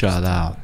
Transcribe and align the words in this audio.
Shout 0.00 0.24
out 0.24 0.54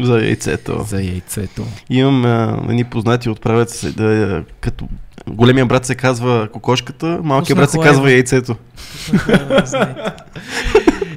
За 0.00 0.18
яйцето. 0.18 0.84
за 0.88 1.02
яйцето. 1.02 1.66
Имам 1.90 2.24
а, 2.24 2.60
едни 2.68 2.84
познати 2.84 3.30
отправят 3.30 3.70
се 3.70 3.92
да, 3.92 4.44
като 4.60 4.88
големия 5.30 5.66
брат 5.66 5.86
се 5.86 5.94
казва 5.94 6.48
кокошката, 6.52 7.20
малкият 7.22 7.58
брат 7.58 7.70
се 7.70 7.78
казва 7.78 8.02
лайва. 8.02 8.12
яйцето. 8.12 8.56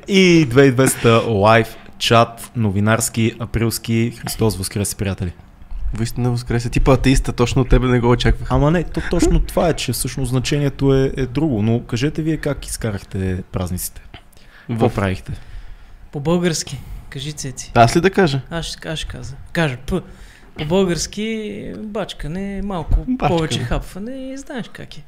И 0.08 0.48
2200 0.50 1.28
лайв 1.28 1.76
чат, 1.98 2.52
новинарски, 2.56 3.34
априлски. 3.40 4.14
Христос 4.22 4.58
възкресе, 4.58 4.96
приятели. 4.96 5.32
Воистина 5.94 6.32
възкресе. 6.32 6.70
Типа 6.70 6.94
атеиста, 6.94 7.34
точно 7.34 7.62
от 7.62 7.70
тебе 7.70 7.88
не 7.88 8.00
го 8.00 8.10
очаквах. 8.10 8.52
Ама 8.52 8.72
не, 8.72 8.84
то 8.84 9.02
точно 9.10 9.40
това 9.40 9.70
е, 9.70 9.74
че 9.74 9.94
всъщност 9.94 10.30
значението 10.30 10.96
е, 10.96 11.12
е 11.18 11.26
друго. 11.26 11.62
Но 11.62 11.84
кажете 11.84 12.22
вие 12.22 12.38
как 12.38 12.66
изкарахте 12.66 13.44
празниците? 13.52 14.02
Какво 14.68 14.90
правихте? 14.90 15.32
По-български. 16.12 16.78
Кажи 17.10 17.32
цеци. 17.34 17.72
Аз 17.76 17.96
ли 17.96 18.02
да 18.02 18.10
кажа? 18.10 18.42
Аз 18.50 18.66
ще, 18.66 18.90
аз 18.90 19.00
ще 19.00 19.08
каза. 19.08 19.36
Кажа. 19.52 19.78
П. 19.88 20.02
По-български 20.58 21.74
бачкане, 21.78 22.62
малко 22.64 22.96
Бачкане. 23.08 23.38
повече 23.38 23.60
хапване 23.60 24.32
и 24.34 24.38
знаеш 24.38 24.70
как 24.74 24.98
е. 24.98 25.04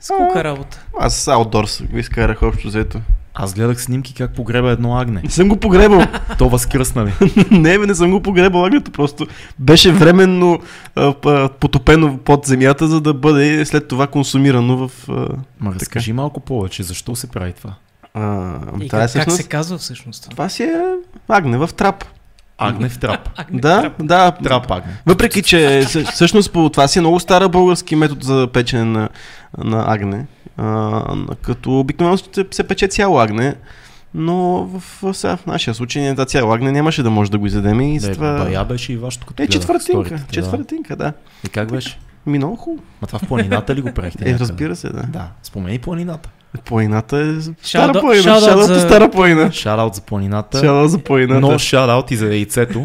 Скука 0.00 0.44
работа. 0.44 0.84
Аз 1.00 1.28
аутдорс 1.28 1.82
го 1.90 1.98
изкарах 1.98 2.42
общо 2.42 2.68
взето. 2.68 3.00
Аз 3.34 3.54
гледах 3.54 3.82
снимки 3.82 4.14
как 4.14 4.34
погреба 4.34 4.70
едно 4.70 4.98
агне. 4.98 5.20
Не 5.24 5.30
съм 5.30 5.48
го 5.48 5.56
погребал. 5.56 6.02
То 6.38 6.48
възкръсна 6.48 7.04
ли? 7.06 7.12
не, 7.50 7.78
бе, 7.78 7.86
не 7.86 7.94
съм 7.94 8.10
го 8.10 8.22
погребал 8.22 8.64
агнето, 8.64 8.90
просто 8.90 9.26
беше 9.58 9.92
временно 9.92 10.58
а, 10.94 11.14
а, 11.26 11.48
потопено 11.48 12.18
под 12.18 12.46
земята, 12.46 12.88
за 12.88 13.00
да 13.00 13.14
бъде 13.14 13.64
след 13.64 13.88
това 13.88 14.06
консумирано 14.06 14.88
в... 14.88 15.08
А, 15.08 15.12
Ма 15.60 15.74
разкажи 15.74 16.12
малко 16.12 16.40
повече, 16.40 16.82
защо 16.82 17.16
се 17.16 17.26
прави 17.30 17.52
това? 17.52 17.74
А, 18.16 18.54
И 18.80 18.88
това, 18.88 18.98
е 18.98 19.00
как, 19.00 19.00
как 19.02 19.08
всъщност, 19.08 19.36
се 19.36 19.42
казва 19.42 19.78
всъщност 19.78 20.22
това? 20.22 20.30
това 20.30 20.48
си 20.48 20.62
е 20.62 20.82
агне 21.28 21.58
в 21.58 21.70
трап. 21.76 22.04
Агне 22.58 22.88
в 22.88 22.98
трап. 22.98 23.28
Агне 23.36 23.60
Да, 23.60 23.80
трап. 23.82 23.92
да. 24.00 24.32
Трап 24.32 24.70
агне. 24.70 24.92
Въпреки, 25.06 25.42
че 25.42 25.56
съ- 25.82 26.12
всъщност 26.12 26.52
по 26.52 26.68
това 26.68 26.88
си 26.88 26.98
е 26.98 27.02
много 27.02 27.20
стара 27.20 27.48
български 27.48 27.96
метод 27.96 28.20
за 28.22 28.48
печене 28.52 28.84
на, 28.84 29.08
на 29.58 29.84
агне. 29.88 30.26
А, 30.56 31.02
като 31.42 31.80
обикновено 31.80 32.18
се, 32.18 32.24
се 32.50 32.64
пече 32.64 32.88
цяло 32.88 33.18
агне, 33.18 33.54
но 34.14 34.36
в, 34.64 34.82
в, 35.02 35.14
сега, 35.14 35.36
в 35.36 35.46
нашия 35.46 35.74
случай 35.74 36.02
ние 36.02 36.14
цяло 36.16 36.52
агне 36.52 36.72
нямаше 36.72 37.02
да 37.02 37.10
може 37.10 37.30
да 37.30 37.38
го 37.38 37.46
изядем 37.46 37.80
и 37.80 37.94
Да, 37.94 38.00
затова... 38.00 38.34
бая 38.34 38.64
беше 38.64 38.92
и 38.92 38.96
вашето 38.96 39.26
като 39.26 39.42
Е, 39.42 39.46
четвъртинка, 39.46 40.06
сторитата, 40.06 40.32
четвъртинка, 40.32 40.96
да. 40.96 41.04
Да. 41.04 41.12
И 41.44 41.48
как 41.48 41.70
беше? 41.72 41.98
Ми 42.26 42.38
много 42.38 42.56
хубаво. 42.56 42.82
Ма 43.02 43.06
това 43.06 43.18
в 43.18 43.22
планината 43.22 43.74
ли 43.74 43.80
го 43.80 43.92
правихте? 43.92 44.18
Е, 44.20 44.26
някъде? 44.26 44.40
разбира 44.40 44.76
се, 44.76 44.88
да. 44.88 45.02
Да, 45.02 45.28
спомени 45.42 45.78
планината. 45.78 46.28
Планината 46.58 47.16
е 47.18 47.40
стара 47.40 47.54
Shout-out- 47.92 48.00
планина. 48.00 48.22
Шараут 48.40 48.64
за- 48.64 48.80
стара 48.80 49.10
планина. 49.10 49.52
Шараут 49.52 49.94
за 49.94 50.00
планината. 50.00 50.58
Шараут 50.60 50.90
за 50.90 50.98
планината. 50.98 51.40
Но 51.40 51.58
шараут 51.58 52.10
и 52.10 52.16
за 52.16 52.26
яйцето. 52.26 52.84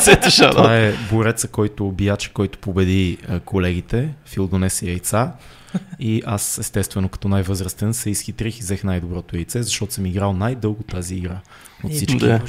Сето 0.00 0.30
шараут. 0.30 0.56
Това 0.56 0.76
е 0.76 0.92
бореца, 1.10 1.48
който 1.48 1.90
бияча, 1.90 2.30
който 2.30 2.58
победи 2.58 3.18
колегите. 3.44 4.08
Фил 4.26 4.46
донесе 4.46 4.86
яйца. 4.86 5.32
И 5.98 6.22
аз, 6.26 6.58
естествено, 6.58 7.08
като 7.08 7.28
най-възрастен, 7.28 7.94
се 7.94 8.10
изхитрих 8.10 8.58
и 8.58 8.62
взех 8.62 8.84
най-доброто 8.84 9.36
яйце, 9.36 9.62
защото 9.62 9.94
съм 9.94 10.06
играл 10.06 10.32
най-дълго 10.32 10.82
тази 10.82 11.14
игра 11.14 11.38
от 11.84 11.90
Е, 11.90 11.94
всички. 11.94 12.18
Да. 12.18 12.40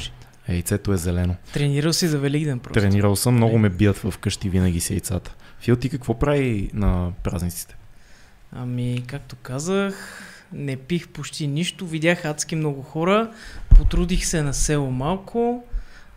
Яйцето 0.49 0.93
е 0.93 0.97
зелено. 0.97 1.35
Тренирал 1.53 1.93
си 1.93 2.07
за 2.07 2.17
Великден 2.17 2.59
просто. 2.59 2.79
Тренирал 2.79 3.15
съм, 3.15 3.35
много 3.35 3.57
ме 3.57 3.69
бият 3.69 3.97
в 3.99 4.17
къщи 4.17 4.49
винаги 4.49 4.79
с 4.79 4.89
яйцата. 4.89 5.35
Фил, 5.59 5.75
ти 5.75 5.89
какво 5.89 6.13
прави 6.13 6.69
на 6.73 7.09
празниците? 7.23 7.75
Ами, 8.53 9.03
както 9.07 9.35
казах, 9.35 9.93
не 10.53 10.75
пих 10.75 11.07
почти 11.07 11.47
нищо, 11.47 11.87
видях 11.87 12.25
адски 12.25 12.55
много 12.55 12.81
хора, 12.81 13.31
потрудих 13.69 14.25
се 14.25 14.41
на 14.41 14.53
село 14.53 14.91
малко, 14.91 15.63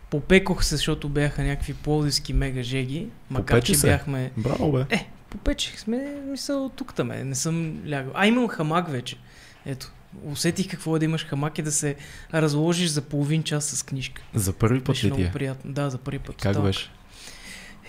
попекох 0.09 0.63
се, 0.63 0.75
защото 0.75 1.09
бяха 1.09 1.43
някакви 1.43 1.73
плодивски 1.73 2.33
мега 2.33 2.63
жеги, 2.63 3.07
макар 3.29 3.55
Попече 3.55 3.73
че 3.73 3.79
се. 3.79 3.87
бяхме... 3.87 4.31
Браво, 4.37 4.71
бе. 4.71 4.85
Е, 4.89 5.09
попечих 5.29 5.79
сме, 5.79 6.15
мисъл, 6.31 6.69
тук 6.69 6.93
там 6.93 7.11
е, 7.11 7.23
не 7.23 7.35
съм 7.35 7.81
лягал. 7.89 8.11
А, 8.15 8.27
имам 8.27 8.47
хамак 8.47 8.91
вече. 8.91 9.17
Ето, 9.65 9.91
усетих 10.23 10.69
какво 10.71 10.95
е 10.95 10.99
да 10.99 11.05
имаш 11.05 11.25
хамак 11.25 11.57
и 11.57 11.61
да 11.61 11.71
се 11.71 11.95
разложиш 12.33 12.89
за 12.89 13.01
половин 13.01 13.43
час 13.43 13.65
с 13.65 13.83
книжка. 13.83 14.21
За 14.33 14.53
първи 14.53 14.79
път 14.79 14.93
Беше 14.93 15.05
ли 15.05 15.11
ти 15.11 15.17
много 15.17 15.29
е? 15.29 15.31
приятно. 15.31 15.71
Да, 15.73 15.89
за 15.89 15.97
първи 15.97 16.19
път. 16.19 16.35
Как 16.35 16.61
беше? 16.61 16.89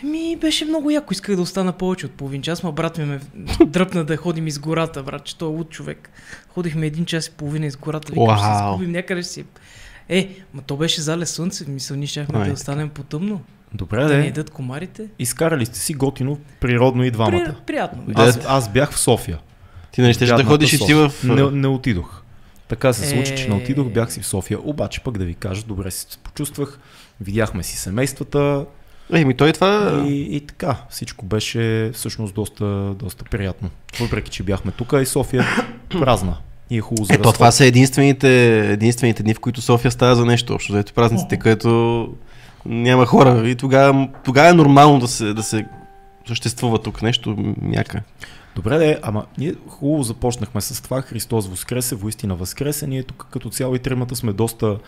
Еми, 0.05 0.37
беше 0.37 0.65
много 0.65 0.91
яко. 0.91 1.13
Исках 1.13 1.37
да 1.37 1.43
остана 1.43 1.73
повече 1.73 2.07
от 2.07 2.13
половин 2.13 2.43
час, 2.43 2.63
ма 2.63 2.73
брат 2.73 2.99
ми 2.99 3.05
ме 3.05 3.21
дръпна 3.67 4.05
да 4.05 4.17
ходим 4.17 4.47
из 4.47 4.59
гората, 4.59 5.03
брат, 5.03 5.25
че 5.25 5.39
той 5.39 5.49
е 5.49 5.53
луд 5.53 5.71
човек. 5.71 6.11
Ходихме 6.49 6.87
един 6.87 7.05
час 7.05 7.27
и 7.27 7.31
половина 7.31 7.67
из 7.67 7.77
гората, 7.77 8.13
викам, 8.13 8.37
ще 8.39 8.47
се 8.47 8.53
изгубим 8.65 8.93
някъде 8.93 9.23
си. 9.23 9.45
Е, 10.09 10.29
ма 10.55 10.63
то 10.63 10.77
беше 10.77 11.01
зале 11.01 11.27
слънце, 11.27 11.65
мисъл, 11.69 11.97
ние 11.97 12.07
щяхме 12.07 12.39
Ай, 12.39 12.47
да 12.47 12.53
останем 12.53 12.89
по 12.89 13.03
тъмно. 13.03 13.41
Добре, 13.75 14.05
Да 14.05 14.15
не 14.17 14.23
де. 14.23 14.27
едат 14.29 14.51
комарите. 14.51 15.09
Изкарали 15.19 15.67
сте 15.67 15.79
си 15.79 15.95
готино, 15.95 16.39
природно 16.61 17.05
и 17.05 17.11
двамата. 17.11 17.45
При, 17.45 17.65
приятно. 17.67 18.03
Да. 18.07 18.13
беше. 18.27 18.39
Аз, 18.39 18.47
аз 18.49 18.73
бях 18.73 18.93
в 18.93 18.99
София. 18.99 19.39
Ти 19.93 20.01
не 20.03 20.13
щеш 20.13 20.29
да 20.29 20.33
Гадната 20.35 20.49
ходиш 20.51 20.73
и 20.73 20.79
ти 20.79 20.95
в... 20.95 21.13
Не, 21.25 21.51
не 21.51 21.67
отидох. 21.69 22.23
Така 22.69 22.93
се 22.93 23.09
случи, 23.09 23.37
че 23.37 23.49
не 23.49 23.55
Е. 23.55 23.59
отидох, 23.59 23.89
бях 23.89 24.13
си 24.13 24.21
в 24.21 24.27
София. 24.27 24.59
Обаче 24.63 25.01
пък 25.01 25.19
да 25.19 25.25
ви 25.25 25.35
кажа, 25.35 25.63
добре 25.67 25.91
се 25.91 26.19
почувствах. 26.19 26.79
Видяхме 27.21 27.63
си 27.63 27.77
семействата 27.77 28.67
Еми, 29.13 29.33
Е, 29.33 29.37
той 29.37 29.53
това... 29.53 30.05
и, 30.07 30.37
и 30.37 30.41
така. 30.41 30.77
Всичко 30.91 31.27
беше 31.27 31.91
всъщност 31.95 32.35
доста, 32.35 32.95
доста 32.99 33.25
приятно. 33.25 33.71
Въпреки, 34.01 34.31
че 34.31 34.43
бяхме 34.43 34.73
тук 34.73 34.93
и 35.03 35.07
София 35.07 35.45
празна. 35.91 36.37
И 36.71 36.79
е 36.79 36.81
хубаво 36.81 37.05
за 37.05 37.15
Ето, 37.15 37.33
това 37.33 37.51
са 37.51 37.67
единствените, 37.67 38.59
единствените 38.73 39.23
дни, 39.23 39.35
в 39.35 39.41
които 39.41 39.61
София 39.61 39.91
става 39.91 40.15
за 40.17 40.25
нещо 40.25 40.55
общо. 40.55 40.77
Ето 40.77 40.93
празниците, 40.93 41.39
където 41.39 42.09
няма 42.67 43.07
хора. 43.07 43.49
И 43.49 43.55
тогава, 43.55 44.09
тогава 44.25 44.49
е 44.49 44.53
нормално 44.53 44.99
да 44.99 45.09
се, 45.09 45.35
да 45.35 45.43
се 45.43 45.67
съществува 46.29 46.79
тук 46.79 47.03
нещо 47.03 47.55
мяка. 47.63 48.03
Добре, 48.57 48.79
де, 48.79 48.99
ама 49.03 49.27
ние 49.39 49.55
хубаво 49.69 50.03
започнахме 50.03 50.61
с 50.61 50.83
това. 50.83 51.03
Христос 51.03 51.49
възкресе, 51.49 51.95
воистина 51.95 52.35
възкресе. 52.35 52.87
Ние 52.87 53.03
тук 53.03 53.27
като 53.31 53.51
цяло 53.51 53.75
и 53.75 53.79
тримата 53.79 54.17
сме 54.17 54.33
доста 54.33 54.79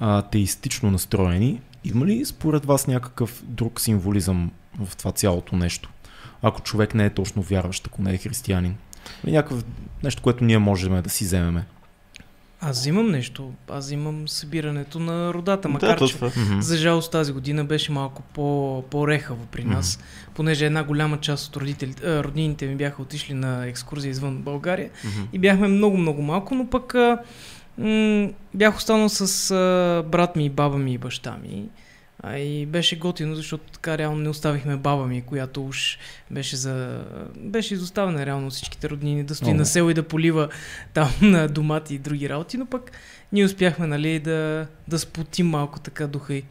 а, 0.00 0.22
теистично 0.22 0.90
настроени. 0.90 1.60
Има 1.84 2.06
ли 2.06 2.24
според 2.24 2.64
вас 2.64 2.86
някакъв 2.86 3.42
друг 3.46 3.80
символизъм 3.80 4.50
в 4.80 4.96
това 4.96 5.12
цялото 5.12 5.56
нещо? 5.56 5.90
Ако 6.42 6.62
човек 6.62 6.94
не 6.94 7.04
е 7.04 7.10
точно 7.10 7.42
вярващ, 7.42 7.86
ако 7.86 8.02
не 8.02 8.12
е 8.12 8.18
християнин. 8.18 8.76
Или 9.24 9.32
някакъв 9.32 9.64
нещо, 10.02 10.22
което 10.22 10.44
ние 10.44 10.58
можем 10.58 11.02
да 11.02 11.10
си 11.10 11.24
вземеме. 11.24 11.66
Аз 12.62 12.78
взимам 12.78 13.10
нещо. 13.10 13.52
Аз 13.68 13.84
взимам 13.84 14.28
събирането 14.28 14.98
на 14.98 15.34
родата, 15.34 15.68
макар 15.68 15.98
да, 15.98 16.06
че 16.06 16.16
за 16.60 16.76
жалост 16.76 17.12
тази 17.12 17.32
година 17.32 17.64
беше 17.64 17.92
малко 17.92 18.22
по, 18.22 18.84
по-рехаво 18.90 19.46
при 19.46 19.64
нас, 19.64 19.98
понеже 20.34 20.66
една 20.66 20.84
голяма 20.84 21.20
част 21.20 21.48
от 21.48 21.56
родителите, 21.56 22.22
роднините 22.22 22.66
ми 22.66 22.76
бяха 22.76 23.02
отишли 23.02 23.34
на 23.34 23.66
екскурзия 23.66 24.10
извън 24.10 24.36
България 24.36 24.90
и 25.32 25.38
бяхме 25.38 25.68
много-много 25.68 26.22
малко, 26.22 26.54
но 26.54 26.66
пък 26.66 26.94
м- 27.78 28.30
бях 28.54 28.76
останал 28.76 29.08
с 29.08 29.50
а, 29.50 30.02
брат 30.08 30.36
ми, 30.36 30.50
баба 30.50 30.78
ми 30.78 30.94
и 30.94 30.98
баща 30.98 31.36
ми. 31.42 31.68
А 32.22 32.38
и 32.38 32.66
беше 32.66 32.98
готино, 32.98 33.34
защото 33.34 33.64
така 33.72 33.98
реално 33.98 34.18
не 34.18 34.28
оставихме 34.28 34.76
баба 34.76 35.06
ми, 35.06 35.22
която 35.22 35.64
уж 35.64 35.98
беше 36.30 36.56
за... 36.56 37.04
беше 37.36 37.74
изоставена 37.74 38.26
реално 38.26 38.50
всичките 38.50 38.90
роднини 38.90 39.24
да 39.24 39.34
стои 39.34 39.50
О. 39.52 39.54
на 39.54 39.66
село 39.66 39.90
и 39.90 39.94
да 39.94 40.02
полива 40.02 40.48
там 40.94 41.10
на 41.22 41.48
домати 41.48 41.94
и 41.94 41.98
други 41.98 42.28
работи, 42.28 42.56
но 42.56 42.66
пък 42.66 42.92
ние 43.32 43.44
успяхме, 43.44 43.86
нали, 43.86 44.18
да, 44.18 44.66
да 44.88 44.98
спотим 44.98 45.48
малко 45.48 45.80
така 45.80 46.06
духа 46.06 46.34
и. 46.34 46.44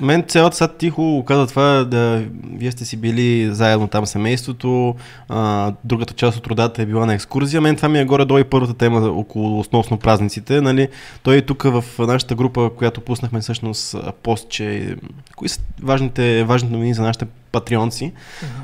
Мен 0.00 0.24
цялата 0.28 0.56
сега 0.56 0.68
тихо 0.68 1.24
каза 1.26 1.46
това, 1.46 1.84
да 1.84 2.24
вие 2.54 2.72
сте 2.72 2.84
си 2.84 2.96
били 2.96 3.54
заедно 3.54 3.88
там 3.88 4.06
семейството, 4.06 4.94
а, 5.28 5.72
другата 5.84 6.14
част 6.14 6.38
от 6.38 6.46
родата 6.46 6.82
е 6.82 6.86
била 6.86 7.06
на 7.06 7.14
екскурзия. 7.14 7.60
Мен 7.60 7.76
това 7.76 7.88
ми 7.88 7.98
е 7.98 8.04
горе-долу 8.04 8.38
и 8.38 8.44
първата 8.44 8.74
тема 8.74 9.00
около 9.00 9.60
основно 9.60 9.98
празниците. 9.98 10.60
Нали? 10.60 10.88
Той 11.22 11.36
е 11.36 11.42
тук 11.42 11.62
в 11.62 11.84
нашата 11.98 12.34
група, 12.34 12.70
която 12.76 13.00
пуснахме 13.00 13.40
всъщност 13.40 13.94
а, 13.94 14.12
пост, 14.22 14.48
че 14.48 14.96
кои 15.36 15.48
са 15.48 15.60
важните, 15.82 16.44
важните 16.44 16.72
новини 16.72 16.94
за 16.94 17.02
нашите 17.02 17.26
патреонци. 17.52 18.12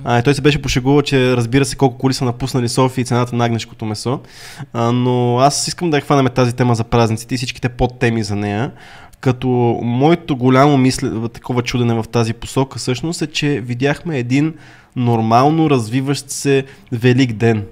А, 0.05 0.19
и 0.19 0.23
той 0.23 0.35
се 0.35 0.41
беше 0.41 0.63
пошегувал, 0.63 1.03
че 1.03 1.37
разбира 1.37 1.65
се 1.65 1.77
колко 1.77 1.99
коли 1.99 2.15
са 2.15 2.25
напуснали 2.25 2.69
София 2.69 3.03
и 3.03 3.07
цената 3.07 3.37
на 3.37 3.45
агнешкото 3.45 3.85
месо. 3.85 4.21
А, 4.73 4.93
но 4.93 5.39
аз 5.39 5.69
искам 5.69 5.91
да 5.91 5.97
я 5.97 6.01
хванем 6.01 6.27
тази 6.35 6.53
тема 6.53 6.75
за 6.75 6.85
празниците 6.85 7.35
и 7.35 7.39
всичките 7.39 7.69
подтеми 7.69 8.23
за 8.23 8.37
нея. 8.37 8.73
Като 9.21 9.49
моето 9.83 10.37
голямо 10.37 10.79
мисля, 10.79 11.29
такова 11.29 11.63
чудене 11.63 11.95
в 11.95 12.05
тази 12.13 12.33
посока 12.33 12.79
всъщност 12.79 13.23
е, 13.23 13.27
че 13.27 13.61
видяхме 13.61 14.19
един 14.19 14.55
нормално 14.97 15.71
развиващ 15.71 16.31
се 16.31 16.65
велик 16.93 17.33
ден, 17.33 17.65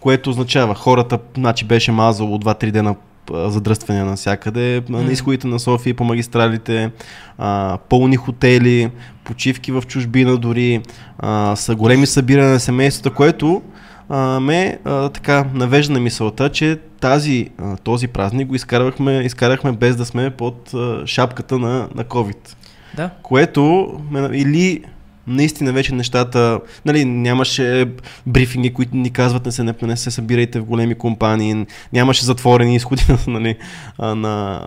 което 0.00 0.30
означава 0.30 0.74
хората, 0.74 1.18
значи 1.36 1.64
беше 1.64 1.92
мазало 1.92 2.38
2-3 2.38 2.70
дена 2.70 2.94
задръствания 3.32 4.04
навсякъде, 4.04 4.76
а, 4.76 4.82
на 4.88 5.12
изходите 5.12 5.46
на 5.46 5.58
София 5.58 5.94
по 5.94 6.04
магистралите, 6.04 6.90
а, 7.38 7.78
пълни 7.88 8.16
хотели, 8.16 8.90
почивки 9.24 9.72
в 9.72 9.82
чужбина 9.86 10.36
дори, 10.36 10.82
а, 11.18 11.56
са 11.56 11.74
големи 11.74 12.06
събирания 12.06 12.52
на 12.52 12.60
семействата, 12.60 13.10
което 13.16 13.62
а, 14.10 14.40
ме 14.40 14.78
а, 14.84 15.08
така 15.08 15.44
навежда 15.54 15.92
на 15.92 16.00
мисълта, 16.00 16.48
че 16.48 16.78
тази, 17.00 17.48
а, 17.58 17.76
този 17.76 18.08
празник 18.08 18.48
го 18.48 18.54
изкарахме, 18.54 19.12
изкарахме 19.12 19.72
без 19.72 19.96
да 19.96 20.04
сме 20.04 20.30
под 20.30 20.74
а, 20.74 21.06
шапката 21.06 21.58
на, 21.58 21.88
на 21.94 22.04
COVID. 22.04 22.54
Да. 22.96 23.10
Което 23.22 23.94
или 24.32 24.82
наистина 25.26 25.72
вече 25.72 25.94
нещата, 25.94 26.60
нали, 26.84 27.04
нямаше 27.04 27.86
брифинги, 28.26 28.74
които 28.74 28.96
ни 28.96 29.10
казват 29.10 29.46
не 29.46 29.52
се, 29.52 29.62
не, 29.62 29.74
не 29.82 29.96
се 29.96 30.10
събирайте 30.10 30.60
в 30.60 30.64
големи 30.64 30.94
компании, 30.94 31.66
нямаше 31.92 32.24
затворени 32.24 32.76
изходи 32.76 33.02
нали, 33.26 33.56
а, 33.98 34.14
на, 34.14 34.62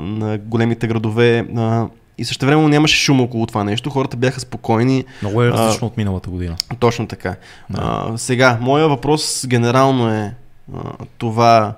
на 0.00 0.38
големите 0.38 0.86
градове. 0.86 1.46
А, 1.56 1.86
и 2.18 2.24
също 2.24 2.46
време 2.46 2.68
нямаше 2.68 2.96
шум 2.96 3.20
около 3.20 3.46
това 3.46 3.64
нещо. 3.64 3.90
Хората 3.90 4.16
бяха 4.16 4.40
спокойни. 4.40 5.04
Много 5.22 5.42
е 5.42 5.48
различно 5.50 5.86
от 5.86 5.96
миналата 5.96 6.30
година. 6.30 6.56
Точно 6.78 7.06
така. 7.06 7.36
Да. 7.70 8.06
А, 8.12 8.18
сега, 8.18 8.58
моя 8.60 8.88
въпрос 8.88 9.46
генерално 9.46 10.14
е 10.14 10.34
а, 10.74 10.78
това 11.18 11.74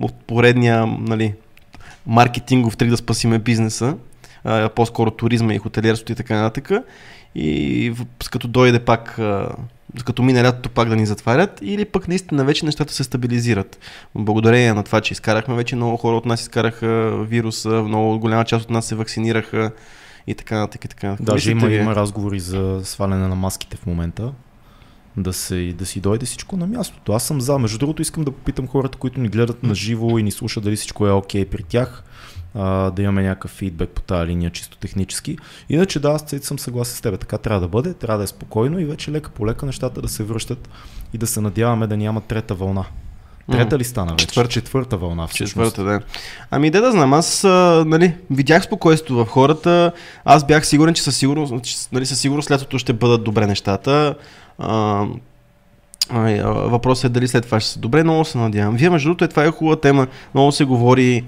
от 0.00 0.14
поредния 0.14 0.86
нали, 0.86 1.34
маркетингов 2.06 2.76
трик 2.76 2.90
да 2.90 2.96
спасиме 2.96 3.38
бизнеса, 3.38 3.96
а, 4.44 4.68
по-скоро 4.68 5.10
туризма 5.10 5.54
и 5.54 5.58
хотелиерството 5.58 6.12
и 6.12 6.14
така 6.14 6.34
нататък. 6.34 6.70
И 7.34 7.92
като 8.30 8.48
дойде 8.48 8.78
пак, 8.78 9.20
като 10.04 10.22
мине 10.22 10.44
лятото 10.44 10.68
пак 10.68 10.88
да 10.88 10.96
ни 10.96 11.06
затварят, 11.06 11.58
или 11.62 11.84
пък 11.84 12.08
наистина 12.08 12.44
вече 12.44 12.66
нещата 12.66 12.92
се 12.92 13.04
стабилизират. 13.04 13.78
Благодарение 14.14 14.74
на 14.74 14.82
това, 14.82 15.00
че 15.00 15.12
изкарахме 15.12 15.54
вече 15.54 15.76
много 15.76 15.96
хора 15.96 16.16
от 16.16 16.26
нас 16.26 16.40
изкараха 16.40 17.18
вируса, 17.24 17.68
много 17.68 18.18
голяма 18.18 18.44
част 18.44 18.64
от 18.64 18.70
нас 18.70 18.86
се 18.86 18.94
вакцинираха 18.94 19.70
и 20.26 20.34
така 20.34 20.58
нататък. 20.58 20.84
И 20.84 20.88
така. 20.88 21.16
Даже 21.20 21.54
Мислите 21.54 21.74
има, 21.74 21.82
има 21.82 21.94
разговори 21.94 22.40
за 22.40 22.80
сваляне 22.84 23.28
на 23.28 23.34
маските 23.34 23.76
в 23.76 23.86
момента. 23.86 24.32
Да, 25.16 25.32
се, 25.32 25.74
да 25.78 25.86
си 25.86 26.00
дойде 26.00 26.26
всичко 26.26 26.56
на 26.56 26.66
мястото. 26.66 27.12
Аз 27.12 27.24
съм 27.24 27.40
за. 27.40 27.58
Между 27.58 27.78
другото 27.78 28.02
искам 28.02 28.24
да 28.24 28.30
попитам 28.30 28.66
хората, 28.66 28.98
които 28.98 29.20
ни 29.20 29.28
гледат 29.28 29.62
на 29.62 29.74
живо 29.74 30.18
и 30.18 30.22
ни 30.22 30.30
слушат 30.30 30.64
дали 30.64 30.76
всичко 30.76 31.06
е 31.06 31.12
окей 31.12 31.44
при 31.44 31.62
тях. 31.62 32.04
А, 32.54 32.90
да 32.90 33.02
имаме 33.02 33.22
някакъв 33.22 33.50
фидбек 33.50 33.90
по 33.90 34.02
тази 34.02 34.26
линия, 34.26 34.50
чисто 34.50 34.76
технически. 34.76 35.38
Иначе 35.68 36.00
да, 36.00 36.10
аз 36.10 36.24
съм 36.40 36.58
съгласен 36.58 36.96
с 36.96 37.00
теб. 37.00 37.20
Така 37.20 37.38
трябва 37.38 37.60
да 37.60 37.68
бъде, 37.68 37.94
трябва 37.94 38.18
да 38.18 38.24
е 38.24 38.26
спокойно 38.26 38.78
и 38.78 38.84
вече 38.84 39.12
лека 39.12 39.30
по 39.30 39.46
лека 39.46 39.66
нещата 39.66 40.02
да 40.02 40.08
се 40.08 40.24
връщат 40.24 40.68
и 41.14 41.18
да 41.18 41.26
се 41.26 41.40
надяваме 41.40 41.86
да 41.86 41.96
няма 41.96 42.20
трета 42.20 42.54
вълна. 42.54 42.84
Трета 43.50 43.78
ли 43.78 43.84
стана 43.84 44.12
вече? 44.12 44.26
Четвърта. 44.26 44.50
Четвърта 44.50 44.96
вълна 44.96 45.26
всъщност. 45.26 45.74
Четвърта, 45.74 45.92
да. 45.92 46.00
Ами 46.50 46.70
де 46.70 46.80
да 46.80 46.92
знам, 46.92 47.12
аз 47.12 47.44
а, 47.44 47.84
нали, 47.86 48.14
видях 48.30 48.64
спокойствието 48.64 49.24
в 49.24 49.28
хората, 49.28 49.92
аз 50.24 50.46
бях 50.46 50.66
сигурен, 50.66 50.94
че 50.94 51.02
със 51.02 51.16
сигурност, 51.16 51.64
че, 51.64 51.76
нали, 51.92 52.06
със 52.06 52.20
сигурност 52.20 52.50
лятото 52.50 52.78
ще 52.78 52.92
бъдат 52.92 53.24
добре 53.24 53.46
нещата. 53.46 54.14
А, 54.58 55.06
въпросът 56.44 57.04
е 57.04 57.08
дали 57.08 57.28
след 57.28 57.44
това 57.44 57.60
ще 57.60 57.70
са 57.70 57.78
добре, 57.78 58.04
много 58.04 58.24
се 58.24 58.38
надявам. 58.38 58.76
Вие, 58.76 58.90
между 58.90 59.08
другото, 59.08 59.24
е, 59.24 59.28
това 59.28 59.44
е 59.44 59.50
хубава 59.50 59.76
тема, 59.76 60.06
много 60.34 60.52
се 60.52 60.64
говори 60.64 61.24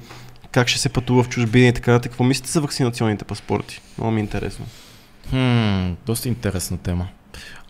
как 0.55 0.69
ще 0.69 0.79
се 0.79 0.89
пътува 0.89 1.23
в 1.23 1.29
чужбина 1.29 1.67
и 1.67 1.73
така 1.73 1.93
нататък. 1.93 2.13
Какво 2.13 2.25
мислите 2.25 2.51
за 2.51 2.61
вакцинационните 2.61 3.25
паспорти? 3.25 3.81
Много 3.99 4.13
ми 4.13 4.21
е 4.21 4.25
интересно. 4.25 4.67
Хм, 5.31 5.93
доста 6.07 6.29
интересна 6.29 6.79
тема. 6.79 7.09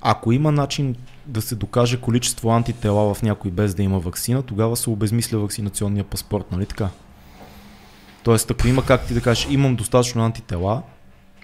Ако 0.01 0.33
има 0.33 0.53
начин 0.53 0.97
да 1.27 1.43
се 1.43 1.55
докаже 1.55 2.01
количество 2.01 2.51
антитела 2.51 3.15
в 3.15 3.23
някой 3.23 3.51
без 3.51 3.75
да 3.75 3.83
има 3.83 3.99
вакцина, 3.99 4.43
тогава 4.43 4.77
се 4.77 4.91
обезмисля 4.91 5.39
вакцинационния 5.39 6.05
паспорт, 6.05 6.53
нали 6.53 6.67
така? 6.67 6.89
Тоест, 8.23 8.51
ако 8.51 8.69
има 8.69 8.85
как 8.85 9.07
ти 9.07 9.15
да 9.15 9.21
кажеш, 9.21 9.47
имам 9.51 9.77
достатъчно 9.77 10.25
антитела, 10.25 10.83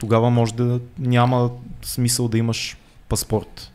тогава 0.00 0.30
може 0.30 0.54
да 0.54 0.80
няма 0.98 1.50
смисъл 1.82 2.28
да 2.28 2.38
имаш 2.38 2.76
паспорт, 3.08 3.69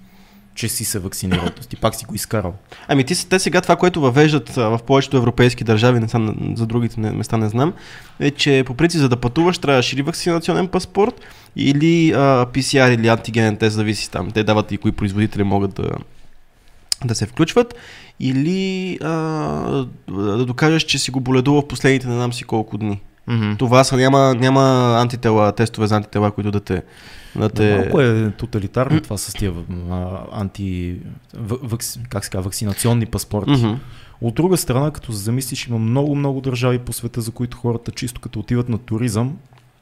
че 0.55 0.69
си 0.69 0.85
се 0.85 0.99
вакцинирал. 0.99 1.49
Ти 1.69 1.75
пак 1.75 1.95
си 1.95 2.05
го 2.05 2.15
изкарал. 2.15 2.53
Ами 2.87 3.03
ти, 3.03 3.29
те 3.29 3.39
сега 3.39 3.61
това, 3.61 3.75
което 3.75 4.01
въвеждат 4.01 4.49
в 4.49 4.79
повечето 4.87 5.17
европейски 5.17 5.63
държави, 5.63 5.99
не 5.99 6.07
знам, 6.07 6.53
за 6.55 6.65
другите 6.65 6.99
места 6.99 7.37
не 7.37 7.49
знам, 7.49 7.73
е, 8.19 8.31
че 8.31 8.63
по 8.65 8.73
принцип 8.73 8.99
за 8.99 9.09
да 9.09 9.17
пътуваш 9.17 9.57
трябваш 9.57 9.93
или 9.93 10.01
вакцинационен 10.01 10.67
паспорт, 10.67 11.21
или 11.55 12.11
а, 12.11 12.45
PCR 12.45 12.93
или 12.93 13.07
антигенен 13.07 13.57
тест, 13.57 13.75
зависи 13.75 14.11
там. 14.11 14.31
Те 14.31 14.43
дават 14.43 14.71
и 14.71 14.77
кои 14.77 14.91
производители 14.91 15.43
могат 15.43 15.73
да, 15.73 15.89
да 17.05 17.15
се 17.15 17.25
включват, 17.25 17.75
или 18.19 18.97
а, 19.01 19.09
да 20.07 20.45
докажеш, 20.45 20.83
че 20.83 20.99
си 20.99 21.11
го 21.11 21.19
боледувал 21.19 21.61
в 21.61 21.67
последните 21.67 22.07
не 22.07 22.13
знам 22.13 22.33
си 22.33 22.43
колко 22.43 22.77
дни. 22.77 23.01
Mm-hmm. 23.29 23.57
Това 23.57 23.83
са, 23.83 23.97
няма, 23.97 24.35
няма 24.35 24.95
антитела, 25.01 25.51
тестове 25.51 25.87
за 25.87 25.95
антитела, 25.95 26.31
които 26.31 26.51
да 26.51 26.59
те... 26.59 26.81
Да 27.35 27.49
те... 27.49 27.77
Малко 27.77 28.01
е 28.01 28.31
тоталитарно 28.31 29.01
това 29.01 29.17
с 29.17 29.33
тия 29.33 29.53
а, 29.91 30.21
анти... 30.31 30.95
Как 32.09 32.25
се 32.25 32.29
казва, 32.29 32.41
вакцинационни 32.41 33.05
паспорти. 33.05 33.51
Мгм. 33.51 33.73
От 34.21 34.35
друга 34.35 34.57
страна, 34.57 34.91
като 34.91 35.11
се 35.11 35.17
замислиш, 35.17 35.67
има 35.67 35.79
много-много 35.79 36.41
държави 36.41 36.79
по 36.79 36.93
света, 36.93 37.21
за 37.21 37.31
които 37.31 37.57
хората 37.57 37.91
чисто 37.91 38.21
като 38.21 38.39
отиват 38.39 38.69
на 38.69 38.77
туризъм, 38.77 39.37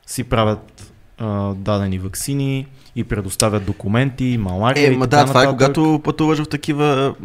си 0.06 0.24
правят 0.24 0.94
а, 1.18 1.54
дадени 1.54 2.00
вакцини 2.00 2.68
и 2.96 3.04
предоставят 3.04 3.66
документи, 3.66 4.38
малария 4.40 4.90
Е, 4.90 4.94
и 4.94 5.00
така 5.00 5.08
да, 5.08 5.26
това 5.26 5.44
е 5.44 5.48
когато 5.48 6.02
пътуваш 6.04 6.40
в 6.40 6.50
такива 6.50 7.16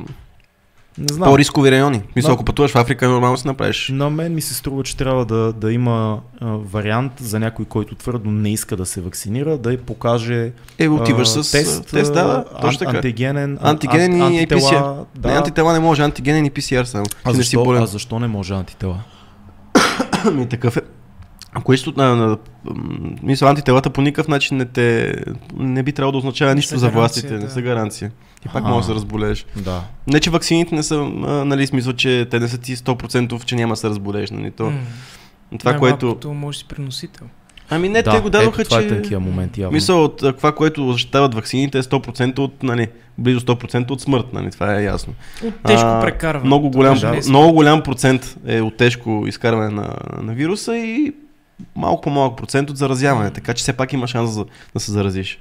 Не 0.98 1.14
знам. 1.14 1.28
по-рискови 1.28 1.70
райони. 1.70 2.02
Мисля, 2.16 2.32
ако 2.32 2.44
пътуваш 2.44 2.70
в 2.70 2.76
Африка, 2.76 3.08
нормално 3.08 3.36
си 3.36 3.46
направиш. 3.46 3.88
На 3.92 4.10
мен 4.10 4.34
ми 4.34 4.40
се 4.40 4.54
струва, 4.54 4.82
че 4.82 4.96
трябва 4.96 5.24
да, 5.24 5.52
да 5.52 5.72
има 5.72 6.18
а, 6.40 6.46
вариант 6.46 7.12
за 7.20 7.40
някой, 7.40 7.64
който 7.64 7.94
твърдо 7.94 8.30
не 8.30 8.52
иска 8.52 8.76
да 8.76 8.86
се 8.86 9.00
вакцинира, 9.00 9.58
да 9.58 9.78
покаже 9.78 10.52
Е, 10.78 10.88
отиваш 10.88 11.28
а, 11.28 11.44
с 11.44 11.50
тест, 11.52 11.86
тест 11.86 12.12
да, 12.14 12.44
точно 12.60 12.78
така. 12.78 12.96
антигенен, 12.96 13.58
Антигенен 13.62 14.12
ан- 14.12 14.32
и 14.32 14.38
антитела, 14.38 14.60
PCR. 14.60 15.04
Да. 15.18 15.28
Не, 15.28 15.34
антитела 15.34 15.72
не 15.72 15.80
може, 15.80 16.02
антигенен 16.02 16.46
и 16.46 16.50
PCR 16.50 16.84
само. 16.84 17.04
а, 17.24 17.32
защо, 17.32 17.64
а 17.70 17.86
защо 17.86 18.18
не 18.18 18.26
може 18.26 18.54
антитела? 18.54 18.98
Ами 20.24 20.46
такъв 20.48 20.76
е. 20.76 20.80
А 21.58 21.60
количеството 21.60 22.00
на, 22.00 22.16
на, 22.16 22.38
мисля, 23.22 23.48
антителата 23.48 23.90
по 23.90 24.00
никакъв 24.00 24.28
начин 24.28 24.56
не 24.56 24.64
те, 24.64 25.14
не 25.56 25.82
би 25.82 25.92
трябвало 25.92 26.12
да 26.12 26.18
означава 26.18 26.50
Не 26.50 26.54
нищо 26.54 26.78
за 26.78 26.88
властите, 26.88 27.34
не 27.34 27.38
да. 27.38 27.50
са 27.50 27.62
гаранция. 27.62 28.10
Ти 28.42 28.48
пак 28.48 28.64
можеш 28.64 28.86
да 28.86 28.92
се 28.92 28.94
разболееш. 28.94 29.46
Да. 29.56 29.82
Не, 30.06 30.20
че 30.20 30.30
ваксините 30.30 30.74
не 30.74 30.82
са, 30.82 30.94
а, 30.94 31.44
нали, 31.44 31.66
смисъл, 31.66 31.92
че 31.92 32.26
те 32.30 32.40
не 32.40 32.48
са 32.48 32.58
ти 32.58 32.76
100% 32.76 33.44
че 33.44 33.56
няма 33.56 33.72
да 33.72 33.76
се 33.76 33.88
разболееш, 33.88 34.30
нали, 34.30 34.50
то. 34.50 34.70
М. 34.70 34.78
Това, 35.58 35.76
което... 35.76 36.18
Може 36.24 36.58
си 36.58 36.64
приносител. 36.64 37.26
Ами 37.70 37.88
не, 37.88 38.02
да, 38.02 38.10
те 38.10 38.20
го 38.20 38.30
дадоха, 38.30 38.62
ето, 38.62 38.70
това 38.70 38.80
че... 38.80 38.86
е 38.86 38.88
тънкия 38.88 39.20
момент 39.20 39.58
явно. 39.58 39.74
Мисъл 39.74 40.04
от 40.04 40.16
това, 40.16 40.52
което 40.52 40.92
защитават 40.92 41.34
ваксините 41.34 41.78
е 41.78 41.82
100% 41.82 42.38
от, 42.38 42.62
нали, 42.62 42.88
близо 43.18 43.40
100% 43.40 43.90
от 43.90 44.00
смърт, 44.00 44.26
нали, 44.32 44.50
това 44.50 44.78
е 44.78 44.84
ясно. 44.84 45.14
От 45.44 45.54
тежко 45.66 45.86
А, 45.86 46.00
прекарване. 46.00 46.46
Много 46.46 46.70
голям, 46.70 46.98
е 47.04 47.20
много 47.28 47.52
голям 47.52 47.82
процент 47.82 48.36
е 48.46 48.60
от 48.60 48.76
тежко 48.76 49.24
изкарване 49.26 49.70
на, 49.70 49.94
на 50.22 50.32
вируса 50.32 50.76
и 50.76 51.12
малко 51.76 52.00
по-малък 52.00 52.36
процент 52.36 52.70
от 52.70 52.76
заразяване, 52.76 53.30
така 53.30 53.54
че 53.54 53.62
все 53.62 53.72
пак 53.72 53.92
има 53.92 54.06
шанс 54.06 54.30
за, 54.30 54.44
да 54.74 54.80
се 54.80 54.92
заразиш. 54.92 55.38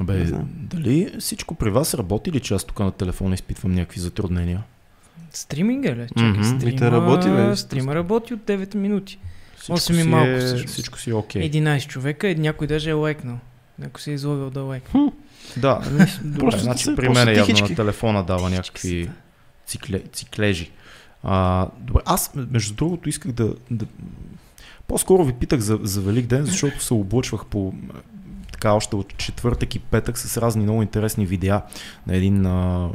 Бе, 0.00 0.14
Не 0.14 0.26
знам. 0.26 0.48
дали 0.52 1.14
всичко 1.20 1.54
при 1.54 1.70
вас 1.70 1.94
работи 1.94 2.32
ли, 2.32 2.40
че 2.40 2.54
аз 2.54 2.64
тук 2.64 2.80
на 2.80 2.92
телефона 2.92 3.34
изпитвам 3.34 3.72
някакви 3.72 4.00
затруднения? 4.00 4.62
Стриминга 5.30 5.90
ли? 5.90 6.06
Чакай, 6.08 6.30
Мгм. 6.30 6.44
стрима, 6.44 6.90
работи, 6.90 7.28
бе. 7.28 7.56
стрима 7.56 7.94
работи 7.94 8.34
от 8.34 8.40
9 8.40 8.74
минути. 8.74 9.18
Всичко 9.56 9.72
Осем 9.72 9.98
и 9.98 10.02
си 10.02 10.08
малко 10.08 10.28
е, 10.28 10.38
всъщност. 10.38 10.72
Всичко 10.72 10.98
си 10.98 11.10
е 11.10 11.14
окей. 11.14 11.50
11 11.50 11.86
човека 11.86 12.28
и 12.28 12.34
някой 12.34 12.66
даже 12.66 12.90
е 12.90 12.92
лайкнал. 12.92 13.38
Някой 13.78 14.00
се 14.00 14.10
е 14.10 14.14
излагал 14.14 14.50
да 14.50 14.60
лайкне. 14.60 15.12
Да, 15.56 15.80
добре, 16.24 16.38
Просто 16.38 16.60
значи 16.60 16.86
при 16.96 17.08
мен 17.08 17.36
явно 17.36 17.54
на 17.68 17.74
телефона 17.74 18.24
дава 18.24 18.50
някакви 18.50 19.04
да. 19.04 19.12
цикле, 19.66 20.02
циклежи. 20.12 20.70
А, 21.22 21.66
добре, 21.80 22.00
аз 22.04 22.30
между 22.34 22.74
другото 22.74 23.08
исках 23.08 23.32
да, 23.32 23.54
да... 23.70 23.86
По-скоро 24.88 25.24
ви 25.24 25.32
питах 25.32 25.60
за, 25.60 25.78
за 25.82 26.00
Велик 26.00 26.26
ден, 26.26 26.44
защото 26.44 26.84
се 26.84 26.94
облъчвах 26.94 27.46
по 27.46 27.72
така 28.52 28.72
още 28.72 28.96
от 28.96 29.16
четвъртък 29.16 29.74
и 29.74 29.78
петък 29.78 30.18
с 30.18 30.36
разни 30.36 30.62
много 30.62 30.82
интересни 30.82 31.26
видеа 31.26 31.62
на 32.06 32.16
един 32.16 32.46
а, 32.46 32.88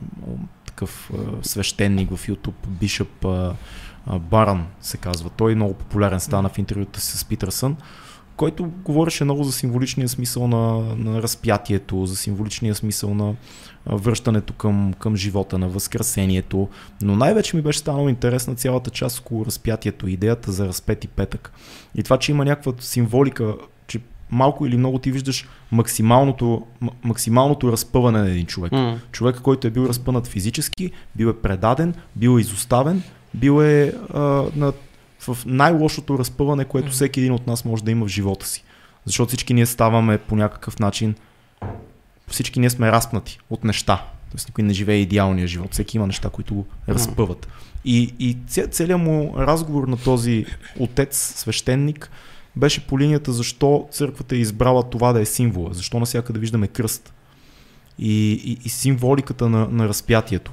такъв 0.66 1.12
а, 1.14 1.18
свещеник 1.42 2.16
в 2.16 2.28
YouTube, 2.28 2.68
Бишъп 2.68 3.26
а, 3.26 3.56
а, 4.06 4.20
Баран 4.20 4.66
се 4.82 4.98
казва. 4.98 5.30
Той 5.30 5.56
много 5.56 5.74
популярен 5.74 6.20
стана 6.20 6.50
в 6.50 6.58
интервюта 6.58 7.02
си 7.02 7.18
с 7.18 7.26
Питърсън, 7.26 7.76
който 8.36 8.72
говореше 8.84 9.24
много 9.24 9.44
за 9.44 9.52
символичния 9.52 10.10
смисъл 10.10 10.48
на, 10.48 10.96
на 10.96 11.22
разпятието, 11.22 12.06
за 12.06 12.16
символичния 12.16 12.76
смисъл 12.76 13.14
на 13.14 13.36
връщането 13.86 14.54
към, 14.54 14.94
към 15.00 15.16
живота, 15.16 15.58
на 15.58 15.70
възкресението. 15.70 16.70
Но 17.02 17.16
най-вече 17.16 17.56
ми 17.56 17.62
беше 17.62 17.80
станало 17.80 18.10
интересна 18.10 18.56
цялата 18.56 18.90
част 18.90 19.20
около 19.20 19.46
разпятието, 19.46 20.08
идеята 20.08 20.52
за 20.52 20.68
разпети 20.68 21.08
петък. 21.08 21.52
И 21.96 22.04
това, 22.04 22.18
че 22.18 22.32
има 22.32 22.46
някаква 22.46 22.74
символика, 22.80 23.56
че 23.88 24.00
малко 24.32 24.66
или 24.66 24.78
много 24.78 25.00
ти 25.00 25.12
виждаш 25.12 25.48
максималното, 25.72 26.66
максималното 27.04 27.72
разпъване 27.72 28.20
на 28.20 28.30
един 28.30 28.46
човек. 28.46 28.72
М. 28.72 29.00
Човек, 29.12 29.40
който 29.42 29.68
е 29.68 29.72
бил 29.72 29.82
разпънат 29.82 30.28
физически, 30.28 30.92
бил 31.16 31.28
е 31.28 31.38
предаден, 31.38 31.94
бил 32.16 32.38
е 32.38 32.42
изоставен, 32.42 33.04
бил 33.34 33.64
е 33.64 33.94
а, 34.14 34.20
на, 34.56 34.74
в 35.20 35.38
най-лошото 35.46 36.20
разпъване, 36.20 36.66
което 36.66 36.86
Мгм. 36.86 36.94
всеки 36.94 37.20
един 37.20 37.34
от 37.34 37.48
нас 37.48 37.66
може 37.66 37.84
да 37.84 37.92
има 37.92 38.06
в 38.06 38.10
живота 38.10 38.48
си. 38.48 38.64
Защото 39.06 39.28
всички 39.28 39.54
ние 39.54 39.66
ставаме 39.66 40.18
по 40.18 40.36
някакъв 40.36 40.80
начин, 40.80 41.16
всички 42.28 42.60
ние 42.60 42.70
сме 42.70 42.92
разпнати 42.92 43.40
от 43.50 43.64
неща. 43.64 44.06
Тоест 44.32 44.48
никой 44.48 44.64
не 44.64 44.74
живее 44.74 44.98
идеалния 44.98 45.48
живот. 45.48 45.74
Всеки 45.74 45.98
има 45.98 46.08
неща, 46.08 46.30
които 46.30 46.54
го 46.54 46.66
разпъват. 46.90 47.48
И, 47.86 48.14
и 48.20 48.38
целият 48.48 49.02
му 49.02 49.34
разговор 49.38 49.88
на 49.88 49.98
този 49.98 50.46
отец, 50.80 51.34
свещеник, 51.36 52.12
беше 52.56 52.88
по 52.88 53.00
линията 53.00 53.32
защо 53.32 53.88
църквата 53.92 54.36
е 54.36 54.40
избрала 54.40 54.90
това 54.90 55.14
да 55.14 55.22
е 55.22 55.26
символа, 55.26 55.74
защо 55.74 56.00
навсякъде 56.00 56.40
виждаме 56.40 56.68
кръст 56.68 57.14
и, 58.00 58.32
и, 58.32 58.58
и 58.66 58.70
символиката 58.70 59.50
на, 59.50 59.68
на 59.68 59.88
разпятието. 59.88 60.52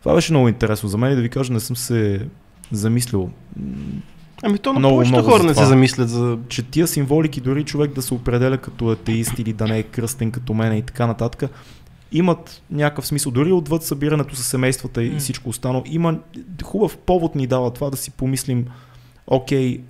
Това 0.00 0.14
беше 0.14 0.32
много 0.32 0.48
интересно 0.48 0.88
за 0.88 0.98
мен 0.98 1.12
и 1.12 1.16
да 1.16 1.22
ви 1.22 1.28
кажа, 1.28 1.52
не 1.52 1.60
съм 1.60 1.76
се 1.76 2.28
замислил. 2.72 3.30
Ами 4.42 4.58
то 4.58 4.72
на 4.72 4.78
много, 4.78 4.94
повечето 4.94 5.18
много 5.18 5.30
хора 5.30 5.42
не 5.42 5.54
се 5.54 5.64
замислят 5.64 6.08
за... 6.08 6.38
Че 6.48 6.62
тия 6.62 6.86
символики, 6.86 7.40
дори 7.40 7.64
човек 7.64 7.92
да 7.92 8.02
се 8.02 8.14
определя 8.14 8.58
като 8.58 8.88
атеист 8.88 9.38
или 9.38 9.52
да 9.52 9.66
не 9.66 9.78
е 9.78 9.82
кръстен 9.82 10.30
като 10.30 10.54
мен 10.54 10.76
и 10.76 10.82
така 10.82 11.06
нататък, 11.06 11.50
имат 12.12 12.62
някакъв 12.70 13.06
смисъл. 13.06 13.32
Дори 13.32 13.52
отвъд 13.52 13.82
събирането 13.82 14.36
с 14.36 14.42
семействата 14.42 15.04
и 15.04 15.18
всичко 15.18 15.48
останало, 15.48 15.82
има 15.86 16.18
хубав 16.64 16.96
повод 16.96 17.34
ни 17.34 17.46
дава 17.46 17.70
това 17.70 17.90
да 17.90 17.96
си 17.96 18.10
помислим, 18.10 18.66
окей, 19.26 19.80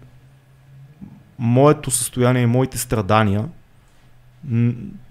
моето 1.39 1.91
състояние 1.91 2.43
и 2.43 2.47
моите 2.47 2.79
страдания 2.79 3.45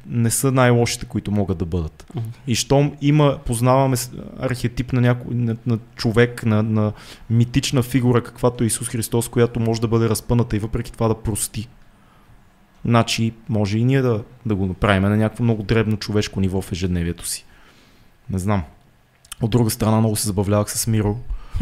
не 0.07 0.31
са 0.31 0.51
най-лошите, 0.51 1.05
които 1.05 1.31
могат 1.31 1.57
да 1.57 1.65
бъдат. 1.65 2.05
Uh-huh. 2.15 2.21
И 2.47 2.55
щом 2.55 2.91
има, 3.01 3.39
познаваме 3.45 3.97
архетип 4.39 4.93
на, 4.93 5.01
няко, 5.01 5.27
на, 5.31 5.55
на 5.65 5.79
човек, 5.95 6.45
на, 6.45 6.63
на 6.63 6.91
митична 7.29 7.83
фигура, 7.83 8.23
каквато 8.23 8.63
е 8.63 8.67
Исус 8.67 8.89
Христос, 8.89 9.29
която 9.29 9.59
може 9.59 9.81
да 9.81 9.87
бъде 9.87 10.09
разпъната 10.09 10.55
и 10.55 10.59
въпреки 10.59 10.91
това 10.91 11.07
да 11.07 11.15
прости. 11.15 11.67
Значи, 12.85 13.33
може 13.49 13.77
и 13.77 13.83
ние 13.83 14.01
да, 14.01 14.23
да 14.45 14.55
го 14.55 14.65
направим 14.65 15.03
на 15.03 15.17
някакво 15.17 15.43
много 15.43 15.63
дребно 15.63 15.97
човешко 15.97 16.41
ниво 16.41 16.61
в 16.61 16.71
ежедневието 16.71 17.27
си. 17.27 17.45
Не 18.29 18.39
знам. 18.39 18.63
От 19.41 19.51
друга 19.51 19.69
страна 19.69 19.99
много 19.99 20.15
се 20.15 20.27
забавлявах 20.27 20.71
с 20.71 20.87
Миро. 20.87 21.17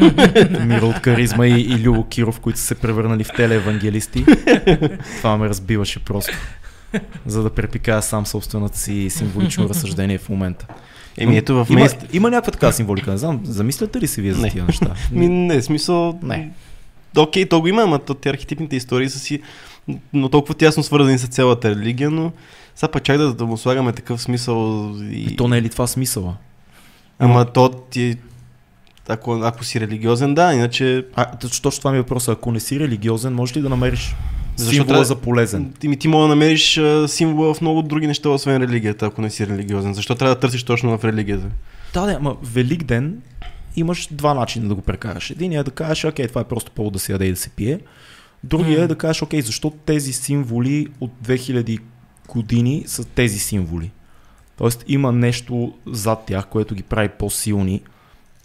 Миро 0.66 0.88
от 0.88 1.00
Каризма 1.00 1.46
и, 1.46 1.60
и 1.60 1.82
Любо 1.82 2.08
Киров, 2.08 2.40
които 2.40 2.58
са 2.58 2.66
се 2.66 2.74
превърнали 2.74 3.24
в 3.24 3.32
телеевангелисти. 3.36 4.24
Това 5.18 5.36
ме 5.36 5.48
разбиваше 5.48 6.04
просто. 6.04 6.32
За 7.26 7.42
да 7.42 7.50
препикая 7.50 8.02
сам 8.02 8.26
собствената 8.26 8.78
си 8.78 9.10
символично 9.10 9.68
разсъждение 9.68 10.18
в 10.18 10.28
момента. 10.28 10.66
Еми 11.18 11.36
ето 11.36 11.64
в 11.64 11.66
има, 11.70 11.80
мест... 11.80 12.06
има 12.12 12.30
някаква 12.30 12.52
така 12.52 12.72
символика, 12.72 13.10
не 13.10 13.18
знам, 13.18 13.40
замисляте 13.44 14.00
ли 14.00 14.06
се 14.06 14.22
вие 14.22 14.32
за 14.32 14.42
не. 14.42 14.50
тия 14.50 14.64
неща? 14.64 14.94
Ми, 15.12 15.28
не, 15.28 15.62
смисъл... 15.62 16.18
Не. 16.22 16.50
Окей, 17.16 17.48
то 17.48 17.60
го 17.60 17.68
има, 17.68 17.82
ама 17.82 17.98
те 17.98 18.28
архетипните 18.28 18.76
истории 18.76 19.10
са 19.10 19.18
си 19.18 19.40
но 20.12 20.28
толкова 20.28 20.54
тясно 20.54 20.82
свързани 20.82 21.18
с 21.18 21.26
цялата 21.26 21.70
религия, 21.70 22.10
но 22.10 22.32
сега 22.74 22.90
пък 22.90 23.02
чак 23.02 23.18
да, 23.18 23.34
да 23.34 23.46
му 23.46 23.56
слагаме 23.56 23.92
такъв 23.92 24.22
смисъл. 24.22 24.90
И... 25.00 25.22
и 25.22 25.36
то 25.36 25.48
не 25.48 25.58
е 25.58 25.62
ли 25.62 25.68
това 25.68 25.86
смисъла? 25.86 26.36
Ама 27.18 27.38
но... 27.38 27.44
то 27.44 27.68
ти 27.68 28.16
ако, 29.08 29.40
ако 29.42 29.64
си 29.64 29.80
религиозен, 29.80 30.34
да, 30.34 30.54
иначе... 30.54 31.06
А, 31.14 31.36
точно 31.36 31.70
това 31.70 31.90
ми 31.90 31.98
е 31.98 32.00
въпросът. 32.00 32.38
Ако 32.38 32.52
не 32.52 32.60
си 32.60 32.80
религиозен, 32.80 33.34
можеш 33.34 33.56
ли 33.56 33.60
да 33.60 33.68
намериш 33.68 34.14
Защо 34.56 34.72
символа 34.72 34.88
трябва... 34.88 35.04
за 35.04 35.16
полезен? 35.16 35.72
Ти, 35.78 35.96
ти 35.96 36.08
мога 36.08 36.22
да 36.22 36.28
намериш 36.28 36.80
символа 37.06 37.54
в 37.54 37.60
много 37.60 37.82
други 37.82 38.06
неща, 38.06 38.28
освен 38.28 38.62
религията, 38.62 39.06
ако 39.06 39.22
не 39.22 39.30
си 39.30 39.46
религиозен. 39.46 39.94
Защо 39.94 40.14
трябва 40.14 40.34
да 40.34 40.40
търсиш 40.40 40.62
точно 40.62 40.98
в 40.98 41.04
религията? 41.04 41.46
Да, 41.94 42.06
да, 42.06 42.12
ама 42.12 42.36
Велик 42.42 42.84
ден 42.84 43.22
имаш 43.76 44.08
два 44.10 44.34
начина 44.34 44.68
да 44.68 44.74
го 44.74 44.82
прекараш. 44.82 45.30
Един 45.30 45.52
е 45.52 45.62
да 45.62 45.70
кажеш, 45.70 46.04
окей, 46.04 46.28
това 46.28 46.40
е 46.40 46.44
просто 46.44 46.70
повод 46.70 46.92
да 46.92 46.98
се 46.98 47.12
яде 47.12 47.26
и 47.26 47.30
да 47.30 47.36
се 47.36 47.50
пие. 47.50 47.80
Другия 48.44 48.80
mm. 48.80 48.84
е 48.84 48.86
да 48.86 48.98
кажеш, 48.98 49.22
окей, 49.22 49.42
защо 49.42 49.70
тези 49.70 50.12
символи 50.12 50.86
от 51.00 51.12
2000 51.24 51.80
години 52.28 52.84
са 52.86 53.04
тези 53.04 53.38
символи? 53.38 53.90
Тоест 54.56 54.84
има 54.88 55.12
нещо 55.12 55.74
зад 55.86 56.24
тях, 56.26 56.46
което 56.46 56.74
ги 56.74 56.82
прави 56.82 57.08
по-силни. 57.08 57.82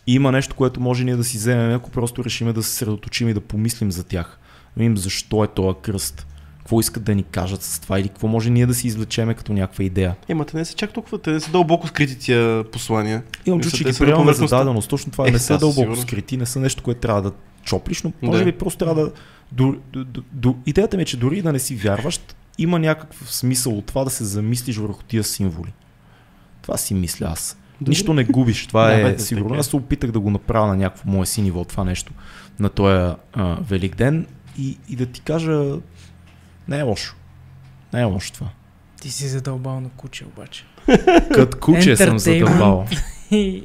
И 0.08 0.14
има 0.14 0.32
нещо, 0.32 0.56
което 0.56 0.82
може 0.82 1.04
ние 1.04 1.16
да 1.16 1.24
си 1.24 1.38
вземем, 1.38 1.76
ако 1.76 1.92
просто 1.92 2.24
решим 2.24 2.54
да 2.54 2.64
се 2.64 2.76
средоточим 2.76 3.30
и 3.30 3.34
да 3.34 3.42
помислим 3.42 3.92
за 3.92 4.04
тях. 4.04 4.39
Да 4.78 4.84
видим 4.84 4.98
защо 4.98 5.44
е 5.44 5.48
този 5.48 5.78
кръст. 5.82 6.28
Какво 6.58 6.80
искат 6.80 7.04
да 7.04 7.16
ни 7.16 7.24
кажат 7.24 7.62
с 7.62 7.80
това 7.80 8.00
или 8.00 8.08
какво 8.08 8.28
може 8.28 8.50
ние 8.50 8.66
да 8.66 8.74
си 8.74 8.88
извлечеме 8.88 9.34
като 9.34 9.54
някаква 9.54 9.84
идея. 9.84 10.16
Ема 10.28 10.46
те 10.46 10.58
не 10.58 10.66
са 10.66 10.74
чак 10.74 10.94
толкова, 10.94 11.20
те 11.20 11.32
не 11.32 11.40
са 11.40 11.52
дълбоко 11.52 11.88
скрити 11.88 12.20
тия 12.20 12.64
послания. 12.64 13.24
Имам 13.46 13.62
чувство, 13.62 13.78
че 13.78 13.84
ги 13.84 13.98
приемаме 14.00 14.34
за 14.34 14.46
даденост. 14.46 14.90
Точно 14.90 15.12
това 15.12 15.28
е, 15.28 15.32
не 15.32 15.40
са 15.40 15.58
дълбоко 15.58 15.82
сигурно. 15.82 16.02
скрити, 16.02 16.38
не 16.38 16.46
са 16.46 16.60
нещо, 16.60 16.84
което 16.84 17.00
трябва 17.00 17.22
да 17.22 17.32
чоплиш, 17.64 18.04
но 18.04 18.12
може 18.22 18.46
би 18.46 18.52
просто 18.52 18.78
трябва 18.78 19.04
да 19.04 19.12
до, 19.52 19.76
до, 19.94 20.22
до, 20.32 20.56
идеята 20.66 20.98
ми 20.98 21.04
е, 21.04 21.06
че 21.06 21.18
дори 21.18 21.42
да 21.42 21.54
не 21.54 21.60
си 21.60 21.76
вярващ, 21.76 22.36
има 22.58 22.80
някакъв 22.80 23.36
смисъл 23.36 23.78
от 23.78 23.86
това 23.86 24.04
да 24.04 24.10
се 24.10 24.24
замислиш 24.24 24.78
върху 24.78 25.04
тия 25.04 25.24
символи. 25.24 25.74
Това 26.62 26.78
си 26.78 26.94
мисля 26.94 27.28
аз. 27.32 27.58
Дори... 27.82 27.90
Нищо 27.90 28.14
не 28.14 28.24
губиш, 28.24 28.68
това 28.68 28.86
да, 28.88 28.94
е 28.94 29.04
бе, 29.04 29.20
сигурно. 29.20 29.60
Аз 29.60 29.68
се 29.68 29.76
опитах 29.76 30.12
да 30.12 30.20
го 30.20 30.30
направя 30.30 30.68
на 30.68 30.76
някакво 30.76 31.12
мое 31.12 31.26
си 31.26 31.42
ниво, 31.42 31.66
това 31.66 31.84
нещо, 31.84 32.14
на 32.60 32.70
този 32.70 33.14
Велик 33.62 33.96
ден 33.96 34.26
и, 34.60 34.78
и 34.90 34.96
да 34.96 35.06
ти 35.06 35.22
кажа, 35.22 35.78
не 36.68 36.80
е 36.80 36.82
лошо. 36.82 37.16
Не 37.94 38.02
е 38.02 38.04
лошо 38.04 38.34
това. 38.34 38.50
Ти 39.02 39.12
си 39.12 39.28
задълбал 39.28 39.82
на 39.82 39.90
куче 39.90 40.26
обаче. 40.26 40.66
Кът 41.34 41.60
куче 41.60 41.96
съм 41.96 42.20
задълбал. 42.20 42.88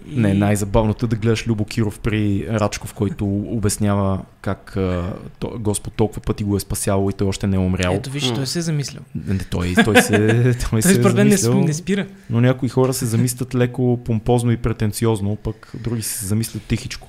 Не, 0.07 0.35
най-забавното 0.35 1.07
е 1.07 1.09
да 1.09 1.17
гледаш 1.17 1.47
Любо 1.47 1.65
Киров 1.65 2.01
при 2.01 2.47
Рачков, 2.49 2.95
който 2.95 3.27
обяснява 3.27 4.21
как 4.41 4.77
а, 4.77 5.13
то, 5.39 5.53
Господ 5.59 5.95
толкова 5.95 6.23
пъти 6.23 6.45
го 6.45 6.57
е 6.57 6.61
спасявал 6.61 7.11
и 7.11 7.13
той 7.13 7.29
още 7.29 7.47
не 7.47 7.57
е 7.57 7.59
умрял. 7.59 7.95
Ето 7.95 8.11
виж, 8.11 8.31
той 8.35 8.47
се 8.47 8.59
е 8.59 8.63
замислял. 8.63 9.03
Не, 9.15 9.39
той, 9.39 9.75
той 9.85 10.03
се, 10.03 10.19
той, 10.71 10.71
той 10.71 10.83
се 10.83 11.01
е 11.01 11.03
замислял, 11.03 11.55
не, 11.55 11.65
не 11.65 11.75
спира. 11.75 12.07
Но 12.31 12.41
някои 12.41 12.69
хора 12.69 12.93
се 12.95 13.07
замислят 13.07 13.55
леко 13.55 14.01
помпозно 14.05 14.51
и 14.53 14.57
претенциозно, 14.57 15.37
пък 15.37 15.73
други 15.81 16.03
се 16.03 16.27
замислят 16.27 16.63
тихичко, 16.63 17.09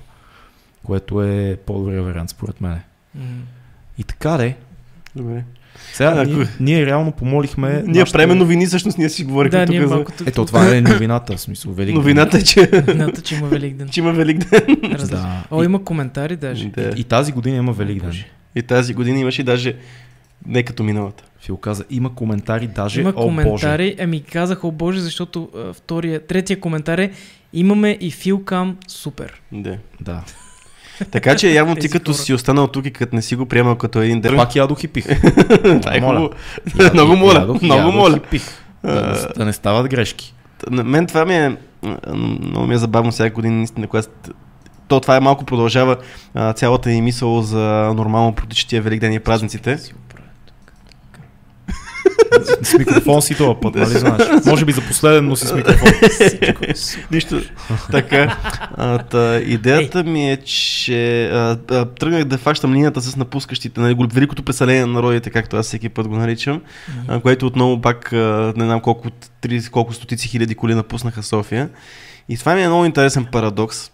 което 0.84 1.24
е 1.24 1.58
по-добрия 1.66 2.04
вариант 2.04 2.30
според 2.30 2.62
мен. 2.62 2.80
И 3.98 4.04
така 4.04 4.38
де. 4.38 4.56
Добре. 5.16 5.44
Сега 5.94 6.14
а, 6.18 6.26
ние, 6.26 6.48
ние 6.60 6.86
реално 6.86 7.12
помолихме. 7.12 7.84
Ние 7.88 8.00
нашата... 8.00 8.18
преме 8.18 8.36
новини, 8.36 8.66
всъщност 8.66 8.98
ние 8.98 9.10
си 9.10 9.24
говорихме 9.24 9.60
да, 9.60 9.66
тук. 9.66 9.76
Ние 9.76 9.88
за... 9.88 10.06
Ето 10.26 10.46
това 10.46 10.76
е 10.76 10.82
новината, 10.82 11.38
в 11.38 11.42
смисъл 11.42 11.74
Велик 11.74 11.96
Новината 11.96 12.38
е, 12.38 12.42
че... 12.42 12.70
Новината, 12.88 13.22
че 13.22 13.36
има 13.36 13.48
Велик 13.48 13.76
ден. 13.76 13.90
че 13.90 14.00
има 14.00 14.12
Велик 14.12 14.38
ден. 14.38 14.78
Да. 15.10 15.44
О, 15.52 15.64
има 15.64 15.84
коментари 15.84 16.36
даже. 16.36 16.68
Да. 16.68 16.82
И, 16.82 17.02
и 17.02 17.04
тази 17.04 17.32
година 17.32 17.58
има 17.58 17.74
Велик 17.74 18.04
ден. 18.04 18.14
И 18.56 18.62
тази 18.62 18.94
година 18.94 19.20
имаше 19.20 19.44
даже 19.44 19.76
не 20.48 20.64
като 20.64 20.84
миналата. 20.84 21.24
Фил 21.40 21.58
каза, 21.58 21.84
има 21.90 22.16
коментари 22.16 22.68
даже, 22.68 23.02
има 23.02 23.10
о 23.10 23.14
коментари, 23.14 23.92
Боже. 23.92 24.04
ами 24.04 24.22
казах, 24.22 24.64
о 24.64 24.72
Боже, 24.72 25.02
защото 25.02 25.50
втория, 25.74 26.28
третия 26.28 26.60
коментар 26.60 26.98
е, 26.98 27.12
имаме 27.54 27.98
и 28.02 28.12
Филкам 28.12 28.78
супер. 28.88 29.42
Да. 29.52 29.78
Да. 30.02 30.24
Така 31.12 31.36
че 31.36 31.54
явно 31.54 31.76
ти 31.82 31.90
като 31.90 32.14
си 32.14 32.34
останал 32.34 32.68
тук 32.68 32.86
и 32.86 32.92
като 32.92 33.16
не 33.16 33.22
си 33.22 33.36
го 33.36 33.46
приемал 33.46 33.76
като 33.76 34.02
един 34.02 34.22
ден. 34.22 34.36
Пак 34.36 34.56
ядох 34.56 34.84
и 34.84 34.88
пих. 34.88 35.06
моля. 36.02 36.30
много 36.94 37.16
моля. 37.16 37.60
Много 37.62 37.92
моля. 37.92 38.20
пих. 38.20 38.44
Да, 38.84 39.46
не 39.46 39.54
стават 39.54 39.88
грешки. 39.88 40.34
На 40.72 40.84
мен 40.84 41.08
това 41.08 41.26
ми 41.26 41.36
е 41.36 41.58
много 42.40 42.68
ми 42.68 42.76
е 42.76 42.78
забавно 42.78 43.12
всяка 43.12 43.36
година, 43.36 43.56
наистина, 43.56 43.88
когато 43.88 44.08
то 44.88 45.00
това 45.00 45.16
е 45.16 45.20
малко 45.20 45.46
продължава 45.46 45.98
а, 46.34 46.54
цялата 46.54 46.90
ни 46.90 47.02
мисъл 47.02 47.42
за 47.42 47.94
нормално 47.96 48.36
протичатия 48.36 48.82
Велик 48.82 49.00
ден 49.00 49.14
и 49.14 49.20
празниците. 49.20 49.78
С 52.62 52.74
микрофон 52.78 53.22
си 53.22 53.36
това 53.36 53.60
път, 53.60 53.76
нали 53.76 53.90
знаеш? 53.90 54.46
Може 54.46 54.66
би 54.66 54.72
за 54.72 54.82
последен, 54.82 55.26
но 55.26 55.36
си 55.36 55.48
с 55.48 55.54
микрофон. 55.54 55.88
Нищо. 57.12 57.42
Така. 57.92 58.38
А, 58.78 58.98
та, 58.98 59.40
идеята 59.46 60.04
ми 60.04 60.32
е, 60.32 60.38
че 60.38 61.30
а, 61.30 61.56
тръгнах 61.86 62.24
да 62.24 62.38
фащам 62.38 62.74
линията 62.74 63.02
с 63.02 63.16
напускащите, 63.16 63.82
нали, 63.82 63.96
великото 64.14 64.44
преселение 64.44 64.86
на 64.86 64.94
народите, 64.94 65.30
както 65.30 65.58
аз 65.58 65.66
всеки 65.66 65.90
път 65.90 66.08
го 66.08 66.16
наричам, 66.16 66.62
а, 67.08 67.20
което 67.20 67.46
отново 67.48 67.82
пак 67.82 68.14
а, 68.14 68.54
не 68.58 68.66
знам 68.66 68.82
колко, 68.82 69.08
30, 69.44 69.70
колко 69.70 69.94
стотици 69.94 70.28
хиляди 70.28 70.56
коли 70.56 70.76
напуснаха 70.76 71.24
София. 71.24 71.70
И 72.30 72.38
това 72.38 72.56
ми 72.56 72.64
е 72.64 72.68
много 72.68 72.86
интересен 72.86 73.26
парадокс 73.32 73.92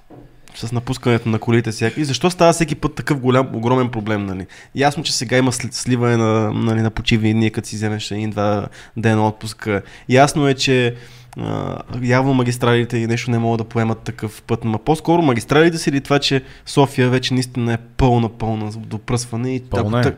с 0.56 0.72
напускането 0.72 1.30
на 1.30 1.40
колите 1.40 1.72
всяка. 1.72 2.02
И 2.02 2.06
защо 2.06 2.30
става 2.30 2.54
всеки 2.54 2.76
път 2.76 2.96
такъв 2.96 3.20
голям, 3.20 3.56
огромен 3.56 3.90
проблем, 3.90 4.26
нали? 4.26 4.46
Ясно, 4.76 5.04
че 5.04 5.14
сега 5.14 5.38
има 5.38 5.52
сливане 5.52 6.18
на, 6.18 6.54
нали, 6.54 6.82
на 6.82 6.90
почивни 6.90 7.34
дни, 7.34 7.52
като 7.52 7.68
си 7.68 7.76
вземеш 7.76 8.12
един-два 8.12 8.68
дена 8.98 9.28
отпуск. 9.28 9.70
Ясно 10.10 10.48
е, 10.48 10.54
че 10.54 10.96
Uh, 11.38 12.08
явно 12.08 12.34
магистралите 12.34 12.98
и 12.98 13.08
нещо 13.08 13.32
не 13.32 13.40
могат 13.40 13.58
да 13.58 13.64
поемат 13.64 14.00
такъв 14.00 14.42
път, 14.42 14.66
но 14.66 14.80
по-скоро 14.80 15.22
магистралите 15.22 15.78
си 15.78 15.90
или 15.90 16.02
това, 16.02 16.20
че 16.20 16.42
София 16.66 17.10
вече 17.10 17.34
наистина 17.34 17.74
е 17.74 17.78
пълна, 17.78 18.30
пълна 18.30 18.72
до 18.72 18.98
пръсване 18.98 19.56
и, 19.56 19.60
пълна 19.60 20.02
е. 20.08 20.14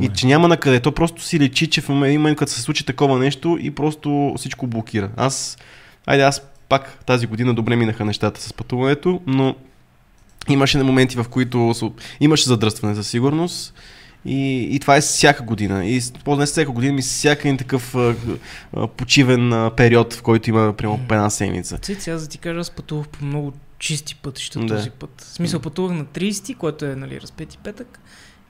и 0.00 0.08
че 0.08 0.26
няма 0.26 0.48
на 0.48 0.56
къде. 0.56 0.80
То 0.80 0.92
просто 0.92 1.22
си 1.22 1.40
лечи, 1.40 1.66
че 1.66 1.80
в 1.80 1.88
момента, 1.88 2.36
като 2.36 2.52
се 2.52 2.60
случи 2.60 2.86
такова 2.86 3.18
нещо 3.18 3.58
и 3.60 3.70
просто 3.70 4.34
всичко 4.36 4.66
блокира. 4.66 5.10
Аз, 5.16 5.58
айде, 6.06 6.22
аз 6.22 6.42
пак 6.68 7.04
тази 7.06 7.26
година 7.26 7.54
добре 7.54 7.76
минаха 7.76 8.04
нещата 8.04 8.40
с 8.40 8.52
пътуването, 8.52 9.20
но 9.26 9.54
Имаше 10.48 10.78
моменти, 10.78 11.16
в 11.16 11.26
които 11.30 11.74
имаше 12.20 12.48
задръстване 12.48 12.94
за 12.94 13.04
сигурност 13.04 13.74
И, 14.24 14.68
и 14.70 14.80
това 14.80 14.96
е 14.96 15.00
всяка 15.00 15.42
година. 15.42 15.86
И 15.86 16.00
по 16.24 16.36
не 16.36 16.46
всяка 16.46 16.70
година, 16.70 16.92
ми 16.92 17.02
всяка 17.02 17.48
един 17.48 17.56
такъв 17.56 17.94
а, 17.94 18.14
а, 18.76 18.86
почивен 18.86 19.52
а, 19.52 19.70
период, 19.76 20.14
в 20.14 20.22
който 20.22 20.50
има 20.50 20.72
примерно 20.72 21.00
по 21.08 21.14
една 21.14 21.30
седмица. 21.30 21.78
Цици, 21.78 22.10
аз 22.10 22.22
да 22.22 22.28
ти 22.28 22.38
кажа, 22.38 22.60
аз 22.60 22.70
пътувах 22.70 23.08
по 23.08 23.24
много 23.24 23.52
чисти 23.78 24.14
пътища 24.14 24.60
Да. 24.60 24.66
този 24.76 24.90
път. 24.90 25.10
В 25.20 25.24
смисъл 25.34 25.60
пътувах 25.60 25.96
на 25.96 26.04
30, 26.04 26.56
което 26.56 26.84
е 26.84 26.96
нали, 26.96 27.20
разпети 27.20 27.58
петък, 27.58 28.00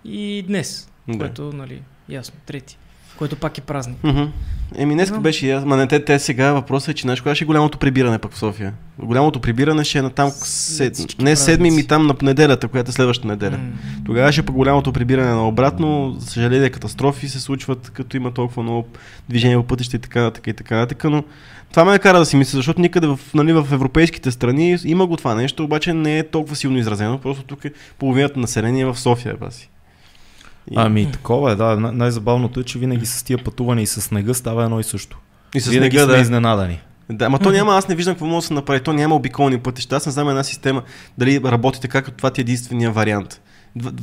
и 0.05 0.45
днес, 0.47 0.89
Да. 1.09 1.19
което, 1.19 1.53
нали, 1.53 1.83
ясно, 2.09 2.35
трети, 2.47 2.79
което 3.21 3.37
пак 3.37 3.59
е 3.59 3.61
празник. 3.61 3.97
Мгм. 4.05 4.23
Еми, 4.75 4.95
днес 4.95 5.09
Знам. 5.09 5.23
беше. 5.23 5.61
Ма 5.65 5.77
не, 5.77 5.87
те, 5.87 6.05
те 6.05 6.19
сега 6.19 6.53
въпросът 6.53 6.89
е, 6.89 6.95
че 6.95 7.03
знаеш 7.03 7.21
кога 7.21 7.35
ще 7.35 7.45
е 7.45 7.47
голямото 7.47 7.79
прибиране 7.79 8.19
пък 8.19 8.33
в 8.33 8.39
София? 8.39 8.75
Голямото 8.99 9.41
прибиране 9.41 9.85
ще 9.85 9.99
е 9.99 10.03
на 10.03 10.11
там, 10.11 10.31
сед... 10.31 11.19
не 11.19 11.37
седми, 11.37 11.71
ми 11.71 11.87
там 11.87 12.07
на 12.07 12.15
неделята, 12.23 12.69
която 12.69 12.91
е 12.91 12.93
следващата 12.93 13.29
неделя. 13.29 13.59
М. 13.59 13.73
Тогава 14.07 14.33
ще 14.33 14.41
е 14.41 14.45
пък 14.45 14.55
голямото 14.55 14.93
прибиране 14.93 15.31
на 15.31 15.49
обратно. 15.49 16.15
За 16.19 16.27
съжаление, 16.27 16.71
катастрофи 16.71 17.29
се 17.29 17.41
случват, 17.41 17.91
като 17.91 18.17
има 18.17 18.35
толкова 18.35 18.63
много 18.63 18.89
движение 19.29 19.57
по 19.57 19.63
пътища 19.63 19.97
и 19.97 20.01
така 20.01 20.23
нататък 20.23 20.47
и 20.47 20.53
така 20.53 20.77
нататък, 20.77 21.05
но 21.05 21.25
това 21.71 21.85
ме 21.85 21.99
кара 21.99 22.19
да 22.19 22.27
си 22.27 22.37
мисля, 22.37 22.57
защото 22.57 22.81
никъде 22.81 23.07
в, 23.07 23.21
нали, 23.35 23.53
в 23.53 23.67
европейските 23.73 24.31
страни 24.31 24.79
има 24.85 25.07
го 25.07 25.17
това 25.17 25.35
нещо, 25.35 25.65
обаче 25.65 25.95
не 25.95 26.19
е 26.19 26.29
толкова 26.29 26.57
силно 26.57 26.79
изразено, 26.79 27.19
просто 27.19 27.43
тук 27.43 27.65
е 27.65 27.73
половината 27.99 28.41
население 28.41 28.87
в 28.87 28.99
София, 28.99 29.37
баси. 29.41 29.71
Ами 30.77 31.13
такова 31.13 31.53
е, 31.53 31.55
да. 31.57 31.77
Най- 31.77 31.93
Най-забавното 31.93 32.61
е, 32.61 32.65
че 32.65 32.79
винаги 32.79 33.07
с 33.07 33.23
тия 33.23 33.45
пътувания 33.45 33.83
и 33.83 33.87
с 33.87 34.01
снега 34.01 34.35
става 34.35 34.65
едно 34.65 34.81
и 34.81 34.85
също. 34.85 35.19
и 35.55 35.61
с 35.61 35.69
винаги 35.69 35.97
снега, 35.97 36.05
сме 36.05 36.15
да. 36.15 36.21
изненадани. 36.21 36.81
Да, 37.11 37.25
ама 37.25 37.39
то 37.39 37.51
няма, 37.51 37.77
аз 37.77 37.89
не 37.89 37.95
виждам 37.95 38.15
какво 38.15 38.27
може 38.27 38.45
да 38.45 38.47
се 38.47 38.55
направи. 38.55 38.81
То 38.81 38.93
няма 38.93 39.15
обиколни 39.15 39.59
пътища. 39.59 39.97
Аз 39.97 40.07
не 40.07 40.13
знам 40.13 40.29
една 40.29 40.45
система 40.45 40.83
дали 41.19 41.41
работи 41.45 41.81
така, 41.81 42.03
като 42.03 42.17
това 42.17 42.31
ти 42.31 42.41
е 42.41 42.43
единствения 42.43 42.91
вариант. 42.93 43.41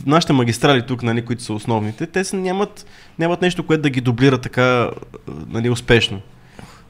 Нашите 0.06 0.34
магистрали 0.34 0.82
тук, 0.82 1.04
нали, 1.04 1.26
които 1.26 1.44
са 1.44 1.54
основните, 1.54 2.06
те 2.06 2.24
са, 2.24 2.36
нямат, 2.36 2.86
нямат 3.20 3.42
нещо, 3.42 3.66
което 3.66 3.82
да 3.82 3.90
ги 3.90 4.02
дублира 4.02 4.38
така 4.38 4.90
нали, 5.48 5.70
успешно. 5.70 6.22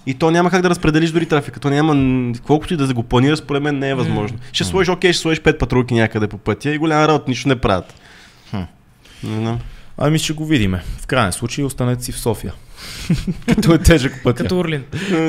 И 0.06 0.14
то 0.14 0.32
няма 0.32 0.50
как 0.50 0.62
да 0.62 0.70
разпределиш 0.70 1.12
дори 1.12 1.26
трафика. 1.26 1.60
То 1.60 1.70
няма, 1.70 2.34
колкото 2.46 2.74
и 2.74 2.78
да 2.78 2.94
го 2.94 3.04
планира, 3.04 3.38
според 3.38 3.64
мен 3.64 3.80
не 3.80 3.90
е 3.90 3.96
възможно. 3.96 4.38
Ще 4.52 4.64
сложиш, 4.64 4.90
окей, 4.90 5.14
ще 5.14 5.22
сложиш 5.22 5.42
пет 5.42 5.60
патрулки 5.60 5.94
някъде 5.94 6.28
по 6.28 6.38
пътя 6.38 6.74
и 6.74 6.78
голяма 6.78 7.08
работа, 7.08 7.26
нищо 7.28 7.50
не 7.50 7.56
правят. 7.56 7.94
Не 9.24 9.36
знам. 9.36 9.60
Ами 9.98 10.20
ще 10.20 10.34
го 10.34 10.46
видиме. 10.46 10.84
В 11.00 11.08
крайен 11.08 11.32
случай 11.32 11.66
останете 11.66 12.04
си 12.04 12.12
в 12.12 12.20
София. 12.20 12.54
Като 13.46 13.74
е 13.74 13.78
тежък 13.78 14.24
път. 14.24 14.38
Като 14.38 14.60
Орлин. 14.60 14.84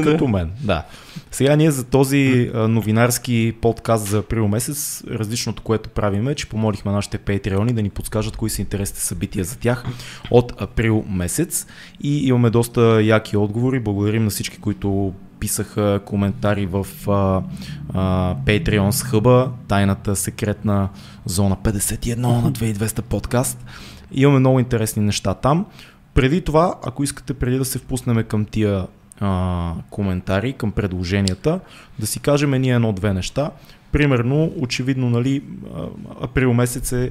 Като 0.05 0.29
мен, 0.29 0.51
да. 0.61 0.85
Сега 1.31 1.57
ние 1.57 1.71
за 1.71 1.85
този 1.85 2.51
новинарски 2.55 3.55
подкаст 3.61 4.07
за 4.07 4.19
април 4.19 4.49
месец, 4.49 5.05
различното, 5.11 5.63
което 5.63 5.89
правим 5.89 6.29
е, 6.29 6.35
че 6.35 6.49
помолихме 6.49 6.93
нашите 6.93 7.19
патреони 7.19 7.73
да 7.73 7.83
ни 7.83 7.91
подскажат 7.91 8.37
кои 8.37 8.51
са 8.51 8.61
интересните 8.61 9.01
събития 9.01 9.45
за 9.45 9.59
тях 9.59 9.85
от 10.31 10.53
април 10.63 11.05
месец 11.09 11.67
и 12.01 12.29
имаме 12.29 12.51
доста 12.51 13.03
яки 13.03 13.37
отговори. 13.37 13.81
Благодарим 13.81 14.25
на 14.25 14.31
всички, 14.31 14.59
които 14.59 15.15
писаха 15.41 16.01
коментари 16.05 16.67
в 16.67 16.87
а, 17.09 17.43
а, 17.95 18.35
Patreon 18.35 18.91
с 18.91 19.03
хъба, 19.03 19.51
тайната 19.69 20.17
секретна 20.17 20.89
зона 21.25 21.57
51 21.65 22.17
на 22.17 22.53
2200 22.53 23.03
подкаст. 23.03 23.65
Имаме 24.13 24.39
много 24.39 24.59
интересни 24.59 25.03
неща 25.03 25.35
там. 25.35 25.67
Преди 26.15 26.41
това, 26.41 26.75
ако 26.87 27.03
искате 27.03 27.35
преди 27.35 27.59
да 27.59 27.65
се 27.65 27.79
впуснем 27.79 28.25
към 28.25 28.45
тия 28.45 28.87
а, 29.21 29.73
коментари, 29.91 30.53
към 30.53 30.73
предложенията, 30.73 31.61
да 31.99 32.07
си 32.07 32.21
кажем 32.21 32.51
ние 32.51 32.75
едно-две 32.75 33.15
неща. 33.15 33.51
Примерно, 33.93 34.53
очевидно, 34.57 35.11
нали, 35.11 35.43
април 36.21 36.53
месец 36.53 36.93
е 36.93 37.11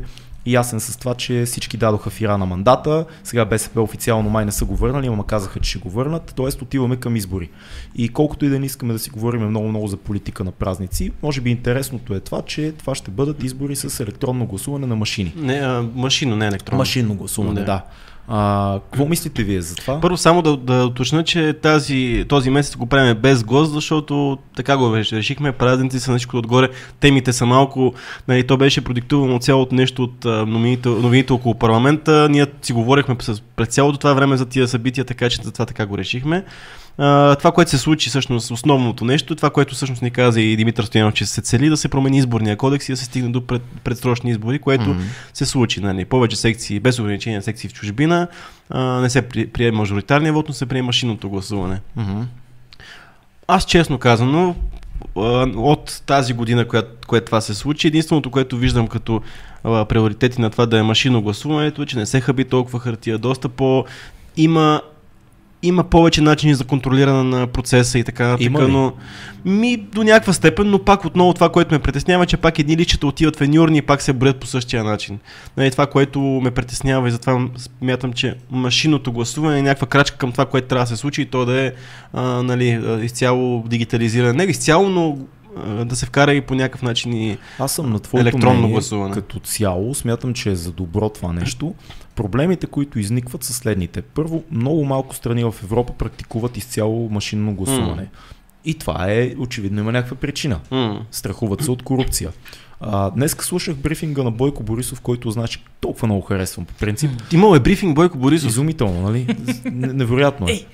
ясен 0.52 0.80
с 0.80 0.98
това, 0.98 1.14
че 1.14 1.44
всички 1.46 1.78
дадоха 1.78 2.10
фира 2.10 2.38
на 2.38 2.46
мандата. 2.46 3.06
Сега 3.24 3.46
БСП 3.46 3.82
официално 3.82 4.30
май 4.30 4.46
не 4.46 4.52
са 4.52 4.66
го 4.66 4.76
върнали, 4.76 5.08
ама 5.08 5.28
казаха, 5.28 5.60
че 5.60 5.70
ще 5.70 5.80
го 5.80 5.90
върнат. 5.90 6.34
Тоест 6.36 6.62
отиваме 6.62 6.96
към 6.96 7.16
избори. 7.16 7.50
И 7.96 8.10
колкото 8.10 8.46
и 8.46 8.50
да 8.50 8.60
не 8.60 8.66
искаме 8.66 8.94
да 8.94 9.00
си 9.00 9.10
говорим 9.10 9.50
много-много 9.50 9.88
за 9.88 9.98
политика 9.98 10.44
на 10.44 10.52
празници, 10.52 11.12
може 11.24 11.42
би 11.42 11.50
интересното 11.50 12.14
е 12.14 12.20
това, 12.20 12.42
че 12.42 12.72
това 12.72 12.96
ще 12.96 13.12
бъдат 13.12 13.44
избори 13.44 13.76
с 13.76 14.00
електронно 14.00 14.46
гласуване 14.46 14.88
на 14.88 14.96
машини. 14.96 15.34
Не, 15.38 15.54
а, 15.54 15.86
машинно, 15.96 16.36
не 16.36 16.48
електронно. 16.48 16.78
Машинно 16.78 17.16
гласуване, 17.16 17.60
Да. 17.60 17.66
да. 17.66 17.84
А, 18.30 18.80
какво 18.92 19.06
мислите 19.06 19.44
вие 19.44 19.62
за 19.62 19.76
това? 19.76 20.00
Първо 20.02 20.18
само 20.18 20.42
да, 20.42 20.58
да 20.58 20.86
уточня, 20.86 21.24
че 21.24 21.54
тази, 21.54 22.26
този 22.30 22.50
месец 22.50 22.76
го 22.76 22.86
правим 22.86 23.18
без 23.18 23.44
гост, 23.44 23.74
защото 23.74 24.38
така 24.56 24.78
го. 24.78 24.96
Решихме, 24.96 25.52
празници 25.52 26.00
са 26.00 26.12
всичко 26.12 26.38
отгоре, 26.38 26.70
темите 27.00 27.34
са 27.34 27.46
малко, 27.46 27.94
нали, 28.28 28.48
то 28.48 28.58
беше 28.58 28.84
продиктувано 28.84 29.36
от 29.36 29.44
цялото 29.44 29.76
нещо 29.76 30.04
от 30.04 30.26
новините, 30.26 30.90
новините 30.90 31.34
около 31.34 31.56
парламента. 31.56 32.28
Ние 32.32 32.46
си 32.62 32.74
говорихме 32.74 33.16
с, 33.20 33.42
през 33.56 33.68
цялото 33.68 33.98
това 33.98 34.14
време 34.14 34.38
за 34.38 34.46
тия 34.46 34.68
събития, 34.68 35.06
така 35.06 35.30
че 35.30 35.42
за 35.44 35.52
това 35.52 35.66
така 35.66 35.86
го 35.86 35.98
решихме. 35.98 36.44
А, 36.98 37.36
това, 37.36 37.52
което 37.52 37.72
се 37.72 37.78
случи, 37.78 38.10
всъщност, 38.10 38.52
основното 38.52 39.06
нещо, 39.06 39.36
това, 39.36 39.50
което 39.50 39.76
всъщност 39.76 40.02
ни 40.02 40.12
каза 40.12 40.42
и 40.42 40.56
Димитър 40.56 40.84
Стоянов, 40.84 41.14
че 41.14 41.26
се 41.26 41.42
цели 41.42 41.70
да 41.70 41.78
се 41.78 41.88
промени 41.88 42.18
изборния 42.18 42.58
кодекс 42.58 42.90
и 42.90 42.92
да 42.92 42.98
се 42.98 43.06
стигне 43.06 43.30
до 43.30 43.48
пред, 43.48 43.62
предсрочни 43.84 44.32
избори, 44.32 44.60
което 44.60 44.90
Мгм. 44.90 45.02
се 45.34 45.46
случи. 45.46 45.82
Нали. 45.82 46.06
Повече 46.06 46.36
секции, 46.36 46.80
без 46.80 47.00
ограничения 47.00 47.42
секции 47.42 47.70
в 47.70 47.74
чужбина, 47.74 48.28
а, 48.70 48.82
не 48.82 49.10
се 49.10 49.22
при, 49.22 49.48
приема 49.48 49.78
мажоритарния 49.78 50.34
вод, 50.34 50.48
но 50.48 50.54
се 50.54 50.66
приема 50.66 50.86
машинното 50.86 51.30
гласуване. 51.30 51.80
Мгм. 51.96 52.22
Аз 53.48 53.66
честно 53.66 53.98
казано, 53.98 54.56
от 55.56 56.02
тази 56.06 56.34
година, 56.34 56.68
която, 56.68 57.08
което 57.08 57.26
това 57.26 57.42
се 57.42 57.56
случи, 57.56 57.88
единственото, 57.88 58.32
което 58.32 58.58
виждам 58.58 58.88
като 58.88 59.22
а, 59.64 59.86
приоритети 59.86 60.42
на 60.42 60.50
това 60.50 60.66
да 60.66 60.78
е 60.78 60.84
машинно 60.84 61.22
гласуването, 61.22 61.82
е, 61.82 61.86
че 61.86 61.98
не 61.98 62.06
се 62.06 62.22
хаби 62.22 62.46
толкова 62.46 62.80
хартия, 62.80 63.18
доста 63.18 63.50
по... 63.50 63.86
Има 64.38 64.82
има 65.64 65.84
повече 65.84 66.22
начини 66.22 66.56
за 66.56 66.64
контролиране 66.64 67.24
на 67.24 67.48
процеса 67.48 68.00
и 68.00 68.04
така 68.04 68.28
нататък, 68.28 68.52
но 68.70 68.94
ми 69.46 69.78
до 69.78 70.04
някаква 70.04 70.34
степен, 70.34 70.70
но 70.70 70.80
пак 70.80 71.06
отново 71.06 71.34
това, 71.34 71.50
което 71.50 71.74
ме 71.74 71.80
притеснява, 71.80 72.26
че 72.26 72.38
пак 72.38 72.60
едни 72.60 72.78
личета 72.78 73.08
отиват 73.08 73.36
в 73.36 73.42
едни 73.42 73.60
урни 73.60 73.78
и 73.78 73.82
пак 73.82 74.02
се 74.02 74.14
броят 74.14 74.40
по 74.40 74.48
същия 74.48 74.84
начин. 74.84 75.20
Нали, 75.58 75.72
това, 75.72 75.86
което 75.86 76.20
ме 76.20 76.52
притеснява 76.52 77.08
и 77.08 77.12
затова 77.12 77.48
смятам, 77.80 78.14
че 78.14 78.36
машинното 78.52 79.12
гласуване 79.12 79.60
е 79.60 79.62
някаква 79.62 79.88
крачка 79.88 80.18
към 80.18 80.32
това, 80.32 80.46
което 80.46 80.68
трябва 80.68 80.84
да 80.84 80.88
се 80.88 80.96
случи 80.96 81.22
и 81.22 81.26
то 81.26 81.46
да 81.46 81.62
е 81.62 81.72
а, 82.14 82.22
нали, 82.44 82.82
изцяло 83.04 83.64
дигитализиране. 83.68 84.34
Не 84.34 84.44
изцяло, 84.44 84.90
но 84.90 85.18
да 85.80 85.96
се 85.96 86.06
вкара 86.06 86.34
и 86.34 86.42
по 86.42 86.56
някакъв 86.56 86.82
начин 86.82 87.14
и 87.14 87.38
Аз 87.60 87.72
съм 87.72 87.90
на 87.90 88.00
твоето 88.00 88.28
Електронно 88.28 88.54
мнение, 88.54 88.72
гласуване. 88.72 89.14
като 89.14 89.40
цяло. 89.40 89.96
Смятам, 89.96 90.34
че 90.34 90.52
е 90.52 90.56
за 90.56 90.72
добро 90.72 91.10
това 91.10 91.34
нещо. 91.34 91.76
Проблемите, 92.16 92.68
които 92.68 93.00
изникват 93.00 93.44
са 93.44 93.54
следните. 93.54 94.02
Първо, 94.02 94.44
много 94.52 94.86
малко 94.86 95.16
страни 95.16 95.44
в 95.44 95.56
Европа 95.64 95.94
практикуват 95.94 96.58
изцяло 96.58 97.10
машинно 97.10 97.54
гласуване. 97.54 98.08
И 98.66 98.74
това 98.74 99.06
е, 99.10 99.34
очевидно 99.38 99.80
има 99.82 99.92
някаква 99.92 100.16
причина. 100.18 100.60
м- 100.72 101.02
Страхуват 101.12 101.64
се 101.64 101.72
от 101.72 101.84
корупция. 101.84 102.30
А, 102.82 103.10
днеска 103.10 103.46
слушах 103.46 103.76
брифинга 103.76 104.24
на 104.24 104.32
Бойко 104.32 104.64
Борисов, 104.64 105.02
който 105.02 105.32
значи 105.32 105.64
толкова 105.82 106.08
много 106.08 106.22
харесвам 106.22 106.66
по 106.66 106.74
принцип. 106.74 107.12
Имал 107.32 107.56
е 107.56 107.60
брифинг 107.60 107.96
Бойко 107.96 108.18
Борисов. 108.18 108.50
Изумително, 108.50 109.02
нали? 109.02 109.36
Невероятно 109.66 110.48
е. 110.48 110.52
Ей! 110.52 110.66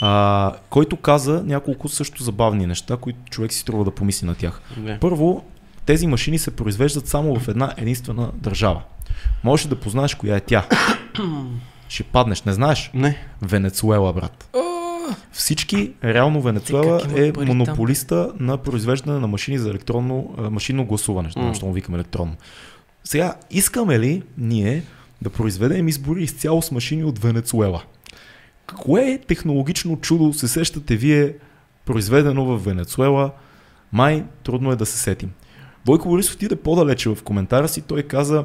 А, 0.00 0.52
който 0.70 0.96
каза 0.96 1.42
няколко 1.46 1.88
също 1.88 2.22
забавни 2.22 2.66
неща, 2.66 2.96
които 2.96 3.18
човек 3.30 3.52
си 3.52 3.58
струва 3.58 3.84
да 3.84 3.90
помисли 3.90 4.26
на 4.26 4.34
тях. 4.34 4.60
Не. 4.76 4.98
Първо, 5.00 5.44
тези 5.86 6.06
машини 6.06 6.38
се 6.38 6.50
произвеждат 6.56 7.08
само 7.08 7.38
в 7.40 7.48
една 7.48 7.74
единствена 7.76 8.30
държава. 8.34 8.82
Можеш 9.44 9.66
да 9.66 9.80
познаеш 9.80 10.14
коя 10.14 10.36
е 10.36 10.40
тя. 10.40 10.66
Ще 11.88 12.02
паднеш, 12.02 12.42
не 12.42 12.52
знаеш? 12.52 12.90
Не. 12.94 13.16
Венецуела, 13.42 14.12
брат. 14.12 14.48
Всички, 15.32 15.92
реално 16.04 16.40
Венецуела 16.42 16.86
имат 16.86 17.18
е 17.18 17.32
пари 17.32 17.46
там? 17.46 17.56
монополиста 17.56 18.32
на 18.40 18.56
произвеждане 18.56 19.18
на 19.20 19.26
машини 19.26 19.58
за 19.58 19.70
електронно, 19.70 20.34
машинно 20.50 20.84
гласуване, 20.84 21.30
М. 21.36 21.54
mm. 21.54 21.62
му 21.62 21.72
викаме 21.72 21.98
електронно. 21.98 22.34
Сега, 23.04 23.34
искаме 23.50 23.98
ли 23.98 24.22
ние 24.38 24.82
да 25.22 25.30
произведем 25.30 25.88
избори 25.88 26.22
изцяло 26.22 26.62
с 26.62 26.70
машини 26.70 27.04
от 27.04 27.18
Венецуела? 27.18 27.82
Кое 28.74 29.18
технологично 29.26 29.96
чудо 29.96 30.32
се 30.32 30.48
сещате 30.48 30.96
вие, 30.96 31.34
произведено 31.84 32.44
в 32.44 32.58
Венецуела? 32.58 33.30
Май 33.92 34.24
трудно 34.44 34.72
е 34.72 34.76
да 34.76 34.86
се 34.86 34.98
сетим. 34.98 35.30
Бойко 35.86 36.08
Борисов 36.08 36.34
отиде 36.34 36.56
по-далече 36.56 37.08
в 37.08 37.22
коментара 37.24 37.68
си. 37.68 37.80
Той 37.80 38.02
каза, 38.02 38.44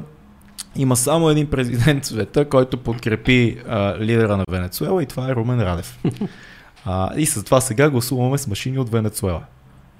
има 0.76 0.96
само 0.96 1.30
един 1.30 1.46
президент 1.50 2.04
в 2.04 2.06
света, 2.06 2.48
който 2.48 2.78
подкрепи 2.78 3.58
а, 3.68 3.98
лидера 3.98 4.36
на 4.36 4.44
Венецуела 4.50 5.02
и 5.02 5.06
това 5.06 5.30
е 5.30 5.34
Румен 5.34 5.60
Радев. 5.60 5.98
А, 6.84 7.16
и 7.16 7.26
с 7.26 7.42
това 7.44 7.60
сега 7.60 7.90
гласуваме 7.90 8.38
с 8.38 8.46
машини 8.46 8.78
от 8.78 8.90
Венецуела. 8.90 9.42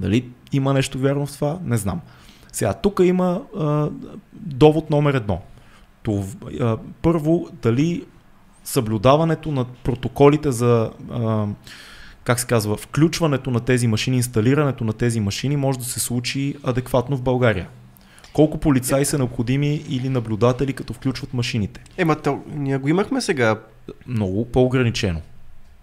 Дали 0.00 0.28
има 0.52 0.72
нещо 0.72 0.98
вярно 0.98 1.26
в 1.26 1.32
това? 1.32 1.58
Не 1.64 1.76
знам. 1.76 2.00
Сега, 2.52 2.74
тук 2.74 3.00
има 3.04 3.42
а, 3.58 3.88
довод 4.32 4.90
номер 4.90 5.14
едно. 5.14 5.42
Това, 6.02 6.24
а, 6.60 6.76
първо, 7.02 7.48
дали 7.62 8.04
съблюдаването 8.64 9.52
на 9.52 9.64
протоколите 9.64 10.52
за 10.52 10.90
а, 11.10 11.46
как 12.24 12.40
се 12.40 12.46
казва, 12.46 12.76
включването 12.76 13.50
на 13.50 13.60
тези 13.60 13.86
машини, 13.86 14.16
инсталирането 14.16 14.84
на 14.84 14.92
тези 14.92 15.20
машини 15.20 15.56
може 15.56 15.78
да 15.78 15.84
се 15.84 16.00
случи 16.00 16.54
адекватно 16.62 17.16
в 17.16 17.22
България. 17.22 17.68
Колко 18.32 18.58
полицаи 18.58 19.04
са 19.04 19.18
необходими 19.18 19.84
или 19.88 20.08
наблюдатели, 20.08 20.72
като 20.72 20.92
включват 20.92 21.34
машините? 21.34 21.80
Ема, 21.98 22.16
то, 22.16 22.40
ние 22.54 22.78
го 22.78 22.88
имахме 22.88 23.20
сега. 23.20 23.60
Много 24.06 24.44
по-ограничено. 24.44 25.20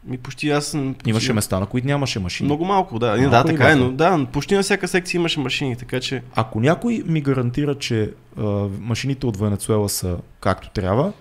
Ми 0.06 0.18
почти 0.18 0.50
аз... 0.50 0.78
Имаше 1.06 1.34
места, 1.34 1.60
на 1.60 1.66
които 1.66 1.88
нямаше 1.88 2.20
машини. 2.20 2.48
Много 2.48 2.66
малко, 2.66 3.00
да. 3.00 3.08
Малко 3.08 3.30
да, 3.30 3.44
така 3.44 3.72
е, 3.72 3.76
но 3.76 3.92
да, 3.92 4.26
почти 4.32 4.56
на 4.56 4.64
всяка 4.64 4.88
секция 4.88 5.20
имаше 5.20 5.40
машини, 5.40 5.76
така 5.76 6.00
че... 6.00 6.24
Ако 6.36 6.60
някой 6.60 7.04
ми 7.06 7.22
гарантира, 7.22 7.76
че 7.76 8.12
а, 8.38 8.44
машините 8.80 9.26
от 9.26 9.38
Венецуела 9.38 9.90
са 9.90 10.18
както 10.40 10.70
трябва 10.70 11.14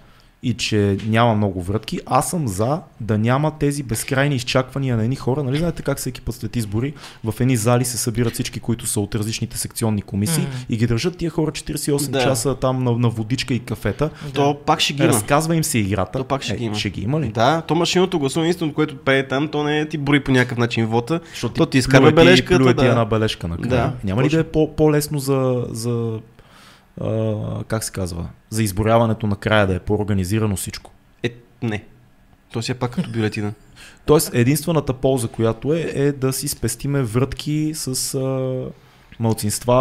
и 0.42 0.54
че 0.54 0.96
няма 1.06 1.34
много 1.34 1.62
врътки, 1.62 2.00
аз 2.06 2.30
съм 2.30 2.48
за 2.48 2.78
да 3.00 3.18
няма 3.18 3.50
тези 3.50 3.82
безкрайни 3.82 4.34
изчаквания 4.34 4.96
на 4.96 5.02
едни 5.02 5.16
хора. 5.16 5.42
Нали 5.42 5.58
знаете 5.58 5.82
как 5.82 5.98
всеки 5.98 6.20
път 6.20 6.34
след 6.34 6.56
избори 6.56 6.94
в 7.24 7.40
едни 7.40 7.56
зали 7.56 7.84
се 7.84 7.98
събират 7.98 8.34
всички, 8.34 8.60
които 8.60 8.86
са 8.86 9.00
от 9.00 9.14
различните 9.14 9.58
секционни 9.58 10.02
комисии 10.02 10.42
Мгм. 10.42 10.50
и 10.68 10.76
ги 10.76 10.86
държат 10.86 11.16
тия 11.16 11.30
хора 11.30 11.50
48 11.52 12.10
Да. 12.10 12.22
часа 12.22 12.54
там 12.54 12.84
на, 12.84 12.92
на 12.92 13.08
водичка 13.08 13.54
и 13.54 13.58
кафета. 13.58 14.10
То 14.34 14.56
пак 14.56 14.80
ще 14.80 14.92
ги 14.92 15.02
има. 15.02 15.12
Разказва 15.12 15.56
им 15.56 15.64
се 15.64 15.78
играта. 15.78 16.18
То 16.18 16.24
пак 16.24 16.42
ще 16.42 16.52
Е, 16.52 16.56
ги 16.56 16.64
има. 16.64 16.74
Ще 16.74 16.90
ги 16.90 17.02
има 17.02 17.20
ли? 17.20 17.28
Да, 17.28 17.60
то 17.60 17.74
машинното 17.74 18.18
гласуване, 18.18 18.50
истинно, 18.50 18.74
което 18.74 18.96
прави 18.96 19.28
там, 19.28 19.48
то 19.48 19.64
не 19.64 19.80
е 19.80 19.88
ти 19.88 19.98
брои 19.98 20.20
по 20.20 20.30
някакъв 20.30 20.58
начин 20.58 20.86
вота. 20.86 21.20
Защото 21.30 21.54
То 21.54 21.66
ти 21.66 21.78
изкарва 21.78 22.08
ти- 22.08 22.14
бележката, 22.14 22.66
ти 22.66 22.74
да. 22.74 22.86
една 22.86 23.04
бележка 23.04 23.48
накрая. 23.48 23.68
Да, 23.70 23.92
Няма 24.04 24.22
ли 24.22 24.26
точно. 24.26 24.36
да 24.36 24.40
е 24.40 24.44
по- 24.44 24.76
по-лесно 24.76 25.18
за, 25.18 25.66
за 25.70 26.18
а, 27.00 27.64
как 27.64 27.84
се 27.84 27.92
казва, 27.92 28.26
за 28.50 28.62
изборяването 28.62 29.26
накрая 29.26 29.66
да 29.66 29.74
е 29.74 29.78
по-организирано 29.78 30.56
всичко? 30.56 30.90
Е, 31.22 31.30
не. 31.62 31.84
То 32.52 32.62
си 32.62 32.72
е 32.72 32.74
пак 32.74 32.90
като 32.90 33.10
бюлетина. 33.10 33.52
Тоест, 34.06 34.30
единствената 34.34 34.92
полза, 34.92 35.28
която 35.28 35.74
е, 35.74 35.90
е 35.94 36.12
да 36.12 36.32
си 36.32 36.48
спестиме 36.48 37.02
врътки 37.02 37.72
с 37.74 38.14
а, 38.14 38.64
малцинства, 39.20 39.74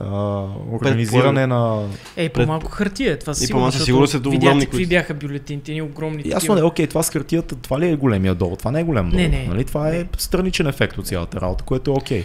а, 0.00 0.74
организиране 0.74 1.46
на... 1.46 1.88
Ей, 2.16 2.28
Пред- 2.28 2.46
по-малко 2.46 2.70
хартия, 2.70 3.18
това 3.18 3.30
И 3.30 3.34
си 3.34 3.52
по-малко 3.52 3.70
защото 3.70 3.84
сигурно 3.84 4.06
видяхте 4.06 4.28
огромни, 4.28 4.64
какви 4.64 4.78
които- 4.78 4.88
бяха 4.88 5.14
бюлетините, 5.14 5.72
ни 5.72 5.82
огромни 5.82 6.22
Ясно 6.26 6.58
е, 6.58 6.62
окей, 6.62 6.86
това 6.86 7.02
с 7.02 7.10
хартията, 7.10 7.54
това 7.54 7.80
ли 7.80 7.88
е 7.88 7.96
големия 7.96 8.34
долу? 8.34 8.56
Това 8.56 8.70
не 8.70 8.80
е 8.80 8.84
голям 8.84 9.10
долу. 9.10 9.22
Не, 9.22 9.28
не. 9.28 9.46
Нали? 9.48 9.64
Това 9.64 9.90
е 9.90 10.06
страничен 10.18 10.66
ефект 10.66 10.98
от 10.98 11.06
цялата 11.06 11.40
работа, 11.40 11.64
което 11.64 11.90
е 11.90 11.94
окей. 11.94 12.24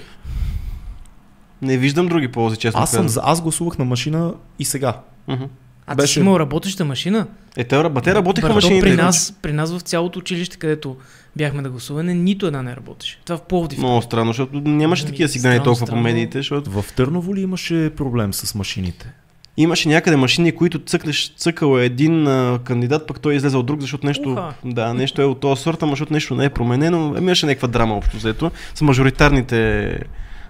Не 1.61 1.77
виждам 1.77 2.07
други 2.07 2.27
ползи, 2.27 2.57
честно 2.57 2.81
Аз, 2.81 2.91
съм, 2.91 3.07
за- 3.09 3.21
аз 3.23 3.41
гласувах 3.41 3.77
на 3.77 3.85
машина 3.85 4.33
и 4.59 4.65
сега. 4.65 4.99
Мгм. 5.27 5.43
А 5.87 5.91
ти 5.91 5.97
беше- 5.97 6.13
си 6.13 6.19
имал 6.19 6.39
работеща 6.39 6.85
машина? 6.85 7.27
Е, 7.57 7.63
те, 7.63 7.75
раб- 7.75 8.03
те 8.03 8.15
работеха 8.15 8.47
Бърдо, 8.47 8.55
машините. 8.55 8.81
при 8.81 8.95
нас, 8.95 9.35
при 9.41 9.53
нас 9.53 9.71
в 9.71 9.81
цялото 9.81 10.19
училище, 10.19 10.57
където 10.57 10.95
бяхме 11.35 11.61
да 11.61 11.69
гласуване, 11.69 12.13
нито 12.13 12.47
една 12.47 12.63
не 12.63 12.75
работеше. 12.75 13.19
Това 13.25 13.37
в 13.37 13.41
Пловдив. 13.41 13.79
Много 13.79 14.01
странно, 14.01 14.29
защото 14.29 14.59
нямаше 14.59 15.03
Ами, 15.03 15.11
такива 15.11 15.29
сигнали 15.29 15.53
странно, 15.53 15.63
толкова 15.63 15.79
по 15.79 15.87
странно. 15.87 16.03
медиите, 16.03 16.37
защото 16.39 16.71
В 16.71 16.85
Търново 16.95 17.35
ли 17.35 17.41
имаше 17.41 17.91
проблем 17.97 18.33
с 18.33 18.55
машините? 18.55 19.13
имаше 19.59 19.89
някъде 19.89 20.17
машини, 20.17 20.51
които 20.51 20.79
цъкнеш, 20.79 21.33
цъкал 21.37 21.79
е 21.79 21.85
един 21.85 22.27
а, 22.27 22.59
кандидат, 22.63 23.07
пък 23.07 23.19
той 23.19 23.33
е 23.33 23.35
излезал 23.35 23.63
друг, 23.63 23.81
защото 23.81 24.05
нещо, 24.05 24.31
Уха. 24.31 24.53
да, 24.65 24.93
нещо 24.93 25.21
е 25.21 25.25
от 25.25 25.39
този 25.39 25.61
сорта, 25.61 25.79
ама 25.81 25.91
защото 25.91 26.13
нещо 26.13 26.35
не 26.35 26.45
е 26.45 26.49
променено. 26.49 27.07
Ами, 27.07 27.17
Имаше 27.19 27.45
някаква 27.45 27.67
драма 27.67 27.95
общо 27.95 28.17
взето 28.17 28.51
с 28.75 28.81
мажоритарните 28.81 29.99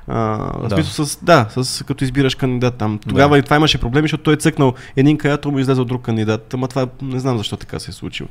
А, 0.07 0.67
Да. 0.67 0.75
смисъл 0.75 1.05
с, 1.05 1.19
да, 1.23 1.47
с, 1.57 1.83
като 1.85 2.03
избираш 2.03 2.35
кандидат 2.35 2.75
там. 2.75 2.99
Тогава 3.07 3.35
Да. 3.35 3.39
и 3.39 3.43
това 3.43 3.55
имаше 3.55 3.77
проблеми, 3.77 4.03
защото 4.05 4.23
той 4.23 4.33
е 4.33 4.37
цъкнал 4.37 4.73
един 4.95 5.17
кандидат, 5.17 5.45
му 5.45 5.59
излезе 5.59 5.81
от 5.81 5.87
друг 5.87 6.01
кандидат. 6.01 6.53
Ама 6.53 6.67
това 6.67 6.87
не 7.01 7.19
знам 7.19 7.37
защо 7.37 7.57
така 7.57 7.79
се 7.79 7.91
е 7.91 7.93
случило. 7.93 8.29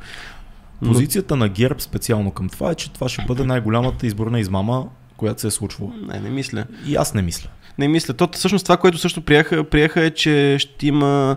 Позицията 0.85 1.37
на 1.37 1.49
ГЕРБ 1.49 1.81
специално 1.81 2.31
към 2.31 2.49
това 2.49 2.71
е, 2.71 2.75
че 2.75 2.93
това 2.93 3.09
ще 3.09 3.23
бъде 3.23 3.45
най-голямата 3.45 4.07
изборна 4.07 4.41
измама, 4.41 4.87
която 5.17 5.41
се 5.41 5.47
е 5.47 5.51
случвала. 5.51 5.91
Не, 6.13 6.21
не 6.21 6.31
мисля. 6.31 6.65
И 6.87 6.97
аз 6.97 7.15
не 7.15 7.23
мисля. 7.23 7.49
Не 7.79 7.89
мисля. 7.89 8.15
То, 8.15 8.29
всъщност 8.33 8.65
това, 8.65 8.77
което 8.77 8.99
също 8.99 9.21
приеха, 9.21 9.65
приеха 9.65 10.05
е, 10.05 10.11
че 10.11 10.57
ще 10.59 10.87
има 10.87 11.37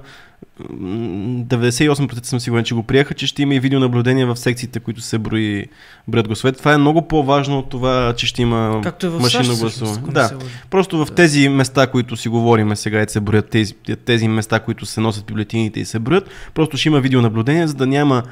98% 0.64 2.26
съм 2.26 2.40
сигурен, 2.40 2.64
че 2.64 2.76
го 2.76 2.84
приеха, 2.84 3.14
че 3.14 3.28
ще 3.28 3.42
има 3.42 3.56
и 3.56 3.60
видеонаблюдение 3.60 4.26
в 4.26 4.36
секциите, 4.36 4.80
които 4.80 5.02
се 5.02 5.18
брои, 5.18 5.66
броят 6.08 6.28
гласовете. 6.28 6.60
Това 6.60 6.74
е 6.74 6.78
много 6.78 7.08
по-важно 7.08 7.60
от 7.60 7.70
това, 7.70 8.14
че 8.18 8.28
ще 8.28 8.42
има 8.42 8.82
Както 8.84 9.06
е 9.06 9.10
в 9.10 9.20
машинно 9.20 9.58
гласуване. 9.58 10.12
Да. 10.12 10.32
Просто 10.70 11.06
в 11.06 11.12
тези 11.16 11.50
места, 11.50 11.88
които 11.88 12.18
си 12.18 12.30
говориме 12.30 12.76
сега 12.76 13.02
и 13.02 13.10
се 13.10 13.20
броят, 13.20 13.50
тези, 13.50 13.74
тези 14.06 14.28
места, 14.28 14.60
които 14.60 14.86
се 14.86 15.02
носят 15.02 15.26
бюлетините 15.26 15.80
и 15.80 15.86
се 15.86 16.00
броят, 16.00 16.30
просто 16.54 16.78
ще 16.78 16.90
има 16.90 17.00
видеонаблюдение, 17.02 17.68
за 17.68 17.74
да 17.74 17.88
няма 17.88 18.24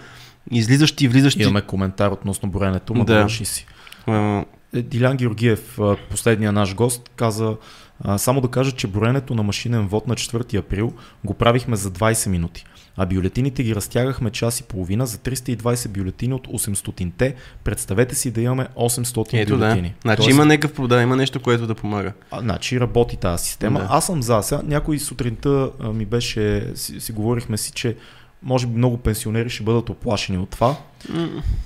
излизащи 0.51 1.05
и 1.05 1.07
влизащи. 1.07 1.41
Имаме 1.41 1.61
коментар 1.61 2.11
относно 2.11 2.49
броенето, 2.49 2.93
ма 2.95 3.05
Да. 3.05 3.29
си. 3.29 3.65
Е, 4.07 4.81
Дилян 4.81 5.17
Георгиев, 5.17 5.79
последния 6.09 6.51
наш 6.51 6.75
гост, 6.75 7.09
каза 7.15 7.55
а, 8.01 8.17
само 8.17 8.41
да 8.41 8.47
кажа, 8.47 8.71
че 8.71 8.87
броенето 8.87 9.35
на 9.35 9.43
машинен 9.43 9.87
вод 9.87 10.07
на 10.07 10.15
4 10.15 10.57
април 10.57 10.93
го 11.23 11.33
правихме 11.33 11.75
за 11.75 11.91
20 11.91 12.29
минути. 12.29 12.65
А 12.99 13.05
бюлетините 13.05 13.63
ги 13.63 13.75
разтягахме 13.75 14.29
час 14.29 14.59
и 14.59 14.63
половина 14.63 15.05
за 15.05 15.17
320 15.17 15.87
бюлетини 15.87 16.33
от 16.33 16.47
800-те. 16.47 17.35
Представете 17.63 18.15
си 18.15 18.31
да 18.31 18.41
имаме 18.41 18.67
800 18.75 19.29
Ето 19.33 19.57
да. 19.57 19.65
бюлетини. 19.65 19.93
Значи 20.01 20.17
Тоест, 20.17 20.29
има 20.29 20.45
някакъв 20.45 20.73
прода, 20.73 21.01
има 21.01 21.15
нещо, 21.15 21.39
което 21.39 21.67
да 21.67 21.75
помага. 21.75 22.13
а, 22.31 22.39
значи 22.41 22.79
работи 22.79 23.17
тази 23.17 23.45
система. 23.45 23.79
Да. 23.79 23.85
Да. 23.85 23.93
Аз 23.93 24.05
съм 24.05 24.23
за. 24.23 24.41
Сега, 24.43 24.61
някой 24.65 24.99
сутринта 24.99 25.69
а, 25.79 25.89
ми 25.89 26.05
беше, 26.05 26.71
си, 26.75 26.99
си 26.99 27.11
говорихме 27.11 27.57
си, 27.57 27.71
че 27.71 27.95
може 28.43 28.67
би 28.67 28.77
много 28.77 28.97
пенсионери 28.97 29.49
ще 29.49 29.63
бъдат 29.63 29.89
оплашени 29.89 30.37
от 30.37 30.49
това. 30.49 30.75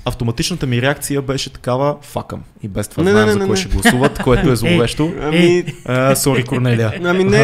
Автоматичната 0.05 0.67
ми 0.67 0.81
реакция 0.81 1.21
беше 1.21 1.49
такава, 1.49 1.95
факъм. 2.01 2.41
И 2.63 2.67
без 2.67 2.87
това 2.87 3.03
Не, 3.03 3.11
знаем 3.11 3.25
не, 3.25 3.31
за 3.33 3.39
не, 3.39 3.45
кой 3.45 3.55
не. 3.55 3.61
ще 3.61 3.69
гласуват, 3.69 4.19
което 4.23 4.51
е 4.51 4.55
зловещо. 4.55 5.13
Ами, 5.21 5.63
А, 5.85 6.15
Сори, 6.15 6.43
Корнелия. 6.43 6.93
ами 7.05 7.23
не. 7.23 7.37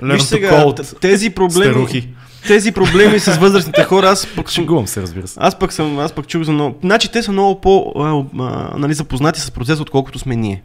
Learn 0.00 0.12
Виж 0.12 0.22
сега, 0.22 0.74
тези 1.00 1.30
проблеми, 1.30 1.72
Старухи. 1.72 2.08
тези 2.46 2.72
проблеми 2.72 3.18
с 3.20 3.36
възрастните 3.36 3.84
хора, 3.84 4.08
аз 4.08 4.26
пък 4.36 4.50
съм 4.50 4.62
Шегувам 4.62 4.86
се, 4.86 5.02
разбира 5.02 5.26
се. 5.28 5.34
Аз 5.42 5.58
пък 5.58 5.72
съм, 5.72 5.98
аз 5.98 6.12
пък 6.12 6.26
чух 6.26 6.42
за 6.42 6.52
много. 6.52 6.78
Значи 6.80 7.12
те 7.12 7.22
са 7.22 7.32
много 7.32 7.60
по 7.60 7.92
а, 7.96 8.24
а, 8.42 8.78
нали, 8.78 8.94
запознати 8.94 9.40
с 9.40 9.50
процеса, 9.50 9.82
отколкото 9.82 10.18
сме 10.18 10.36
ние. 10.36 10.62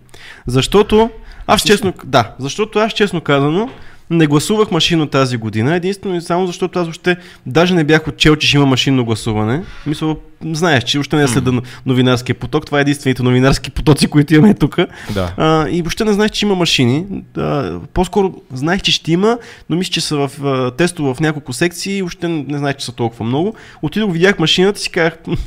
Защото, 0.47 1.09
аз 1.47 1.61
честно, 1.61 1.93
да, 2.05 2.35
защото 2.39 2.79
аз 2.79 2.93
честно 2.93 3.21
казано, 3.21 3.69
не 4.09 4.27
гласувах 4.27 4.71
машинно 4.71 5.07
тази 5.07 5.37
година, 5.37 5.75
единствено 5.75 6.15
и 6.15 6.21
само 6.21 6.47
защото 6.47 6.79
аз 6.79 6.85
въобще 6.85 7.17
даже 7.45 7.73
не 7.73 7.83
бях 7.83 8.07
отчел, 8.07 8.35
че 8.35 8.47
ще 8.47 8.57
има 8.57 8.65
машинно 8.65 9.05
гласуване. 9.05 9.63
Мисля, 9.85 10.15
знаеш, 10.45 10.83
че 10.83 10.97
въобще 10.97 11.15
не 11.15 11.27
следа 11.27 11.61
новинарския 11.85 12.35
поток. 12.35 12.65
Това 12.65 12.77
е 12.77 12.81
единствените 12.81 13.23
новинарски 13.23 13.71
потоци, 13.71 14.07
които 14.07 14.35
имаме 14.35 14.53
тук. 14.53 14.77
Да. 15.13 15.33
А, 15.37 15.69
и 15.69 15.81
въобще 15.81 16.05
не 16.05 16.13
знаех, 16.13 16.31
че 16.31 16.45
има 16.45 16.55
машини. 16.55 17.05
А, 17.37 17.79
по-скоро 17.93 18.33
знаех, 18.53 18.81
че 18.81 18.91
ще 18.91 19.11
има, 19.11 19.37
но 19.69 19.75
мисля, 19.75 19.91
че 19.91 20.01
са 20.01 20.27
в 20.27 20.31
а, 20.45 20.71
тестово 20.71 21.13
в 21.13 21.19
няколко 21.19 21.53
секции 21.53 21.97
и 21.97 22.01
въобще 22.01 22.27
не, 22.27 22.45
не 22.47 22.57
знаех, 22.57 22.75
че 22.75 22.85
са 22.85 22.91
толкова 22.91 23.25
много. 23.25 23.55
Отидох, 23.81 24.11
видях 24.11 24.39
машината 24.39 24.79
и 24.79 24.81
си 24.81 24.89
казах, 24.89 25.17
«М, 25.27 25.37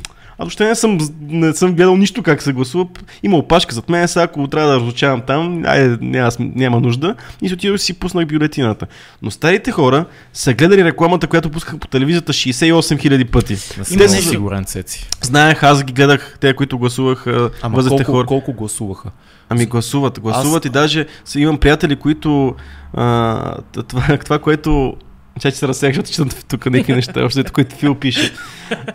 аз 0.41 0.45
въобще 0.45 0.67
не 0.67 0.75
съм, 0.75 0.97
не 1.21 1.53
съм 1.53 1.73
гледал 1.73 1.97
нищо 1.97 2.23
как 2.23 2.41
се 2.41 2.53
гласува. 2.53 2.85
Има 3.23 3.37
опашка 3.37 3.75
зад 3.75 3.89
мен, 3.89 4.07
сега 4.07 4.23
ако 4.23 4.47
трябва 4.47 4.69
да 4.69 4.79
разучавам 4.79 5.21
там, 5.21 5.63
айде, 5.65 5.97
няма, 6.01 6.31
няма 6.39 6.79
нужда. 6.79 7.15
И 7.41 7.47
си 7.47 7.53
отидох 7.53 7.79
си 7.79 7.93
пуснах 7.93 8.25
бюлетината. 8.25 8.87
Но 9.21 9.31
старите 9.31 9.71
хора 9.71 10.05
са 10.33 10.53
гледали 10.53 10.83
рекламата, 10.83 11.27
която 11.27 11.49
пусках 11.49 11.77
по 11.79 11.87
телевизията 11.87 12.33
68 12.33 12.73
000 12.73 13.31
пъти. 13.31 13.53
Не 13.97 14.07
съм 14.07 14.21
сигурен, 14.21 14.65
Цеци. 14.65 15.09
Знаех, 15.21 15.63
аз 15.63 15.83
ги 15.83 15.93
гледах, 15.93 16.37
те, 16.39 16.53
които 16.53 16.77
гласувах, 16.77 17.27
Ама 17.27 17.75
възрастните 17.75 18.03
колко, 18.03 18.17
хора. 18.17 18.27
колко 18.27 18.53
гласуваха? 18.53 19.09
Ами 19.49 19.65
гласуват, 19.65 20.19
гласуват 20.19 20.65
Аз- 20.65 20.69
и 20.69 20.69
даже 20.69 21.05
имам 21.35 21.57
приятели, 21.57 21.95
които 21.95 22.55
а, 22.93 23.55
това, 23.87 24.17
това, 24.17 24.39
което 24.39 24.95
Чай, 25.41 25.51
че 25.51 25.57
се 25.57 25.67
разсеях, 25.67 25.95
защото 25.95 26.11
четам 26.11 26.29
тук 26.47 26.65
някакви 26.65 26.93
неща, 26.93 27.25
още 27.25 27.43
които 27.43 27.75
Фил 27.75 27.95
пише. 27.95 28.33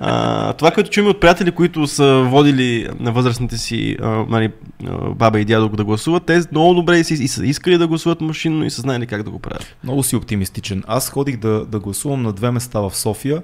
А, 0.00 0.52
това, 0.52 0.70
което 0.70 0.90
чуем 0.90 1.06
от 1.06 1.20
приятели, 1.20 1.50
които 1.50 1.86
са 1.86 2.26
водили 2.26 2.88
на 3.00 3.12
възрастните 3.12 3.58
си 3.58 3.96
а, 4.02 4.08
нали, 4.08 4.50
баба 5.14 5.40
и 5.40 5.44
дядо 5.44 5.68
да 5.68 5.84
гласуват, 5.84 6.26
те 6.26 6.42
много 6.52 6.74
добре 6.74 6.98
и, 6.98 7.04
са 7.04 7.46
искали 7.46 7.78
да 7.78 7.86
гласуват 7.86 8.20
машинно 8.20 8.64
и 8.64 8.70
са 8.70 8.80
знаели 8.80 9.06
как 9.06 9.22
да 9.22 9.30
го 9.30 9.38
правят. 9.38 9.76
Много 9.84 10.02
си 10.02 10.16
оптимистичен. 10.16 10.84
Аз 10.86 11.10
ходих 11.10 11.36
да, 11.36 11.66
да 11.66 11.80
гласувам 11.80 12.22
на 12.22 12.32
две 12.32 12.50
места 12.50 12.80
в 12.80 12.96
София. 12.96 13.42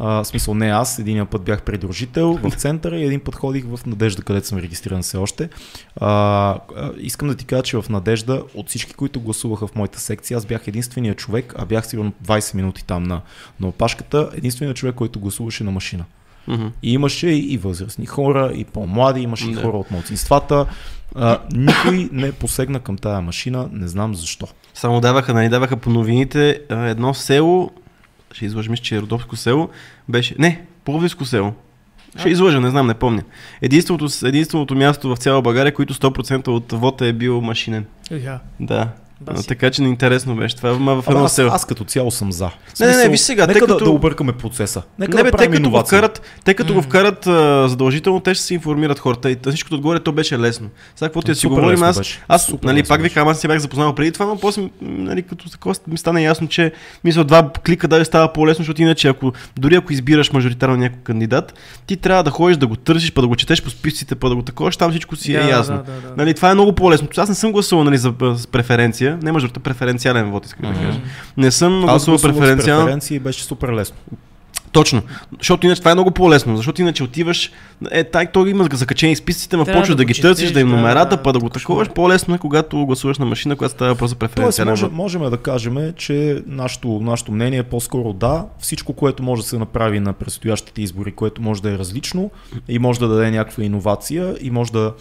А, 0.00 0.24
в 0.24 0.26
смисъл 0.26 0.54
не 0.54 0.66
аз, 0.66 0.98
един 0.98 1.26
път 1.26 1.42
бях 1.42 1.62
придружител 1.62 2.38
в 2.42 2.50
центъра 2.50 2.98
и 2.98 3.04
един 3.04 3.20
път 3.20 3.34
ходих 3.34 3.64
в 3.64 3.86
Надежда, 3.86 4.22
където 4.22 4.46
съм 4.46 4.58
регистриран 4.58 5.02
все 5.02 5.16
още. 5.16 5.48
А, 5.96 6.58
искам 6.98 7.28
да 7.28 7.34
ти 7.34 7.44
кажа, 7.44 7.62
че 7.62 7.76
в 7.76 7.88
Надежда 7.90 8.42
от 8.54 8.68
всички, 8.68 8.94
които 8.94 9.20
гласуваха 9.20 9.66
в 9.66 9.74
моята 9.74 10.00
секция, 10.00 10.36
аз 10.36 10.46
бях 10.46 10.68
единствения 10.68 11.14
човек, 11.14 11.54
а 11.58 11.64
бях 11.64 11.86
сигурно 11.86 12.12
20 12.26 12.43
минути 12.54 12.84
там 12.84 13.02
на, 13.02 13.20
на 13.60 13.68
опашката, 13.68 14.30
единственият 14.34 14.76
човек, 14.76 14.94
който 14.94 15.20
гласуваше 15.20 15.64
на 15.64 15.70
машина. 15.70 16.04
Мгм. 16.48 16.66
И 16.82 16.92
имаше 16.92 17.28
и 17.28 17.58
възрастни 17.58 18.06
хора, 18.06 18.52
и 18.54 18.64
по-млади, 18.64 19.20
имаше 19.20 19.50
и 19.50 19.54
хора 19.54 19.76
от 19.76 19.90
младсинствата. 19.90 20.66
А, 21.14 21.38
никой 21.52 22.08
не 22.12 22.32
посегна 22.32 22.80
към 22.80 22.96
тая 22.96 23.20
машина, 23.20 23.68
не 23.72 23.88
знам 23.88 24.14
защо. 24.14 24.46
Само 24.74 25.00
даваха, 25.00 25.34
нали, 25.34 25.48
даваха 25.48 25.76
по 25.76 25.90
новините 25.90 26.60
едно 26.70 27.14
село, 27.14 27.70
ще 28.32 28.44
излъжа, 28.44 28.70
мисля, 28.70 28.82
че 28.82 28.96
е 28.96 29.00
Родопско 29.00 29.36
село, 29.36 29.68
беше, 30.08 30.34
не, 30.38 30.64
Пловдивско 30.84 31.24
село. 31.24 31.52
Ще 32.18 32.28
излъжа, 32.28 32.60
не 32.60 32.70
знам, 32.70 32.86
не 32.86 32.94
помня. 32.94 33.22
Единственото, 33.62 34.26
единственото 34.26 34.74
място 34.74 35.14
в 35.14 35.18
цяла 35.18 35.42
България, 35.42 35.74
което 35.74 35.94
100% 35.94 36.48
от 36.48 36.72
вота 36.72 37.06
е 37.06 37.12
бил 37.12 37.40
машинен. 37.40 37.86
Еха. 38.10 38.40
Да. 38.60 38.88
Баси. 39.20 39.48
така 39.48 39.70
че 39.70 39.82
интересно 39.82 40.36
беше 40.36 40.56
това. 40.56 40.78
Ма 40.78 41.02
в 41.02 41.08
едно 41.08 41.24
аз, 41.24 41.34
село. 41.34 41.50
аз 41.52 41.64
като 41.64 41.84
цяло 41.84 42.10
съм 42.10 42.32
за. 42.32 42.50
Не, 42.80 42.86
не, 42.86 42.96
не, 42.96 43.08
виж 43.08 43.20
сега, 43.20 43.46
Нека 43.46 43.58
тъй 43.58 43.66
да, 43.66 43.72
като- 43.72 43.84
да 43.84 43.90
объркаме 43.90 44.32
процеса. 44.32 44.82
Нека 44.98 45.16
Не, 45.16 45.16
да 45.16 45.24
бе, 45.24 45.30
те 45.30 45.36
правим 45.36 45.52
като 45.52 45.70
го 45.70 45.80
вкарат, 45.80 46.22
те 46.44 46.54
като 46.54 46.72
го 46.72 46.76
М. 46.76 46.82
вкарат 46.82 47.26
а, 47.26 47.68
задължително, 47.68 48.20
те 48.20 48.34
ще 48.34 48.44
се 48.44 48.54
информират 48.54 48.98
хората. 48.98 49.30
И 49.30 49.36
всичкото 49.50 49.74
отгоре 49.74 50.00
то 50.00 50.12
беше 50.12 50.38
лесно. 50.38 50.68
Сега 50.96 51.08
каквото 51.08 51.30
я 51.30 51.34
си 51.34 51.40
Супер 51.40 51.54
говорим, 51.54 51.82
аз, 51.82 51.98
беше. 51.98 52.22
аз 52.28 52.46
Супер 52.46 52.66
нали, 52.66 52.82
пак 52.82 53.02
ви 53.02 53.10
казвам, 53.10 53.28
аз 53.28 53.40
се 53.40 53.48
бях 53.48 53.58
запознал 53.58 53.94
преди 53.94 54.12
това, 54.12 54.26
но 54.26 54.38
после 54.38 54.62
нали, 54.82 55.22
като 55.22 55.50
такова 55.50 55.74
ми 55.88 55.98
стана 55.98 56.22
ясно, 56.22 56.48
че 56.48 56.72
мисля, 57.04 57.24
два 57.24 57.50
клика 57.66 57.88
даже 57.88 58.04
става 58.04 58.32
по-лесно, 58.32 58.62
защото 58.62 58.82
иначе 58.82 59.08
ако, 59.08 59.32
дори 59.58 59.74
ако 59.74 59.92
избираш 59.92 60.32
мажоритарно 60.32 60.76
някой 60.76 60.98
кандидат, 61.04 61.54
ти 61.86 61.96
трябва 61.96 62.22
да 62.22 62.30
ходиш 62.30 62.56
да 62.56 62.66
го 62.66 62.76
търсиш, 62.76 63.12
па 63.12 63.20
да 63.20 63.28
го 63.28 63.36
четеш 63.36 63.62
по 63.62 63.70
списъците, 63.70 64.14
па 64.14 64.28
да 64.28 64.34
го 64.36 64.42
таковаш, 64.42 64.76
там 64.76 64.90
всичко 64.90 65.16
си 65.16 65.32
да, 65.32 65.44
е 65.44 65.48
ясно. 65.48 65.76
Да, 65.76 65.82
да, 65.82 66.00
да. 66.00 66.14
Нали, 66.16 66.34
това 66.34 66.50
е 66.50 66.54
много 66.54 66.72
по-лесно. 66.72 67.08
Аз 67.16 67.28
не 67.28 67.34
съм 67.34 67.52
гласувал 67.52 67.84
нали, 67.84 67.98
за 67.98 68.14
с 68.36 68.46
преференция, 69.04 69.26
не 69.26 69.32
мажоритарен, 69.32 69.62
преференциален 69.62 70.30
вод, 70.30 70.46
искам 70.46 70.72
да 70.72 70.80
кажа. 70.80 71.00
Не 71.36 71.50
съм 71.50 71.80
гласувал 71.82 72.20
преференциално. 72.20 72.84
преференции 72.84 73.16
и 73.16 73.20
беше 73.20 73.44
супер 73.44 73.68
лесно. 73.68 73.96
Точно. 74.74 75.02
Защото 75.38 75.66
иначе 75.66 75.80
това 75.80 75.90
е 75.90 75.94
много 75.94 76.10
по-лесно. 76.10 76.56
Защото 76.56 76.82
иначе 76.82 77.02
отиваш. 77.02 77.50
Е, 77.90 78.04
тай, 78.04 78.26
той 78.32 78.50
има 78.50 78.68
закачени 78.72 79.16
списъците, 79.16 79.56
ма 79.56 79.64
почваш 79.64 79.88
да 79.88 79.94
да, 79.94 80.04
ги 80.04 80.20
търсиш, 80.20 80.50
да 80.50 80.60
им 80.60 80.68
да, 80.68 80.76
номерата, 80.76 81.22
па 81.22 81.32
да 81.32 81.38
го 81.38 81.48
такуваш. 81.48 81.88
По-лесно 81.90 82.34
е, 82.34 82.38
когато 82.38 82.86
гласуваш 82.86 83.18
на 83.18 83.26
машина, 83.26 83.56
която 83.56 83.74
става 83.74 83.94
просто 83.94 84.18
Тоест, 84.18 84.34
преференциален. 84.34 84.72
може, 84.72 84.84
вод. 84.84 84.92
можем 84.92 85.30
да 85.30 85.36
кажем, 85.36 85.92
че 85.96 86.42
нашето, 86.46 86.88
нашето 86.88 87.32
мнение 87.32 87.58
е 87.58 87.62
по-скоро 87.62 88.12
да. 88.12 88.44
Всичко, 88.58 88.92
което 88.92 89.22
може 89.22 89.42
да 89.42 89.48
се 89.48 89.58
направи 89.58 90.00
на 90.00 90.12
предстоящите 90.12 90.82
избори, 90.82 91.12
което 91.12 91.42
може 91.42 91.62
да 91.62 91.70
е 91.70 91.78
различно 91.78 92.30
и 92.68 92.78
може 92.78 93.00
да 93.00 93.08
даде 93.08 93.30
някаква 93.30 93.64
иновация 93.64 94.34
и 94.40 94.50
може 94.50 94.72
да 94.72 94.92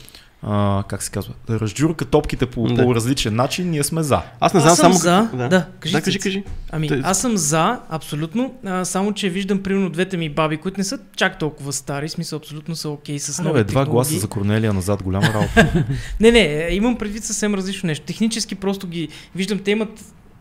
а, 0.46 0.84
как 0.88 1.04
се 1.04 1.12
казва, 1.12 1.34
да 1.48 1.60
разджурка 1.60 2.06
топките 2.06 2.46
по, 2.46 2.68
Да. 2.68 2.84
по 2.84 2.96
различен 2.96 3.36
начин, 3.36 3.70
ние 3.70 3.84
сме 3.84 4.04
за. 4.04 4.22
Аз 4.40 4.54
не 4.54 4.58
Аз 4.58 4.64
знам 4.64 4.76
съм 4.76 4.94
само. 4.94 5.28
за. 5.30 5.38
Да, 5.38 5.50
Да, 5.50 5.66
кажи, 5.80 5.94
да, 5.94 6.02
кажи, 6.02 6.20
кажи. 6.20 6.44
Ами, 6.72 6.88
Те- 6.88 7.02
аз 7.04 7.22
съм 7.22 7.38
за, 7.38 7.80
абсолютно, 7.90 8.54
а, 8.66 8.86
само 8.86 9.14
че 9.14 9.30
виждам 9.30 9.64
примерно 9.64 9.90
двете 9.90 10.18
ми 10.18 10.30
баби, 10.30 10.58
които 10.58 10.80
не 10.80 10.84
са 10.84 11.00
чак 11.16 11.40
толкова 11.40 11.74
стари, 11.74 12.10
смисъл 12.10 12.38
абсолютно 12.38 12.76
са 12.76 12.90
окей 12.90 13.20
с 13.20 13.40
А, 13.40 13.44
нови 13.44 13.54
бе, 13.54 13.64
два 13.64 13.86
гласа 13.86 14.20
за 14.20 14.28
Корнелия 14.28 14.74
назад, 14.74 15.04
голяма 15.04 15.28
работа. 15.28 15.86
Не, 16.20 16.32
не, 16.32 16.40
е, 16.40 16.76
имам 16.76 16.98
предвид 16.98 17.24
съвсем 17.24 17.56
различно 17.56 17.88
нещо. 17.88 18.06
Технически 18.06 18.56
просто 18.56 18.88
ги 18.88 19.08
виждам, 19.36 19.60
те 19.60 19.72
имат 19.72 19.90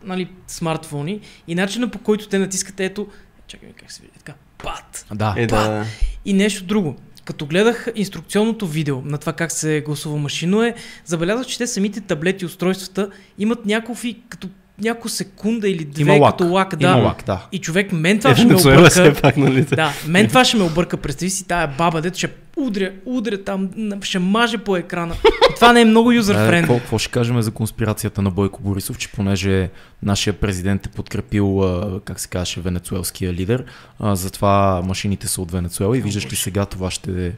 нали, 0.03 0.29
смартфони 0.47 1.19
и 1.47 1.55
начина 1.55 1.91
по 1.91 1.99
който 1.99 2.27
те 2.27 2.39
натискат, 2.39 2.79
ето, 2.79 3.07
чакай 3.47 3.67
ми 3.67 3.73
как 3.73 3.91
се 3.91 4.01
види, 4.01 4.13
така, 4.17 4.33
пат. 4.63 5.05
да. 5.13 5.33
Е, 5.37 5.47
да. 5.47 5.85
И 6.25 6.33
нещо 6.33 6.63
друго. 6.63 6.95
Като 7.25 7.45
гледах 7.45 7.87
инструкционното 7.95 8.67
видео 8.67 9.01
на 9.01 9.17
това 9.17 9.33
как 9.33 9.51
се 9.51 9.81
гласува 9.81 10.17
машино 10.17 10.63
е, 10.63 10.73
забелязах, 11.05 11.47
че 11.47 11.57
те 11.57 11.67
самите 11.67 12.01
таблети, 12.01 12.45
устройствата 12.45 13.09
имат 13.39 13.65
някакви, 13.65 14.17
като 14.29 14.49
няколко 14.79 15.09
секунда 15.09 15.69
или 15.69 15.85
две, 15.85 16.01
Има 16.01 16.13
лак. 16.13 16.31
като 16.31 16.51
лак, 16.51 16.75
да. 16.75 16.87
Има 16.87 16.95
лак, 16.97 17.23
да. 17.25 17.45
И 17.51 17.59
човек, 17.59 17.91
мен 17.91 18.19
това 18.19 18.31
Е, 18.31 18.35
ще 18.35 18.45
ме 18.45 18.55
обърка. 18.55 19.13
пак, 19.21 19.37
нали? 19.37 19.61
Да, 19.61 19.93
мен 20.07 20.27
това 20.27 20.45
ще 20.45 20.57
ме 20.57 20.63
обърка. 20.63 20.97
Представи 20.97 21.29
си 21.29 21.47
тая 21.47 21.67
баба, 21.67 22.01
дето 22.01 22.17
ще 22.17 22.27
удря, 22.57 22.91
удря 23.05 23.43
там, 23.43 23.69
ще 24.01 24.19
маже 24.19 24.57
по 24.57 24.77
екрана. 24.77 25.15
Това 25.55 25.73
не 25.73 25.81
е 25.81 25.85
много 25.85 26.11
Е, 26.11 26.15
юзер 26.15 26.51
какво, 26.51 26.77
какво 26.77 26.97
ще 26.97 27.11
кажем 27.11 27.41
за 27.41 27.51
конспирацията 27.51 28.21
на 28.21 28.31
Бойко 28.31 28.61
Борисов, 28.61 28.97
че 28.97 29.11
понеже 29.11 29.69
нашия 30.03 30.33
президент 30.33 30.85
е 30.85 30.89
подкрепил, 30.89 31.61
как 32.05 32.19
се 32.19 32.27
казваше, 32.27 32.61
венецуелския 32.61 33.33
лидер, 33.33 33.63
затова 34.01 34.81
машините 34.85 35.27
са 35.27 35.41
от 35.41 35.51
Венецуела 35.51 35.97
и 35.97 36.01
виждаш 36.01 36.31
ли 36.31 36.35
сега 36.35 36.65
това 36.65 36.91
ще... 36.91 37.33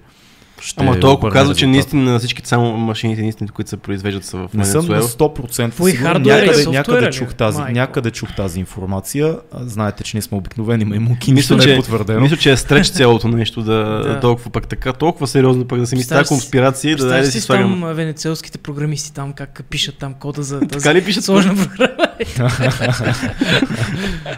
ще 0.62 0.84
Ама 0.84 1.00
то 1.00 1.12
ако 1.12 1.30
казва, 1.30 1.56
че 1.56 1.68
наистина 1.68 2.20
всичките 2.20 2.50
само 2.50 2.78
машините, 2.78 3.22
наистина, 3.22 3.50
които 3.50 3.70
се 3.70 3.78
произвеждат 3.78 4.26
са 4.26 4.38
в 4.38 4.50
Не 4.54 4.66
съм 4.66 4.86
на 4.86 4.90
Венецуела. 4.90 5.30
100% 5.30 5.72
Твой 5.72 5.92
сигурен. 5.92 6.08
хардуер 6.08 6.34
и 6.34 6.40
Някъде, 6.40 6.54
софтуера 6.56 6.74
някъде, 6.78 7.08
ли? 7.08 7.12
чух 7.14 7.34
тази, 7.34 7.58
Майко. 7.58 7.74
някъде 7.74 8.12
чух 8.12 8.36
тази 8.36 8.60
информация. 8.60 9.36
Знаете, 9.56 10.04
че 10.04 10.18
ние 10.18 10.22
сме 10.22 10.38
обикновени 10.38 10.86
маймуки, 10.86 11.32
нищо 11.32 11.54
Мисля, 11.54 11.68
не 11.68 11.72
е 11.72 11.76
че, 11.76 11.80
потвърдено. 11.82 12.20
мисля, 12.20 12.38
че 12.38 12.52
е 12.52 12.58
стреч 12.58 12.88
цялото 12.88 13.28
нещо 13.28 13.62
да, 13.62 13.74
Да. 14.04 14.20
толкова 14.20 14.52
пък 14.52 14.68
така, 14.68 14.94
толкова 14.94 15.28
сериозно 15.28 15.66
пък 15.66 15.80
да 15.80 15.88
се 15.88 15.96
мисли 15.96 16.10
тази 16.10 16.28
конспирация 16.28 16.92
и 16.92 16.96
да 16.96 17.08
дай 17.08 17.20
да 17.22 17.26
си 17.26 17.32
си 17.32 17.42
слагам. 17.42 17.72
там 17.72 17.84
а, 17.84 17.94
венецуелските 17.94 18.58
програмисти 18.58 19.14
там 19.14 19.34
как 19.34 19.64
пишат 19.70 19.98
там 19.98 20.14
кода 20.14 20.44
за 20.44 20.60
тази 20.60 20.70
Така 20.74 20.96
ли 20.96 21.06
пишат? 21.06 21.24
сложна 21.24 21.56
програма. 21.56 22.05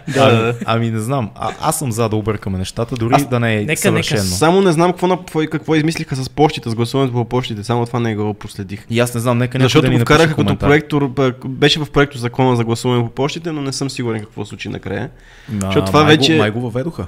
Да, 0.08 0.22
ами, 0.22 0.38
да. 0.38 0.56
ами 0.66 0.92
не 0.92 1.00
знам. 1.00 1.30
А, 1.36 1.52
аз 1.62 1.80
съм 1.80 1.92
за 1.92 2.10
да 2.10 2.16
объркаме 2.16 2.58
нещата, 2.58 2.96
дори 2.96 3.14
Аз- 3.14 3.30
да 3.30 3.40
не 3.40 3.56
е 3.56 3.60
Нека, 3.60 3.82
съвършено. 3.82 4.22
нека. 4.24 4.28
Само 4.28 4.62
не 4.62 4.72
знам 4.72 4.92
какво, 4.92 5.18
какво, 5.18 5.40
какво 5.42 5.76
измислиха 5.76 6.16
с 6.16 6.30
почтите, 6.30 6.70
с 6.70 6.76
гласуването 6.76 7.14
по 7.14 7.26
почтите, 7.26 7.64
само 7.64 7.86
това 7.86 8.00
не 8.00 8.16
го 8.16 8.34
проследих. 8.34 8.86
И 8.90 9.00
аз 9.00 9.14
не 9.14 9.20
знам, 9.20 9.38
нека 9.38 9.60
Защото 9.60 9.82
да 9.82 9.94
ни 9.94 10.00
вкараха 10.00 10.36
като 10.36 10.56
проектор, 10.58 11.12
беше 11.46 11.80
в 11.80 11.86
проекто 11.86 12.18
закона 12.18 12.56
за 12.56 12.64
гласуване 12.64 13.04
по 13.04 13.10
почтите, 13.10 13.52
но 13.52 13.62
не 13.62 13.74
съм 13.74 13.90
сигурен 13.90 14.20
какво 14.22 14.46
се 14.46 14.50
случи 14.50 14.70
накрая. 14.70 15.10
А, 15.52 15.62
Защото 15.62 15.86
това 15.86 16.04
май 16.04 16.18
вече- 16.18 16.34
Го, 16.34 16.38
май 16.38 16.52
го 16.52 16.62
въведоха. 16.62 17.06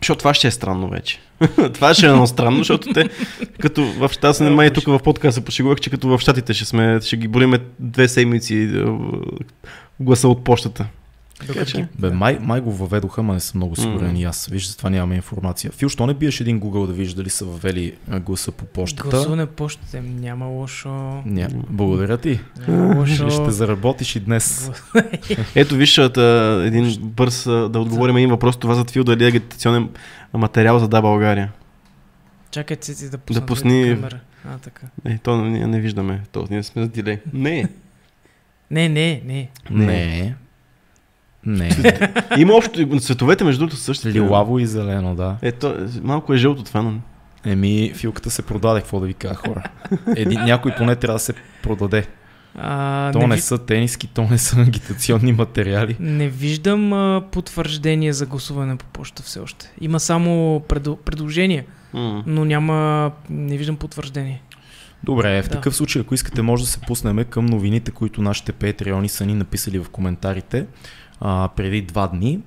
Защото 0.00 0.18
това 0.18 0.34
ще 0.34 0.46
е 0.46 0.50
странно 0.50 0.88
вече. 0.88 1.20
това 1.74 1.94
ще 1.94 2.06
е 2.06 2.10
едно 2.10 2.26
странно, 2.26 2.58
защото 2.58 2.92
те, 2.92 3.08
като 3.60 3.84
в 3.84 4.08
щата 4.08 4.34
се 4.34 4.44
май 4.44 4.70
тук 4.70 4.84
в 4.84 4.98
подкаста 4.98 5.32
се 5.32 5.44
пошегувах, 5.44 5.80
че 5.80 5.90
като 5.90 6.08
в 6.08 6.18
щатите 6.18 6.54
ще, 6.54 6.64
сме, 6.64 6.98
ще 7.02 7.16
ги 7.16 7.28
бориме 7.28 7.58
две 7.78 8.08
седмици 8.08 8.82
гласа 10.00 10.28
от 10.28 10.44
почтата. 10.44 10.86
Докато 11.46 11.84
Бе, 11.98 12.10
май, 12.10 12.38
май 12.40 12.60
го 12.60 12.72
въведоха, 12.72 13.22
ма 13.22 13.34
не 13.34 13.40
съм 13.40 13.58
много 13.58 13.76
сигурен 13.76 14.12
М. 14.12 14.18
и 14.18 14.24
аз. 14.24 14.46
Виж, 14.46 14.68
затова 14.68 14.90
нямаме 14.90 15.14
информация. 15.14 15.70
Фил, 15.70 15.88
що 15.88 16.06
не 16.06 16.14
биеш 16.14 16.40
един 16.40 16.60
Google 16.60 16.86
да 16.86 16.92
видиш 16.92 17.12
дали 17.12 17.30
са 17.30 17.44
въвели 17.44 17.94
гласа 18.10 18.52
по 18.52 18.64
почтата? 18.64 19.08
гласуване 19.10 19.46
по 19.46 19.52
почтите 19.54 20.00
няма 20.00 20.46
лошо. 20.46 20.88
Ня, 21.26 21.48
благодаря 21.70 22.18
ти. 22.18 22.40
Няма 22.68 22.96
лошо. 22.96 23.30
Ще 23.30 23.50
заработиш 23.50 24.16
и 24.16 24.20
днес. 24.20 24.70
Ето 25.54 25.74
виж 25.74 25.98
един 25.98 26.96
бърз 27.00 27.44
да 27.44 27.80
отговорим 27.80 28.16
един 28.16 28.30
въпрос. 28.30 28.56
Това 28.56 28.74
за 28.74 28.84
Твил 28.84 29.04
дали 29.04 29.24
е 29.24 29.28
агитационен 29.28 29.88
материал 30.34 30.78
за 30.78 30.88
Да 30.88 31.00
България. 31.02 31.52
Чакай 32.50 32.76
си 32.80 33.10
да 33.10 33.18
пусна 33.18 33.40
Да 33.40 33.46
пусни- 33.46 33.94
камера. 33.94 34.20
А, 34.46 34.58
така. 34.58 34.86
Е, 35.04 35.18
то 35.18 35.36
ние 35.38 35.66
не 35.66 35.80
виждаме. 35.80 36.20
То, 36.32 36.46
ние 36.50 36.62
сме 36.62 36.82
за 36.82 36.88
дилей. 36.88 37.18
Не. 37.32 37.68
Не, 38.70 38.88
не, 38.88 39.22
не. 39.24 39.48
Не. 39.70 40.34
Не. 41.46 41.70
Има 42.38 42.52
общо. 42.54 43.00
Цветовете 43.00 43.44
между 43.44 43.58
другото 43.58 43.76
същите. 43.76 44.12
Лилаво 44.12 44.58
и 44.58 44.66
зелено, 44.66 45.14
да. 45.14 45.36
Ето, 45.42 45.74
малко 46.02 46.34
е 46.34 46.38
жълто 46.38 46.62
това, 46.64 46.82
но... 46.82 46.92
Еми, 47.44 47.92
филката 47.94 48.30
се 48.30 48.42
продаде, 48.42 48.80
какво 48.80 49.00
да 49.00 49.06
ви 49.06 49.14
кажа 49.14 49.34
хора. 49.36 49.62
Един, 50.16 50.40
някой 50.40 50.74
поне 50.74 50.96
трябва 50.96 51.14
да 51.14 51.18
се 51.18 51.32
продаде. 51.62 52.06
А, 52.56 53.12
То 53.12 53.18
не, 53.18 53.26
не 53.26 53.34
ви- 53.34 53.40
са 53.40 53.58
тениски, 53.58 54.06
то 54.06 54.22
не 54.22 54.38
са 54.38 54.60
агитационни 54.60 55.32
материали. 55.32 55.96
не 56.00 56.28
виждам 56.28 56.92
а, 56.92 57.22
потвърждение 57.22 58.12
за 58.12 58.26
гласуване 58.26 58.76
по 58.76 58.84
почта 58.84 59.22
все 59.22 59.40
още. 59.40 59.72
Има 59.80 60.00
само 60.00 60.60
предо... 60.60 60.96
предложения, 60.96 61.64
М. 61.94 62.22
но 62.26 62.44
няма... 62.44 63.10
Не 63.30 63.56
виждам 63.56 63.76
потвърждение. 63.76 64.42
Добре, 65.04 65.42
в 65.42 65.48
Да. 65.48 65.50
такъв 65.50 65.76
случай, 65.76 66.02
ако 66.02 66.14
искате, 66.14 66.42
може 66.42 66.64
да 66.64 66.70
се 66.70 66.80
пуснем 66.80 67.24
към 67.24 67.46
новините, 67.46 67.90
които 67.90 68.22
нашите 68.22 68.52
патреони 68.52 69.08
са 69.08 69.26
ни 69.26 69.34
написали 69.34 69.78
в 69.78 69.88
коментарите 69.90 70.66
а, 71.20 71.48
преди 71.56 71.82
два 71.82 72.06
дни 72.06 72.40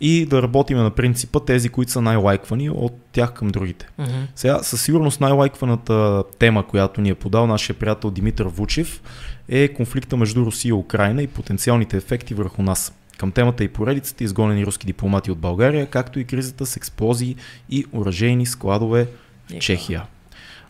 и 0.00 0.26
да 0.26 0.42
работим 0.42 0.78
на 0.78 0.90
принципа 0.90 1.40
тези, 1.40 1.68
които 1.68 1.92
са 1.92 2.00
най-лайквани 2.00 2.70
от 2.70 2.92
тях 3.12 3.32
към 3.32 3.48
другите. 3.48 3.88
Uh-huh. 4.00 4.26
Сега, 4.36 4.62
със 4.62 4.82
сигурност 4.82 5.20
най-лайкваната 5.20 6.24
тема, 6.38 6.66
която 6.66 7.00
ни 7.00 7.08
е 7.08 7.14
подал 7.14 7.46
нашия 7.46 7.76
приятел 7.76 8.10
Димитър 8.10 8.46
Вучев 8.46 9.02
е 9.48 9.68
конфликта 9.68 10.16
между 10.16 10.44
Русия 10.44 10.68
и 10.70 10.72
Украина 10.72 11.22
и 11.22 11.26
потенциалните 11.26 11.96
ефекти 11.96 12.34
върху 12.34 12.62
нас. 12.62 12.94
Към 13.18 13.32
темата 13.32 13.64
и 13.64 13.68
поредицата 13.68 14.24
изгонени 14.24 14.66
руски 14.66 14.86
дипломати 14.86 15.30
от 15.30 15.38
България, 15.38 15.86
както 15.86 16.20
и 16.20 16.24
кризата 16.24 16.66
с 16.66 16.76
експлозии 16.76 17.36
и 17.70 17.84
оръжейни 17.92 18.46
складове 18.46 19.06
в 19.50 19.58
Чехия. 19.58 20.02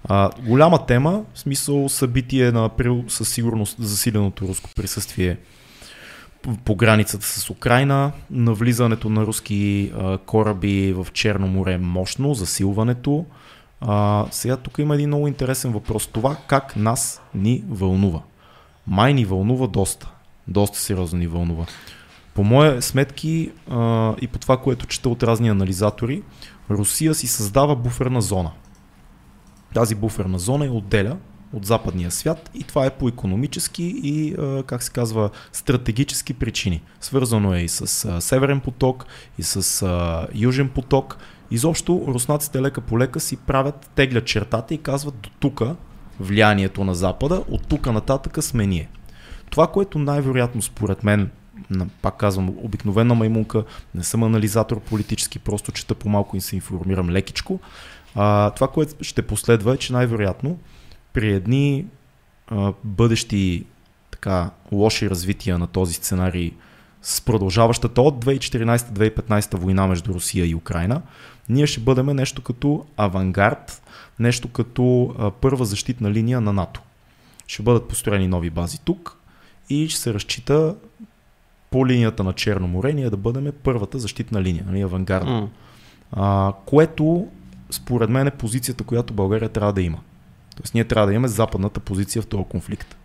А, 0.05 0.31
голяма 0.47 0.87
тема, 0.87 1.23
в 1.35 1.39
смисъл 1.39 1.89
събитие 1.89 2.53
на 2.53 2.65
април 2.65 3.05
със 3.09 3.29
сигурност 3.29 3.77
засиленото 3.79 4.49
руско 4.49 4.71
присъствие 4.77 5.37
по- 6.65 6.77
границата 6.77 7.27
с 7.27 7.51
Украина, 7.51 8.13
навлизането 8.31 9.11
на 9.11 9.27
руски 9.27 9.93
а, 9.99 10.19
кораби 10.19 10.93
в 10.93 11.07
Черно 11.13 11.47
море 11.47 11.79
мощно, 11.79 12.35
засилването. 12.35 13.27
А, 13.81 14.27
сега 14.31 14.57
тук 14.57 14.79
има 14.79 14.95
един 14.95 15.09
много 15.09 15.29
интересен 15.29 15.73
въпрос. 15.73 16.07
Това 16.07 16.37
как 16.47 16.77
нас 16.77 17.23
ни 17.35 17.65
вълнува. 17.69 18.21
Май 18.87 19.15
ни 19.15 19.25
вълнува 19.25 19.67
доста. 19.67 20.11
Доста 20.49 20.79
сериозно 20.79 21.19
ни 21.19 21.27
вълнува. 21.27 21.67
По 22.35 22.45
мои 22.45 22.83
сметки 22.83 23.51
а, 23.71 24.15
и 24.21 24.27
по 24.27 24.39
това, 24.39 24.57
което 24.57 24.87
чета 24.87 25.09
от 25.09 25.23
разни 25.23 25.49
анализатори, 25.49 26.23
Русия 26.71 27.15
си 27.15 27.27
създава 27.27 27.77
буферна 27.77 28.23
зона. 28.23 28.51
Тази 29.75 29.95
буферна 29.95 30.39
зона 30.39 30.65
я 30.65 30.73
отделя 30.73 31.17
от 31.53 31.65
западния 31.65 32.11
свят 32.11 32.51
и 32.55 32.63
това 32.63 32.87
е 32.87 32.91
по 32.91 33.09
економически 33.09 34.01
и, 34.03 34.37
как 34.67 34.83
се 34.83 34.91
казва, 34.91 35.31
стратегически 35.53 36.35
причини. 36.35 36.83
Свързано 37.01 37.55
е 37.55 37.61
и 37.61 37.69
с 37.69 38.21
Северен 38.21 38.61
поток, 38.61 39.07
и 39.39 39.43
с 39.43 39.87
Южен 40.35 40.69
поток. 40.69 41.19
Изобщо 41.51 42.05
руснаците 42.09 42.63
лека 42.63 42.81
по 42.81 42.99
лека 42.99 43.21
си 43.21 43.37
правят, 43.37 43.91
теглят 43.95 44.25
чертата 44.27 44.75
и 44.75 44.79
казват 44.79 45.21
до 45.21 45.31
тука 45.41 45.77
влиянието 46.21 46.85
на 46.85 46.95
Запада, 46.95 47.45
от 47.51 47.67
тук 47.69 47.87
нататъка 47.87 48.43
сме 48.43 48.67
ние. 48.67 48.89
Това, 49.51 49.67
което 49.67 49.99
най-вероятно 49.99 50.63
според 50.63 51.05
мен, 51.05 51.31
пак 52.03 52.17
казвам, 52.17 52.55
обикновена 52.57 53.15
маймунка, 53.15 53.65
не 53.95 54.05
съм 54.05 54.23
анализатор 54.23 54.81
политически, 54.81 55.39
просто 55.39 55.73
чета 55.73 55.95
по-малко 55.95 56.37
и 56.37 56.41
се 56.41 56.57
информирам 56.57 57.11
лекичко. 57.11 57.61
А, 58.21 58.51
това, 58.51 58.69
което 58.69 59.05
ще 59.05 59.23
последва 59.23 59.73
е, 59.73 59.77
че 59.77 59.93
най-вероятно 59.93 60.59
при 61.13 61.33
едни 61.33 61.87
а, 62.49 62.73
бъдещи 62.85 63.65
така 64.11 64.51
лоши 64.73 65.11
развития 65.11 65.59
на 65.59 65.67
този 65.67 65.95
сценарий 65.95 66.53
с 67.03 67.21
продължаващата 67.21 68.03
от 68.03 68.25
2014-2015 68.25 69.57
война 69.57 69.87
между 69.87 70.15
Русия 70.15 70.47
и 70.47 70.55
Украина, 70.55 71.03
ние 71.49 71.67
ще 71.67 71.81
бъдем 71.81 72.07
нещо 72.07 72.43
като 72.43 72.87
авангард, 72.97 73.83
нещо 74.19 74.49
като 74.49 75.15
а, 75.19 75.31
първа 75.31 75.65
защитна 75.65 76.11
линия 76.11 76.41
на 76.41 76.53
НАТО. 76.53 76.83
Ще 77.47 77.63
бъдат 77.63 77.89
построени 77.89 78.29
нови 78.29 78.51
бази 78.51 78.79
тук 78.85 79.19
и 79.71 79.89
ще 79.89 80.01
се 80.01 80.15
разчита 80.15 80.75
по 81.71 81.87
линията 81.87 82.25
на 82.25 82.33
Черно 82.33 82.69
море 82.69 82.93
ние 82.93 83.11
да 83.11 83.17
бъдем 83.17 83.53
първата 83.63 83.99
защитна 83.99 84.43
линия, 84.43 84.65
нали, 84.67 84.81
авангард. 84.81 85.27
Mm. 85.27 85.49
А, 86.13 86.53
което 86.67 87.29
според 87.71 88.11
мен 88.11 88.27
е 88.27 88.31
позицията, 88.31 88.85
която 88.85 89.15
България 89.15 89.49
трябва 89.49 89.73
да 89.73 89.83
има. 89.83 89.99
Тоест 90.57 90.75
ние 90.75 90.85
трябва 90.85 91.07
да 91.07 91.13
имаме 91.13 91.29
западната 91.29 91.81
позиция 91.81 92.23
в 92.23 92.27
този 92.27 92.45
конфликт. 92.45 92.97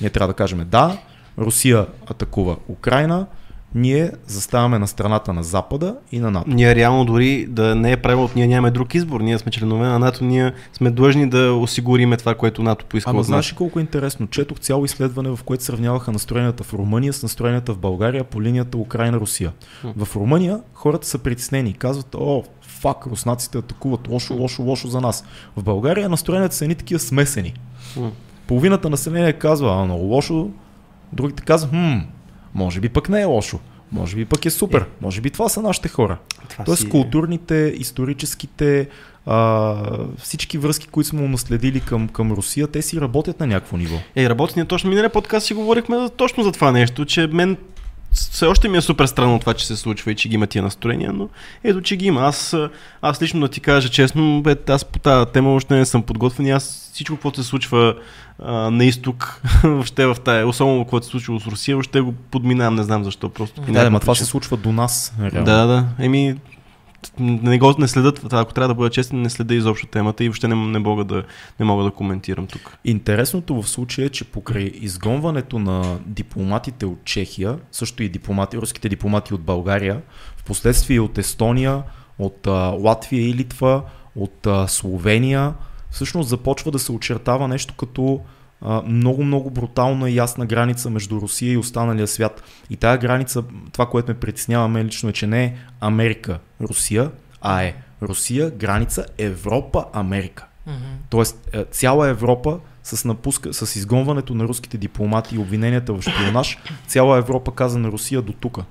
Ние 0.00 0.10
трябва 0.10 0.28
да 0.28 0.34
кажем 0.34 0.66
да, 0.68 0.98
Русия 1.38 1.86
атакува 2.06 2.56
Украина, 2.68 3.26
ние 3.74 4.10
заставаме 4.26 4.78
на 4.78 4.86
страната 4.86 5.32
на 5.32 5.42
Запада 5.42 5.96
и 6.12 6.20
на 6.20 6.30
НАТО. 6.30 6.50
Ние 6.50 6.74
реално 6.74 7.04
дори 7.04 7.46
да 7.48 7.74
не 7.74 7.92
е 7.92 7.96
правило, 7.96 8.30
ние 8.36 8.46
нямаме 8.46 8.70
друг 8.70 8.94
избор. 8.94 9.20
Ние 9.20 9.38
сме 9.38 9.52
членове 9.52 9.86
на 9.86 9.98
НАТО, 9.98 10.24
ние 10.24 10.52
сме 10.72 10.90
длъжни 10.90 11.28
да 11.28 11.52
осигуриме 11.52 12.16
това, 12.16 12.34
което 12.34 12.62
НАТО 12.62 12.84
поиска 12.88 13.10
Ама 13.10 13.22
знаеш 13.22 13.52
колко 13.52 13.78
е 13.78 13.82
интересно? 13.82 14.26
Четох 14.26 14.60
цяло 14.60 14.84
изследване, 14.84 15.36
в 15.36 15.42
което 15.44 15.64
сравняваха 15.64 16.12
настроенията 16.12 16.64
в 16.64 16.74
Румъния 16.74 17.12
с 17.12 17.22
настроенията 17.22 17.72
в 17.72 17.78
България 17.78 18.24
по 18.24 18.42
линията 18.42 18.78
Украина-Русия. 18.78 19.52
В 19.96 20.16
Румъния 20.16 20.60
хората 20.72 21.06
са 21.06 21.18
притеснени. 21.18 21.72
Казват, 21.72 22.14
о, 22.14 22.44
фак, 22.82 23.06
руснаците 23.06 23.58
атакуват 23.58 24.08
лошо, 24.08 24.34
лошо, 24.34 24.62
лошо 24.62 24.88
за 24.88 25.00
нас. 25.00 25.24
В 25.56 25.62
България 25.62 26.08
настроенията 26.08 26.54
са 26.54 26.64
едни 26.64 26.74
такива 26.74 27.00
смесени. 27.00 27.54
Половината 28.46 28.90
население 28.90 29.32
казва, 29.32 29.80
а 29.80 29.84
много 29.84 30.04
лошо, 30.04 30.50
другите 31.12 31.42
казват, 31.42 31.70
хм, 31.70 31.98
може 32.54 32.80
би 32.80 32.88
пък 32.88 33.08
не 33.08 33.20
е 33.20 33.24
лошо. 33.24 33.58
Може 33.92 34.16
би 34.16 34.24
пък 34.24 34.46
е 34.46 34.50
супер. 34.50 34.80
Е. 34.80 34.84
Може 35.00 35.20
би 35.20 35.30
това 35.30 35.48
са 35.48 35.62
нашите 35.62 35.88
хора. 35.88 36.18
Това 36.48 36.64
Тоест 36.64 36.82
си... 36.82 36.88
културните, 36.88 37.74
историческите, 37.78 38.88
а, 39.26 39.76
всички 40.18 40.58
връзки, 40.58 40.86
които 40.86 41.08
сме 41.08 41.28
наследили 41.28 41.80
към, 41.80 42.08
към 42.08 42.32
Русия, 42.32 42.66
те 42.66 42.82
си 42.82 43.00
работят 43.00 43.40
на 43.40 43.46
някакво 43.46 43.76
ниво. 43.76 43.96
Е, 44.16 44.28
работят 44.28 44.56
ние 44.56 44.64
точно 44.64 44.90
миналия 44.90 45.12
подкаст 45.12 45.46
си 45.46 45.54
говорихме 45.54 46.08
точно 46.16 46.44
за 46.44 46.52
това 46.52 46.72
нещо, 46.72 47.04
че 47.04 47.26
мен 47.26 47.56
все 48.12 48.46
още 48.46 48.68
ми 48.68 48.76
е 48.76 48.80
супер 48.80 49.06
странно 49.06 49.38
това, 49.38 49.54
че 49.54 49.66
се 49.66 49.76
случва 49.76 50.12
и 50.12 50.14
че 50.14 50.28
ги 50.28 50.34
има 50.34 50.46
тия 50.46 50.62
настроения, 50.62 51.12
но 51.12 51.28
ето, 51.64 51.80
че 51.80 51.96
ги 51.96 52.06
има. 52.06 52.20
Аз, 52.20 52.56
аз 53.02 53.22
лично 53.22 53.40
да 53.40 53.48
ти 53.48 53.60
кажа 53.60 53.88
честно, 53.88 54.42
бе, 54.42 54.56
аз 54.68 54.84
по 54.84 54.98
тази 54.98 55.26
тема 55.32 55.54
още 55.54 55.74
не 55.74 55.86
съм 55.86 56.02
подготвен 56.02 56.46
и 56.46 56.50
аз 56.50 56.90
всичко, 56.92 57.16
което 57.16 57.42
се 57.42 57.48
случва 57.48 57.94
а, 58.38 58.52
на 58.70 58.84
изток, 58.84 59.42
въобще 59.64 60.06
в 60.06 60.16
тая, 60.24 60.46
особено 60.46 60.84
което 60.84 61.06
се 61.06 61.10
случва 61.10 61.40
с 61.40 61.46
Русия, 61.46 61.76
въобще 61.76 62.00
го 62.00 62.12
подминавам, 62.12 62.74
не 62.74 62.82
знам 62.82 63.04
защо. 63.04 63.28
Просто 63.28 63.60
да, 63.60 63.90
да, 63.90 64.00
това 64.00 64.14
се 64.14 64.24
случва 64.24 64.56
до 64.56 64.72
нас. 64.72 65.14
Реално. 65.20 65.44
Да, 65.44 65.66
да. 65.66 65.84
Еми, 65.98 66.36
не, 67.18 67.58
го, 67.58 67.74
не 67.78 67.88
следят, 67.88 68.32
ако 68.32 68.54
трябва 68.54 68.68
да 68.68 68.74
бъда 68.74 68.90
честен, 68.90 69.22
не 69.22 69.30
следа 69.30 69.54
изобщо 69.54 69.86
темата 69.86 70.24
и 70.24 70.28
въобще 70.28 70.48
не, 70.48 70.54
не, 70.54 70.78
мога 70.78 71.04
да, 71.04 71.24
не 71.60 71.66
мога 71.66 71.84
да 71.84 71.90
коментирам 71.90 72.46
тук. 72.46 72.78
Интересното 72.84 73.62
в 73.62 73.68
случая 73.68 74.06
е, 74.06 74.08
че 74.08 74.24
покрай 74.24 74.70
изгонването 74.74 75.58
на 75.58 75.98
дипломатите 76.06 76.86
от 76.86 77.04
Чехия, 77.04 77.58
също 77.72 78.02
и 78.02 78.08
дипломати, 78.08 78.56
руските 78.56 78.88
дипломати 78.88 79.34
от 79.34 79.40
България, 79.40 80.02
в 80.36 80.44
последствие 80.44 81.00
от 81.00 81.18
Естония, 81.18 81.82
от 82.18 82.46
а, 82.46 82.50
Латвия 82.80 83.28
и 83.28 83.34
Литва, 83.34 83.82
от 84.16 84.46
а, 84.46 84.68
Словения, 84.68 85.54
всъщност 85.90 86.28
започва 86.28 86.70
да 86.70 86.78
се 86.78 86.92
очертава 86.92 87.48
нещо 87.48 87.74
като 87.74 88.20
много-много 88.86 89.50
брутална 89.50 90.10
и 90.10 90.14
ясна 90.14 90.46
граница 90.46 90.90
между 90.90 91.20
Русия 91.20 91.52
и 91.52 91.56
останалия 91.56 92.06
свят. 92.06 92.42
И 92.70 92.76
тая 92.76 92.98
граница, 92.98 93.42
това, 93.72 93.86
което 93.86 94.10
ме 94.10 94.20
притеснява 94.20 94.68
мен 94.68 94.86
лично 94.86 95.08
е, 95.08 95.12
че 95.12 95.26
не 95.26 95.44
е 95.44 95.56
Америка, 95.80 96.38
Русия, 96.60 97.10
а 97.40 97.62
е 97.62 97.74
Русия, 98.02 98.50
граница, 98.50 99.06
Европа, 99.18 99.84
Америка. 99.92 100.46
Mm-hmm. 100.68 100.72
Тоест, 101.10 101.48
е, 101.52 101.64
цяла 101.64 102.08
Европа 102.08 102.58
с, 102.82 103.04
напуска, 103.04 103.54
с 103.54 103.76
изгонването 103.76 104.34
на 104.34 104.44
руските 104.44 104.78
дипломати 104.78 105.34
и 105.34 105.38
обвиненията 105.38 105.92
в 105.92 106.02
шпионаж, 106.02 106.58
цяла 106.86 107.18
Европа 107.18 107.54
каза 107.54 107.78
на 107.78 107.88
Русия 107.88 108.22
до 108.22 108.32
тука. 108.32 108.64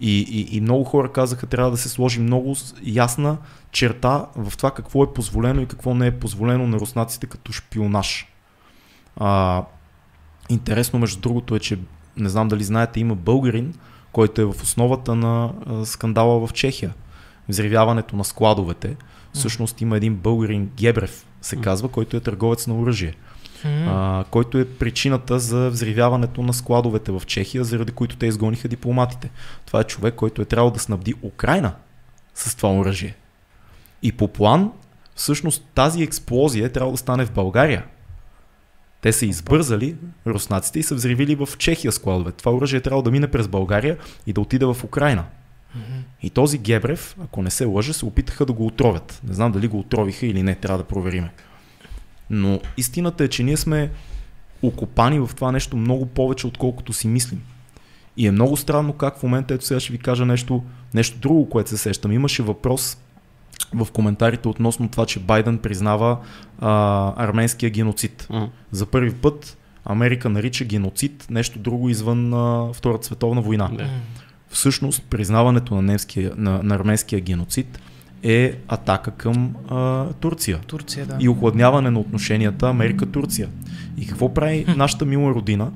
И, 0.00 0.20
и, 0.20 0.56
и 0.56 0.60
много 0.60 0.84
хора 0.84 1.12
казаха, 1.12 1.46
трябва 1.46 1.70
да 1.70 1.76
се 1.76 1.88
сложи 1.88 2.20
много 2.20 2.56
ясна 2.82 3.36
черта 3.72 4.26
в 4.36 4.56
това 4.56 4.70
какво 4.70 5.04
е 5.04 5.12
позволено 5.12 5.60
и 5.60 5.66
какво 5.66 5.94
не 5.94 6.06
е 6.06 6.18
позволено 6.18 6.66
на 6.66 6.76
руснаците 6.76 7.26
като 7.26 7.52
шпионаж. 7.52 8.26
А, 9.16 9.62
интересно, 10.48 10.98
между 10.98 11.20
другото, 11.20 11.56
е, 11.56 11.58
че 11.58 11.78
не 12.16 12.28
знам 12.28 12.48
дали 12.48 12.64
знаете, 12.64 13.00
има 13.00 13.14
българин, 13.14 13.74
който 14.12 14.40
е 14.40 14.44
в 14.44 14.62
основата 14.62 15.14
на 15.14 15.52
скандала 15.84 16.46
в 16.46 16.52
Чехия. 16.52 16.94
Взривяването 17.48 18.16
на 18.16 18.24
складовете. 18.24 18.96
Всъщност 19.32 19.80
има 19.80 19.96
един 19.96 20.14
българин, 20.16 20.70
Гебрев 20.76 21.26
се 21.42 21.56
казва, 21.56 21.88
който 21.88 22.16
е 22.16 22.20
търговец 22.20 22.66
на 22.66 22.78
оръжие. 22.78 23.14
А, 23.64 24.24
който 24.30 24.58
е 24.58 24.64
причината 24.64 25.38
за 25.38 25.70
взривяването 25.70 26.42
на 26.42 26.54
складовете 26.54 27.12
в 27.12 27.22
Чехия, 27.26 27.64
заради 27.64 27.92
които 27.92 28.16
те 28.16 28.26
изгониха 28.26 28.68
дипломатите. 28.68 29.30
Това 29.66 29.80
е 29.80 29.84
човек, 29.84 30.14
който 30.14 30.42
е 30.42 30.44
трябвало 30.44 30.70
да 30.70 30.78
снабди 30.78 31.14
Украина 31.22 31.72
с 32.34 32.56
това 32.56 32.72
оръжие. 32.72 33.16
И 34.02 34.12
по 34.12 34.28
план, 34.28 34.72
всъщност 35.14 35.64
тази 35.74 36.02
експлозия 36.02 36.66
е 36.66 36.68
трябвало 36.68 36.92
да 36.92 36.98
стане 36.98 37.26
в 37.26 37.32
България. 37.32 37.84
Те 39.06 39.12
са 39.12 39.26
избързали 39.26 39.96
руснаците 40.26 40.78
и 40.78 40.82
са 40.82 40.94
взривили 40.94 41.34
в 41.34 41.48
Чехия 41.58 41.92
складове. 41.92 42.32
Това 42.32 42.52
оръжие 42.52 42.76
е 42.76 42.80
трябвало 42.80 43.02
да 43.02 43.10
мине 43.10 43.26
през 43.26 43.48
България 43.48 43.98
и 44.26 44.32
да 44.32 44.40
отиде 44.40 44.66
в 44.66 44.76
Украина. 44.84 45.24
Mm-hmm. 45.24 46.00
И 46.22 46.30
този 46.30 46.58
Гебрев, 46.58 47.16
ако 47.24 47.42
не 47.42 47.50
се 47.50 47.64
лъжа, 47.64 47.94
се 47.94 48.04
опитаха 48.04 48.46
да 48.46 48.52
го 48.52 48.66
отровят. 48.66 49.20
Не 49.28 49.34
знам 49.34 49.52
дали 49.52 49.68
го 49.68 49.78
отровиха 49.78 50.26
или 50.26 50.42
не, 50.42 50.54
трябва 50.54 50.78
да 50.78 50.84
провериме. 50.84 51.30
Но 52.30 52.60
истината 52.76 53.24
е, 53.24 53.28
че 53.28 53.42
ние 53.42 53.56
сме 53.56 53.90
окопани 54.62 55.18
в 55.18 55.30
това 55.36 55.52
нещо 55.52 55.76
много 55.76 56.06
повече, 56.06 56.46
отколкото 56.46 56.92
си 56.92 57.08
мислим. 57.08 57.42
И 58.16 58.26
е 58.26 58.30
много 58.30 58.56
странно 58.56 58.92
как 58.92 59.18
в 59.18 59.22
момента, 59.22 59.54
ето 59.54 59.64
сега 59.64 59.80
ще 59.80 59.92
ви 59.92 59.98
кажа 59.98 60.26
нещо, 60.26 60.64
нещо 60.94 61.18
друго, 61.18 61.48
което 61.48 61.70
се 61.70 61.76
сещам. 61.76 62.12
Имаше 62.12 62.42
въпрос 62.42 62.98
в 63.74 63.92
коментарите 63.92 64.48
относно 64.48 64.88
това, 64.88 65.06
че 65.06 65.20
Байден 65.20 65.58
признава 65.58 66.18
а, 66.60 67.24
арменския 67.24 67.70
геноцид. 67.70 68.26
Mm. 68.30 68.48
За 68.70 68.86
първи 68.86 69.12
път 69.12 69.58
Америка 69.84 70.28
нарича 70.28 70.64
геноцид 70.64 71.26
нещо 71.30 71.58
друго 71.58 71.88
извън 71.88 72.34
а, 72.34 72.72
Втората 72.72 73.06
световна 73.06 73.40
война. 73.40 73.70
Mm. 73.70 73.86
Всъщност, 74.48 75.02
признаването 75.02 75.74
на, 75.74 75.82
немския, 75.82 76.32
на, 76.36 76.62
на 76.62 76.74
арменския 76.74 77.20
геноцид 77.20 77.80
е 78.22 78.54
атака 78.68 79.10
към 79.10 79.54
а, 79.68 80.06
Турция. 80.12 80.58
Турция, 80.66 81.06
да. 81.06 81.16
И 81.20 81.28
охладняване 81.28 81.90
на 81.90 82.00
отношенията 82.00 82.68
Америка-Турция. 82.68 83.48
И 83.96 84.06
какво 84.06 84.34
прави 84.34 84.64
нашата 84.76 85.04
мила 85.04 85.34
родина, 85.34 85.70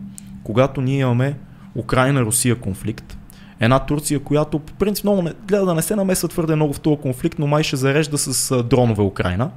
когато 0.44 0.80
ние 0.80 1.00
имаме 1.00 1.36
Украина-Русия 1.74 2.56
конфликт, 2.56 3.18
Една 3.60 3.78
Турция, 3.78 4.20
която 4.20 4.58
по 4.58 4.72
принцип 4.72 5.04
много 5.04 5.22
не, 5.22 5.32
гледа 5.48 5.66
да 5.66 5.74
не 5.74 5.82
се 5.82 5.96
намесва 5.96 6.28
твърде 6.28 6.56
много 6.56 6.72
в 6.72 6.80
този 6.80 7.00
конфликт, 7.00 7.38
но 7.38 7.46
май 7.46 7.62
ще 7.62 7.76
зарежда 7.76 8.18
с 8.18 8.62
дронове 8.62 9.02
Украина 9.02 9.50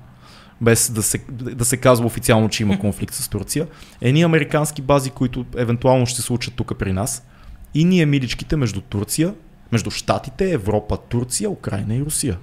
без 0.62 0.92
да 0.92 1.04
се, 1.04 1.18
да 1.32 1.66
се 1.66 1.78
казва 1.78 2.06
официално, 2.06 2.50
че 2.50 2.63
има 2.63 2.80
конфликт 2.80 3.13
с 3.13 3.30
Турция. 3.30 3.68
Едни 4.02 4.24
американски 4.24 4.82
бази, 4.82 5.10
които 5.10 5.46
евентуално 5.58 6.06
ще 6.06 6.22
се 6.22 6.26
случат 6.26 6.54
тук 6.54 6.78
при 6.80 6.94
нас. 6.94 7.28
И 7.74 7.86
ние 7.86 8.06
миличките 8.06 8.56
между 8.56 8.82
Турция, 8.82 9.34
между 9.72 9.92
Штатите, 9.92 10.52
Европа, 10.52 10.98
Турция, 10.98 11.50
Украина 11.50 11.96
и 11.96 12.02
Русия. 12.02 12.38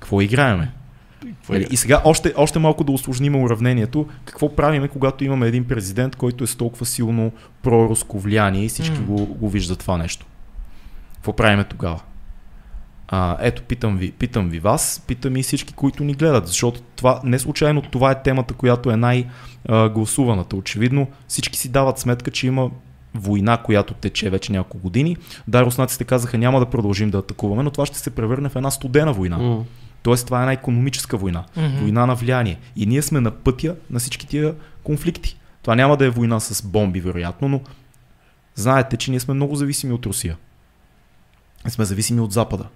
Какво 0.00 0.20
играеме? 0.20 0.72
И 1.70 1.76
сега 1.76 2.02
още, 2.04 2.34
още 2.36 2.58
малко 2.58 2.84
да 2.84 2.92
усложним 2.92 3.36
уравнението. 3.36 4.06
Какво 4.24 4.56
правиме, 4.56 4.88
когато 4.88 5.24
имаме 5.24 5.46
един 5.46 5.64
президент, 5.64 6.16
който 6.16 6.44
е 6.44 6.46
с 6.46 6.56
толкова 6.56 6.86
силно 6.86 7.32
проруско 7.62 8.18
влияние 8.18 8.64
и 8.64 8.68
всички 8.68 8.98
mm. 8.98 9.04
го, 9.04 9.26
го 9.26 9.48
виждат 9.48 9.78
това 9.78 9.98
нещо? 9.98 10.26
Какво 11.26 11.36
правиме 11.36 11.64
тогава? 11.64 12.00
А, 13.08 13.36
ето, 13.40 13.62
питам 13.62 13.96
ви, 13.96 14.12
питам 14.12 14.48
ви 14.48 14.58
вас, 14.58 15.04
питам 15.06 15.36
и 15.36 15.42
всички, 15.42 15.72
които 15.72 16.04
ни 16.04 16.14
гледат, 16.14 16.46
защото 16.46 16.80
това, 16.96 17.20
не 17.24 17.38
случайно 17.38 17.82
това 17.82 18.10
е 18.10 18.22
темата, 18.22 18.54
която 18.54 18.90
е 18.90 18.96
най-гласуваната. 18.96 20.56
Очевидно 20.56 21.08
всички 21.28 21.58
си 21.58 21.68
дават 21.68 21.98
сметка, 21.98 22.30
че 22.30 22.46
има 22.46 22.70
война, 23.14 23.56
която 23.56 23.94
тече 23.94 24.30
вече 24.30 24.52
няколко 24.52 24.78
години. 24.78 25.16
Да, 25.48 25.64
руснаците 25.64 26.04
казаха 26.04 26.38
няма 26.38 26.60
да 26.60 26.66
продължим 26.66 27.10
да 27.10 27.18
атакуваме, 27.18 27.62
но 27.62 27.70
това 27.70 27.86
ще 27.86 27.98
се 27.98 28.10
превърне 28.10 28.48
в 28.48 28.56
една 28.56 28.70
студена 28.70 29.12
война. 29.12 29.38
Mm. 29.38 29.62
Тоест 30.02 30.26
това 30.26 30.38
е 30.38 30.42
една 30.42 30.52
економическа 30.52 31.16
война, 31.16 31.44
mm-hmm. 31.56 31.80
война 31.80 32.06
на 32.06 32.14
влияние. 32.14 32.58
И 32.76 32.86
ние 32.86 33.02
сме 33.02 33.20
на 33.20 33.30
пътя 33.30 33.76
на 33.90 33.98
всички 33.98 34.26
тия 34.26 34.54
конфликти. 34.82 35.38
Това 35.62 35.74
няма 35.74 35.96
да 35.96 36.04
е 36.04 36.10
война 36.10 36.40
с 36.40 36.62
бомби, 36.62 37.00
вероятно, 37.00 37.48
но 37.48 37.60
знаете, 38.54 38.96
че 38.96 39.10
ние 39.10 39.20
сме 39.20 39.34
много 39.34 39.56
зависими 39.56 39.92
от 39.92 40.06
Русия. 40.06 40.36
Сме 41.68 41.84
зависими 41.84 42.20
от 42.20 42.32
Запада. 42.32 42.66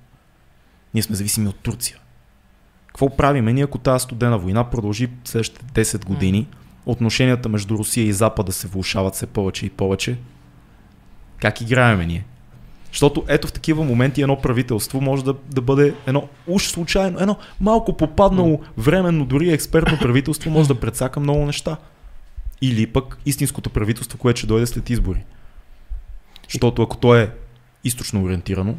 Ние 0.94 1.02
сме 1.02 1.16
зависими 1.16 1.48
от 1.48 1.56
Турция. 1.56 1.98
Какво 2.86 3.16
правиме 3.16 3.52
ние, 3.52 3.64
ако 3.64 3.78
тази 3.78 4.02
студена 4.02 4.38
война 4.38 4.70
продължи 4.70 5.08
следващите 5.24 5.84
10 5.84 6.04
години, 6.04 6.48
отношенията 6.86 7.48
между 7.48 7.78
Русия 7.78 8.06
и 8.06 8.12
Запада 8.12 8.52
се 8.52 8.68
влушават 8.68 9.14
все 9.14 9.26
повече 9.26 9.66
и 9.66 9.70
повече? 9.70 10.18
Как 11.38 11.60
играеме 11.60 12.06
ние? 12.06 12.24
Защото 12.90 13.24
ето 13.28 13.48
в 13.48 13.52
такива 13.52 13.84
моменти 13.84 14.22
едно 14.22 14.40
правителство 14.40 15.00
може 15.00 15.24
да, 15.24 15.34
да 15.48 15.60
бъде 15.60 15.94
едно 16.06 16.28
уж 16.46 16.66
случайно, 16.66 17.20
едно 17.20 17.36
малко 17.60 17.96
попаднало 17.96 18.60
временно, 18.78 19.24
дори 19.24 19.50
експертно 19.50 19.98
правителство 19.98 20.50
може 20.50 20.68
да 20.68 20.80
предсака 20.80 21.20
много 21.20 21.46
неща. 21.46 21.76
Или 22.62 22.86
пък 22.86 23.18
истинското 23.26 23.70
правителство, 23.70 24.18
което 24.18 24.38
ще 24.38 24.46
дойде 24.46 24.66
след 24.66 24.90
избори. 24.90 25.24
Защото 26.48 26.82
ако 26.82 26.96
то 26.96 27.14
е 27.14 27.34
източно 27.84 28.24
ориентирано, 28.24 28.74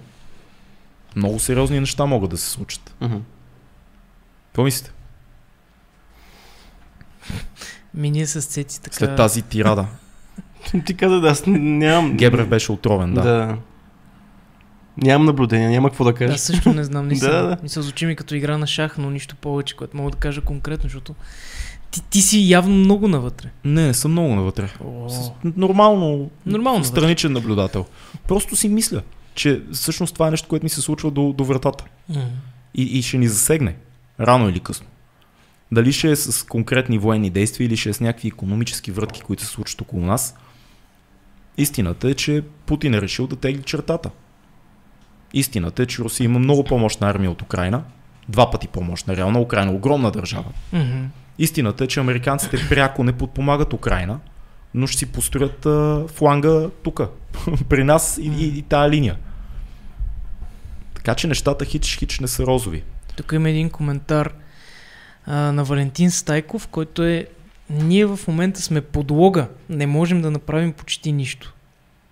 много 1.15 1.39
сериозни 1.39 1.79
неща 1.79 2.05
могат 2.05 2.29
да 2.29 2.37
се 2.37 2.49
случат. 2.49 2.95
Мгм. 3.01 3.17
Какво 4.47 4.63
мислите? 4.63 4.91
Ми 7.93 8.11
ние 8.11 8.27
с 8.27 8.41
Цеци 8.41 8.81
така... 8.81 8.95
След 8.95 9.15
тази 9.15 9.41
тирада. 9.41 9.87
Ти 10.85 10.97
каза 10.97 11.19
да 11.19 11.27
аз 11.27 11.43
нямам... 11.47 12.17
Гебрев 12.17 12.47
беше 12.47 12.71
отровен, 12.71 13.13
да. 13.13 13.21
да. 13.21 13.57
Нямам 14.97 15.25
наблюдение, 15.25 15.69
няма 15.69 15.89
какво 15.89 16.03
да 16.03 16.13
кажа. 16.13 16.33
Аз 16.33 16.41
също 16.41 16.73
не 16.73 16.83
знам, 16.83 17.07
да, 17.09 17.15
да. 17.15 17.47
да. 17.47 17.57
Мисля, 17.63 17.81
звучи 17.81 18.05
ми 18.05 18.15
като 18.15 18.35
игра 18.35 18.57
на 18.57 18.67
шах, 18.67 18.97
но 18.97 19.09
нищо 19.09 19.35
повече, 19.35 19.75
което 19.75 19.97
мога 19.97 20.11
да 20.11 20.17
кажа 20.17 20.41
конкретно, 20.41 20.83
защото 20.83 21.15
ти, 21.91 22.01
ти 22.03 22.21
си 22.21 22.49
явно 22.49 22.75
много 22.75 23.07
навътре. 23.07 23.49
Не, 23.65 23.87
не 23.87 23.93
съм 23.93 24.11
много 24.11 24.35
навътре. 24.35 24.69
О, 24.81 25.09
С- 25.09 25.31
Нормално, 25.57 26.29
Нормално 26.45 26.79
навътре. 26.79 26.89
страничен 26.91 27.33
наблюдател. 27.33 27.85
Просто 28.27 28.55
си 28.55 28.69
мисля, 28.69 29.01
че 29.33 29.63
всъщност 29.73 30.13
това 30.13 30.27
е 30.27 30.31
нещо, 30.31 30.47
което 30.47 30.65
ми 30.65 30.69
се 30.69 30.81
случва 30.81 31.11
до, 31.11 31.33
до 31.33 31.45
вратата. 31.45 31.83
И, 32.75 32.83
и 32.83 33.01
ще 33.01 33.17
ни 33.17 33.27
засегне. 33.27 33.75
Рано 34.19 34.49
или 34.49 34.59
късно. 34.59 34.87
Дали 35.71 35.93
ще 35.93 36.11
е 36.11 36.15
с 36.15 36.45
конкретни 36.45 36.97
военни 36.97 37.29
действия 37.29 37.65
или 37.65 37.77
ще 37.77 37.89
е 37.89 37.93
с 37.93 37.99
някакви 37.99 38.27
економически 38.27 38.91
вратки, 38.91 39.21
които 39.21 39.43
се 39.43 39.49
случват 39.49 39.81
около 39.81 40.01
нас. 40.01 40.35
Истината 41.57 42.09
е, 42.09 42.13
че 42.13 42.43
Путин 42.65 42.93
е 42.93 43.01
решил 43.01 43.27
да 43.27 43.35
тегли 43.35 43.63
чертата. 43.63 44.09
Истината 45.33 45.83
е, 45.83 45.85
че 45.85 46.01
Русия 46.01 46.25
има 46.25 46.39
много 46.39 46.63
по-мощна 46.63 47.09
армия 47.09 47.31
от 47.31 47.41
Украина. 47.41 47.83
Два 48.29 48.51
пъти 48.51 48.67
по-мощна. 48.67 49.15
Реално 49.15 49.41
Украина 49.41 49.71
е 49.71 49.75
огромна 49.75 50.11
държава. 50.11 50.45
Мгм. 50.73 51.05
Истината 51.41 51.83
е, 51.83 51.87
че 51.87 51.99
американците 51.99 52.57
пряко 52.69 53.03
не 53.03 53.13
подпомагат 53.13 53.73
Украина, 53.73 54.19
но 54.73 54.87
ще 54.87 54.97
си 54.97 55.05
построят 55.05 55.65
а, 55.65 56.05
фланга 56.07 56.69
тук, 56.83 57.01
при 57.69 57.83
нас 57.83 58.17
и, 58.17 58.31
и, 58.37 58.57
и 58.57 58.61
тая 58.61 58.89
линия. 58.89 59.17
Така 60.93 61.15
че 61.15 61.27
нещата 61.27 61.65
хич, 61.65 61.97
хич 61.97 62.19
не 62.19 62.27
са 62.27 62.45
розови. 62.45 62.83
Тук 63.15 63.31
има 63.31 63.49
един 63.49 63.69
коментар 63.69 64.33
а, 65.25 65.35
на 65.35 65.63
Валентин 65.63 66.11
Стайков, 66.11 66.67
който 66.67 67.03
е 67.03 67.27
ние 67.69 68.05
в 68.05 68.19
момента 68.27 68.61
сме 68.61 68.81
подлога, 68.81 69.47
не 69.69 69.87
можем 69.87 70.21
да 70.21 70.31
направим 70.31 70.73
почти 70.73 71.11
нищо. 71.11 71.53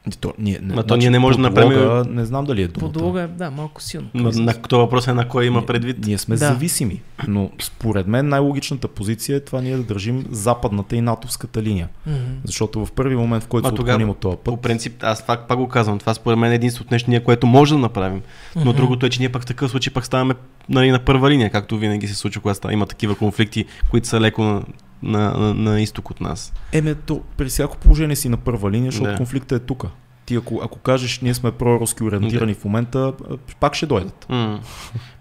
И 0.09 0.17
То, 0.17 0.33
ние, 0.39 0.59
не, 0.61 0.75
Ма 0.75 0.83
то 0.83 0.97
ние 0.97 1.09
не 1.09 1.19
можем 1.19 1.41
да 1.41 1.49
направим- 1.49 2.13
Не 2.15 2.25
знам 2.25 2.45
дали 2.45 2.61
е 2.61 2.67
думата. 2.67 2.91
Подлога 2.91 3.27
да, 3.27 3.51
малко 3.51 3.81
силно. 3.81 4.07
На, 4.13 4.31
на 4.31 4.53
този 4.53 4.79
въпрос 4.79 5.07
е 5.07 5.13
на 5.13 5.27
кой 5.27 5.45
има 5.45 5.57
Ние- 5.59 5.65
предвид. 5.65 5.97
Ние 6.05 6.17
сме 6.17 6.35
Да. 6.35 6.45
зависими, 6.47 7.01
но 7.27 7.49
според 7.61 8.07
мен 8.07 8.29
най-логичната 8.29 8.87
позиция 8.87 9.35
е 9.35 9.39
това 9.39 9.61
ние 9.61 9.77
да 9.77 9.83
държим 9.83 10.25
западната 10.31 10.95
и 10.95 11.01
натовската 11.01 11.63
линия. 11.63 11.87
Мгм. 12.07 12.17
Защото 12.43 12.85
в 12.85 12.91
първи 12.91 13.15
момент, 13.15 13.43
в 13.43 13.47
който 13.47 13.67
се 13.67 13.73
отклоним 13.73 14.09
от 14.09 14.17
този 14.17 14.37
По 14.37 14.51
път, 14.51 14.61
принцип, 14.61 15.03
аз 15.03 15.25
пак, 15.27 15.47
пак 15.47 15.57
го 15.57 15.67
казвам, 15.67 15.99
това 15.99 16.13
според 16.13 16.39
мен 16.39 16.51
е 16.51 16.55
единственото 16.55 16.93
нещо, 16.93 17.09
ние, 17.09 17.19
което 17.19 17.47
може 17.47 17.73
да 17.73 17.79
направим. 17.79 18.21
Но 18.55 18.61
Мгм. 18.61 18.71
другото 18.73 19.05
е, 19.05 19.09
че 19.09 19.19
ние 19.19 19.29
пък 19.29 19.41
в 19.41 19.45
такъв 19.45 19.71
случай 19.71 19.93
пак 19.93 20.05
ставаме 20.05 20.33
нали, 20.69 20.91
на 20.91 20.99
първа 20.99 21.29
линия, 21.29 21.49
както 21.49 21.77
винаги 21.77 22.07
се 22.07 22.15
случва, 22.15 22.41
когато 22.41 22.71
има 22.71 22.85
такива 22.85 23.15
конфликти, 23.15 23.65
които 23.91 24.07
са 24.07 24.21
леко 24.21 24.61
на, 25.03 25.31
на, 25.37 25.53
на, 25.53 25.81
изток 25.81 26.09
от 26.09 26.21
нас. 26.21 26.53
Еме, 26.71 26.95
то 26.95 27.21
при 27.37 27.45
всяко 27.45 27.77
положение 27.77 28.15
си 28.15 28.29
на 28.29 28.37
първа 28.37 28.71
линия, 28.71 28.91
защото 28.91 29.11
Да. 29.11 29.17
конфликтът 29.17 29.61
е 29.61 29.65
тук. 29.65 29.85
Ти 30.25 30.35
ако, 30.35 30.61
ако 30.63 30.79
кажеш, 30.79 31.19
ние 31.19 31.33
сме 31.33 31.51
проруски 31.51 32.03
ориентирани 32.03 32.53
в 32.53 32.65
момента, 32.65 33.13
пак 33.59 33.75
ще 33.75 33.85
дойдат. 33.85 34.25
М. 34.29 34.59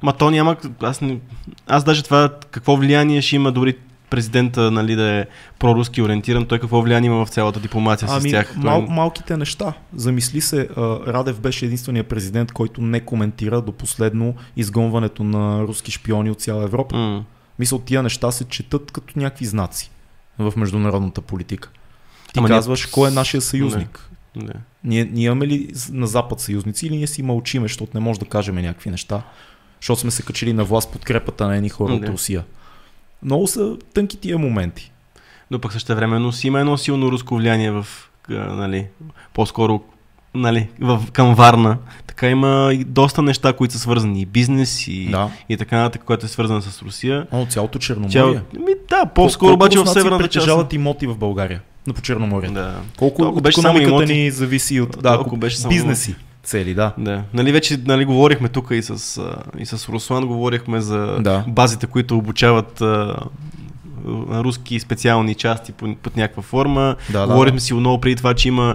Ма 0.03 0.13
то 0.13 0.31
няма. 0.31 0.57
Аз, 0.83 1.01
не, 1.01 1.19
аз 1.67 1.85
даже 1.85 2.03
това 2.03 2.31
какво 2.51 2.77
влияние 2.77 3.23
ще 3.23 3.37
има 3.37 3.53
дори 3.53 3.77
президента 4.11 4.71
нали, 4.71 4.97
да 4.97 5.11
е 5.11 5.27
проруски 5.59 6.03
ориентиран, 6.03 6.47
той 6.47 6.59
какво 6.59 6.83
влияние 6.83 7.11
има 7.11 7.27
в 7.27 7.29
цялата 7.29 7.61
дипломация 7.61 8.09
Ами, 8.13 8.29
с 8.29 8.33
тях. 8.33 8.57
мал, 8.57 8.81
малките 8.81 9.37
неща. 9.37 9.73
Замисли 9.95 10.41
се, 10.41 10.69
Радев 11.07 11.41
беше 11.41 11.65
единствения 11.67 12.05
президент, 12.05 12.53
който 12.53 12.81
не 12.81 13.01
коментира 13.01 13.63
до 13.63 13.73
последно 13.73 14.35
изгонването 14.57 15.25
на 15.25 15.63
руски 15.63 15.91
шпиони 15.91 16.31
от 16.31 16.41
цяла 16.41 16.65
Европа. 16.65 16.97
М. 16.97 17.25
Мисля, 17.59 17.85
тия 17.85 18.03
неща 18.03 18.31
се 18.31 18.45
четат 18.45 18.91
като 18.91 19.19
някакви 19.19 19.47
знаци 19.47 19.91
в 20.39 20.53
международната 20.57 21.21
политика. 21.21 21.71
Ти 22.33 22.39
Ама 22.39 22.49
ние- 22.49 22.57
казваш, 22.57 22.87
кой 22.87 23.09
е 23.09 23.13
нашия 23.13 23.41
съюзник. 23.41 24.11
Да. 24.37 24.53
Ние, 24.85 25.05
ние 25.05 25.27
имаме 25.27 25.47
ли 25.47 25.73
на 25.91 26.07
Запад 26.07 26.41
съюзници 26.41 26.87
или 26.87 26.97
ние 26.97 27.07
си 27.07 27.23
мълчиме, 27.23 27.65
защото 27.65 27.91
не 27.95 28.01
може 28.01 28.21
да 28.21 28.27
кажем 28.27 28.55
някакви 28.55 28.91
неща, 28.91 29.23
защото 29.81 30.01
сме 30.01 30.11
се 30.11 30.23
качили 30.23 30.53
на 30.53 30.65
власт 30.65 30.93
подкрепата 30.93 31.47
на 31.47 31.57
едни 31.57 31.69
хора 31.69 31.93
от 31.93 32.01
Да. 32.01 32.07
Русия. 32.07 32.45
Много 33.23 33.47
са 33.47 33.77
тънки 33.95 34.17
тия 34.17 34.39
моменти. 34.39 34.93
Но 35.51 35.59
пък 35.59 35.73
също 35.73 35.95
времено 35.97 36.33
си 36.33 36.47
има 36.47 36.61
едно 36.61 36.79
силно 36.79 37.13
руско 37.13 37.37
влияние 37.37 37.71
в, 37.71 37.87
нали, 38.29 38.87
по-скоро 39.35 39.83
нали, 40.35 40.69
в, 40.81 41.03
към 41.13 41.35
Варна. 41.35 41.77
Така 42.07 42.29
има 42.29 42.71
и 42.73 42.85
доста 42.85 43.23
неща, 43.23 43.53
които 43.53 43.75
са 43.75 43.81
свързани 43.81 44.21
и 44.21 44.27
бизнес 44.27 44.89
и, 44.89 45.09
Да. 45.11 45.29
и 45.49 45.57
така 45.57 45.77
нататък, 45.77 46.03
което 46.05 46.27
е 46.27 46.29
свързано 46.29 46.61
с 46.61 46.83
Русия. 46.83 47.27
О, 47.33 47.47
цялото 47.47 47.79
Черноморие. 47.79 48.13
Цяло... 48.13 48.33
Ми, 48.33 48.73
да, 48.91 49.07
по-скоро 49.07 49.49
Колко 49.49 49.55
обаче 49.55 49.79
в 49.79 49.87
северната 49.87 50.25
част. 50.25 50.33
притежават 50.35 50.73
имоти 50.73 51.07
в 51.07 51.17
България, 51.17 51.61
на 51.87 51.93
по 51.93 52.01
Черноморие. 52.01 52.51
Да. 52.51 52.75
Колко 52.99 53.17
Толкова 53.17 53.39
от 53.39 53.43
беше 53.43 53.61
само 53.61 53.79
имоти. 53.79 54.13
ни 54.15 54.31
зависи 54.31 54.81
от 54.81 54.97
да, 55.03 55.19
ако 55.21 55.37
беше 55.37 55.57
само 55.57 55.71
бизнеси 55.71 56.15
цели, 56.43 56.75
да. 56.75 56.93
Да. 56.99 57.23
Нали 57.35 57.53
вече 57.53 57.79
нали, 57.85 58.05
говорихме 58.05 58.49
тук 58.49 58.69
и 58.71 58.83
с, 58.83 58.91
а, 59.19 59.37
и 59.59 59.67
с 59.67 59.89
Руслан, 59.89 60.27
говорихме 60.27 60.81
за 60.81 61.17
Да. 61.21 61.45
базите, 61.49 61.87
които 61.87 62.17
обучават 62.19 62.81
а, 62.81 63.17
а, 64.31 64.45
руски 64.45 64.81
специални 64.81 65.35
части 65.35 65.73
по, 65.73 65.95
под 66.03 66.17
някаква 66.17 66.43
форма. 66.43 66.97
Да, 67.11 67.27
Говорихме 67.27 67.59
да. 67.59 67.65
си 67.65 67.75
много 67.75 68.01
преди 68.01 68.17
това, 68.17 68.35
че 68.35 68.49
има 68.49 68.75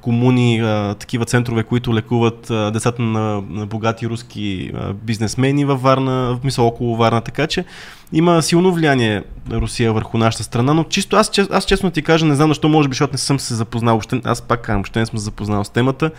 комуни, 0.00 0.60
такива 0.98 1.24
центрове, 1.24 1.62
които 1.62 1.94
лекуват 1.94 2.46
децата 2.72 3.02
на, 3.02 3.42
богати 3.66 4.06
руски 4.06 4.72
бизнесмени 4.94 5.64
във 5.64 5.82
Варна, 5.82 6.38
в 6.40 6.44
мисъл 6.44 6.66
около 6.66 6.96
Варна, 6.96 7.20
така 7.20 7.46
че 7.46 7.64
има 8.12 8.42
силно 8.42 8.72
влияние 8.72 9.22
Русия 9.52 9.92
върху 9.92 10.18
нашата 10.18 10.42
страна, 10.42 10.74
но 10.74 10.84
чисто 10.84 11.16
аз, 11.16 11.30
аз 11.50 11.64
честно 11.64 11.90
ти 11.90 12.02
кажа, 12.02 12.26
не 12.26 12.34
знам 12.34 12.50
защо, 12.50 12.68
може 12.68 12.88
би, 12.88 12.92
защото 12.92 13.12
не 13.12 13.18
съм 13.18 13.40
се 13.40 13.54
запознал, 13.54 13.96
още, 13.96 14.20
аз 14.24 14.42
пак 14.42 14.62
казвам, 14.62 14.80
още 14.80 14.98
не 14.98 15.06
съм 15.06 15.18
се 15.18 15.24
запознал 15.24 15.64
с 15.64 15.70
темата. 15.70 16.10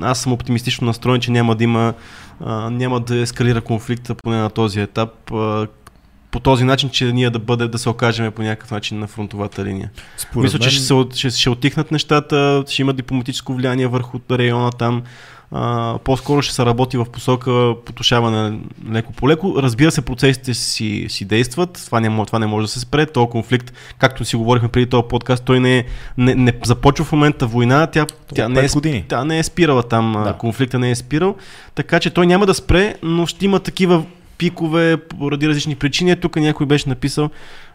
Аз 0.00 0.18
съм 0.20 0.32
оптимистично 0.32 0.86
настроен, 0.86 1.20
че 1.20 1.30
няма 1.30 1.54
да 1.54 1.64
има, 1.64 1.94
няма 2.70 3.00
да 3.00 3.16
ескалира 3.16 3.60
конфликта 3.60 4.14
поне 4.14 4.36
на 4.36 4.50
този 4.50 4.80
етап. 4.80 5.10
По 6.32 6.40
този 6.40 6.64
начин, 6.64 6.90
че 6.90 7.12
ние 7.12 7.30
да 7.30 7.38
бъде 7.38 7.68
да 7.68 7.78
се 7.78 7.88
окажем 7.88 8.32
по 8.32 8.42
някакъв 8.42 8.70
начин 8.70 8.98
на 8.98 9.06
фронтовата 9.06 9.64
линия. 9.64 9.90
Според 10.16 10.42
Мисля, 10.42 10.58
че 10.58 10.68
мен- 10.68 10.72
ще, 10.72 11.16
се, 11.16 11.28
ще, 11.28 11.40
ще 11.40 11.50
отихнат 11.50 11.90
нещата, 11.90 12.64
ще 12.68 12.82
има 12.82 12.92
дипломатическо 12.92 13.54
влияние 13.54 13.86
върху 13.86 14.18
района 14.30 14.70
там. 14.70 15.02
А, 15.54 15.98
по-скоро 16.04 16.42
ще 16.42 16.54
се 16.54 16.66
работи 16.66 16.96
в 16.96 17.06
посока 17.12 17.74
потушаване 17.86 18.58
леко 18.92 19.12
по 19.12 19.28
леко. 19.28 19.54
Разбира 19.58 19.90
се, 19.90 20.02
процесите 20.02 20.54
си, 20.54 21.06
си 21.08 21.24
действат, 21.24 21.82
това 21.86 22.00
не, 22.00 22.26
това 22.26 22.38
не 22.38 22.46
може 22.46 22.64
да 22.64 22.72
се 22.72 22.80
спре. 22.80 23.06
Този 23.06 23.30
конфликт, 23.30 23.72
както 23.98 24.24
си 24.24 24.36
говорихме 24.36 24.68
преди 24.68 24.86
този 24.86 25.04
подкаст, 25.08 25.44
той 25.44 25.60
не, 25.60 25.78
е, 25.78 25.84
не, 26.18 26.34
не 26.34 26.52
започва 26.64 27.04
в 27.04 27.12
момента 27.12 27.46
война, 27.46 27.86
тя, 27.86 28.06
тя, 28.34 28.48
не, 28.48 28.60
е, 28.60 28.68
години. 28.68 29.04
тя 29.08 29.24
не 29.24 29.38
е 29.38 29.42
спирала 29.42 29.82
там, 29.82 30.12
да. 30.24 30.32
конфликта 30.32 30.78
не 30.78 30.90
е 30.90 30.94
спирал, 30.94 31.36
така 31.74 32.00
че 32.00 32.10
той 32.10 32.26
няма 32.26 32.46
да 32.46 32.54
спре, 32.54 32.94
но 33.02 33.26
ще 33.26 33.44
има 33.44 33.60
такива 33.60 34.04
пикове 34.42 34.96
поради 34.96 35.48
различни 35.48 35.74
причини. 35.74 36.16
Тук 36.16 36.36
някой 36.36 36.66
беше 36.66 36.88
написал, 36.88 37.30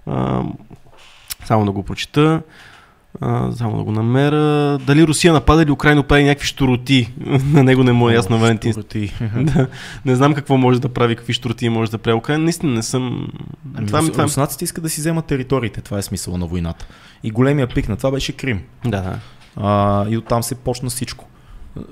а, 0.06 0.44
само 1.46 1.66
да 1.66 1.72
го 1.72 1.84
прочита, 1.84 2.42
а, 3.22 3.52
само 3.52 3.78
да 3.78 3.84
го 3.84 3.92
намеря. 3.92 4.78
Дали 4.78 5.08
Русия 5.08 5.34
напада 5.34 5.64
или 5.64 5.72
Украина 5.72 6.04
прави 6.04 6.24
някакви 6.24 6.48
штороти? 6.48 7.14
на 7.54 7.64
него 7.64 7.84
не 7.84 7.92
му 7.92 8.10
е 8.10 8.14
ясно, 8.14 8.40
Валентин. 8.40 8.74
Да, 9.36 9.68
не 10.06 10.16
знам 10.16 10.34
какво 10.34 10.58
може 10.58 10.82
да 10.82 10.90
прави, 10.90 11.16
какви 11.16 11.34
штороти 11.34 11.70
може 11.70 11.92
да 11.92 11.98
прави 11.98 12.18
Украина. 12.18 12.44
Наистина 12.44 12.72
не 12.72 12.84
съм... 12.84 13.28
Ами, 13.76 13.88
това, 13.88 14.00
това, 14.12 14.24
руснаците 14.24 14.64
искат 14.64 14.84
да 14.84 14.90
си 14.90 15.02
вземат 15.02 15.26
териториите, 15.26 15.82
това 15.82 15.98
е 15.98 16.02
смисъла 16.02 16.38
на 16.38 16.46
войната. 16.46 16.88
И 17.24 17.32
големия 17.32 17.68
пик 17.68 17.90
на 17.90 17.96
това 17.98 18.12
беше 18.12 18.32
Крим. 18.32 18.62
да, 18.86 19.02
да. 19.02 19.20
А, 19.56 20.06
и 20.10 20.18
оттам 20.18 20.44
се 20.44 20.56
почна 20.56 20.90
всичко. 20.90 21.26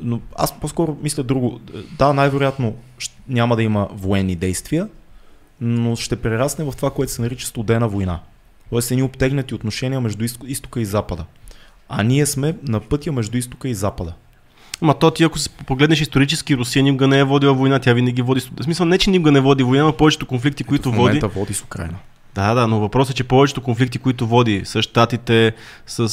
Но 0.01 0.19
аз 0.37 0.59
по-скоро 0.59 0.97
мисля 1.03 1.23
друго. 1.23 1.59
Да, 1.97 2.13
най-вероятно 2.13 2.75
няма 3.27 3.55
да 3.55 3.63
има 3.63 3.87
военни 3.93 4.35
действия, 4.35 4.87
но 5.61 5.95
ще 5.95 6.15
прерасне 6.15 6.65
в 6.65 6.73
това, 6.77 6.91
което 6.91 7.11
се 7.11 7.21
нарича 7.21 7.47
студена 7.47 7.87
война. 7.87 8.19
Тоест 8.69 8.91
едни 8.91 9.03
обтегнати 9.03 9.55
отношения 9.55 10.01
между 10.01 10.25
изток- 10.25 10.47
изтока 10.47 10.81
и 10.81 10.85
запада. 10.85 11.25
А 11.89 12.03
ние 12.03 12.25
сме 12.25 12.55
на 12.63 12.79
пътя 12.79 13.11
между 13.11 13.37
изтока 13.37 13.69
и 13.69 13.73
запада. 13.73 14.13
Ма 14.81 14.93
то 14.93 15.11
ти 15.11 15.23
ако 15.23 15.39
се 15.39 15.49
погледнеш 15.49 16.01
исторически, 16.01 16.57
Русия 16.57 16.83
никога 16.83 17.07
не 17.07 17.19
е 17.19 17.23
водила 17.23 17.53
война, 17.53 17.79
тя 17.79 17.93
винаги 17.93 18.21
води. 18.21 18.41
В 18.59 18.63
смисъл 18.63 18.85
не, 18.85 18.97
че 18.97 19.09
никога 19.09 19.31
не 19.31 19.39
води 19.39 19.63
война, 19.63 19.83
но 19.83 19.93
повечето 19.93 20.25
конфликти, 20.25 20.63
които 20.63 20.91
в 20.91 20.95
води. 20.95 21.19
води 21.19 21.53
с 21.53 21.63
Украина. 21.63 21.97
Да, 22.35 22.53
да, 22.53 22.67
но 22.67 22.79
въпросът 22.79 23.13
е, 23.13 23.17
че 23.17 23.23
повечето 23.23 23.61
конфликти, 23.61 23.97
които 23.99 24.27
води 24.27 24.61
с 24.65 24.81
щатите, 24.81 25.53
с, 25.87 25.99
а, 25.99 26.05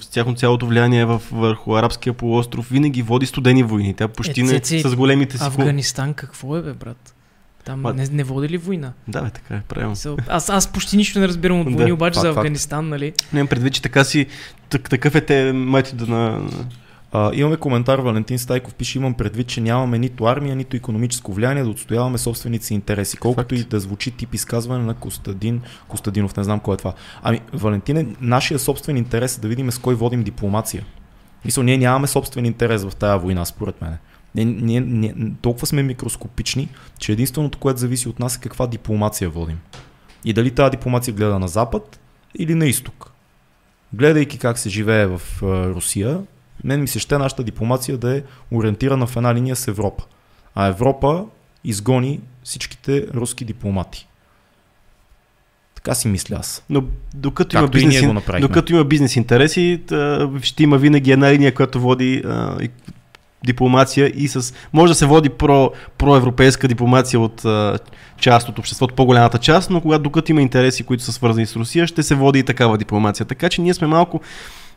с 0.00 0.08
тяхното 0.08 0.38
цялото 0.38 0.66
влияние 0.66 1.04
в, 1.04 1.22
върху 1.32 1.76
арабския 1.76 2.12
полуостров, 2.12 2.68
винаги 2.68 3.02
води 3.02 3.26
студени 3.26 3.62
войни. 3.62 3.94
Тя 3.94 4.08
почти 4.08 4.40
Е, 4.40 4.44
не 4.44 4.60
с 4.62 4.96
големите 4.96 5.38
си. 5.38 5.44
Афганистан 5.44 6.14
какво 6.14 6.56
е, 6.56 6.62
бе, 6.62 6.72
брат? 6.72 7.14
Там 7.64 7.82
Ма- 7.82 7.94
не, 7.94 8.06
не 8.12 8.24
води 8.24 8.48
ли 8.48 8.56
война? 8.56 8.92
Да, 9.08 9.22
бе, 9.22 9.30
така 9.30 9.54
е, 9.54 9.60
правилно. 9.68 9.96
Аз, 10.28 10.50
аз 10.50 10.72
почти 10.72 10.96
нищо 10.96 11.20
не 11.20 11.28
разбирам 11.28 11.60
от 11.60 11.64
войни, 11.72 11.86
Да, 11.86 11.94
обаче 11.94 12.14
факт, 12.14 12.22
за 12.22 12.28
факт. 12.28 12.38
Афганистан, 12.38 12.88
нали? 12.88 13.12
Не 13.32 13.46
предвид, 13.46 13.74
че 13.74 13.82
така 13.82 14.04
си, 14.04 14.26
так, 14.68 14.90
такъв 14.90 15.14
е 15.14 15.20
те 15.20 15.52
метода 15.52 16.06
на... 16.06 16.40
А, 17.14 17.30
имаме 17.34 17.56
коментар, 17.56 17.98
Валентин 17.98 18.38
Стайков 18.38 18.74
пише, 18.74 18.98
имам 18.98 19.14
предвид, 19.14 19.46
че 19.46 19.60
нямаме 19.60 19.98
нито 19.98 20.24
армия, 20.24 20.56
нито 20.56 20.76
економическо 20.76 21.32
влияние 21.32 21.62
да 21.62 21.70
отстояваме 21.70 22.18
собствените 22.18 22.66
си 22.66 22.74
интереси. 22.74 23.16
Колкото 23.16 23.54
Факт. 23.54 23.66
и 23.66 23.68
да 23.68 23.80
звучи 23.80 24.10
тип 24.10 24.34
изказване 24.34 24.84
на 24.84 24.94
Костадин 24.94 25.60
Костадинов, 25.88 26.36
не 26.36 26.44
знам 26.44 26.60
кой 26.60 26.74
е 26.74 26.78
това. 26.78 26.94
Ами, 27.22 27.40
Валентине, 27.52 28.06
нашия 28.20 28.58
собствен 28.58 28.96
интерес 28.96 29.38
е 29.38 29.40
да 29.40 29.48
видим 29.48 29.70
с 29.70 29.78
кой 29.78 29.94
водим 29.94 30.22
дипломация. 30.22 30.84
Мисля, 31.44 31.62
ние 31.62 31.78
нямаме 31.78 32.06
собствен 32.06 32.46
интерес 32.46 32.84
в 32.84 32.96
тази 32.96 33.22
война, 33.22 33.44
според 33.44 33.82
мен. 33.82 33.96
Ние, 34.34 34.44
ние, 34.44 34.80
ние, 34.80 35.14
толкова 35.42 35.66
сме 35.66 35.82
микроскопични, 35.82 36.68
че 36.98 37.12
единственото, 37.12 37.58
което 37.58 37.80
зависи 37.80 38.08
от 38.08 38.18
нас 38.18 38.36
е 38.36 38.40
каква 38.40 38.66
дипломация 38.66 39.30
водим. 39.30 39.58
И 40.24 40.32
дали 40.32 40.50
тази 40.50 40.70
дипломация 40.70 41.14
гледа 41.14 41.38
на 41.38 41.48
запад 41.48 42.00
или 42.38 42.54
на 42.54 42.66
изток. 42.66 43.12
Гледайки 43.92 44.38
как 44.38 44.58
се 44.58 44.68
живее 44.68 45.06
в 45.06 45.20
Русия, 45.42 46.20
мен 46.64 46.80
ми 46.80 46.88
се 46.88 46.98
ще 46.98 47.18
нашата 47.18 47.44
дипломация 47.44 47.98
да 47.98 48.16
е 48.16 48.22
ориентирана 48.52 49.06
в 49.06 49.16
една 49.16 49.34
линия 49.34 49.56
с 49.56 49.68
Европа. 49.68 50.04
А 50.54 50.66
Европа 50.66 51.24
изгони 51.64 52.20
всичките 52.44 53.06
руски 53.14 53.44
дипломати. 53.44 54.08
Така 55.74 55.94
си 55.94 56.08
мисля 56.08 56.36
аз. 56.40 56.64
Но 56.70 56.84
докато 57.14 57.56
има, 57.56 57.64
Както 57.64 57.78
бизнес, 57.78 58.06
го 58.06 58.40
докато 58.40 58.72
има 58.72 58.84
бизнес 58.84 59.16
интереси, 59.16 59.80
ще 60.42 60.62
има 60.62 60.78
винаги 60.78 61.12
една 61.12 61.32
линия, 61.32 61.54
която 61.54 61.80
води 61.80 62.22
дипломация 63.46 64.12
и 64.14 64.28
с... 64.28 64.54
Може 64.72 64.90
да 64.90 64.94
се 64.94 65.06
води 65.06 65.28
про, 65.28 65.70
проевропейска 65.98 66.68
дипломация 66.68 67.20
от 67.20 67.44
а, 67.44 67.78
част 68.18 68.48
от 68.48 68.58
обществото, 68.58 68.94
по-голямата 68.94 69.38
част, 69.38 69.70
но 69.70 69.80
когато 69.80 70.02
докато 70.02 70.30
има 70.30 70.42
интереси, 70.42 70.84
които 70.84 71.02
са 71.02 71.12
свързани 71.12 71.46
с 71.46 71.56
Русия, 71.56 71.86
ще 71.86 72.02
се 72.02 72.14
води 72.14 72.38
и 72.38 72.42
такава 72.42 72.78
дипломация. 72.78 73.26
Така 73.26 73.48
че 73.48 73.62
ние 73.62 73.74
сме 73.74 73.86
малко... 73.86 74.20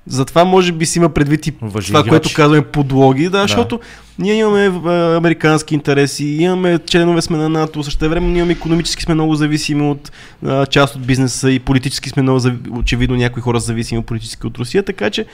Затова 0.08 0.46
може 0.46 0.72
би 0.72 0.86
си 0.86 1.00
има 1.00 1.10
предвид 1.10 1.48
и 1.48 1.54
Въжи 1.62 1.88
това, 1.88 2.00
играч. 2.00 2.10
което 2.10 2.30
казваме 2.36 2.62
подлоги, 2.66 3.24
да, 3.24 3.30
Да. 3.30 3.42
защото 3.42 3.80
ние 4.20 4.34
имаме 4.34 4.66
а, 4.86 5.16
американски 5.18 5.76
интереси, 5.76 6.26
имаме 6.26 6.80
членове 6.86 7.22
сме 7.22 7.38
на 7.38 7.50
НАТО, 7.50 7.84
също 7.84 8.10
време 8.10 8.38
имаме 8.38 8.54
економически 8.54 9.04
сме 9.04 9.14
много 9.14 9.36
зависими 9.36 9.90
от 9.90 10.12
а, 10.46 10.66
част 10.66 10.96
от 10.96 11.06
бизнеса 11.06 11.52
и 11.52 11.60
политически 11.60 12.10
сме 12.10 12.22
много, 12.24 12.40
очевидно 12.72 13.16
някои 13.16 13.42
хора 13.42 13.60
зависими 13.60 14.04
политически 14.04 14.48
от 14.48 14.58
Русия, 14.58 14.84
така 14.84 15.10
че 15.10 15.26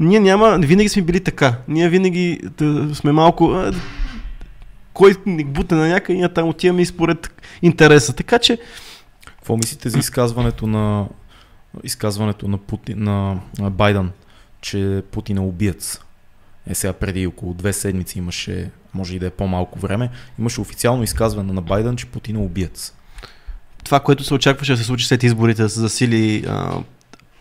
ние 0.00 0.20
няма, 0.20 0.58
винаги 0.60 0.88
сме 0.88 1.02
били 1.02 1.20
така. 1.20 1.54
Ние 1.68 1.88
винаги 1.88 2.40
да, 2.58 2.94
сме 2.94 3.12
малко 3.12 3.50
а, 3.50 3.72
кой 4.92 5.14
ни 5.26 5.44
бутне 5.44 5.76
на 5.76 5.88
някъде, 5.88 6.18
ние 6.18 6.28
там 6.28 6.48
отиваме 6.48 6.82
и 6.82 6.86
според 6.86 7.30
интереса. 7.62 8.12
Така 8.12 8.38
че 8.38 8.58
Какво 9.26 9.56
мислите 9.56 9.88
за 9.90 9.98
изказването 9.98 10.66
на 10.66 11.06
изказването 11.84 12.48
на, 12.48 12.58
Путин, 12.58 13.04
на, 13.04 13.40
на 13.58 13.70
Байден, 13.70 14.10
че 14.60 15.02
Путин 15.10 15.36
е 15.36 15.40
убиец? 15.40 16.00
Е 16.66 16.74
сега 16.74 16.92
преди 16.92 17.26
около 17.26 17.54
две 17.54 17.72
седмици 17.72 18.18
имаше, 18.18 18.70
може 18.94 19.16
и 19.16 19.18
да 19.18 19.26
е 19.26 19.30
по-малко 19.30 19.78
време, 19.78 20.10
имаше 20.38 20.60
официално 20.60 21.02
изказване 21.02 21.52
на 21.52 21.62
Байден, 21.62 21.96
че 21.96 22.06
Путин 22.06 22.36
е 22.36 22.38
убиец. 22.38 22.94
това, 23.84 24.00
което 24.00 24.24
се 24.24 24.34
очакваше 24.34 24.72
да 24.72 24.78
се 24.78 24.84
случи 24.84 25.06
след 25.06 25.22
изборите, 25.22 25.62
да 25.62 25.68
се 25.68 25.80
засили, 25.80 26.44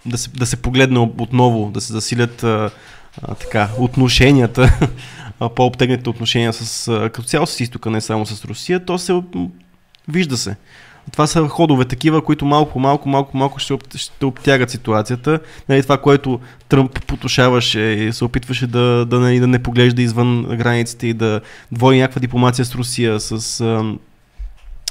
да, 0.05 0.17
се, 0.17 0.29
да 0.29 0.45
се 0.45 0.61
погледне 0.61 0.99
отново, 0.99 1.71
да 1.71 1.81
се 1.81 1.93
засилят 1.93 2.45
така, 3.39 3.69
отношенията, 3.77 4.79
по-обтегнатите 5.55 6.09
отношения 6.09 6.53
с, 6.53 7.09
като 7.13 7.27
цяло 7.27 7.47
с 7.47 7.59
изтока, 7.59 7.89
не 7.89 8.01
само 8.01 8.25
с 8.25 8.45
Русия, 8.45 8.85
то 8.85 8.97
се 8.97 9.21
вижда 10.07 10.37
се. 10.37 10.55
Това 11.11 11.27
са 11.27 11.47
ходове 11.47 11.85
такива, 11.85 12.21
които 12.21 12.45
малко 12.45 12.73
по 12.73 12.79
малко, 12.79 13.09
малко 13.09 13.37
малко 13.37 13.59
ще, 13.59 13.73
об, 13.73 13.95
ще 13.95 14.25
обтягат 14.25 14.69
ситуацията. 14.69 15.39
Нали, 15.69 15.83
това, 15.83 15.97
което 15.97 16.39
Тръмп 16.69 17.05
потушаваше 17.05 17.79
и 17.79 18.13
се 18.13 18.23
опитваше 18.23 18.67
да, 18.67 19.05
да, 19.05 19.19
нали, 19.19 19.39
да 19.39 19.47
не 19.47 19.63
поглежда 19.63 20.01
извън 20.01 20.43
границите 20.43 21.07
и 21.07 21.13
да 21.13 21.41
води 21.71 21.99
някаква 21.99 22.19
дипломация 22.19 22.65
с 22.65 22.75
Русия, 22.75 23.19
с 23.19 23.61
а, 23.61 23.83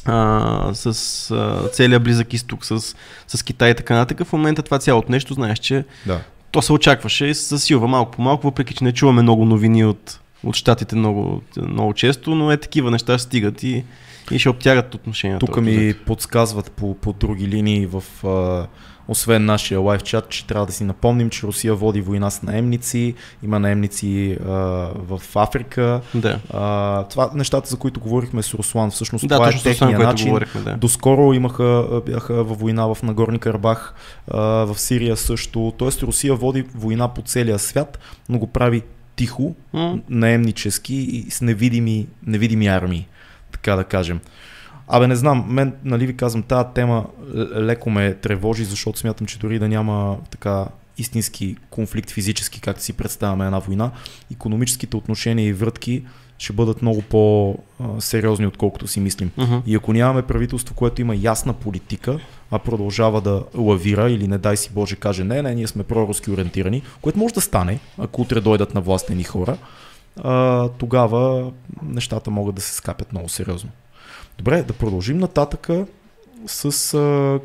а, 0.05 0.75
с 0.75 1.31
а, 1.31 1.69
целия 1.73 2.01
близък 2.01 2.33
изток, 2.33 2.67
с, 2.67 2.95
с 3.29 3.43
Китай 3.43 3.71
и 3.71 3.75
така 3.75 3.95
нататък. 3.95 4.27
В 4.27 4.33
момента 4.33 4.63
това 4.63 4.79
цялото 4.79 5.13
нещо, 5.13 5.35
знаеш, 5.35 5.59
че 5.59 5.85
Да. 6.07 6.21
то 6.51 6.63
се 6.63 6.73
очакваше 6.73 7.27
и 7.27 7.35
се 7.35 7.55
засилва 7.55 7.89
малко 7.89 8.11
по 8.11 8.23
малко, 8.23 8.47
въпреки 8.47 8.75
че 8.75 8.85
не 8.85 8.93
чуваме 8.93 9.23
много 9.23 9.45
новини 9.45 9.85
от, 9.85 10.21
от 10.45 10.57
щатите 10.57 10.97
много, 10.97 11.43
много 11.57 11.95
често, 11.95 12.35
но 12.35 12.53
е 12.53 12.57
такива 12.57 12.91
неща 12.91 13.19
стигат 13.19 13.63
и, 13.63 13.85
и 14.31 14.39
ще 14.39 14.49
обтягат 14.49 14.95
отношенията. 14.95 15.47
Тук 15.47 15.61
ми 15.61 15.95
подсказват 16.07 16.73
по, 16.73 16.95
по 16.95 17.13
други 17.13 17.49
линии 17.49 17.87
в 17.87 18.27
а, 18.27 18.67
освен 19.09 19.45
нашия 19.45 19.81
лайв 19.81 20.03
чат, 20.03 20.29
че 20.29 20.47
трябва 20.47 20.67
да 20.67 20.73
си 20.73 20.85
напомним, 20.85 21.31
че 21.31 21.47
Русия 21.47 21.75
води 21.75 22.01
война 22.01 22.31
с 22.31 22.43
наемници, 22.43 23.15
има 23.43 23.59
наемници 23.59 24.39
а, 24.47 24.51
в 24.95 25.21
Африка. 25.35 26.01
Да. 26.15 26.39
А, 26.55 27.05
това 27.05 27.31
нещата, 27.35 27.69
за 27.71 27.77
които 27.77 28.01
говорихме 28.01 28.43
с 28.43 28.55
Руслан, 28.55 28.91
всъщност 28.91 29.29
Да, 29.29 29.35
това 29.35 29.49
е 29.49 29.53
техния 29.63 29.99
начин. 29.99 30.29
говорихме, 30.29 30.61
да. 30.61 30.77
Доскоро 30.77 31.33
имаха, 31.33 32.01
бяха 32.07 32.45
във 32.45 32.59
война 32.61 32.95
в 32.95 33.03
Нагорни 33.03 33.39
Карабах, 33.39 33.95
а, 34.31 34.39
в 34.41 34.79
Сирия 34.79 35.17
също. 35.17 35.73
Тоест 35.79 36.03
Русия 36.03 36.35
води 36.35 36.65
война 36.75 37.09
по 37.09 37.23
целия 37.23 37.59
свят, 37.59 37.99
но 38.29 38.39
го 38.39 38.47
прави 38.47 38.83
тихо, 39.17 39.55
М, 39.73 40.01
наемнически 40.09 40.95
и 40.95 41.31
с 41.31 41.41
невидими, 41.41 42.07
невидими 42.27 42.67
армии, 42.67 43.07
така 43.63 43.77
да 43.77 43.85
кажем. 43.85 44.21
Абе, 44.89 45.07
не 45.07 45.17
знам, 45.17 45.45
мен, 45.49 45.75
нали 45.85 46.07
ви 46.07 46.17
казвам, 46.17 46.43
тази 46.43 46.69
тема 46.75 47.07
леко 47.57 47.91
ме 47.91 48.15
тревожи, 48.15 48.65
защото 48.65 48.99
смятам, 48.99 49.27
че 49.27 49.39
дори 49.39 49.59
да 49.59 49.69
няма 49.69 50.17
така 50.31 50.67
истински 50.99 51.57
конфликт 51.71 52.11
физически, 52.11 52.61
както 52.61 52.83
си 52.83 52.93
представяме 52.93 53.45
една 53.45 53.59
война, 53.59 53.91
економическите 54.33 54.97
отношения 54.97 55.47
и 55.47 55.53
врътки 55.53 56.05
ще 56.39 56.53
бъдат 56.53 56.83
много 56.83 57.03
по-сериозни, 57.03 58.47
отколкото 58.47 58.87
си 58.87 59.01
мислим. 59.01 59.31
мгм. 59.37 59.57
И 59.67 59.75
ако 59.75 59.93
нямаме 59.93 60.23
правителство, 60.23 60.75
което 60.75 61.01
има 61.01 61.17
ясна 61.17 61.53
политика, 61.53 62.19
а 62.51 62.59
продължава 62.59 63.21
да 63.21 63.45
лавира 63.55 64.11
или 64.11 64.29
не 64.29 64.39
дай 64.39 64.57
си 64.57 64.71
Боже 64.75 64.97
каже 64.97 65.25
не, 65.25 65.43
не, 65.43 65.55
ние 65.55 65.67
сме 65.67 65.83
проруски 65.83 66.31
ориентирани, 66.31 66.83
което 67.03 67.19
може 67.19 67.35
да 67.35 67.41
стане, 67.41 67.79
ако 67.99 68.23
утре 68.23 68.41
дойдат 68.41 68.75
на 68.75 68.81
властени 68.81 69.25
хора, 69.25 69.57
а, 70.25 70.69
тогава 70.69 71.53
нещата 71.83 72.31
могат 72.31 72.55
да 72.55 72.61
се 72.61 72.75
скапят 72.75 73.13
много 73.13 73.29
сериозно. 73.29 73.71
Добре, 74.39 74.63
да 74.63 74.73
продължим 74.73 75.19
нататъка 75.19 75.87
с 76.47 76.95
а, 76.95 76.99
а, 76.99 77.41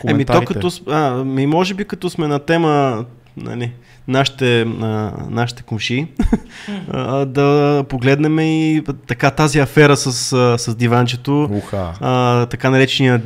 коментарите. 0.00 0.10
Еми 0.10 0.24
то 0.24 0.44
като, 0.44 0.70
а, 0.86 1.24
ми 1.24 1.46
може 1.46 1.74
би 1.74 1.84
като 1.84 2.10
сме 2.10 2.28
на 2.28 2.38
тема, 2.38 3.04
нали, 3.36 3.72
нашите, 4.08 4.60
а, 4.60 5.12
нашите 5.30 5.62
комши, 5.62 6.06
а, 6.90 7.24
да 7.24 7.84
погледнем 7.88 8.38
и 8.40 8.82
така 9.06 9.30
тази 9.30 9.58
афера 9.58 9.96
с, 9.96 10.12
с 10.58 10.74
диванчето, 10.74 11.48
Уха. 11.52 11.92
а, 12.00 12.46
така 12.46 12.70
наречения 12.70 13.22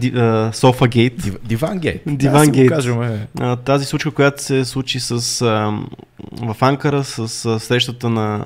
Софагейт. 0.53 1.23
Див, 1.23 1.37
Диван 1.45 1.79
Гейт. 1.79 2.03
Диван 2.07 2.51
Гейт. 2.51 2.73
е. 3.41 3.57
Тази 3.57 3.85
случка, 3.85 4.11
която 4.11 4.43
се 4.43 4.65
случи 4.65 5.01
с, 5.01 5.43
а, 5.43 5.79
в 6.33 6.57
Анкара 6.61 7.05
с 7.05 7.45
а, 7.47 7.61
срещата 7.61 8.11
на 8.11 8.45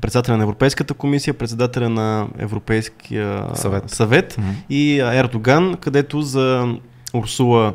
председателя 0.00 0.36
на 0.36 0.42
Европейската 0.42 0.94
комисия, 0.94 1.34
председателя 1.34 1.88
на 1.88 2.26
Европейския 2.38 3.44
Съвет. 3.54 3.90
съвет 3.90 4.34
Мгм. 4.38 4.48
и 4.70 4.98
Ердоган, 4.98 5.74
където 5.80 6.22
за 6.22 6.74
Урсула 7.12 7.74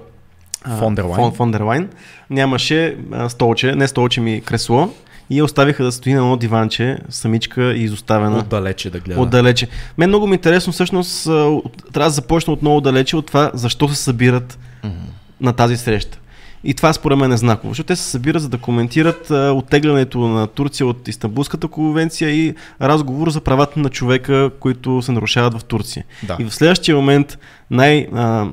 Фон 0.80 0.96
дер 0.96 1.04
Лайн. 1.04 1.16
Фон, 1.16 1.32
фон 1.34 1.52
дер 1.52 1.62
Лайн 1.62 1.90
нямаше 2.30 2.98
а, 3.12 3.30
столче, 3.30 3.76
не 3.76 3.88
столче 3.88 4.22
ми 4.22 4.42
кресло 4.42 4.90
и 5.30 5.38
я 5.38 5.46
оставиха 5.46 5.84
да 5.84 5.92
стои 5.92 6.14
на 6.14 6.20
едно 6.20 6.38
диванче, 6.38 6.98
самичка 7.10 7.74
и 7.74 7.84
изоставена. 7.84 8.38
Отдалече 8.38 8.90
да 8.90 9.00
гледа. 9.00 9.22
Отдалече. 9.22 9.68
Мен 9.98 10.10
много 10.10 10.28
ми 10.28 10.34
е 10.34 10.36
интересно, 10.36 10.74
всъщност, 10.74 11.24
трябва 11.24 11.62
да 11.94 12.10
започна 12.10 12.54
отново 12.54 12.82
далече 12.82 13.18
от 13.18 13.26
това, 13.26 13.52
защо 13.54 13.90
се 13.90 13.96
събират 13.96 14.60
Мгм. 14.84 14.96
на 15.42 15.54
тази 15.54 15.78
среща. 15.78 16.20
И 16.64 16.74
това 16.74 16.94
според 16.94 17.18
мен 17.18 17.32
е 17.32 17.38
знаково, 17.38 17.70
защото 17.70 17.88
те 17.88 17.96
се 17.96 18.04
събират 18.04 18.42
за 18.42 18.50
да 18.50 18.58
коментират 18.58 19.32
а, 19.32 19.52
оттеглянето 19.52 20.20
на 20.20 20.48
Турция 20.48 20.88
от 20.88 21.08
Истанбулската 21.08 21.68
конвенция 21.68 22.30
и 22.30 22.56
разговор 22.82 23.30
за 23.30 23.42
правата 23.42 23.80
на 23.80 23.90
човека, 23.90 24.52
които 24.60 25.02
се 25.02 25.12
нарушават 25.12 25.62
в 25.62 25.64
Турция. 25.64 26.06
Да. 26.24 26.36
И 26.40 26.46
в 26.46 26.56
следващия 26.56 26.96
момент 26.96 27.38
най... 27.72 28.08
А, 28.14 28.48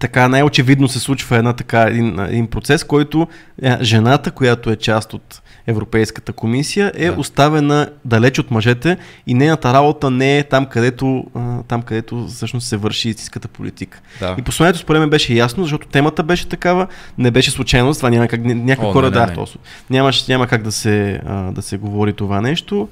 така 0.00 0.28
най-очевидно 0.28 0.88
се 0.88 1.00
случва 1.00 1.36
една 1.36 1.52
така, 1.52 1.82
един, 1.82 2.20
един 2.20 2.46
процес, 2.46 2.84
който 2.84 3.28
е, 3.62 3.76
жената, 3.82 4.30
която 4.30 4.70
е 4.70 4.76
част 4.76 5.14
от 5.14 5.42
Европейската 5.66 6.32
комисия, 6.32 6.92
е 6.94 7.10
Да. 7.10 7.20
оставена 7.20 7.88
далеч 8.04 8.38
от 8.38 8.50
мъжете 8.50 8.96
и 9.26 9.34
нейната 9.34 9.72
работа 9.72 10.10
не 10.10 10.38
е 10.38 10.42
там, 10.44 10.66
където, 10.66 11.24
там, 11.68 11.82
където 11.82 12.26
всъщност 12.26 12.66
се 12.68 12.76
върши 12.76 13.08
истинската 13.08 13.48
политика. 13.48 14.00
Да. 14.20 14.34
И 14.38 14.42
посланието 14.42 14.78
според 14.78 15.00
мен 15.00 15.10
беше 15.10 15.34
ясно, 15.34 15.62
защото 15.62 15.88
темата 15.88 16.22
беше 16.22 16.48
такава, 16.48 16.86
не 17.18 17.30
беше 17.30 17.50
случайно, 17.50 17.94
това 17.94 18.10
няма 18.10 18.28
как, 18.28 18.44
някакви 18.44 18.92
хора 18.92 19.10
да, 19.10 19.26
не, 19.26 19.34
то- 19.34 19.46
нямаше, 19.90 20.24
няма 20.32 20.46
как 20.46 20.62
да 20.62 20.72
се, 20.72 21.20
да 21.52 21.62
се 21.62 21.76
говори 21.76 22.12
това 22.12 22.40
нещо. 22.40 22.88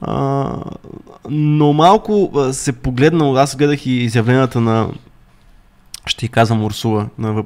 А, 0.00 0.48
но 1.30 1.72
малко 1.72 2.32
се 2.52 2.72
погледнал, 2.72 3.38
аз 3.38 3.56
гледах 3.56 3.86
и 3.86 3.92
изявленията 3.92 4.60
на 4.60 4.88
ще 6.06 6.18
ти 6.18 6.28
казвам 6.28 6.64
Урсула, 6.64 7.06
на, 7.18 7.44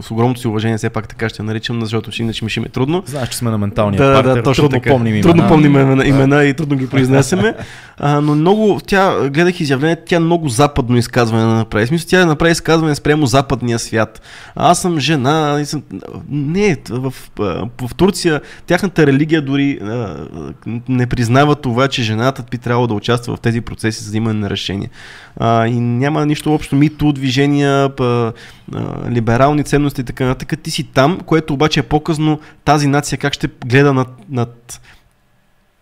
с 0.00 0.10
огромното 0.10 0.40
си 0.40 0.48
уважение, 0.48 0.78
все 0.78 0.90
пак 0.90 1.08
така 1.08 1.28
ще 1.28 1.42
я 1.42 1.46
наричам, 1.46 1.80
защото 1.80 2.10
ще- 2.10 2.22
иначе 2.22 2.44
ми 2.44 2.50
ще 2.50 2.60
ми 2.60 2.66
е 2.66 2.68
трудно. 2.68 3.02
Знаеш, 3.06 3.28
че 3.28 3.36
сме 3.36 3.50
на 3.50 3.58
менталния 3.58 4.02
Да, 4.02 4.14
партер, 4.14 4.34
да, 4.34 4.42
точно 4.42 4.62
трудно 4.62 4.80
така. 4.80 4.90
помним 4.90 5.14
имена. 5.14 5.22
Трудно 5.22 5.48
помним 5.48 5.74
имена, 5.74 6.06
имена 6.06 6.44
и 6.44 6.54
трудно 6.54 6.76
ги 6.76 6.88
произнесеме. 6.88 7.54
А, 8.02 8.20
но 8.20 8.34
много, 8.34 8.80
тя, 8.86 9.28
гледах 9.28 9.60
изявление, 9.60 9.96
тя 10.06 10.20
много 10.20 10.48
западно 10.48 10.96
изказване 10.96 11.44
направи. 11.44 11.84
В 11.84 11.88
смисъл, 11.88 12.08
тя 12.10 12.26
направи 12.26 12.52
изказване 12.52 12.94
спрямо 12.94 13.26
западния 13.26 13.78
свят. 13.78 14.22
Аз 14.54 14.80
съм 14.80 15.00
жена. 15.00 15.58
И 15.60 15.64
съм... 15.64 15.82
Не, 16.30 16.76
в, 16.90 17.14
в 17.82 17.94
Турция 17.96 18.40
тяхната 18.66 19.06
религия 19.06 19.42
дори 19.42 19.78
а, 19.82 20.16
не 20.88 21.06
признава 21.06 21.54
това, 21.54 21.88
че 21.88 22.02
жената 22.02 22.44
би 22.50 22.58
трябвало 22.58 22.86
да 22.86 22.94
участва 22.94 23.36
в 23.36 23.40
тези 23.40 23.60
процеси 23.60 24.02
за 24.04 24.08
взимане 24.08 24.40
на 24.40 24.50
решения. 24.50 24.90
А, 25.36 25.66
и 25.66 25.80
няма 25.80 26.26
нищо 26.26 26.54
общо 26.54 26.76
мито, 26.76 27.12
движения, 27.12 27.88
а, 28.00 28.32
либерални 29.10 29.64
ценности 29.64 30.00
и 30.00 30.04
така 30.04 30.24
нататък. 30.24 30.62
Ти 30.62 30.70
си 30.70 30.84
там, 30.84 31.20
което 31.26 31.54
обаче 31.54 31.80
е 31.80 31.82
по-късно 31.82 32.40
тази 32.64 32.86
нация 32.86 33.18
как 33.18 33.32
ще 33.32 33.48
гледа 33.66 33.92
над, 33.92 34.08
над 34.30 34.80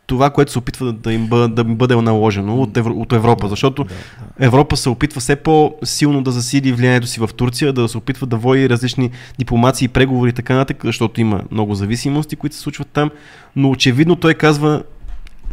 това, 0.08 0.30
което 0.30 0.52
се 0.52 0.58
опитва 0.58 0.92
да 0.92 1.12
им 1.12 1.26
бъде, 1.26 1.54
да 1.54 1.70
им 1.70 1.76
бъде 1.76 1.96
наложено 1.96 2.62
от, 2.62 2.76
Евро, 2.76 2.92
от 2.92 3.12
Европа, 3.12 3.48
защото 3.48 3.84
Да, 3.84 3.94
да. 4.38 4.46
Европа 4.46 4.76
се 4.76 4.88
опитва 4.88 5.20
все 5.20 5.36
по-силно 5.36 6.22
да 6.22 6.30
засили 6.30 6.72
влиянието 6.72 7.06
си 7.06 7.20
в 7.20 7.30
Турция, 7.36 7.72
да 7.72 7.88
се 7.88 7.98
опитва 7.98 8.26
да 8.26 8.36
води 8.36 8.68
различни 8.68 9.10
дипломации, 9.38 9.88
преговори 9.88 10.30
и 10.30 10.32
така 10.32 10.54
нататък, 10.54 10.80
защото 10.84 11.20
има 11.20 11.42
много 11.50 11.74
зависимости, 11.74 12.36
които 12.36 12.56
се 12.56 12.62
случват 12.62 12.88
там, 12.88 13.10
но 13.56 13.70
очевидно 13.70 14.16
той 14.16 14.34
казва 14.34 14.82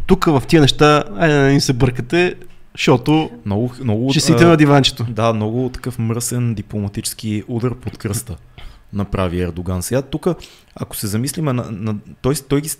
тук 0.06 0.24
в 0.24 0.42
тия 0.48 0.62
неща, 0.62 1.04
айде 1.18 1.34
да 1.34 1.42
не 1.42 1.60
се 1.60 1.72
бъркате, 1.72 2.34
защото 2.76 3.30
Много, 3.46 3.72
много, 3.82 4.10
ще 4.10 4.20
сидите 4.20 4.44
а, 4.44 4.48
на 4.48 4.56
диванчето. 4.56 5.04
Да, 5.08 5.32
много 5.32 5.70
такъв 5.74 5.98
мръсен 5.98 6.54
дипломатически 6.54 7.44
удар 7.48 7.74
под 7.74 7.98
кръста 7.98 8.36
направи 8.92 9.42
Ердоган. 9.42 9.82
Сега 9.82 10.02
тук, 10.02 10.26
ако 10.74 10.96
се 10.96 11.06
замислиме, 11.06 11.52
на, 11.52 11.70
на, 11.70 11.96
той, 12.22 12.34
той 12.48 12.60
ги 12.60 12.70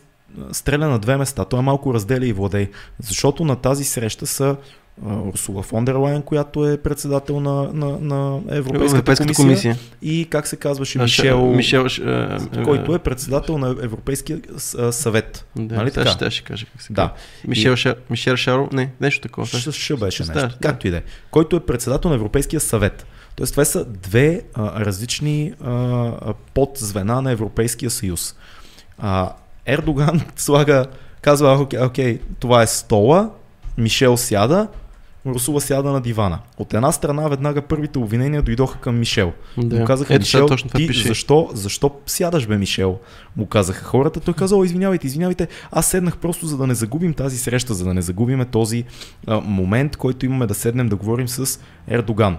стреля 0.53 0.88
на 0.88 0.99
две 0.99 1.16
места. 1.16 1.44
Той 1.44 1.62
малко 1.62 1.94
разделя 1.94 2.26
и 2.26 2.32
владей. 2.32 2.70
Защото 3.01 3.44
на 3.44 3.57
тази 3.57 3.84
среща 3.84 4.26
са 4.26 4.57
Урсула 5.05 5.62
фон 5.62 5.84
дер 5.84 6.22
която 6.24 6.68
е 6.68 6.76
председател 6.76 7.40
на, 7.40 7.72
на, 7.72 7.99
на 8.01 8.40
Европейската, 8.49 8.97
Европейската 8.97 9.34
комисия, 9.34 9.74
комисия. 9.74 9.76
и 10.03 10.26
как 10.30 10.47
се 10.47 10.57
казваше 10.57 10.99
Мишел, 10.99 11.47
Мишел 11.47 11.86
който 12.64 12.94
е 12.94 12.99
председател 12.99 13.59
на 13.59 13.68
Европейския 13.68 14.40
съвет. 14.90 15.47
Да, 15.57 15.74
нали 15.74 15.90
така? 15.90 16.11
ще, 16.11 16.30
ще 16.30 16.44
кажа 16.44 16.66
как 16.72 16.82
се 16.82 16.92
Да. 16.92 17.12
Мишел, 17.49 17.76
Ша, 17.76 17.94
Мишел 18.11 18.36
Шаро, 18.36 18.68
не, 18.72 18.90
нещо 19.01 19.20
такова. 19.20 19.47
Ш, 19.47 19.72
ш 19.72 19.97
беше 19.97 20.22
нещо. 20.22 20.38
става, 20.38 20.53
Както 20.62 20.86
и 20.86 20.90
да 20.90 20.97
е. 20.97 21.03
Който 21.30 21.57
е 21.57 21.61
председател 21.61 22.09
на 22.11 22.14
Европейския 22.14 22.61
съвет. 22.61 23.07
Тоест, 23.36 23.53
това 23.53 23.64
са 23.64 23.84
две 23.84 24.42
а, 24.55 24.84
различни 24.84 25.53
а, 25.64 26.34
подзвена 26.55 27.22
на 27.22 27.30
Европейския 27.30 27.90
съюз. 27.90 28.34
А, 28.99 29.32
Ердоган 29.66 30.20
слага, 30.36 30.84
казва, 31.22 31.59
окей, 31.61 31.80
окей, 31.80 32.20
това 32.38 32.62
е 32.62 32.66
стола, 32.66 33.30
Мишел 33.78 34.16
сяда, 34.16 34.68
Русула 35.26 35.60
сяда 35.60 35.92
на 35.92 36.00
дивана. 36.00 36.38
От 36.58 36.74
една 36.74 36.92
страна 36.92 37.28
веднага 37.28 37.62
първите 37.62 37.98
обвинения 37.98 38.42
дойдоха 38.42 38.78
към 38.78 38.98
Мишел. 38.98 39.32
Да. 39.56 39.78
Му 39.78 39.84
казаха, 39.84 40.14
Ето 40.14 40.20
Мишел, 40.22 40.46
точно 40.46 40.70
ти 40.70 40.86
пише. 40.86 41.08
защо, 41.08 41.50
защо 41.52 41.90
сядаш 42.06 42.46
бе, 42.46 42.58
Мишел? 42.58 42.98
Му 43.36 43.46
казаха 43.46 43.84
хората. 43.84 44.20
Той 44.20 44.34
казал, 44.34 44.64
извинявайте, 44.64 45.06
извинявайте, 45.06 45.48
аз 45.72 45.86
седнах 45.86 46.16
просто 46.16 46.46
за 46.46 46.56
да 46.56 46.66
не 46.66 46.74
загубим 46.74 47.14
тази 47.14 47.38
среща, 47.38 47.74
за 47.74 47.84
да 47.84 47.94
не 47.94 48.02
загубиме 48.02 48.44
този 48.44 48.84
а, 49.26 49.40
момент, 49.40 49.96
който 49.96 50.26
имаме 50.26 50.46
да 50.46 50.54
седнем 50.54 50.88
да 50.88 50.96
говорим 50.96 51.28
с 51.28 51.60
Ердоган. 51.88 52.36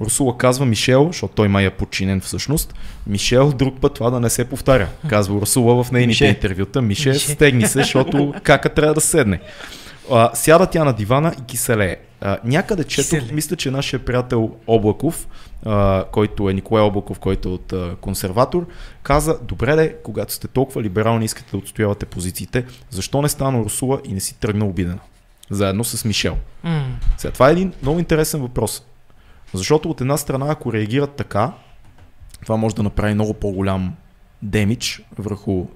Русула 0.00 0.38
казва 0.38 0.66
Мишел, 0.66 1.06
защото 1.06 1.34
той 1.34 1.48
май 1.48 1.64
е 1.66 1.70
подчинен 1.70 2.20
всъщност. 2.20 2.74
Мишел, 3.06 3.52
друг 3.52 3.80
път 3.80 3.94
това 3.94 4.10
да 4.10 4.20
не 4.20 4.30
се 4.30 4.44
повтаря. 4.44 4.88
Казва 5.08 5.40
Русула 5.40 5.84
в 5.84 5.92
нейните 5.92 6.08
Мише. 6.08 6.26
интервюта. 6.26 6.82
Мише, 6.82 7.08
Мише. 7.08 7.32
стегни 7.32 7.66
се, 7.66 7.78
защото 7.78 8.34
кака 8.42 8.68
трябва 8.68 8.94
да 8.94 9.00
седне. 9.00 9.40
А, 10.10 10.30
сяда 10.34 10.66
тя 10.66 10.84
на 10.84 10.92
дивана 10.92 11.34
и 11.38 11.44
киселее. 11.44 11.96
А, 12.20 12.38
някъде 12.44 12.84
чето, 12.84 13.02
Киселее. 13.08 13.32
мисля, 13.32 13.56
че 13.56 13.70
нашия 13.70 14.04
приятел 14.04 14.54
Облаков, 14.66 15.28
а, 15.66 16.04
който 16.12 16.50
е 16.50 16.52
Николай 16.54 16.82
Облаков, 16.82 17.18
който 17.18 17.48
е 17.48 17.52
от 17.52 17.72
а, 17.72 17.96
консерватор, 18.00 18.66
каза, 19.02 19.38
добре 19.42 19.76
де, 19.76 19.96
когато 20.04 20.32
сте 20.32 20.48
толкова 20.48 20.82
либерални 20.82 21.24
искате 21.24 21.50
да 21.50 21.56
отстоявате 21.56 22.06
позициите, 22.06 22.64
защо 22.90 23.22
не 23.22 23.28
стана 23.28 23.58
Русула 23.58 24.00
и 24.04 24.12
не 24.12 24.20
си 24.20 24.40
тръгна 24.40 24.64
обидена? 24.66 24.98
Заедно 25.50 25.84
с 25.84 26.04
Мишел. 26.04 26.36
М. 26.64 26.86
Сега, 27.16 27.32
това 27.32 27.48
е 27.48 27.52
един 27.52 27.72
много 27.82 27.98
интересен 27.98 28.40
въпрос. 28.40 28.82
Защото 29.54 29.90
от 29.90 30.00
една 30.00 30.16
страна, 30.16 30.46
ако 30.48 30.72
реагират 30.72 31.16
така, 31.16 31.52
това 32.42 32.56
може 32.56 32.74
да 32.74 32.82
направи 32.82 33.14
много 33.14 33.34
по-голям 33.34 33.94
демидж 34.42 35.02
върху 35.18 35.66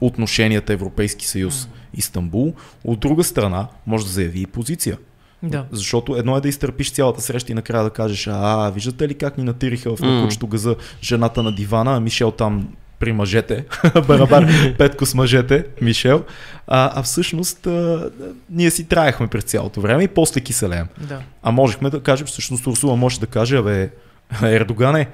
отношенията 0.00 0.72
Европейски 0.72 1.26
съюз 1.26 1.68
Истанбул. 1.96 2.54
От 2.84 3.00
друга 3.00 3.24
страна, 3.24 3.66
може 3.86 4.04
да 4.04 4.10
заяви 4.10 4.40
и 4.40 4.46
позиция. 4.46 4.98
Да. 5.42 5.64
Защото 5.70 6.16
едно 6.16 6.36
е 6.36 6.40
да 6.40 6.48
изтърпиш 6.48 6.92
цялата 6.92 7.20
среща 7.20 7.52
и 7.52 7.54
накрая 7.54 7.84
да 7.84 7.90
кажеш, 7.90 8.28
а, 8.30 8.70
виждате 8.70 9.08
ли 9.08 9.14
как 9.14 9.38
ни 9.38 9.44
натириха 9.44 9.96
в 9.96 10.00
накучето 10.00 10.46
газа 10.46 10.76
жената 11.02 11.42
на 11.42 11.54
дивана, 11.54 11.96
а 11.96 12.00
Мишел 12.00 12.30
там 12.30 12.68
при 12.98 13.12
мъжете, 13.12 13.64
барабар 14.08 14.48
Петко 14.78 15.06
с 15.06 15.14
мъжете, 15.14 15.64
Мишел, 15.80 16.24
а, 16.66 17.00
а 17.00 17.02
всъщност 17.02 17.66
а, 17.66 18.10
ние 18.50 18.70
си 18.70 18.84
траехме 18.84 19.26
през 19.26 19.44
цялото 19.44 19.80
време 19.80 20.02
и 20.02 20.08
после 20.08 20.40
киселеем. 20.40 20.86
Да. 21.00 21.20
А 21.42 21.50
можехме 21.50 21.90
да 21.90 22.00
кажем, 22.00 22.26
всъщност 22.26 22.66
Урсула 22.66 22.96
може 22.96 23.20
да 23.20 23.26
каже, 23.26 23.56
абе, 23.56 23.90
Ердогане, 24.42 25.08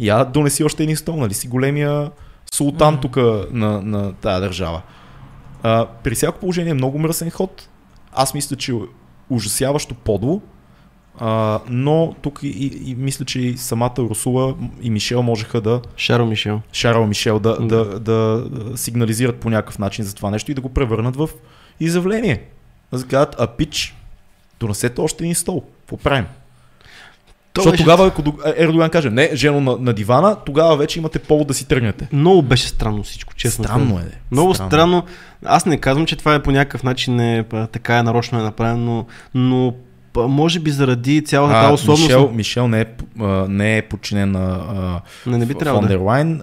я 0.00 0.24
донеси 0.24 0.64
още 0.64 0.82
един 0.82 0.96
стол, 0.96 1.16
нали 1.16 1.34
си 1.34 1.48
големия 1.48 2.10
султан 2.54 2.94
Мгм. 2.94 3.00
тук 3.00 3.16
на, 3.50 3.82
на 3.82 4.12
тази 4.12 4.40
държава. 4.40 4.82
А, 5.62 5.86
при 5.86 6.14
всяко 6.14 6.38
положение 6.38 6.70
е 6.70 6.74
много 6.74 6.98
мръсен 6.98 7.30
ход. 7.30 7.68
Аз 8.12 8.34
мисля, 8.34 8.56
че 8.56 8.72
е 8.72 8.74
ужасяващо 9.30 9.94
подло, 9.94 10.42
а, 11.18 11.60
но 11.68 12.14
тук 12.22 12.40
и, 12.42 12.80
и, 12.84 12.94
мисля, 12.94 13.24
че 13.24 13.40
и 13.40 13.56
самата 13.56 13.94
Русула 13.98 14.54
и 14.82 14.90
Мишел 14.90 15.22
можеха 15.22 15.60
да, 15.60 15.82
Шаро 15.96 16.26
Мишел. 16.26 16.60
Шарл 16.72 17.06
Мишел 17.06 17.38
да, 17.38 17.56
Да. 17.56 18.00
да, 18.00 18.44
сигнализират 18.76 19.36
по 19.36 19.50
някакъв 19.50 19.78
начин 19.78 20.04
за 20.04 20.14
това 20.14 20.30
нещо 20.30 20.50
и 20.50 20.54
да 20.54 20.60
го 20.60 20.68
превърнат 20.68 21.16
в 21.16 21.28
изявление. 21.80 22.42
Да 22.92 23.06
кажат, 23.06 23.36
а 23.38 23.46
пич, 23.46 23.96
донесете 24.60 25.00
още 25.00 25.24
един 25.24 25.34
стол. 25.34 25.64
Какво 25.80 25.96
правим? 25.96 26.26
То 27.52 27.60
Защото 27.60 27.72
беше- 27.72 27.82
тогава, 27.82 28.06
ако 28.06 28.22
Дог- 28.22 28.52
Ердоган 28.56 28.90
каже, 28.90 29.10
не, 29.10 29.30
жено 29.34 29.60
на, 29.60 29.76
на 29.80 29.92
дивана, 29.92 30.36
тогава 30.36 30.76
вече 30.76 30.98
имате 30.98 31.18
повод 31.18 31.48
да 31.48 31.54
си 31.54 31.68
тръгнете. 31.68 32.08
Много 32.12 32.42
беше 32.42 32.68
странно 32.68 33.02
всичко, 33.02 33.34
честно. 33.34 33.64
Странно 33.64 33.98
е. 33.98 34.02
де. 34.02 34.18
Много 34.30 34.54
странно. 34.54 35.02
Аз 35.44 35.66
не 35.66 35.76
казвам, 35.76 36.06
че 36.06 36.16
това 36.16 36.34
е 36.34 36.42
по 36.42 36.50
някакъв 36.50 36.82
начин 36.82 37.20
е, 37.20 37.44
така 37.72 37.98
е 37.98 38.02
нарочно 38.02 38.38
е 38.38 38.42
направено, 38.42 39.06
но 39.34 39.74
може 40.18 40.60
би 40.60 40.70
заради 40.70 41.24
цялата 41.24 41.54
тази 41.54 41.70
А, 41.70 41.72
условност. 41.72 42.08
Мишел, 42.08 42.30
Мишел 42.34 42.68
не, 42.68 42.80
е, 42.80 42.86
не 43.48 43.78
е 43.78 43.82
подчинен 43.82 44.30
на 44.30 45.00
Не, 45.26 45.38
не 45.38 45.46
би 45.46 45.54
трябвало 45.54 45.80
фон 45.80 45.88
да. 45.88 45.94
е. 45.94 45.96
дер 45.96 46.04
Лайн. 46.04 46.42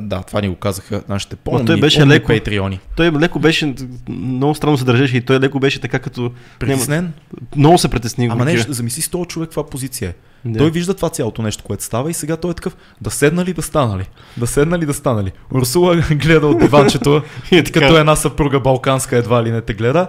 Да, 0.00 0.22
това 0.26 0.40
ни 0.40 0.48
го 0.48 0.54
казаха 0.54 1.02
нашите 1.08 1.36
по 1.36 1.64
той 1.64 1.80
беше 1.80 2.06
леко. 2.06 2.26
патреони. 2.26 2.80
Той 2.96 3.12
леко 3.12 3.38
беше, 3.38 3.74
много 4.08 4.54
странно 4.54 4.78
се 4.78 4.84
държеше 4.84 5.16
и 5.16 5.20
той 5.20 5.40
леко 5.40 5.58
беше 5.58 5.80
така 5.80 5.98
като... 5.98 6.30
Притеснен? 6.58 7.12
Много 7.56 7.78
се 7.78 7.88
притесни. 7.88 8.26
Ама 8.26 8.44
не, 8.44 8.56
замисли 8.58 9.02
с 9.02 9.08
този 9.08 9.28
човек 9.28 9.48
каква 9.48 9.66
позиция 9.66 10.10
е. 10.10 10.14
Да. 10.44 10.58
Той 10.58 10.70
вижда 10.70 10.94
това 10.94 11.08
цялото 11.08 11.42
нещо, 11.42 11.64
което 11.64 11.84
става 11.84 12.10
и 12.10 12.14
сега 12.14 12.36
той 12.36 12.50
е 12.50 12.54
такъв, 12.54 12.76
да 13.00 13.10
седна 13.10 13.44
ли 13.44 13.52
да 13.52 13.62
стана 13.62 13.98
ли? 13.98 14.08
Да 14.36 14.46
седна 14.46 14.78
ли 14.78 14.86
да 14.86 14.94
стана 14.94 15.24
ли? 15.24 15.32
Урсула 15.54 15.96
гледа 16.10 16.46
от 16.46 16.58
диванчето, 16.58 17.22
И 17.52 17.56
е 17.56 17.64
така. 17.64 17.80
като 17.80 17.98
една 17.98 18.16
съпруга 18.16 18.60
балканска 18.60 19.16
едва 19.16 19.42
ли 19.42 19.50
не 19.50 19.60
те 19.60 19.74
гледа. 19.74 20.08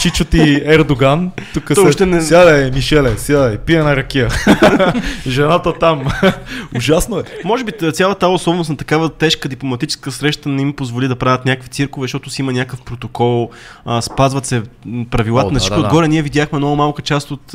Чичо 0.00 0.24
ти 0.24 0.62
Ердоган, 0.64 1.30
тук 1.54 1.70
се... 1.74 1.80
още 1.80 2.06
не- 2.06 2.20
Сядай, 2.20 2.70
Мишеле, 2.70 3.18
сядай, 3.18 3.58
пия 3.58 3.84
на 3.84 3.96
ракия. 3.96 4.28
Жената 5.26 5.78
там. 5.78 6.06
Ужасно 6.76 7.18
е. 7.18 7.22
Може 7.44 7.64
би 7.64 7.72
цялата 7.92 8.18
тази 8.18 8.34
условност 8.34 8.70
на 8.70 8.76
такава 8.76 9.08
тежка 9.08 9.48
дипломатическа 9.48 10.12
среща 10.12 10.48
не 10.48 10.62
им 10.62 10.72
позволи 10.72 11.08
да 11.08 11.16
правят 11.16 11.44
някакви 11.44 11.68
циркове, 11.68 12.04
защото 12.04 12.30
си 12.30 12.42
има 12.42 12.52
някакъв 12.52 12.82
протокол, 12.82 13.50
а, 13.84 14.02
спазват 14.02 14.46
се 14.46 14.62
правилата 15.10 15.46
О, 15.46 15.50
на 15.50 15.54
да, 15.54 15.60
всичко. 15.60 15.76
да, 15.76 15.82
да. 15.82 15.86
Отгоре 15.88 16.08
ние 16.08 16.22
видяхме 16.22 16.58
много 16.58 16.76
малка 16.76 17.02
част 17.02 17.30
от, 17.30 17.54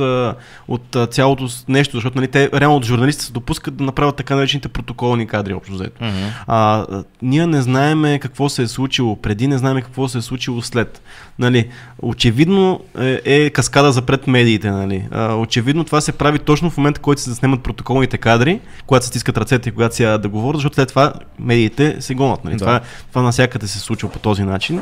от 0.68 0.98
цялото 1.12 1.48
нещо, 1.68 1.98
защото 1.98 2.18
нали, 2.18 2.28
те 2.28 2.50
реално 2.54 2.78
от 2.78 2.86
журналистите 2.86 3.26
се 3.26 3.34
допускат 3.34 3.76
да 3.76 3.84
направят 3.84 4.16
така 4.16 4.36
наречените 4.36 4.68
протоколни 4.68 5.28
кадри, 5.28 5.54
общо 5.54 5.74
взето. 5.74 5.98
А, 6.02 6.12
а, 6.48 7.04
ние 7.22 7.48
не 7.48 7.62
знаеме 7.62 8.20
какво 8.20 8.50
се 8.50 8.62
е 8.62 8.68
случило 8.68 9.16
преди, 9.16 9.48
не 9.48 9.58
знаеме 9.58 9.82
какво 9.82 10.08
се 10.08 10.18
е 10.18 10.22
случило 10.22 10.62
след. 10.62 11.02
Нали, 11.40 11.70
очевидно 12.14 12.80
е, 13.00 13.22
е 13.26 13.50
каскада 13.50 13.92
за 13.92 14.02
пред 14.02 14.28
медиите. 14.28 14.72
Нали. 14.72 15.06
А, 15.12 15.36
очевидно 15.36 15.84
това 15.84 16.02
се 16.02 16.12
прави 16.12 16.40
точно 16.40 16.70
в 16.70 16.78
момента, 16.78 17.02
който 17.02 17.22
се 17.22 17.30
заснемат 17.30 17.64
протоколните 17.64 18.18
кадри, 18.18 18.60
когато 18.86 19.06
се 19.06 19.10
стискат 19.10 19.38
ръцете 19.38 19.70
и 19.70 19.72
когато 19.72 19.96
сега 19.96 20.18
да 20.18 20.30
говорят, 20.30 20.58
защото 20.58 20.76
след 20.76 20.90
това 20.90 21.14
медиите 21.40 22.02
се 22.02 22.14
гонят. 22.14 22.44
Нали. 22.44 22.56
Да. 22.56 22.60
Това, 22.60 22.82
това 23.10 23.22
навсякъде 23.22 23.68
се 23.68 23.80
случва 23.80 24.10
по 24.10 24.20
този 24.20 24.44
начин. 24.44 24.82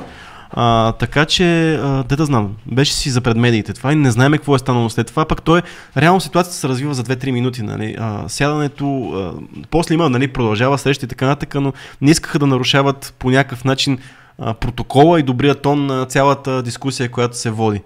А, 0.53 0.91
така 0.91 1.25
че, 1.25 1.75
а, 1.75 2.03
де 2.03 2.15
да 2.15 2.25
знам, 2.25 2.55
беше 2.71 2.93
си 2.93 3.09
за 3.09 3.21
пред 3.21 3.37
медиите 3.37 3.73
това 3.73 3.93
и 3.93 3.95
не 3.95 4.11
знаем 4.11 4.31
какво 4.31 4.55
е 4.55 4.59
станало 4.59 4.89
след 4.89 5.07
това, 5.07 5.25
пък 5.25 5.41
той 5.41 5.61
реално 5.97 6.21
ситуацията 6.21 6.57
се 6.57 6.67
развива 6.67 6.93
за 6.93 7.03
2-3 7.03 7.31
минути. 7.31 7.63
Нали. 7.63 7.95
А, 7.99 8.23
сядането, 8.27 9.11
а, 9.15 9.31
после 9.69 9.93
има, 9.93 10.09
нали, 10.09 10.27
продължава 10.27 10.77
среща 10.77 11.05
и 11.05 11.09
така 11.09 11.25
нататък, 11.25 11.55
но 11.61 11.73
не 12.01 12.11
искаха 12.11 12.39
да 12.39 12.47
нарушават 12.47 13.13
по 13.19 13.29
някакъв 13.29 13.65
начин 13.65 13.97
а, 14.43 14.53
протокола 14.53 15.19
и 15.19 15.23
добрия 15.23 15.55
тон 15.55 15.85
на 15.85 16.05
цялата 16.05 16.63
дискусия, 16.63 17.11
която 17.11 17.37
се 17.37 17.51
води. 17.51 17.81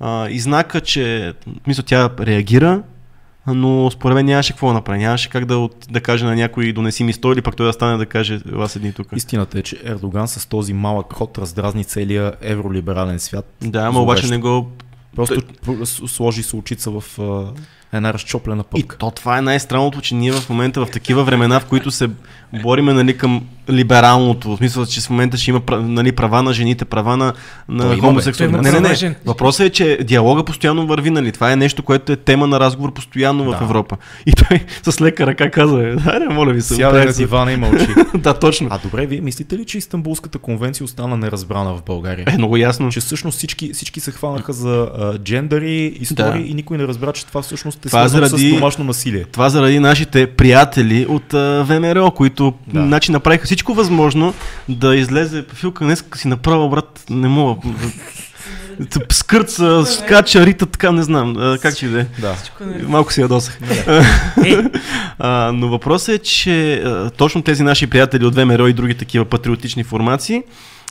А, 0.00 0.28
и 0.28 0.40
знака, 0.40 0.80
че, 0.80 1.34
мисля, 1.66 1.82
тя 1.82 2.10
реагира, 2.20 2.82
но 3.46 3.90
според 3.90 4.14
мен 4.14 4.26
нямаше 4.26 4.52
какво 4.52 4.66
да 4.66 4.72
направи. 4.72 4.98
Нямаше 4.98 5.28
как 5.30 5.44
да, 5.44 5.58
от, 5.58 5.86
да 5.90 6.00
каже 6.00 6.24
на 6.24 6.34
някой 6.34 6.72
донеси 6.72 7.04
ми 7.04 7.12
100 7.14 7.32
или 7.32 7.42
пък 7.42 7.56
той 7.56 7.66
да 7.66 7.72
стане 7.72 7.96
да 7.96 8.06
каже 8.06 8.40
ела 8.52 8.68
седни 8.68 8.92
тук. 8.92 9.08
Истината 9.16 9.58
е, 9.58 9.62
че 9.62 9.80
Ердоган 9.84 10.28
с 10.28 10.46
този 10.46 10.72
малък 10.72 11.12
ход 11.12 11.38
раздразни 11.38 11.84
целия 11.84 12.32
евролиберален 12.40 13.20
свят. 13.20 13.54
Да, 13.62 13.80
ама 13.80 14.00
обаче 14.00 14.26
не 14.26 14.38
го... 14.38 14.70
Просто 15.16 15.40
с- 15.84 16.08
сложи 16.08 16.42
се 16.42 16.56
очица 16.56 16.90
в 16.90 17.04
една 17.92 18.14
разчоплена 18.14 18.64
И 18.76 18.80
пъпка. 18.80 18.96
то 18.98 19.10
това 19.10 19.38
е 19.38 19.42
най-странното, 19.42 20.00
че 20.00 20.14
ние 20.14 20.32
в 20.32 20.48
момента 20.50 20.84
в 20.86 20.90
такива 20.90 21.24
времена, 21.24 21.60
в 21.60 21.66
които 21.66 21.90
се 21.90 22.10
бориме 22.54 22.92
нали, 22.92 23.18
към 23.18 23.42
либералното, 23.70 24.48
в 24.48 24.56
смисъл, 24.56 24.86
че 24.86 25.00
в 25.00 25.10
момента 25.10 25.36
ще 25.36 25.50
има 25.50 25.60
нали, 25.70 26.12
права 26.12 26.42
на 26.42 26.52
жените, 26.52 26.84
права 26.84 27.16
на, 27.16 27.32
на 27.68 27.96
хомосексуалните. 27.98 28.72
Не, 28.72 28.80
не, 28.80 28.88
не. 29.02 29.14
Въпросът 29.26 29.66
е, 29.66 29.70
че 29.70 29.98
диалога 30.04 30.44
постоянно 30.44 30.86
върви, 30.86 31.10
нали? 31.10 31.32
Това 31.32 31.52
е 31.52 31.56
нещо, 31.56 31.82
което 31.82 32.12
е 32.12 32.16
тема 32.16 32.46
на 32.46 32.60
разговор 32.60 32.92
постоянно 32.92 33.44
в 33.44 33.50
Да. 33.50 33.64
Европа. 33.64 33.96
И 34.26 34.32
той 34.32 34.60
с 34.84 35.00
лека 35.00 35.26
ръка 35.26 35.50
каза, 35.50 35.88
«Е, 35.88 35.96
хайде, 35.96 36.24
моля 36.26 36.52
ви 36.52 36.62
се. 36.62 36.74
Сядай 36.74 37.06
на 37.06 37.12
се». 37.12 37.22
дивана 37.22 37.52
и 37.52 37.56
мълчи. 37.56 37.86
да, 38.14 38.34
точно. 38.34 38.68
А 38.70 38.78
добре, 38.78 39.06
вие 39.06 39.20
мислите 39.20 39.58
ли, 39.58 39.64
че 39.64 39.78
Истанбулската 39.78 40.38
конвенция 40.38 40.84
остана 40.84 41.16
неразбрана 41.16 41.74
в 41.74 41.82
България? 41.82 42.24
Е, 42.28 42.38
много 42.38 42.56
ясно. 42.56 42.88
Че 42.88 43.00
всъщност 43.00 43.38
всички, 43.38 43.72
всички 43.72 44.00
се 44.00 44.10
хванаха 44.10 44.52
за 44.52 44.88
а, 44.98 45.18
джендъри, 45.18 45.96
истории 46.00 46.42
Да. 46.42 46.48
и 46.48 46.54
никой 46.54 46.78
не 46.78 46.86
разбра, 46.86 47.12
че 47.12 47.26
това 47.26 47.42
всъщност 47.42 47.78
е 47.78 47.88
Това 47.88 48.08
свързано 48.08 48.26
заради- 48.26 48.50
с 48.50 48.54
домашно 48.54 48.84
насилие. 48.84 49.24
Това 49.24 49.48
заради 49.48 49.78
нашите 49.78 50.26
приятели 50.26 51.06
от 51.08 51.34
а, 51.34 51.64
ВМРО, 51.64 52.10
които 52.10 52.41
Да. 52.50 52.80
да. 52.80 52.86
значи, 52.86 53.12
направиха 53.12 53.46
всичко 53.46 53.74
възможно 53.74 54.34
да 54.68 54.96
излезе 54.96 55.44
Филка. 55.54 55.84
Днес 55.84 56.04
си 56.14 56.28
направил, 56.28 56.68
брат, 56.68 57.04
не 57.10 57.28
мога. 57.28 57.60
Скърца, 59.10 59.84
скача, 59.86 60.46
рита, 60.46 60.66
така 60.66 60.92
не 60.92 61.02
знам. 61.02 61.36
А, 61.38 61.58
как 61.58 61.76
ще 61.76 61.86
иде? 61.86 62.06
Да. 62.18 62.36
Малко 62.86 63.12
си 63.12 63.20
ядосах. 63.20 63.58
Е, 64.44 64.64
А, 65.18 65.52
но 65.54 65.68
въпросът 65.68 66.08
е, 66.14 66.18
че 66.18 66.74
а, 66.74 67.10
точно 67.10 67.42
тези 67.42 67.62
наши 67.62 67.86
приятели 67.86 68.24
от 68.24 68.34
ВМРО 68.34 68.66
и 68.66 68.72
други 68.72 68.94
такива 68.94 69.24
патриотични 69.24 69.84
формации 69.84 70.42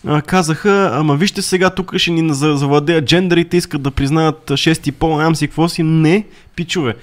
а, 0.07 0.21
казаха, 0.21 0.91
ама 0.93 1.15
вижте 1.15 1.41
сега 1.41 1.69
тук 1.69 1.97
ще 1.97 2.11
ни 2.11 2.33
за- 2.33 2.57
завладеят 2.57 3.05
джендерите, 3.05 3.57
искат 3.57 3.81
да 3.81 3.91
признаят 3.91 4.51
шести 4.55 4.91
пол, 4.91 5.21
ам 5.21 5.35
си 5.35 5.47
какво 5.47 5.69
си. 5.69 5.83
Не, 5.83 6.25
пичове. 6.55 6.95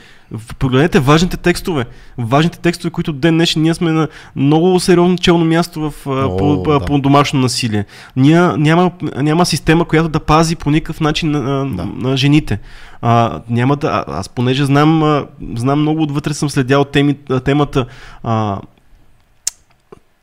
Погледнете 0.59 1.01
важните 1.01 1.37
текстове. 1.37 1.85
Важните 2.19 2.59
текстове, 2.59 2.91
които 2.91 3.13
ден 3.13 3.35
днешен 3.35 3.63
ние 3.63 3.75
сме 3.75 3.93
на 3.93 4.09
много 4.37 4.81
сериозно 4.81 5.19
челно 5.19 5.45
място 5.45 5.81
в, 5.81 6.07
а, 6.07 6.11
О, 6.11 6.37
по, 6.37 6.63
да. 6.63 6.81
по 6.81 6.99
домашно 6.99 7.41
насилие. 7.41 7.85
Ние, 8.17 8.41
няма, 8.41 8.91
няма 9.17 9.47
система, 9.47 9.85
която 9.85 10.09
да 10.09 10.21
пази 10.21 10.57
по 10.57 10.71
никакъв 10.71 11.01
начин 11.01 11.31
на, 11.31 11.41
Да. 11.67 11.85
на 11.97 12.17
жените. 12.17 12.59
А, 13.03 13.41
няма 13.51 13.77
да, 13.77 13.89
а- 13.89 14.19
аз 14.19 14.29
понеже 14.29 14.65
знам, 14.65 15.03
а, 15.03 15.27
знам 15.55 15.81
много 15.81 16.03
отвътре 16.03 16.35
съм 16.35 16.51
следял 16.51 16.85
теми, 16.85 17.17
а, 17.31 17.41
темата. 17.41 17.87
А, 18.23 18.59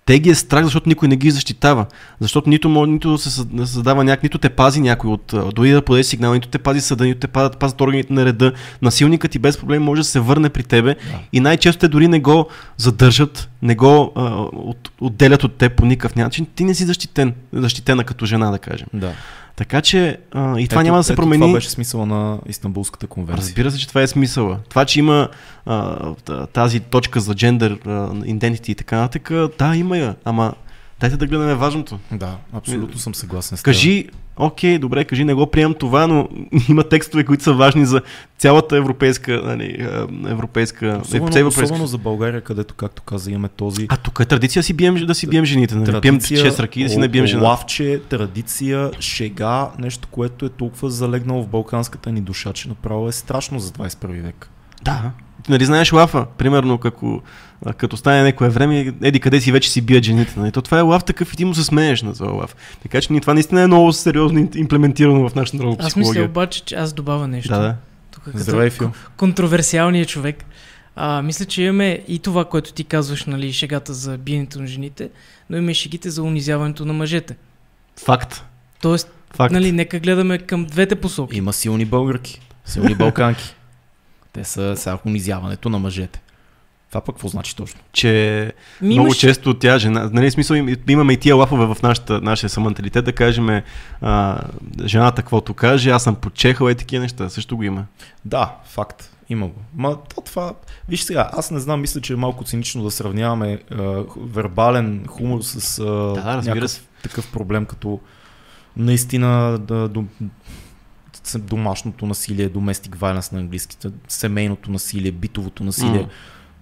те 0.05 0.19
ги 0.19 0.29
е 0.29 0.35
страх, 0.35 0.63
защото 0.63 0.89
никой 0.89 1.07
не 1.07 1.15
ги 1.15 1.31
защитава. 1.31 1.85
Защото 2.19 2.49
нито, 2.49 2.85
нито 2.85 3.17
се 3.17 3.29
съ- 3.29 3.45
да 3.45 3.67
създава 3.67 4.03
някак, 4.03 4.23
нито 4.23 4.37
те 4.37 4.49
пази 4.49 4.81
някой 4.81 5.11
от, 5.11 5.33
дори 5.55 5.71
да 5.71 5.81
подаде 5.81 6.03
сигнал, 6.03 6.33
нито 6.33 6.47
те 6.47 6.57
пази 6.57 6.81
съда, 6.81 7.03
нито 7.03 7.19
те 7.19 7.27
пазят, 7.27 7.57
пазят 7.57 7.81
органите 7.81 8.13
на 8.13 8.25
реда. 8.25 8.53
Насилникът 8.81 9.31
ти 9.31 9.39
без 9.39 9.57
проблем 9.57 9.83
може 9.83 9.99
да 10.01 10.05
се 10.05 10.19
върне 10.19 10.49
при 10.49 10.63
тебе 10.63 10.95
и 11.33 11.39
най-често 11.39 11.79
те 11.79 11.87
дори 11.87 12.07
не 12.07 12.19
го 12.19 12.47
задържат, 12.77 13.49
не 13.61 13.75
го 13.75 14.11
а, 14.15 14.21
от, 14.53 14.89
отделят 15.01 15.43
от 15.43 15.55
теб 15.55 15.75
по 15.75 15.85
никакъв 15.85 16.15
начин. 16.15 16.47
Ти 16.55 16.63
не 16.63 16.73
си 16.75 16.85
защитен, 16.85 17.33
защитена 17.53 18.03
като 18.03 18.25
жена, 18.25 18.51
да 18.51 18.59
кажем. 18.59 18.87
Да. 18.93 19.13
Така 19.55 19.81
че 19.81 20.17
а, 20.31 20.59
и 20.59 20.67
това 20.67 20.81
Ето- 20.81 20.85
няма 20.87 20.97
да 20.97 21.03
се 21.03 21.13
ето 21.13 21.21
промени. 21.21 21.41
Това 21.41 21.53
беше 21.53 21.69
смисъла 21.69 22.05
на 22.05 22.39
Истанбулската 22.47 23.07
конвенция. 23.07 23.43
Разбира 23.45 23.71
се, 23.71 23.77
че 23.79 23.87
това 23.87 24.01
е 24.01 24.07
смисъла. 24.07 24.59
Това, 24.69 24.85
че 24.85 24.99
има 24.99 25.29
а, 25.65 25.97
тази 26.53 26.79
точка 26.79 27.19
за 27.19 27.35
джендър, 27.35 27.77
идентити 28.25 28.71
и 28.71 28.75
така 28.75 28.97
нататък, 28.97 29.31
да, 29.57 29.75
има 29.75 29.97
я. 29.97 30.15
Ама 30.25 30.53
дайте 30.99 31.17
да 31.17 31.27
гледаме 31.27 31.55
важното. 31.55 31.99
Да, 32.11 32.37
абсолютно 32.53 32.99
съм 32.99 33.15
съгласен 33.15 33.57
с 33.57 33.61
теб. 33.61 33.65
Кажи, 33.65 34.07
окей, 34.37 34.79
добре, 34.79 35.05
кажи, 35.05 35.23
не 35.25 35.33
го 35.33 35.47
приемам 35.47 35.73
това, 35.73 36.07
но 36.07 36.29
има 36.69 36.83
текстове, 36.83 37.23
които 37.23 37.43
са 37.43 37.53
важни 37.53 37.85
за 37.85 38.01
цялата 38.37 38.77
европейска, 38.77 39.41
нали, 39.45 39.87
европейска, 40.27 40.99
Особено, 41.01 41.27
европейска. 41.27 41.63
особено 41.63 41.87
за 41.87 41.97
България, 41.97 42.41
където, 42.41 42.73
както 42.73 43.01
каза, 43.01 43.31
имаме 43.31 43.47
този 43.47 43.85
А 43.89 43.97
тук 43.97 44.19
е 44.19 44.25
традиция 44.25 44.63
си 44.63 44.73
бием, 44.73 44.95
да 44.95 45.15
си 45.15 45.27
бием 45.27 45.45
жените. 45.45 45.75
Нали? 45.75 46.01
Пием 46.01 46.21
шест 46.21 46.59
ръки 46.59 46.81
и 46.81 46.83
да 46.83 46.89
си 46.89 46.97
не 46.97 47.07
бием 47.07 47.25
жена. 47.25 47.43
лавче, 47.43 48.01
традиция, 48.09 48.91
шега, 48.99 49.69
нещо, 49.79 50.07
което 50.11 50.45
е 50.45 50.49
толкова 50.49 50.89
залегнало 50.89 51.43
в 51.43 51.47
балканската 51.47 52.11
ни 52.11 52.21
душа, 52.21 52.53
че 52.53 52.69
направо 52.69 53.07
е 53.07 53.11
страшно 53.11 53.59
за 53.59 53.71
21 53.71 54.21
век. 54.21 54.49
Да. 54.83 55.11
Ти 55.45 55.51
нали 55.51 55.65
знаеш 55.65 55.91
лафа, 55.91 56.25
примерно, 56.37 56.77
како, 56.77 57.21
като 57.77 57.97
стане 57.97 58.23
някое 58.23 58.49
време, 58.49 58.93
еди 59.01 59.19
къде 59.19 59.41
си 59.41 59.51
вече 59.51 59.69
си 59.69 59.81
бият 59.81 60.03
жените. 60.03 60.33
Нали? 60.37 60.51
То 60.51 60.61
това 60.61 60.79
е 60.79 60.81
лав 60.81 61.03
такъв 61.03 61.33
и 61.33 61.37
ти 61.37 61.45
му 61.45 61.53
се 61.55 61.63
смееш 61.63 62.01
на 62.01 62.13
това 62.13 62.31
лав. 62.31 62.55
Така 62.81 63.01
че 63.01 63.13
ни 63.13 63.21
това 63.21 63.33
наистина 63.33 63.61
е 63.61 63.67
много 63.67 63.93
сериозно 63.93 64.49
имплементирано 64.55 65.29
в 65.29 65.35
нашата 65.35 65.57
нова 65.57 65.75
аз 65.79 65.79
мисля 65.79 65.89
психология. 65.91 66.25
обаче, 66.25 66.63
че 66.63 66.75
аз 66.75 66.93
добавя 66.93 67.27
нещо. 67.27 67.49
Да, 67.53 67.59
да. 67.59 67.75
Тук 68.11 68.23
като 68.23 68.37
Здравей, 68.37 68.69
Фил. 68.69 68.91
контроверсиалният 69.17 70.09
човек. 70.09 70.45
А, 70.95 71.21
мисля, 71.21 71.45
че 71.45 71.63
имаме 71.63 71.99
и 72.07 72.19
това, 72.19 72.45
което 72.45 72.73
ти 72.73 72.83
казваш, 72.83 73.25
нали, 73.25 73.53
шегата 73.53 73.93
за 73.93 74.17
биенето 74.17 74.61
на 74.61 74.67
жените, 74.67 75.09
но 75.49 75.57
имаме 75.57 75.71
и 75.71 75.75
шегите 75.75 76.09
за 76.09 76.23
унизяването 76.23 76.85
на 76.85 76.93
мъжете. 76.93 77.35
Факт. 78.05 78.43
Тоест, 78.81 79.11
Факт. 79.35 79.53
нали, 79.53 79.71
нека 79.71 79.99
гледаме 79.99 80.37
към 80.37 80.65
двете 80.65 80.95
посоки. 80.95 81.37
Има 81.37 81.53
силни 81.53 81.85
българки, 81.85 82.41
силни 82.65 82.95
балканки. 82.95 83.55
Те 84.35 84.43
са 84.43 84.73
сега 84.77 84.97
унизяването 85.05 85.69
на 85.69 85.79
мъжете. 85.79 86.21
Това 86.89 87.01
пък 87.01 87.15
какво 87.15 87.27
значи 87.27 87.55
точно? 87.55 87.79
че 87.93 88.53
Ми 88.81 88.87
много 88.87 89.07
имаш- 89.07 89.17
често 89.17 89.53
тя 89.53 89.77
жена, 89.77 90.09
нали, 90.13 90.31
смисъл 90.31 90.55
им- 90.55 90.75
имаме 90.89 91.13
и 91.13 91.17
тия 91.17 91.35
лафове 91.35 91.65
в 91.65 91.77
нашата, 91.83 92.21
нашия 92.21 92.49
саманталитет, 92.49 93.05
да 93.05 93.13
кажем 93.13 93.61
а, 94.01 94.41
жената 94.85 95.21
каквото 95.21 95.53
каже, 95.53 95.89
аз 95.89 96.03
съм 96.03 96.15
почехала 96.15 96.71
и 96.71 96.75
такива 96.75 97.01
неща, 97.01 97.29
също 97.29 97.57
го 97.57 97.63
има. 97.63 97.85
Да, 98.25 98.55
факт. 98.65 99.11
Има 99.29 99.47
го. 99.47 99.55
Ма 99.75 99.97
то 100.05 100.21
това... 100.21 100.53
Виж 100.89 101.01
сега, 101.01 101.29
аз 101.33 101.51
не 101.51 101.59
знам, 101.59 101.81
мисля, 101.81 102.01
че 102.01 102.13
е 102.13 102.17
малко 102.17 102.43
цинично 102.43 102.83
да 102.83 102.91
сравняваме 102.91 103.59
а, 103.71 103.81
вербален 104.17 105.05
хумор 105.07 105.41
с 105.41 105.79
а, 105.79 105.83
да, 105.85 106.41
някакъв 106.45 106.87
такъв 107.03 107.31
проблем, 107.31 107.65
като 107.65 107.99
наистина 108.77 109.57
да, 109.59 109.87
с- 109.87 110.05
домашното 111.33 112.05
насилие, 112.05 112.49
domestic 112.49 112.95
violence 112.95 113.33
на 113.33 113.39
английски, 113.39 113.77
т- 113.77 113.91
семейното 114.07 114.71
насилие, 114.71 115.11
битовото 115.11 115.63
насилие. 115.63 116.01
М. 116.01 116.07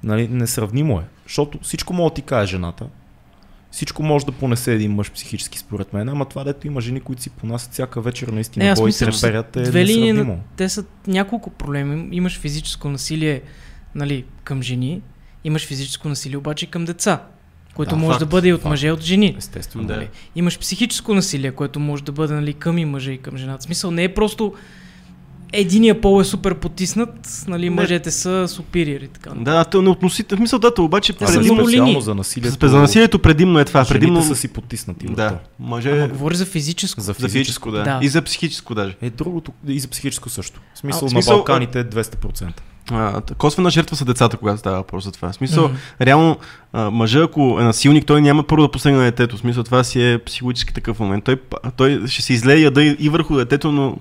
Нали, 0.03 0.27
несравнимо 0.27 0.99
е. 0.99 1.03
Защото 1.23 1.59
всичко 1.61 1.93
може 1.93 2.09
да 2.09 2.13
ти 2.13 2.21
каже 2.21 2.51
жената. 2.51 2.85
Всичко 3.71 4.03
може 4.03 4.25
да 4.25 4.31
понесе 4.31 4.73
един 4.73 4.91
мъж 4.91 5.11
психически, 5.11 5.57
според 5.59 5.93
мен, 5.93 6.09
ама 6.09 6.25
това 6.25 6.43
дето 6.43 6.67
има 6.67 6.81
жени, 6.81 7.01
които 7.01 7.21
си 7.21 7.29
понасят 7.29 7.71
всяка 7.73 8.01
вечер 8.01 8.27
наистина 8.27 8.65
Не, 8.65 8.73
бой 8.73 8.83
и 8.83 8.85
мисля, 8.85 9.11
треперят 9.11 9.55
е 9.55 9.61
две 9.61 9.85
линии 9.85 10.13
на... 10.13 10.37
Те 10.57 10.69
са 10.69 10.85
няколко 11.07 11.49
проблеми. 11.49 12.07
Имаш 12.11 12.39
физическо 12.39 12.89
насилие 12.89 13.41
нали, 13.95 14.25
към 14.43 14.61
жени, 14.61 15.01
имаш 15.43 15.67
физическо 15.67 16.09
насилие 16.09 16.37
обаче 16.37 16.65
към 16.65 16.85
деца. 16.85 17.25
Което 17.73 17.89
Да, 17.89 17.95
може 17.95 18.11
факт, 18.13 18.19
да 18.19 18.25
бъде 18.25 18.47
и 18.47 18.53
от 18.53 18.61
факт. 18.61 18.69
мъже, 18.69 18.87
и 18.87 18.91
от 18.91 19.01
жени. 19.01 19.35
Естествено. 19.37 19.87
Да. 19.87 19.95
Нали? 19.95 20.09
Имаш 20.35 20.59
психическо 20.59 21.13
насилие, 21.13 21.51
което 21.51 21.79
може 21.79 22.03
да 22.03 22.11
бъде 22.11 22.33
нали, 22.33 22.53
към 22.53 22.77
и 22.77 22.85
мъжа 22.85 23.11
и 23.11 23.17
към 23.17 23.37
жената. 23.37 23.59
В 23.59 23.63
смисъл 23.63 23.91
не 23.91 24.03
е 24.03 24.13
просто 24.13 24.53
единия 25.53 26.01
пол 26.01 26.21
е 26.21 26.25
супер 26.25 26.55
потиснат, 26.55 27.43
нали, 27.47 27.63
Не. 27.63 27.75
мъжете 27.75 28.11
са 28.11 28.47
супириери. 28.47 29.07
Така. 29.07 29.29
Да, 29.29 29.65
то 29.65 29.81
не 29.81 29.89
относително. 29.89 30.39
В 30.39 30.41
смисъл, 30.41 30.59
да, 30.59 30.81
обаче 30.81 31.13
са 31.13 31.27
за 31.27 31.39
предимно... 31.39 31.59
линии. 31.59 31.67
специално 31.67 32.01
за 32.01 32.15
насилието. 32.15 32.67
За 32.67 32.77
насилието 32.79 33.19
предимно 33.19 33.59
е 33.59 33.65
това. 33.65 33.83
Жените 33.83 33.99
Предимно... 33.99 34.23
са 34.23 34.35
си 34.35 34.47
потиснати. 34.47 35.05
Да, 35.05 35.29
то. 35.29 35.35
мъже... 35.59 35.91
Ама 35.91 36.07
говори 36.07 36.35
за 36.35 36.45
физическо. 36.45 37.01
За 37.01 37.05
За 37.05 37.13
физическо, 37.13 37.71
да. 37.71 37.83
Да. 37.83 37.99
И 38.01 38.07
за 38.09 38.21
психическо 38.21 38.75
даже. 38.75 38.95
Е, 39.01 39.09
другото 39.09 39.51
и 39.67 39.79
за 39.79 39.87
психическо 39.87 40.29
също. 40.29 40.61
В 40.73 40.77
смисъл, 40.77 41.05
А, 41.05 41.07
в 41.07 41.11
смисъл, 41.11 41.33
на 41.33 41.37
Балканите 41.37 41.79
е 41.79 41.83
200%. 41.85 42.51
А, 42.91 43.21
косвена 43.37 43.69
жертва 43.69 43.95
са 43.95 44.05
децата, 44.05 44.37
когато 44.37 44.57
става 44.57 44.77
въпрос 44.77 45.03
за 45.03 45.11
това. 45.11 45.31
В 45.31 45.35
смисъл, 45.35 45.67
Мгм. 45.67 45.75
реално, 46.01 46.37
а, 46.73 46.89
мъжа, 46.89 47.19
ако 47.23 47.57
е 47.59 47.63
насилник, 47.63 48.05
той 48.05 48.21
няма 48.21 48.43
първо 48.43 48.61
да 48.63 48.71
посегне 48.71 48.97
на 48.97 49.03
детето. 49.03 49.37
В 49.37 49.39
смисъл, 49.39 49.63
това 49.63 49.83
си 49.83 50.11
е 50.11 50.17
психологически 50.19 50.73
такъв 50.73 50.99
момент. 50.99 51.23
Той, 51.23 51.41
той 51.75 52.07
ще 52.07 52.21
се 52.21 52.33
излее 52.33 52.57
яда 52.59 52.83
и 52.83 52.95
и 52.99 53.09
върху 53.09 53.35
детето, 53.35 53.71
но 53.71 53.97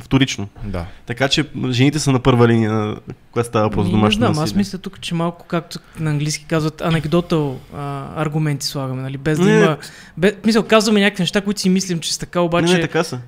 вторично. 0.00 0.48
Да. 0.64 0.84
Така 1.06 1.28
че 1.28 1.44
жените 1.70 1.98
са 1.98 2.12
на 2.12 2.18
първа 2.18 2.48
линия, 2.48 2.96
когато 3.32 3.48
става 3.48 3.68
въпрос 3.68 3.84
за 3.86 3.90
домашно 3.90 4.18
знам, 4.18 4.38
аз 4.44 4.54
мисля 4.54 4.78
тук, 4.78 5.00
че 5.00 5.14
малко, 5.14 5.46
както 5.46 5.78
на 5.98 6.10
английски 6.10 6.44
казват, 6.48 6.80
анекдотал 6.80 7.58
а, 7.76 8.06
аргументи 8.22 8.66
слагаме, 8.66 9.02
нали? 9.02 9.16
Без 9.16 9.38
да 9.38 9.44
Не. 9.44 9.58
има... 9.60 9.76
Бе, 10.16 10.36
мисъл, 10.46 10.62
казваме 10.62 11.00
някакви 11.00 11.22
неща, 11.22 11.40
които 11.40 11.60
си 11.60 11.68
мислим, 11.68 11.98
че 12.00 12.12
са 12.12 12.18
така, 12.20 12.40
обаче... 12.40 12.72
Не, 12.72 12.74
не, 12.74 12.80
така 12.80 13.04
са. 13.04 13.18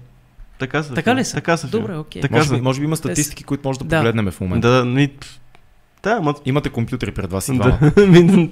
Така 0.59 0.83
са. 0.83 0.95
Така 0.95 1.17
ли 1.17 1.25
са? 1.25 1.35
Така 1.35 1.57
са. 1.57 1.69
Добре, 1.69 1.97
окей. 1.97 2.23
Така 2.23 2.37
Може 2.37 2.49
са. 2.49 2.55
би, 2.55 2.61
може 2.61 2.81
би 2.81 2.85
има 2.85 2.97
статистики, 2.97 3.45
които 3.45 3.69
може 3.69 3.79
да 3.79 3.85
Да. 3.85 3.97
погледнем 3.97 4.31
в 4.31 4.41
момента. 4.41 4.69
Да, 4.71 4.85
ми... 4.85 5.11
Да, 6.03 6.21
ма... 6.21 6.35
Имате 6.45 6.69
компютри 6.69 7.11
пред 7.11 7.31
вас 7.31 7.49
и. 7.49 7.59
Да, 7.59 7.93
ми, 8.07 8.51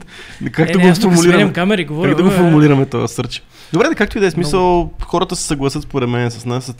както 0.52 0.78
е, 0.78 0.82
не, 0.82 0.88
го 0.90 0.94
формулираме. 0.94 1.52
камери, 1.52 1.84
говоря. 1.84 2.08
Как 2.08 2.16
да 2.16 2.22
го 2.22 2.30
формулираме 2.30 2.86
този 2.86 3.14
сърч? 3.14 3.42
Добре, 3.72 3.88
да 3.88 3.94
както 3.94 4.18
и 4.18 4.20
да 4.20 4.26
е 4.26 4.30
смисъл, 4.30 4.90
хората 5.02 5.36
се 5.36 5.42
съгласят 5.42 5.82
според 5.82 6.08
мен 6.08 6.30
с 6.30 6.44
нас, 6.44 6.74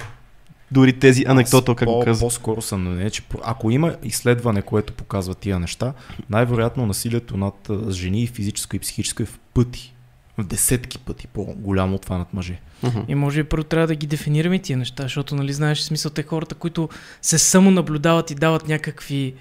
дори 0.71 0.93
тези 0.93 1.25
анекдота, 1.29 1.75
как 1.75 1.89
го 1.89 2.01
каза. 2.05 2.21
По-скоро 2.21 2.63
съм 2.63 2.81
мнение, 2.81 3.11
че 3.11 3.23
ако 3.45 3.71
има 3.71 3.95
изследване, 4.03 4.63
което 4.63 4.93
показва 4.93 5.35
тия 5.35 5.59
неща, 5.59 5.93
най-вероятно 6.31 6.87
насилието 6.87 7.37
над 7.37 7.71
жени, 7.91 8.27
физическо 8.27 8.77
и 8.77 8.79
психическо 8.79 9.23
е 9.23 9.27
в 9.27 9.39
пъти. 9.55 9.95
В 10.43 10.47
десетки 10.47 10.99
пъти 10.99 11.27
по-голямо 11.27 11.95
от 11.95 12.03
това 12.03 12.19
над 12.19 12.35
мъже. 12.35 12.61
Мгм. 12.83 12.99
И 13.09 13.15
може 13.15 13.43
би 13.43 13.49
първо 13.49 13.65
трябва 13.65 13.87
да 13.87 13.95
ги 13.95 14.07
дефинираме 14.07 14.59
тия 14.59 14.79
неща, 14.79 15.03
защото, 15.03 15.35
нали, 15.35 15.53
знаеш, 15.53 15.81
смисъл 15.81 16.11
те 16.11 16.23
хората, 16.23 16.55
които 16.55 16.89
се 17.23 17.39
самонаблюдават 17.39 18.31
и 18.31 18.35
дават 18.35 18.69
някакви 18.69 19.35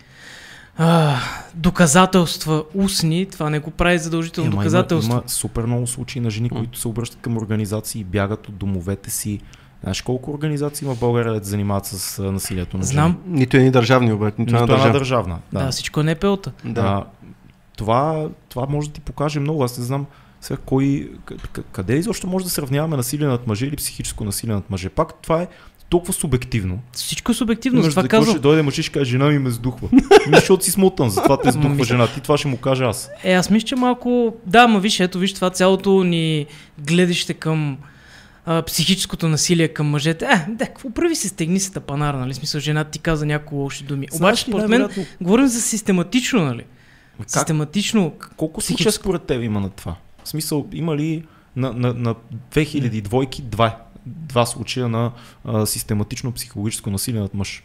а, 0.78 1.18
доказателства 1.56 2.64
устни, 2.76 3.26
това 3.26 3.50
не 3.50 3.60
го 3.60 3.72
прави 3.72 4.00
задължително 4.00 4.52
Ема 4.52 4.56
доказателство. 4.58 5.12
Има, 5.12 5.20
има 5.22 5.30
супер 5.30 5.64
много 5.64 5.88
случаи 5.88 6.22
на 6.22 6.30
жени, 6.30 6.50
които 6.50 6.80
се 6.80 6.88
обръщат 6.88 7.22
към 7.22 7.38
организации 7.38 8.02
и 8.02 8.04
бягат 8.04 8.48
от 8.48 8.56
домовете 8.58 9.10
си. 9.10 9.40
Знаеш 9.84 10.02
колко 10.02 10.32
организации 10.32 10.86
има 10.86 10.96
в 10.96 11.00
България 11.00 11.34
да 11.34 11.44
се 11.44 11.50
занимават 11.50 11.86
с 11.86 12.20
а, 12.20 12.32
насилието 12.32 12.78
на 12.78 12.84
жени? 12.84 12.94
Знам, 12.94 13.18
Нито 13.26 13.58
едни 13.58 13.72
държавни 13.72 14.14
обаче, 14.14 14.36
нито 14.40 14.54
Нито 14.62 14.74
една 14.74 14.90
държавна. 14.90 15.40
да, 15.54 15.60
Да. 15.66 15.72
всичко 15.72 16.00
е 16.00 16.04
НПО-та. 16.04 16.52
Да. 16.66 16.82
А, 16.82 17.06
това, 17.78 18.30
това 18.50 18.66
може 18.70 18.88
да 18.88 18.94
ти 18.94 19.02
покаже 19.02 19.40
много. 19.40 19.64
Аз 19.64 19.78
не 19.78 19.84
знам 19.84 20.06
сега 20.42 20.58
кой, 20.58 21.12
къде 21.72 21.96
изобщо 21.96 22.28
може 22.28 22.46
да 22.46 22.52
сравняваме 22.52 22.98
насилие 22.98 23.28
над 23.28 23.48
мъже 23.48 23.66
или 23.66 23.76
психическо 23.76 24.24
насилие 24.24 24.56
над 24.56 24.70
мъже. 24.70 24.90
Пак 24.90 25.14
това 25.14 25.42
е 25.42 25.48
толкова 25.90 26.14
субективно. 26.14 26.80
Всичко 26.92 27.32
е 27.32 27.36
субективно, 27.36 27.80
Имаш 27.80 27.92
това 27.92 28.02
какво 28.02 28.18
казвам. 28.18 28.34
ще 28.34 28.42
дойде 28.42 28.62
мъж 28.62 28.78
и 28.78 28.84
ще 28.84 28.92
каже, 28.92 29.12
жена 29.12 29.26
ми 29.26 29.40
ме 29.40 29.50
сдухва. 29.50 29.90
Ми, 29.92 30.02
защото 30.32 30.66
си 30.66 30.72
смутан, 30.72 31.10
затова 31.10 31.42
те 31.42 31.52
сдухва 31.52 31.70
Ми- 31.70 31.84
жена. 31.84 32.08
Ти 32.08 32.22
това 32.22 32.38
ще 32.38 32.48
му 32.48 32.58
кажа 32.58 32.86
аз. 32.86 33.10
Е, 33.24 33.34
аз 33.34 33.50
мисля, 33.50 33.68
че 33.68 33.76
малко... 33.76 34.36
Да, 34.46 34.68
ма 34.68 34.80
виж, 34.80 35.00
ето 35.00 35.20
виж 35.20 35.34
това 35.34 35.50
цялото 35.50 36.04
ни 36.04 36.46
гледаще 36.80 37.34
към 37.34 37.78
а, 38.46 38.62
психическото 38.62 39.28
насилие 39.28 39.68
към 39.68 39.88
мъжете. 39.88 40.26
Е, 40.26 40.46
да, 40.50 40.66
какво 40.66 40.90
прави 40.90 41.16
се, 41.16 41.30
стегни 41.30 41.60
се 41.60 41.72
тапанар, 41.72 42.14
нали? 42.14 42.34
Смисъл, 42.34 42.62
жената 42.62 42.92
ти 42.92 43.00
каза 43.00 43.26
няколко 43.26 43.56
лоши 43.56 43.84
думи. 43.84 44.08
Обаче, 44.14 44.42
според 44.42 44.70
мен, 44.70 44.90
говорим 45.22 45.48
за 45.48 45.62
систематично, 45.62 46.46
нали? 46.46 46.64
как, 47.20 47.30
Систематично. 47.30 48.14
колко 48.38 48.60
психическо- 48.60 48.68
случая 48.84 48.92
според 48.92 49.24
теб 49.24 49.44
има 49.44 49.60
на 49.60 49.70
това? 49.70 49.96
В 50.24 50.30
смисъл, 50.30 50.68
има 50.74 50.98
ли 50.98 51.24
на, 51.56 51.74
на, 51.74 51.94
на 51.94 52.16
2000 52.54 53.02
двойки 53.02 53.42
два, 53.42 53.78
два 54.06 54.46
случая 54.46 54.90
на 54.90 55.12
а, 55.46 55.66
систематично 55.66 56.32
психологическо 56.32 56.90
насилие 56.90 57.22
над 57.22 57.34
мъж? 57.34 57.64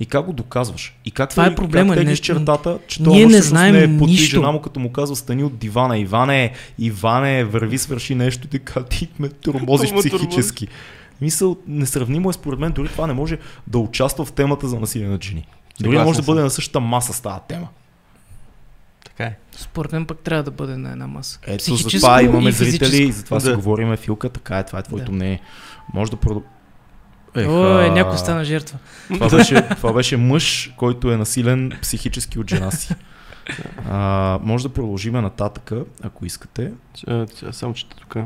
И 0.00 0.06
как 0.06 0.26
го 0.26 0.32
доказваш? 0.32 0.96
И 1.04 1.10
как, 1.10 1.30
Това 1.30 1.46
е 1.46 1.54
проблема, 1.54 1.94
Как 1.94 2.04
не- 2.04 2.16
чертата, 2.16 2.78
че 2.88 3.02
ние 3.02 3.22
това 3.22 3.36
не 3.36 3.42
знаем 3.42 3.74
не 3.74 3.82
е 3.82 3.98
потри 3.98 4.12
нищо. 4.12 4.36
жена 4.36 4.52
му, 4.52 4.60
като 4.60 4.80
му 4.80 4.92
казва 4.92 5.16
стани 5.16 5.44
от 5.44 5.58
дивана. 5.58 5.98
Иване, 5.98 6.52
Иване, 6.78 7.44
върви, 7.44 7.78
свърши 7.78 8.14
нещо, 8.14 8.48
така 8.48 8.84
ти 8.84 9.08
ме 9.18 9.28
тормозиш 9.28 9.92
психически. 9.92 10.68
Мисъл, 11.20 11.56
несравнимо 11.66 12.30
е 12.30 12.32
според 12.32 12.58
мен, 12.60 12.72
дори 12.72 12.88
това 12.88 13.06
не 13.06 13.12
може 13.12 13.38
да 13.66 13.78
участва 13.78 14.24
в 14.24 14.32
темата 14.32 14.68
за 14.68 14.80
насилие 14.80 15.08
над 15.08 15.24
жени. 15.24 15.46
Дори 15.80 15.98
не 15.98 16.04
може 16.04 16.18
да 16.18 16.24
бъде 16.24 16.42
на 16.42 16.50
същата 16.50 16.80
маса 16.80 17.12
с 17.12 17.20
тази 17.20 17.40
тема. 17.48 17.68
Така 19.16 19.30
е. 19.30 19.36
Според 19.56 19.92
мен 19.92 20.06
пък 20.06 20.18
трябва 20.18 20.42
да 20.42 20.50
бъде 20.50 20.76
на 20.76 20.92
една 20.92 21.06
маса. 21.06 21.38
Ето 21.46 21.58
Психическо 21.58 21.90
затова 21.90 22.22
имаме 22.22 22.48
и 22.48 22.52
зрители 22.52 23.02
и 23.02 23.12
затова 23.12 23.38
Да. 23.38 23.54
говориме, 23.54 23.96
Филка, 23.96 24.28
така 24.28 24.58
е, 24.58 24.64
това 24.66 24.78
е 24.78 24.82
твоето 24.82 25.06
Да. 25.06 25.12
мнение. 25.12 25.40
Може 25.94 26.10
да 26.10 26.16
продължи. 26.16 26.46
О, 27.36 27.80
е, 27.80 27.90
някой 27.90 28.18
стана 28.18 28.44
жертва. 28.44 28.78
Това 29.08 29.30
беше, 29.30 29.68
това 29.68 29.92
беше 29.92 30.16
мъж, 30.16 30.72
който 30.76 31.12
е 31.12 31.16
насилен 31.16 31.72
психически 31.82 32.38
от 32.38 32.50
жена 32.50 32.70
си. 32.70 32.94
А, 33.90 34.38
може 34.42 34.68
да 34.68 34.74
продължиме 34.74 35.20
нататъка, 35.20 35.84
ако 36.02 36.26
искате. 36.26 36.72
Само 37.50 37.74
че 37.74 37.86
тук. 37.88 38.16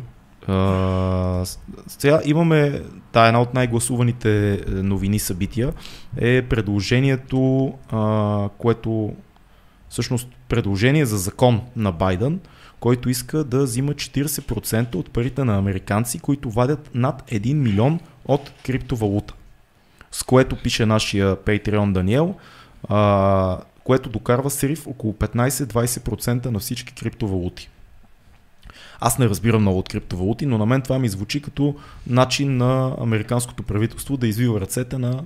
А, 0.48 1.42
сега 1.86 2.20
имаме, 2.24 2.82
та 3.12 3.26
една 3.26 3.40
от 3.40 3.54
най-гласуваните 3.54 4.52
е, 4.54 4.56
новини 4.70 5.18
събития 5.18 5.72
е 6.16 6.42
предложението, 6.42 7.72
а, 7.92 8.48
което 8.58 9.12
всъщност 9.88 10.28
предложение 10.50 11.06
за 11.06 11.18
закон 11.18 11.60
на 11.76 11.92
Байден, 11.92 12.40
който 12.80 13.10
иска 13.10 13.44
да 13.44 13.62
взима 13.62 13.92
40% 13.92 14.94
от 14.94 15.10
парите 15.10 15.44
на 15.44 15.58
американци, 15.58 16.18
които 16.18 16.50
вадят 16.50 16.90
над 16.94 17.30
1 17.30 17.54
милион 17.54 18.00
от 18.24 18.52
криптовалута. 18.66 19.34
С 20.10 20.22
което 20.22 20.56
пише 20.56 20.86
нашия 20.86 21.36
Patreon 21.36 21.92
Даниел, 21.92 22.34
а, 22.88 23.58
което 23.84 24.08
докарва 24.08 24.50
срив 24.50 24.86
около 24.86 25.12
15-20% 25.12 26.46
на 26.46 26.58
всички 26.58 26.94
криптовалути. 26.94 27.70
Аз 29.00 29.18
не 29.18 29.28
разбирам 29.28 29.60
много 29.60 29.78
от 29.78 29.88
криптовалути, 29.88 30.46
но 30.46 30.58
на 30.58 30.66
мен 30.66 30.82
това 30.82 30.98
ми 30.98 31.08
звучи 31.08 31.42
като 31.42 31.74
начин 32.06 32.56
на 32.56 32.94
американското 33.00 33.62
правителство 33.62 34.16
да 34.16 34.28
извива 34.28 34.60
ръцете 34.60 34.98
на 34.98 35.22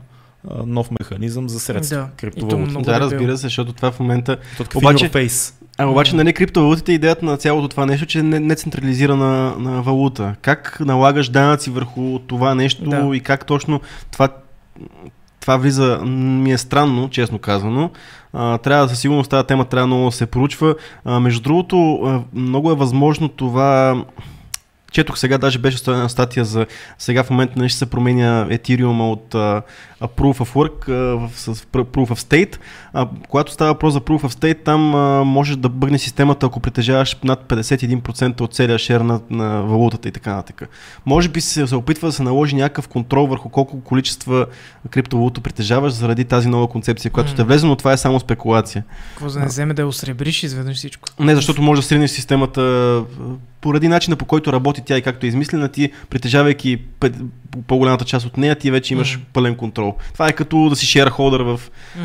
нов 0.67 0.91
механизъм 1.01 1.49
за 1.49 1.61
средства. 1.61 1.97
Да, 1.97 2.09
криптовалути. 2.17 2.83
Да, 2.83 3.01
разбира 3.01 3.37
се, 3.37 3.43
защото 3.43 3.73
това 3.73 3.91
в 3.91 4.01
момента... 4.01 4.37
Обаче... 4.75 5.07
Обаче- 5.07 5.11
Face. 5.11 5.55
А 5.79 5.87
обаче, 5.87 6.17
нали, 6.17 6.33
криптовалутите, 6.33 6.93
идеята 6.93 7.25
на 7.25 7.37
цялото 7.37 7.69
това 7.69 7.87
нещо, 7.87 8.07
че 8.07 8.19
е 8.19 8.23
не- 8.23 8.41
нецентрализирана 8.41 9.55
на 9.59 9.83
валута. 9.83 10.35
Как 10.43 10.81
налагаш 10.81 11.29
данъци 11.29 11.71
върху 11.71 12.19
това 12.19 12.55
нещо 12.55 12.85
Да. 12.85 13.11
и 13.15 13.21
как 13.21 13.47
точно 13.47 13.81
това, 14.13 14.29
това 15.41 15.57
влиза, 15.57 15.99
ми 16.07 16.53
е 16.53 16.59
странно, 16.59 17.11
честно 17.11 17.39
казано. 17.39 17.91
А, 18.33 18.59
трябва 18.59 18.89
със 18.89 18.99
сигурност 18.99 19.31
тази 19.31 19.47
тема 19.47 19.65
трябва 19.65 19.87
много 19.87 20.05
да 20.05 20.13
се 20.13 20.27
проучва. 20.27 20.75
А, 21.05 21.21
между 21.21 21.43
другото, 21.43 21.95
а, 21.95 22.21
много 22.35 22.71
е 22.71 22.77
възможно 22.77 23.29
това 23.29 24.05
Четох 24.95 25.19
сега, 25.19 25.39
даже 25.39 25.59
беше 25.59 25.79
една 25.87 26.09
статия 26.09 26.45
за 26.45 26.67
сега 26.99 27.25
в 27.25 27.31
момента 27.31 27.61
нещо 27.61 27.79
се 27.79 27.87
променя 27.87 28.47
Ethereum 28.51 29.13
от 29.13 29.35
а, 29.35 29.63
Proof 30.01 30.39
of 30.39 30.55
Work 30.55 30.89
а, 30.89 30.93
в, 30.93 31.31
с 31.37 31.55
pr- 31.55 31.85
Proof 31.85 32.09
of 32.09 32.19
State. 32.19 32.59
А, 32.93 33.09
когато 33.29 33.53
става 33.53 33.73
въпрос 33.73 33.93
за 33.93 34.01
Proof 34.01 34.23
of 34.23 34.41
State, 34.41 34.65
там 34.65 34.95
а, 34.95 35.25
може 35.25 35.57
да 35.57 35.69
бъгне 35.69 35.99
системата, 35.99 36.47
ако 36.47 36.61
притежаваш 36.61 37.17
над 37.25 37.45
51% 37.49 38.41
от 38.41 38.55
целия 38.55 38.79
шер 38.79 39.01
на, 39.01 39.21
на 39.31 39.63
валутата 39.63 40.09
и 40.09 40.13
така 40.13 40.35
нататък. 40.35 40.69
Може 41.07 41.29
би 41.29 41.41
се, 41.41 41.67
се 41.67 41.77
опитва 41.77 42.09
да 42.09 42.13
се 42.13 42.23
наложи 42.23 42.57
някакъв 42.57 42.89
контрол 42.89 43.27
върху 43.27 43.49
колко 43.49 43.81
количества 43.81 44.47
криптовалута 44.91 45.41
притежаваш 45.41 45.93
заради 45.93 46.25
тази 46.25 46.49
нова 46.49 46.69
концепция, 46.69 47.11
която 47.11 47.31
ще 47.31 47.45
влезе, 47.45 47.67
но 47.67 47.77
това 47.77 47.93
е 47.93 47.97
само 47.97 48.21
спекулация. 48.21 48.85
Какво 49.11 49.29
за 49.29 49.39
да 49.39 49.41
не 49.41 49.47
вземе 49.47 49.75
да 49.75 49.83
я 49.83 49.89
осребриш 49.89 50.43
изведнъж 50.43 50.77
всичко? 50.77 51.09
Не, 51.21 51.35
защото 51.35 51.63
може 51.63 51.81
да 51.81 51.87
сринеш 51.87 52.11
системата 52.11 53.03
поради 53.65 53.89
начина 53.89 54.17
по 54.17 54.25
който 54.25 54.53
работи 54.53 54.84
тя 54.85 54.99
и 54.99 55.03
както 55.03 55.27
е 55.27 55.29
измислена, 55.29 55.69
ти 55.69 55.93
притежавайки 56.11 56.79
по-голямата 57.67 58.05
част 58.05 58.27
от 58.27 58.37
нея, 58.37 58.55
ти 58.55 58.71
вече 58.71 58.95
имаш 58.95 59.17
Мгм. 59.17 59.25
пълен 59.33 59.55
контрол. 59.55 59.95
Това 60.13 60.29
е 60.29 60.33
като 60.33 60.69
да 60.69 60.77
си 60.77 60.87
шерхолдър 60.87 61.41
в... 61.41 61.61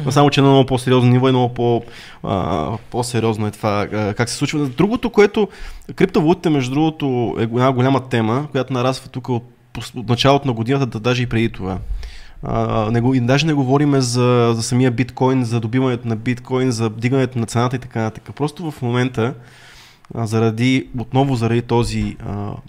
Но 0.05 0.11
само, 0.11 0.29
че 0.29 0.41
на 0.41 0.47
много 0.47 0.65
по-сериозно 0.65 1.11
ниво 1.11 1.29
и 1.29 1.31
много 1.31 1.53
по, 1.53 1.83
а, 2.23 2.69
по-сериозно 2.89 3.47
е 3.47 3.51
това 3.51 3.87
а, 3.93 4.13
как 4.13 4.29
се 4.29 4.35
случва. 4.35 4.67
Другото, 4.67 5.09
което 5.09 5.47
криптовалутите, 5.95 6.49
между 6.49 6.73
другото, 6.73 7.35
е 7.39 7.43
една 7.43 7.71
голяма 7.71 8.09
тема, 8.09 8.47
която 8.51 8.73
нараства 8.73 9.09
тук 9.09 9.29
от, 9.29 9.43
от 9.95 10.09
началото 10.09 10.47
на 10.47 10.53
годината, 10.53 10.85
да 10.85 10.99
даже 10.99 11.23
и 11.23 11.25
преди 11.25 11.49
това. 11.49 11.77
А, 12.43 12.91
не 12.91 13.01
го, 13.01 13.13
и 13.13 13.19
даже 13.19 13.45
не 13.45 13.53
говорим 13.53 14.01
за, 14.01 14.51
за 14.55 14.63
самия 14.63 14.91
биткоин, 14.91 15.43
за 15.43 15.59
добиването 15.59 16.07
на 16.07 16.15
биткоин, 16.15 16.71
за 16.71 16.89
дигането 16.89 17.39
на 17.39 17.45
цената 17.45 17.75
и 17.75 17.79
така 17.79 18.01
нататък. 18.01 18.35
Просто 18.35 18.71
в 18.71 18.81
момента 18.81 19.33
заради, 20.15 20.87
отново 20.99 21.35
заради 21.35 21.61
този 21.61 22.15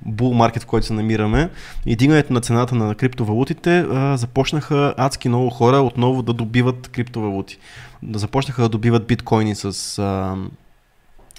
бул 0.06 0.34
маркет, 0.34 0.62
в 0.62 0.66
който 0.66 0.86
се 0.86 0.92
намираме 0.92 1.50
и 1.86 1.96
дигането 1.96 2.32
на 2.32 2.40
цената 2.40 2.74
на 2.74 2.94
криптовалутите, 2.94 3.78
а, 3.78 4.16
започнаха 4.16 4.94
адски 4.96 5.28
много 5.28 5.50
хора 5.50 5.76
отново 5.76 6.22
да 6.22 6.32
добиват 6.32 6.88
криптовалути. 6.88 7.58
Да 8.02 8.18
започнаха 8.18 8.62
да 8.62 8.68
добиват 8.68 9.06
биткоини 9.06 9.54
с, 9.54 9.64
а, 9.64 10.36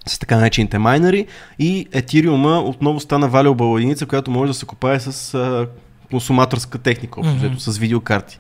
с 0.08 0.20
така 0.20 0.36
наречените 0.36 0.78
майнери 0.78 1.28
и 1.60 1.88
етириума 1.92 2.60
отново 2.60 3.00
стана 3.00 3.30
valuable 3.30 3.78
единица, 3.78 4.06
която 4.06 4.32
може 4.32 4.50
да 4.50 4.54
се 4.54 4.66
купае 4.66 5.00
с 5.00 5.34
а, 5.34 5.68
консуматорска 6.12 6.78
техника, 6.78 7.20
mm-hmm. 7.20 7.58
с 7.58 7.78
видеокарти. 7.78 8.40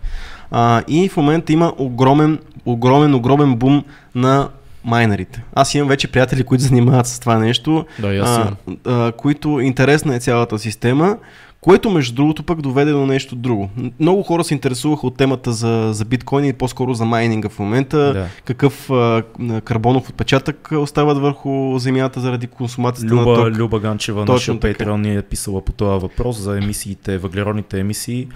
А, 0.51 0.84
и 0.88 1.09
в 1.09 1.18
момента 1.18 1.53
има 1.53 1.74
огромен, 1.78 2.39
огромен, 2.66 3.14
огромен 3.14 3.55
бум 3.55 3.84
на 4.16 4.49
майнерите. 4.84 5.43
Аз 5.53 5.75
имам 5.75 5.88
вече 5.88 6.07
приятели, 6.07 6.43
които 6.43 6.63
занимават 6.63 7.07
с 7.07 7.19
това 7.19 7.38
нещо, 7.38 7.86
да, 7.99 8.07
а, 8.07 8.51
а, 8.86 9.11
които 9.11 9.59
интересна 9.59 10.15
е 10.15 10.19
цялата 10.19 10.59
система, 10.59 11.17
което 11.61 11.89
между 11.89 12.15
другото 12.15 12.43
пък 12.43 12.61
доведе 12.61 12.91
до 12.91 13.05
нещо 13.05 13.36
друго. 13.36 13.69
Много 13.99 14.23
хора 14.23 14.43
се 14.43 14.53
интересуваха 14.53 15.07
от 15.07 15.17
темата 15.17 15.51
за, 15.51 15.89
за 15.93 16.05
биткоини 16.05 16.49
и 16.49 16.53
по-скоро 16.53 16.93
за 16.93 17.05
майнинга 17.05 17.49
в 17.49 17.59
момента. 17.59 17.97
Да. 17.97 18.27
Какъв 18.45 18.89
а, 18.89 19.23
карбонов 19.63 20.09
отпечатък 20.09 20.69
остават 20.71 21.17
върху 21.17 21.79
земята 21.79 22.19
заради 22.19 22.47
консумацията 22.47 23.15
Люба, 23.15 23.32
на 23.32 23.36
ток. 23.36 23.59
Люба 23.59 23.79
Ганчева, 23.79 24.25
Точно 24.25 24.53
нашия 24.53 24.75
Patreon, 24.75 25.01
ни 25.01 25.15
е 25.15 25.21
писала 25.21 25.65
по 25.65 25.71
този 25.71 26.01
въпрос 26.01 26.38
за 26.38 26.57
емисиите, 26.57 27.17
въглеродните 27.17 27.79
емисии 27.79 28.27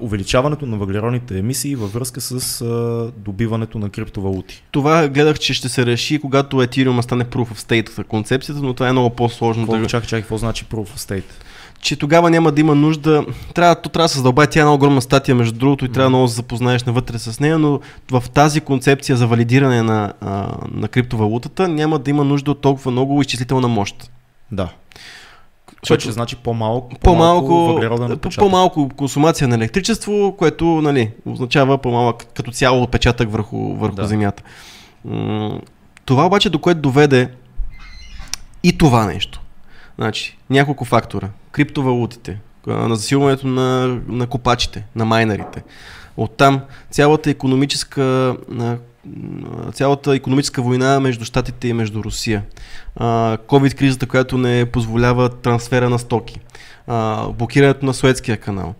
увеличаването 0.00 0.66
на 0.66 0.76
въглеродните 0.76 1.38
емисии 1.38 1.76
във 1.76 1.92
връзка 1.92 2.20
с 2.20 2.60
а, 2.60 3.12
добиването 3.16 3.78
на 3.78 3.90
криптовалути. 3.90 4.64
Това 4.70 5.08
гледах, 5.08 5.38
че 5.38 5.54
ще 5.54 5.68
се 5.68 5.86
реши, 5.86 6.20
когато 6.20 6.56
Ethereum 6.56 7.00
стане 7.00 7.24
Proof 7.24 7.54
of 7.54 7.58
State 7.58 8.04
концепцията, 8.04 8.62
но 8.62 8.74
това 8.74 8.88
е 8.88 8.92
много 8.92 9.10
по-сложно. 9.10 9.62
Какво, 9.62 9.78
да... 9.78 9.86
Чакай, 9.86 10.06
чакай, 10.06 10.20
какво 10.20 10.38
значи 10.38 10.64
Proof 10.64 10.86
of 10.86 10.98
State? 10.98 11.32
че 11.80 11.96
тогава 11.96 12.30
няма 12.30 12.52
да 12.52 12.60
има 12.60 12.74
нужда. 12.74 13.24
Трябва, 13.54 13.74
то 13.74 13.88
трябва 13.88 14.04
да 14.04 14.08
се 14.08 14.16
задълбая 14.16 14.48
тя 14.48 14.60
е 14.60 14.62
една 14.62 14.74
огромна 14.74 15.02
статия, 15.02 15.34
между 15.34 15.58
другото, 15.58 15.84
и 15.84 15.92
трябва 15.92 16.08
много 16.08 16.24
да 16.24 16.28
се 16.28 16.36
запознаеш 16.36 16.84
навътре 16.84 17.18
с 17.18 17.40
нея, 17.40 17.58
но 17.58 17.80
в 18.10 18.24
тази 18.34 18.60
концепция 18.60 19.16
за 19.16 19.26
валидиране 19.26 19.82
на, 19.82 20.12
а, 20.20 20.56
на 20.72 20.88
криптовалутата 20.88 21.68
няма 21.68 21.98
да 21.98 22.10
има 22.10 22.24
нужда 22.24 22.50
от 22.50 22.60
толкова 22.60 22.90
много 22.90 23.20
изчислителна 23.20 23.68
мощ. 23.68 24.10
Да. 24.52 24.68
Което 25.88 26.02
ще 26.02 26.12
значи 26.12 26.36
по-малко, 26.36 26.96
по-малко, 27.00 27.80
по-малко, 27.80 28.30
по-малко 28.38 28.88
консумация 28.96 29.48
на 29.48 29.54
електричество, 29.54 30.34
което 30.38 30.64
нали, 30.64 31.10
означава 31.26 31.78
по-малък 31.78 32.26
като 32.34 32.50
цяло 32.50 32.82
отпечатък 32.82 33.32
върху, 33.32 33.74
върху 33.74 33.96
да. 33.96 34.06
земята. 34.06 34.42
Това 36.04 36.26
обаче 36.26 36.50
до 36.50 36.58
което 36.58 36.80
доведе 36.80 37.30
и 38.62 38.78
това 38.78 39.06
нещо. 39.06 39.40
Значи, 39.98 40.38
няколко 40.50 40.84
фактора. 40.84 41.28
Криптовалутите, 41.52 42.38
на 42.66 42.96
засилването 42.96 43.46
на, 43.46 44.00
на 44.08 44.26
копачите, 44.26 44.84
на 44.96 45.04
майнерите. 45.04 45.62
Оттам 46.16 46.60
цялата 46.90 47.30
економическа 47.30 48.36
цялата 49.72 50.14
економическа 50.14 50.62
война 50.62 51.00
между 51.00 51.24
Штатите 51.24 51.68
и 51.68 51.72
между 51.72 52.04
Русия. 52.04 52.42
COVID-кризата, 53.36 54.06
която 54.06 54.38
не 54.38 54.66
позволява 54.66 55.28
трансфера 55.28 55.90
на 55.90 55.98
стоки. 55.98 56.40
Блокирането 57.38 57.86
на 57.86 57.94
Суетския 57.94 58.36
канал. 58.36 58.74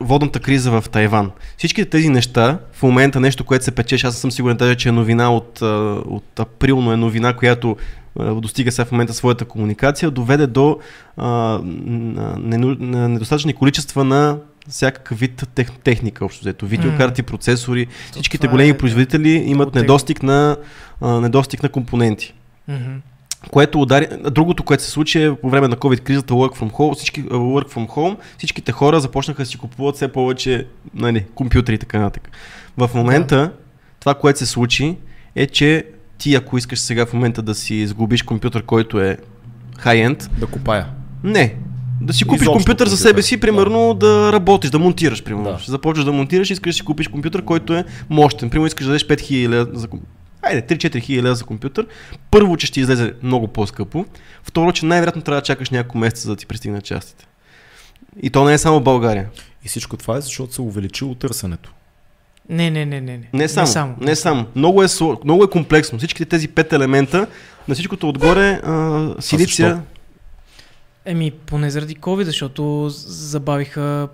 Водната 0.00 0.40
криза 0.40 0.80
в 0.80 0.84
Тайван. 0.90 1.30
Всички 1.58 1.90
тези 1.90 2.08
неща, 2.08 2.58
в 2.72 2.82
момента 2.82 3.20
нещо, 3.20 3.44
което 3.44 3.64
се 3.64 3.70
печеше, 3.70 4.06
аз 4.06 4.16
съм 4.16 4.30
сигурен 4.30 4.56
даже, 4.56 4.74
че 4.74 4.88
е 4.88 4.92
новина 4.92 5.32
от, 5.32 5.62
от 6.06 6.40
април, 6.40 6.80
но 6.80 6.92
е 6.92 6.96
новина, 6.96 7.32
която 7.32 7.76
достига 8.16 8.72
сега 8.72 8.84
в 8.84 8.92
момента 8.92 9.14
своята 9.14 9.44
комуникация, 9.44 10.10
доведе 10.10 10.46
до 10.46 10.78
а, 11.16 11.60
недостатъчни 11.62 13.54
количества 13.54 14.04
на 14.04 14.38
всякакъв 14.68 15.18
вид 15.18 15.44
тех, 15.54 15.70
техника, 15.70 16.24
общо 16.24 16.40
взето. 16.40 16.66
Видеокарти, 16.66 17.22
mm. 17.22 17.26
процесори, 17.26 17.86
всичките 18.12 18.48
големи 18.48 18.70
е, 18.70 18.78
производители 18.78 19.30
имат 19.30 19.74
недостиг 19.74 20.22
на, 20.22 20.56
а, 21.00 21.20
недостиг 21.20 21.62
на 21.62 21.68
компоненти. 21.68 22.34
Mm-hmm. 22.70 22.98
Което 23.50 23.80
удари... 23.80 24.08
Другото, 24.30 24.62
което 24.62 24.82
се 24.82 24.90
случи 24.90 25.24
е 25.24 25.34
по 25.34 25.50
време 25.50 25.68
на 25.68 25.76
COVID 25.76 26.00
кризата 26.00 26.34
work 26.34 26.58
from 26.58 26.70
home, 26.70 26.94
всички, 26.94 27.24
work 27.24 27.68
from 27.68 27.88
home, 27.88 28.16
всичките 28.38 28.72
хора 28.72 29.00
започнаха 29.00 29.42
да 29.42 29.46
си 29.46 29.58
купуват 29.58 29.96
все 29.96 30.12
повече 30.12 30.66
нали, 30.94 31.24
компютри 31.34 31.74
и 31.74 31.78
така 31.78 31.98
нататък. 31.98 32.30
В 32.76 32.90
момента 32.94 33.34
yeah. 33.34 33.50
това, 34.00 34.14
което 34.14 34.38
се 34.38 34.46
случи 34.46 34.96
е, 35.34 35.46
че 35.46 35.86
ти 36.18 36.34
ако 36.34 36.58
искаш 36.58 36.78
сега 36.78 37.06
в 37.06 37.12
момента 37.12 37.42
да 37.42 37.54
си 37.54 37.74
изгубиш 37.74 38.22
компютър, 38.22 38.62
който 38.62 39.00
е 39.00 39.18
high-end... 39.78 40.28
Да 40.28 40.46
купая. 40.46 40.86
Не, 41.24 41.54
да 42.00 42.12
си 42.12 42.24
купиш 42.24 42.46
компютър, 42.46 42.64
компютър 42.64 42.88
за 42.88 42.96
себе 42.96 43.22
си, 43.22 43.40
примерно 43.40 43.94
да, 43.94 44.08
да 44.08 44.32
работиш, 44.32 44.70
да 44.70 44.78
монтираш, 44.78 45.22
примерно. 45.22 45.50
Да. 45.50 45.58
Ще 45.58 45.70
започваш 45.70 46.04
да 46.04 46.12
монтираш 46.12 46.50
и 46.50 46.52
искаш 46.52 46.74
да 46.74 46.76
си 46.76 46.82
купиш 46.82 47.08
компютър, 47.08 47.42
който 47.42 47.74
е 47.74 47.84
мощен. 48.10 48.50
Примерно 48.50 48.66
искаш 48.66 48.86
да 48.86 48.92
дадеш 48.92 49.06
5000 49.06 49.48
лева 49.48 49.66
за 49.72 49.88
Айде, 50.42 50.76
3-4 50.76 51.00
хиляди 51.00 51.22
лева 51.22 51.34
за 51.34 51.44
компютър. 51.44 51.86
Първо, 52.30 52.56
че 52.56 52.66
ще 52.66 52.80
излезе 52.80 53.12
много 53.22 53.48
по-скъпо. 53.48 54.04
Второ, 54.42 54.72
че 54.72 54.86
най-вероятно 54.86 55.22
трябва 55.22 55.40
да 55.40 55.44
чакаш 55.44 55.70
няколко 55.70 55.98
месеца, 55.98 56.22
за 56.22 56.30
да 56.30 56.36
ти 56.36 56.46
пристигнат 56.46 56.84
частите. 56.84 57.26
И 58.22 58.30
то 58.30 58.44
не 58.44 58.54
е 58.54 58.58
само 58.58 58.80
в 58.80 58.82
България. 58.82 59.28
И 59.64 59.68
всичко 59.68 59.96
това 59.96 60.16
е 60.16 60.20
защото 60.20 60.54
се 60.54 60.62
увеличило 60.62 61.14
търсенето. 61.14 61.72
Не, 62.48 62.70
не, 62.70 62.86
не, 62.86 63.00
не. 63.00 63.16
Не, 63.16 63.28
не 63.32 63.48
само. 63.48 63.66
Не 63.66 63.72
само. 63.72 63.96
Не 64.00 64.16
само. 64.16 64.46
Много, 64.56 64.82
е, 64.82 64.86
много 65.24 65.44
е 65.44 65.50
комплексно. 65.50 65.98
Всичките 65.98 66.24
тези 66.24 66.48
пет 66.48 66.72
елемента, 66.72 67.26
на 67.68 67.74
всичкото 67.74 68.08
отгоре, 68.08 68.60
а, 68.64 69.14
силиция. 69.20 69.82
Еми, 71.06 71.30
поне 71.30 71.70
заради 71.70 71.96
COVID, 71.96 72.22
защото 72.22 72.88
забавиха 72.88 74.08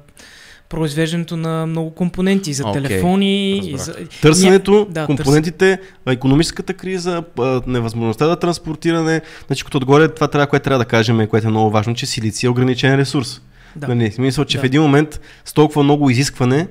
произвеждането 0.68 1.36
на 1.36 1.66
много 1.66 1.90
компоненти 1.90 2.52
за 2.52 2.62
okay, 2.62 2.72
телефони. 2.72 3.58
И 3.58 3.78
за... 3.78 3.94
Търсенето, 4.22 4.86
да, 4.90 5.06
компонентите, 5.06 5.76
търс... 5.76 6.14
економическата 6.14 6.74
криза, 6.74 7.24
невъзможността 7.66 8.26
да 8.26 8.38
транспортиране. 8.38 9.20
Значи, 9.46 9.64
като 9.64 9.76
отгоре 9.76 10.08
това 10.08 10.28
трябва, 10.28 10.46
което 10.46 10.62
трябва 10.64 10.78
да 10.78 10.84
кажем, 10.84 11.26
което 11.26 11.46
е 11.46 11.50
много 11.50 11.70
важно, 11.70 11.94
че 11.94 12.06
силици 12.06 12.46
е 12.46 12.48
ограничен 12.48 12.94
ресурс. 12.94 13.40
Да. 13.76 13.88
Нали, 13.88 14.12
смисъл, 14.12 14.44
че 14.44 14.56
да. 14.56 14.62
в 14.62 14.64
един 14.64 14.82
момент 14.82 15.20
с 15.44 15.52
толкова 15.52 15.82
много 15.82 16.10
изискване, 16.10 16.68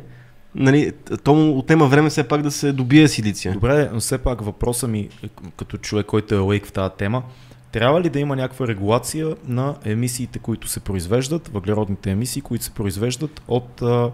нали, 0.56 0.92
то 1.24 1.36
му 1.36 1.58
отнема 1.58 1.88
време 1.88 2.10
все 2.10 2.24
пак 2.24 2.42
да 2.42 2.52
се 2.52 2.72
добие 2.72 3.08
силиция. 3.08 3.54
Добре, 3.54 3.90
но 3.94 4.00
все 4.00 4.18
пак 4.18 4.42
въпроса 4.42 4.88
ми, 4.88 5.10
като 5.58 5.78
човек, 5.78 6.06
който 6.06 6.36
е 6.36 6.38
лейк 6.38 6.66
в 6.66 6.72
тази 6.72 6.94
тема, 6.98 7.24
трябва 7.72 8.02
ли 8.02 8.10
да 8.10 8.20
има 8.20 8.36
някаква 8.36 8.68
регулация 8.68 9.36
на 9.48 9.76
емисиите, 9.86 10.40
които 10.40 10.68
се 10.68 10.80
произвеждат, 10.80 11.48
въглеродните 11.48 12.12
емисии, 12.12 12.42
които 12.42 12.64
се 12.64 12.72
произвеждат 12.72 13.42
от 13.48 13.82
а, 13.82 14.12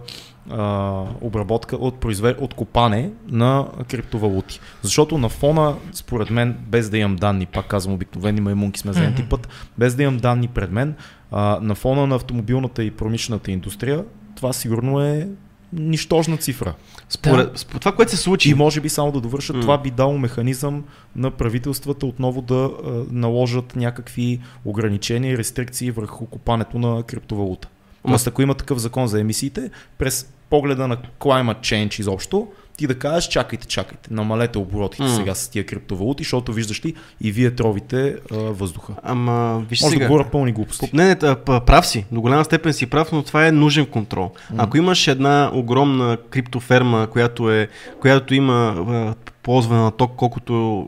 а, 0.50 1.04
обработка, 1.20 1.76
от, 1.76 2.00
произве... 2.00 2.34
от 2.40 2.54
копане 2.54 3.10
на 3.28 3.66
криптовалути? 3.88 4.60
Защото 4.82 5.18
на 5.18 5.28
фона, 5.28 5.76
според 5.92 6.30
мен, 6.30 6.56
без 6.68 6.90
да 6.90 6.98
имам 6.98 7.16
данни, 7.16 7.46
пак 7.46 7.66
казвам 7.66 7.94
обикновени 7.94 8.40
маймунки 8.40 8.80
сме 8.80 8.92
за 8.92 9.00
mm-hmm. 9.00 9.28
път, 9.28 9.48
без 9.78 9.94
да 9.94 10.02
имам 10.02 10.16
данни 10.16 10.48
пред 10.48 10.70
мен, 10.70 10.94
а, 11.30 11.58
на 11.62 11.74
фона 11.74 12.06
на 12.06 12.14
автомобилната 12.14 12.84
и 12.84 12.90
промишлената 12.90 13.50
индустрия, 13.50 14.04
това 14.36 14.52
сигурно 14.52 15.00
е 15.00 15.28
нищожна 15.72 16.36
цифра. 16.36 16.74
Според, 17.08 17.52
да. 17.52 17.58
според 17.58 17.80
това, 17.80 17.92
което 17.92 18.10
се 18.10 18.16
случи. 18.16 18.50
И 18.50 18.54
може 18.54 18.80
би 18.80 18.88
само 18.88 19.12
да 19.12 19.20
довърша, 19.20 19.54
mm. 19.54 19.60
това 19.60 19.78
би 19.78 19.90
дало 19.90 20.18
механизъм 20.18 20.84
на 21.16 21.30
правителствата 21.30 22.06
отново 22.06 22.42
да 22.42 22.54
а, 22.54 23.04
наложат 23.10 23.76
някакви 23.76 24.40
ограничения 24.64 25.32
и 25.32 25.38
рестрикции 25.38 25.90
върху 25.90 26.26
купането 26.26 26.78
на 26.78 27.02
криптовалута. 27.02 27.68
Тоест, 28.08 28.26
ако 28.26 28.42
има 28.42 28.54
такъв 28.54 28.78
закон 28.78 29.06
за 29.06 29.20
емисиите, 29.20 29.70
през 29.98 30.32
погледа 30.50 30.88
на 30.88 30.96
climate 30.96 31.60
change 31.60 32.00
изобщо, 32.00 32.48
ти 32.76 32.86
да 32.86 32.98
кажеш, 32.98 33.28
чакайте, 33.28 33.66
чакайте, 33.66 34.14
намалете 34.14 34.58
оборотите 34.58 35.02
mm. 35.02 35.16
сега 35.16 35.34
с 35.34 35.48
тия 35.48 35.66
криптовалути, 35.66 36.22
защото 36.22 36.52
виждаш 36.52 36.84
ли 36.84 36.94
и 37.20 37.32
вие 37.32 37.50
тровите 37.50 38.16
а, 38.32 38.36
въздуха. 38.36 38.92
Ама, 39.02 39.64
виж 39.70 39.80
Може 39.80 39.92
сега. 39.92 40.04
да 40.04 40.08
говоря 40.08 40.30
пълни 40.30 40.52
глупости. 40.52 40.90
Не, 40.92 41.04
не, 41.04 41.16
прав 41.44 41.86
си, 41.86 42.04
до 42.12 42.20
голяма 42.20 42.44
степен 42.44 42.72
си 42.72 42.86
прав, 42.86 43.12
но 43.12 43.22
това 43.22 43.46
е 43.46 43.52
нужен 43.52 43.86
контрол. 43.86 44.30
Mm. 44.52 44.54
Ако 44.58 44.76
имаш 44.76 45.08
една 45.08 45.50
огромна 45.54 46.18
криптоферма, 46.30 47.06
която, 47.06 47.50
е, 47.50 47.68
която 48.00 48.34
има 48.34 48.84
а, 48.88 49.14
ползване 49.42 49.80
на 49.80 49.90
ток, 49.90 50.12
колкото 50.16 50.86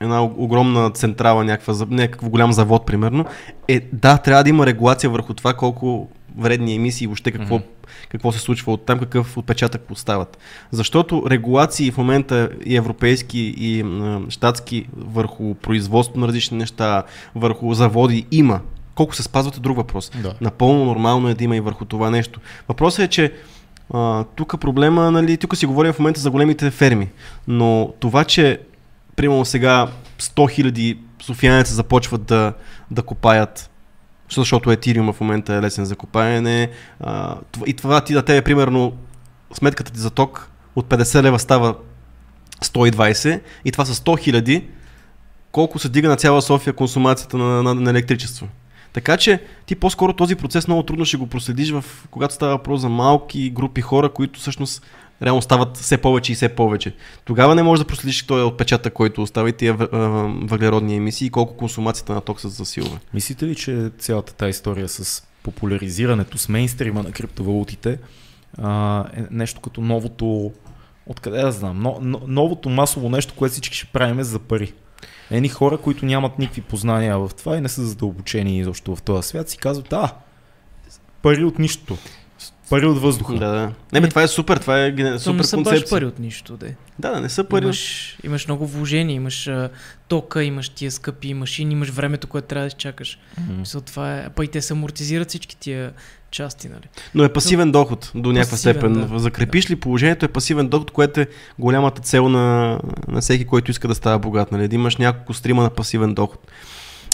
една 0.00 0.22
огромна 0.22 0.90
централа, 0.90 1.44
някаква, 1.44 1.86
някакъв 1.90 2.28
голям 2.28 2.52
завод, 2.52 2.86
примерно, 2.86 3.24
е 3.68 3.80
да, 3.92 4.18
трябва 4.18 4.44
да 4.44 4.50
има 4.50 4.66
регулация 4.66 5.10
върху 5.10 5.34
това 5.34 5.54
колко 5.54 6.08
вредни 6.38 6.74
емисии 6.74 7.04
и 7.04 7.06
въобще 7.06 7.30
какво, 7.30 7.58
mm-hmm. 7.58 8.08
какво 8.08 8.32
се 8.32 8.38
случва 8.38 8.72
от 8.72 8.86
там, 8.86 8.98
какъв 8.98 9.36
отпечатък 9.36 9.82
поставят. 9.82 10.38
Защото 10.70 11.24
регулации 11.30 11.90
в 11.90 11.98
момента 11.98 12.50
и 12.64 12.76
европейски 12.76 13.54
и 13.58 13.84
щатски 14.28 14.86
върху 14.96 15.54
производство 15.54 16.20
на 16.20 16.28
различни 16.28 16.58
неща, 16.58 17.02
върху 17.34 17.74
заводи 17.74 18.26
има. 18.30 18.60
Колко 18.94 19.14
се 19.14 19.22
спазват 19.22 19.56
е 19.56 19.60
друг 19.60 19.76
въпрос. 19.76 20.10
Да. 20.22 20.34
Напълно 20.40 20.84
нормално 20.84 21.28
е 21.28 21.34
да 21.34 21.44
има 21.44 21.56
и 21.56 21.60
върху 21.60 21.84
това 21.84 22.10
нещо. 22.10 22.40
Въпросът 22.68 23.04
е, 23.04 23.08
че 23.08 23.32
тук 24.34 24.60
проблема, 24.60 25.10
нали, 25.10 25.36
тук 25.36 25.56
си 25.56 25.66
говорим 25.66 25.92
в 25.92 25.98
момента 25.98 26.20
за 26.20 26.30
големите 26.30 26.70
ферми, 26.70 27.08
но 27.48 27.92
това, 28.00 28.24
че 28.24 28.60
примерно 29.16 29.44
сега 29.44 29.88
100 30.20 30.50
хиляди 30.50 30.98
софиянеца 31.22 31.74
започват 31.74 32.24
да, 32.24 32.52
да 32.90 33.02
копаят 33.02 33.70
защото 34.36 34.70
Ethereum 34.70 35.12
в 35.12 35.20
момента 35.20 35.54
е 35.54 35.62
лесен 35.62 35.84
за 35.84 35.96
копаене. 35.96 36.70
И 37.66 37.74
това 37.74 38.00
ти 38.00 38.12
да 38.12 38.22
тебе, 38.22 38.42
примерно, 38.42 38.92
сметката 39.52 39.92
ти 39.92 40.00
за 40.00 40.10
ток 40.10 40.50
от 40.76 40.86
50 40.86 41.22
лева 41.22 41.38
става 41.38 41.74
120 42.64 43.40
и 43.64 43.72
това 43.72 43.84
са 43.84 43.94
100 43.94 44.18
хиляди, 44.20 44.64
колко 45.52 45.78
се 45.78 45.88
дига 45.88 46.08
на 46.08 46.16
цяла 46.16 46.42
София 46.42 46.72
консумацията 46.72 47.36
на, 47.36 47.62
на, 47.62 47.74
на 47.74 47.90
електричество. 47.90 48.48
Така 48.92 49.16
че 49.16 49.42
ти 49.66 49.74
по-скоро 49.74 50.12
този 50.12 50.34
процес 50.34 50.68
много 50.68 50.82
трудно 50.82 51.04
ще 51.04 51.16
го 51.16 51.26
проследиш, 51.26 51.70
в, 51.70 51.84
когато 52.10 52.34
става 52.34 52.52
въпрос 52.52 52.80
за 52.80 52.88
малки 52.88 53.50
групи 53.50 53.80
хора, 53.80 54.08
които 54.08 54.40
всъщност 54.40 54.82
реално 55.22 55.42
стават 55.42 55.76
все 55.76 55.98
повече 55.98 56.32
и 56.32 56.34
все 56.34 56.48
повече. 56.48 56.94
Тогава 57.24 57.54
не 57.54 57.62
можеш 57.62 57.84
да 57.84 57.86
проследиш 57.86 58.26
този 58.26 58.42
отпечатък, 58.42 58.92
който 58.92 59.22
остава 59.22 59.48
и 59.48 59.52
тия 59.52 59.74
въглеродни 59.74 60.96
емисии 60.96 61.26
и 61.26 61.30
колко 61.30 61.56
консумацията 61.56 62.14
на 62.14 62.20
ток 62.20 62.40
се 62.40 62.48
засилва. 62.48 62.98
Мислите 63.14 63.46
ли, 63.46 63.54
че 63.54 63.90
цялата 63.98 64.34
тази 64.34 64.50
история 64.50 64.88
с 64.88 65.22
популяризирането, 65.42 66.38
с 66.38 66.48
мейнстрима 66.48 67.02
на 67.02 67.12
криптовалутите 67.12 67.98
е 69.16 69.22
нещо 69.30 69.60
като 69.60 69.80
новото, 69.80 70.52
откъде 71.06 71.42
да 71.42 71.52
знам, 71.52 71.82
но, 71.82 71.98
но, 72.02 72.20
новото 72.26 72.68
масово 72.68 73.08
нещо, 73.10 73.34
което 73.36 73.52
всички 73.52 73.76
ще 73.76 73.86
правим 73.86 74.22
за 74.22 74.38
пари. 74.38 74.72
Едни 75.30 75.48
хора, 75.48 75.78
които 75.78 76.06
нямат 76.06 76.38
никакви 76.38 76.60
познания 76.60 77.18
в 77.18 77.30
това 77.38 77.56
и 77.56 77.60
не 77.60 77.68
са 77.68 77.82
задълбочени 77.82 78.58
изобщо 78.58 78.96
в 78.96 79.02
този 79.02 79.28
свят, 79.28 79.48
си 79.48 79.58
казват, 79.58 79.92
а, 79.92 80.12
пари 81.22 81.44
от 81.44 81.58
нищото. 81.58 81.98
Пари 82.70 82.86
от 82.86 82.98
въздуха. 82.98 83.34
Да, 83.34 83.48
да. 83.48 83.72
Не, 83.92 84.00
бе, 84.00 84.08
това 84.08 84.22
е 84.22 84.28
супер, 84.28 84.56
това 84.56 84.84
е 84.84 84.94
супер 85.18 85.38
не 85.38 85.44
са 85.44 85.56
баш 85.56 85.90
пари 85.90 86.04
от 86.04 86.18
нищо, 86.18 86.56
да. 86.56 86.66
Да, 86.98 87.10
да, 87.10 87.20
не 87.20 87.28
са 87.28 87.44
пари. 87.44 87.64
Имаш, 87.64 88.16
имаш 88.24 88.46
много 88.46 88.66
вложения, 88.66 89.14
имаш 89.14 89.48
а, 89.48 89.70
тока, 90.08 90.44
имаш 90.44 90.68
тия 90.68 90.90
скъпи 90.90 91.34
машини, 91.34 91.72
имаш 91.72 91.90
времето, 91.90 92.26
което 92.26 92.46
трябва 92.48 92.68
да 92.68 92.70
чакаш. 92.70 93.18
Mm-hmm. 93.18 93.58
Мисъл, 93.58 93.80
това 93.80 94.14
е, 94.14 94.28
па 94.30 94.44
и 94.44 94.48
те 94.48 94.62
се 94.62 94.72
амортизират 94.72 95.28
всички 95.28 95.56
тия 95.56 95.92
части, 96.30 96.68
нали? 96.68 96.88
Но 97.14 97.24
е 97.24 97.32
пасивен 97.32 97.72
доход 97.72 98.12
до 98.14 98.32
някаква 98.32 98.56
степен. 98.56 99.08
Да. 99.08 99.18
Закрепиш 99.18 99.70
ли 99.70 99.76
положението 99.76 100.24
е 100.24 100.28
пасивен 100.28 100.68
доход, 100.68 100.90
което 100.90 101.20
е 101.20 101.26
голямата 101.58 102.02
цел 102.02 102.28
на, 102.28 102.78
на 103.08 103.20
всеки, 103.20 103.44
който 103.44 103.70
иска 103.70 103.88
да 103.88 103.94
става 103.94 104.18
богат, 104.18 104.52
нали? 104.52 104.68
Да 104.68 104.74
имаш 104.74 104.96
няколко 104.96 105.34
стрима 105.34 105.62
на 105.62 105.70
пасивен 105.70 106.14
доход. 106.14 106.50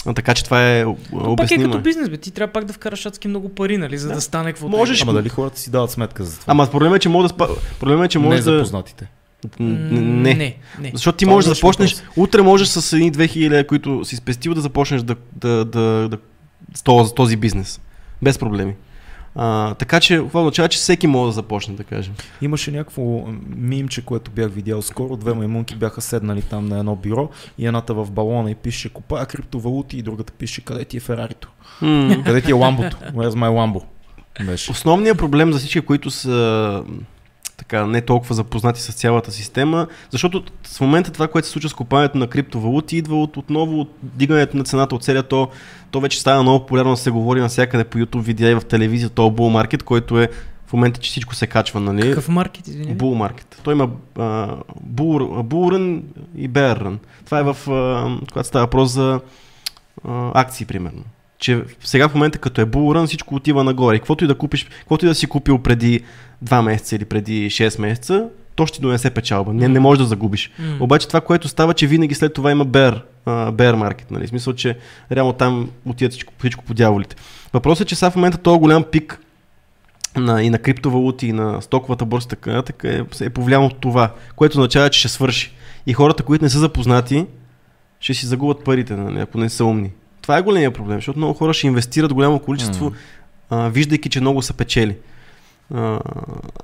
А, 0.05 0.13
така 0.13 0.33
че 0.33 0.43
това 0.43 0.71
е 0.71 0.85
обяснимо. 0.85 1.35
Пак 1.35 1.51
е 1.51 1.57
като 1.57 1.79
бизнес, 1.79 2.09
бе. 2.09 2.17
Ти 2.17 2.31
трябва 2.31 2.53
пак 2.53 2.65
да 2.65 2.73
вкараш 2.73 3.05
адски 3.05 3.27
много 3.27 3.49
пари, 3.49 3.77
нали, 3.77 3.97
за 3.97 4.07
да, 4.07 4.13
да 4.13 4.21
стане 4.21 4.51
какво. 4.51 4.69
Можеш. 4.69 5.01
Ама 5.01 5.13
дали 5.13 5.29
хората 5.29 5.59
си 5.59 5.71
дават 5.71 5.91
сметка 5.91 6.23
за 6.23 6.39
това? 6.39 6.51
Ама 6.51 6.67
проблемът 6.71 6.97
е, 6.97 6.99
че 6.99 7.09
може 7.09 7.27
да 7.27 7.29
спа... 7.29 7.47
проблемът 7.79 8.05
е, 8.05 8.09
че 8.09 8.19
може 8.19 8.37
не 8.37 8.43
да... 8.43 8.57
запознатите. 8.57 9.07
Не. 9.59 10.33
не, 10.33 10.57
не. 10.79 10.91
Защото 10.93 11.17
ти 11.17 11.25
можеш 11.25 11.47
да 11.47 11.53
започнеш, 11.53 11.95
въпрос. 11.95 12.17
утре 12.17 12.41
можеш 12.41 12.67
с 12.67 12.93
едни 12.93 13.11
2000, 13.11 13.67
които 13.67 14.05
си 14.05 14.15
спестил 14.15 14.53
да 14.53 14.61
започнеш 14.61 15.01
да, 15.01 15.15
да, 15.35 15.65
да, 15.65 16.09
да, 16.09 16.17
с 16.73 17.13
този 17.13 17.35
бизнес. 17.35 17.81
Без 18.21 18.37
проблеми. 18.37 18.73
А, 19.35 19.73
така 19.73 19.99
че 19.99 20.17
това 20.17 20.41
означава, 20.41 20.69
че 20.69 20.77
всеки 20.77 21.07
може 21.07 21.29
да 21.29 21.31
започне, 21.31 21.75
да 21.75 21.83
кажем. 21.83 22.13
Имаше 22.41 22.71
някакво 22.71 23.27
мимче, 23.55 24.05
което 24.05 24.31
бях 24.31 24.51
видял 24.51 24.81
скоро. 24.81 25.17
Две 25.17 25.33
маймунки 25.33 25.75
бяха 25.75 26.01
седнали 26.01 26.41
там 26.41 26.65
на 26.65 26.79
едно 26.79 26.95
бюро 26.95 27.29
и 27.57 27.67
едната 27.67 27.93
в 27.93 28.11
балона 28.11 28.51
и 28.51 28.55
пише 28.55 28.89
купая 28.89 29.25
криптовалути 29.25 29.97
и 29.97 30.01
другата 30.01 30.33
пише 30.33 30.61
къде 30.61 30.85
ти 30.85 30.97
е 30.97 30.99
Ферарито. 30.99 31.49
Mm. 31.81 32.25
къде 32.25 32.41
ти 32.41 32.51
е 32.51 32.53
ламбото? 32.53 32.97
Where's 32.97 33.35
my 33.35 33.55
ламбо? 33.55 33.81
Беше. 34.45 34.71
Основният 34.71 35.17
проблем 35.17 35.53
за 35.53 35.59
всички, 35.59 35.81
които 35.81 36.11
са 36.11 36.83
така 37.67 37.85
не 37.85 38.01
толкова 38.01 38.35
запознати 38.35 38.81
с 38.81 38.93
цялата 38.93 39.31
система, 39.31 39.87
защото 40.11 40.43
в 40.63 40.81
момента 40.81 41.11
това, 41.11 41.27
което 41.27 41.47
се 41.47 41.51
случва 41.51 41.69
с 41.69 41.73
купането 41.73 42.17
на 42.17 42.27
криптовалути, 42.27 42.97
идва 42.97 43.21
от 43.21 43.37
отново 43.37 43.79
от 43.79 43.89
дигането 44.01 44.57
на 44.57 44.63
цената 44.63 44.95
от 44.95 45.03
целия 45.03 45.23
то, 45.23 45.49
то 45.91 45.99
вече 45.99 46.19
става 46.19 46.43
много 46.43 46.59
популярно 46.59 46.91
да 46.91 46.97
се 46.97 47.11
говори 47.11 47.41
навсякъде 47.41 47.83
по 47.83 47.97
YouTube 47.97 48.19
видеа 48.19 48.51
и 48.51 48.55
в 48.55 48.61
телевизия, 48.61 49.09
то 49.09 49.21
Bull 49.21 49.67
Market, 49.67 49.83
който 49.83 50.19
е 50.19 50.27
в 50.67 50.73
момента, 50.73 50.99
че 50.99 51.09
всичко 51.09 51.35
се 51.35 51.47
качва, 51.47 51.79
нали? 51.79 52.01
Какъв 52.01 52.29
маркет, 52.29 52.67
извиня? 52.67 52.95
Bull 52.95 53.29
Market. 53.29 53.63
Той 53.63 53.73
има 53.73 53.89
Bull 54.87 55.71
Run 55.71 56.01
и 56.35 56.49
Bear 56.49 56.83
Run. 56.83 56.97
Това 57.25 57.39
е 57.39 57.43
в, 57.43 57.57
а, 57.71 58.17
когато 58.31 58.47
става 58.47 58.65
въпрос 58.65 58.91
за 58.91 59.19
а, 60.07 60.41
акции, 60.41 60.65
примерно 60.65 61.03
че 61.39 61.63
сега 61.83 62.09
в 62.09 62.13
момента 62.13 62.37
като 62.37 62.61
е 62.61 62.65
булран 62.65 63.07
всичко 63.07 63.35
отива 63.35 63.63
нагоре. 63.63 63.99
Каквото 63.99 64.23
и 64.23 64.27
да 64.27 64.35
купиш, 64.35 64.63
каквото 64.63 65.05
и 65.05 65.07
да 65.09 65.15
си 65.15 65.27
купил 65.27 65.57
преди 65.59 66.01
2 66.45 66.61
месеца 66.61 66.95
или 66.95 67.05
преди 67.05 67.49
6 67.49 67.81
месеца, 67.81 68.29
то 68.55 68.65
ще 68.65 68.81
донесе 68.81 69.09
печалба. 69.09 69.53
Не, 69.53 69.67
не 69.67 69.79
можеш 69.79 69.99
да 69.99 70.07
загубиш. 70.07 70.51
Mm. 70.61 70.81
Обаче 70.81 71.07
това, 71.07 71.21
което 71.21 71.47
става, 71.47 71.73
че 71.73 71.87
винаги 71.87 72.15
след 72.15 72.33
това 72.33 72.51
има 72.51 72.65
bear, 72.65 73.01
uh, 73.25 73.51
bear 73.51 73.75
market. 73.75 74.11
Нали? 74.11 74.27
Смисъл, 74.27 74.53
че 74.53 74.77
реално 75.11 75.33
там 75.33 75.69
отиват 75.85 76.11
всичко, 76.11 76.33
всичко 76.39 76.63
по 76.63 76.73
дяволите. 76.73 77.15
Въпросът 77.53 77.85
е, 77.85 77.89
че 77.89 77.95
сега 77.95 78.11
в 78.11 78.15
момента 78.15 78.37
този 78.37 78.59
голям 78.59 78.83
пик 78.83 79.19
на, 80.15 80.43
и 80.43 80.49
на 80.49 80.59
криптовалути, 80.59 81.27
и 81.27 81.33
на 81.33 81.61
стоковата 81.61 82.05
борса, 82.05 82.27
така, 82.27 82.61
така 82.61 82.89
е, 82.89 83.03
е 83.21 83.29
повлиян 83.29 83.63
от 83.63 83.79
това, 83.79 84.13
което 84.35 84.57
означава, 84.57 84.89
че 84.89 84.99
ще 84.99 85.07
свърши. 85.07 85.53
И 85.87 85.93
хората, 85.93 86.23
които 86.23 86.43
не 86.43 86.49
са 86.49 86.59
запознати, 86.59 87.25
ще 87.99 88.13
си 88.13 88.25
загубят 88.25 88.63
парите, 88.63 88.95
нали, 88.95 89.19
ако 89.19 89.37
не 89.37 89.49
са 89.49 89.65
умни. 89.65 89.91
Това 90.25 90.37
е 90.37 90.41
големия 90.41 90.71
проблем, 90.71 90.97
защото 90.97 91.19
много 91.19 91.33
хора 91.33 91.53
ще 91.53 91.67
инвестират 91.67 92.13
голямо 92.13 92.39
количество, 92.39 92.91
mm. 92.91 92.95
а, 93.49 93.69
виждайки, 93.69 94.09
че 94.09 94.21
много 94.21 94.41
са 94.41 94.53
печели. 94.53 94.97
А, 95.73 95.99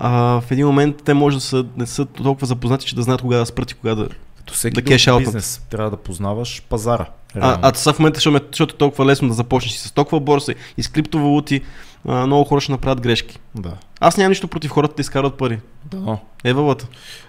а 0.00 0.40
в 0.40 0.50
един 0.50 0.66
момент 0.66 0.96
те 1.04 1.14
може 1.14 1.36
да 1.36 1.40
са, 1.40 1.66
не 1.76 1.86
са 1.86 2.06
толкова 2.06 2.46
запознати, 2.46 2.86
че 2.86 2.94
да 2.94 3.02
знаят 3.02 3.20
кога 3.22 3.36
да 3.36 3.46
спрат 3.46 3.70
и 3.70 3.74
кога 3.74 3.94
да, 3.94 4.08
Като 4.36 4.54
всеки 4.54 4.82
да 4.82 5.18
бизнес 5.18 5.62
трябва 5.70 5.90
да 5.90 5.96
познаваш 5.96 6.62
пазара. 6.68 7.06
А, 7.40 7.58
а 7.62 7.72
това 7.72 7.92
в 7.92 7.98
момента, 7.98 8.20
защото 8.50 8.74
е 8.74 8.78
толкова 8.78 9.06
лесно 9.06 9.28
да 9.28 9.34
започнеш 9.34 9.74
с 9.74 9.92
толкова 9.92 10.20
борса 10.20 10.54
и 10.76 10.82
с 10.82 10.88
криптовалути, 10.88 11.60
а, 12.08 12.26
много 12.26 12.44
хора 12.44 12.60
ще 12.60 12.72
направят 12.72 13.00
грешки. 13.00 13.38
Да. 13.54 13.76
Аз 14.00 14.16
нямам 14.16 14.30
нищо 14.30 14.48
против 14.48 14.70
хората 14.70 14.94
да 14.94 15.00
изкарват 15.00 15.34
пари. 15.34 15.60
Да. 15.84 16.18
Е 16.44 16.52
вълата. 16.52 16.88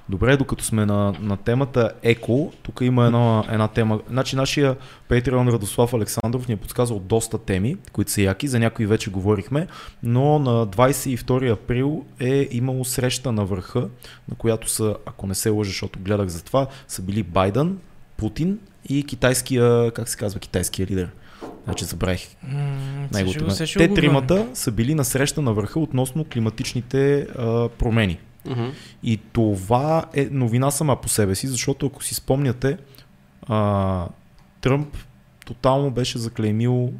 Добре, 0.10 0.38
докато 0.38 0.64
сме 0.64 0.86
на, 0.86 1.14
на 1.20 1.38
темата 1.38 1.91
еко, 2.04 2.51
тук 2.64 2.80
има 2.82 3.06
една, 3.06 3.43
една 3.51 3.68
тема. 3.68 3.99
Значи 4.10 4.36
нашия 4.36 4.76
Patreon 5.10 5.51
Радослав 5.51 5.93
Александров 5.93 6.47
ни 6.47 6.54
е 6.54 6.58
подсказал 6.58 6.99
доста 6.99 7.38
теми, 7.38 7.78
които 7.91 8.12
са 8.12 8.22
яки, 8.22 8.47
за 8.47 8.60
някои 8.60 8.86
вече 8.86 9.10
говорихме, 9.10 9.68
но 10.04 10.39
на 10.39 10.68
22 10.68 11.51
април 11.51 12.06
е 12.20 12.47
имало 12.51 12.86
среща 12.86 13.32
на 13.32 13.45
върха, 13.45 13.89
на 14.30 14.36
която 14.38 14.70
са, 14.70 14.95
ако 15.06 15.28
не 15.28 15.36
се 15.36 15.49
лъжа, 15.49 15.70
защото 15.70 15.99
гледах 15.99 16.28
за 16.28 16.43
това, 16.43 16.68
са 16.88 17.01
били 17.01 17.24
Байден, 17.24 17.78
Путин 18.18 18.60
и 18.90 19.04
китайския, 19.04 19.92
как 19.92 20.10
се 20.10 20.18
казва, 20.18 20.40
китайския 20.40 20.88
лидер. 20.88 21.12
Значи 21.64 21.86
забравих 21.86 22.28
mm, 22.48 23.78
Те 23.78 23.94
тримата 23.94 24.48
са 24.54 24.72
били 24.72 24.96
на 24.96 25.06
среща 25.06 25.42
на 25.42 25.54
върха 25.54 25.80
относно 25.80 26.26
климатичните 26.26 27.28
а, 27.38 27.70
промени. 27.70 28.20
Mm-hmm. 28.48 28.72
И 29.04 29.20
това 29.34 30.06
е 30.14 30.28
новина 30.32 30.72
сама 30.72 31.02
по 31.02 31.10
себе 31.10 31.36
си, 31.36 31.48
защото 31.48 31.86
ако 31.86 32.04
си 32.04 32.16
спомняте, 32.16 32.78
а, 33.48 34.08
Тръмп 34.62 34.98
тотално 35.46 35.92
беше 35.92 36.18
заклеймил 36.18 36.94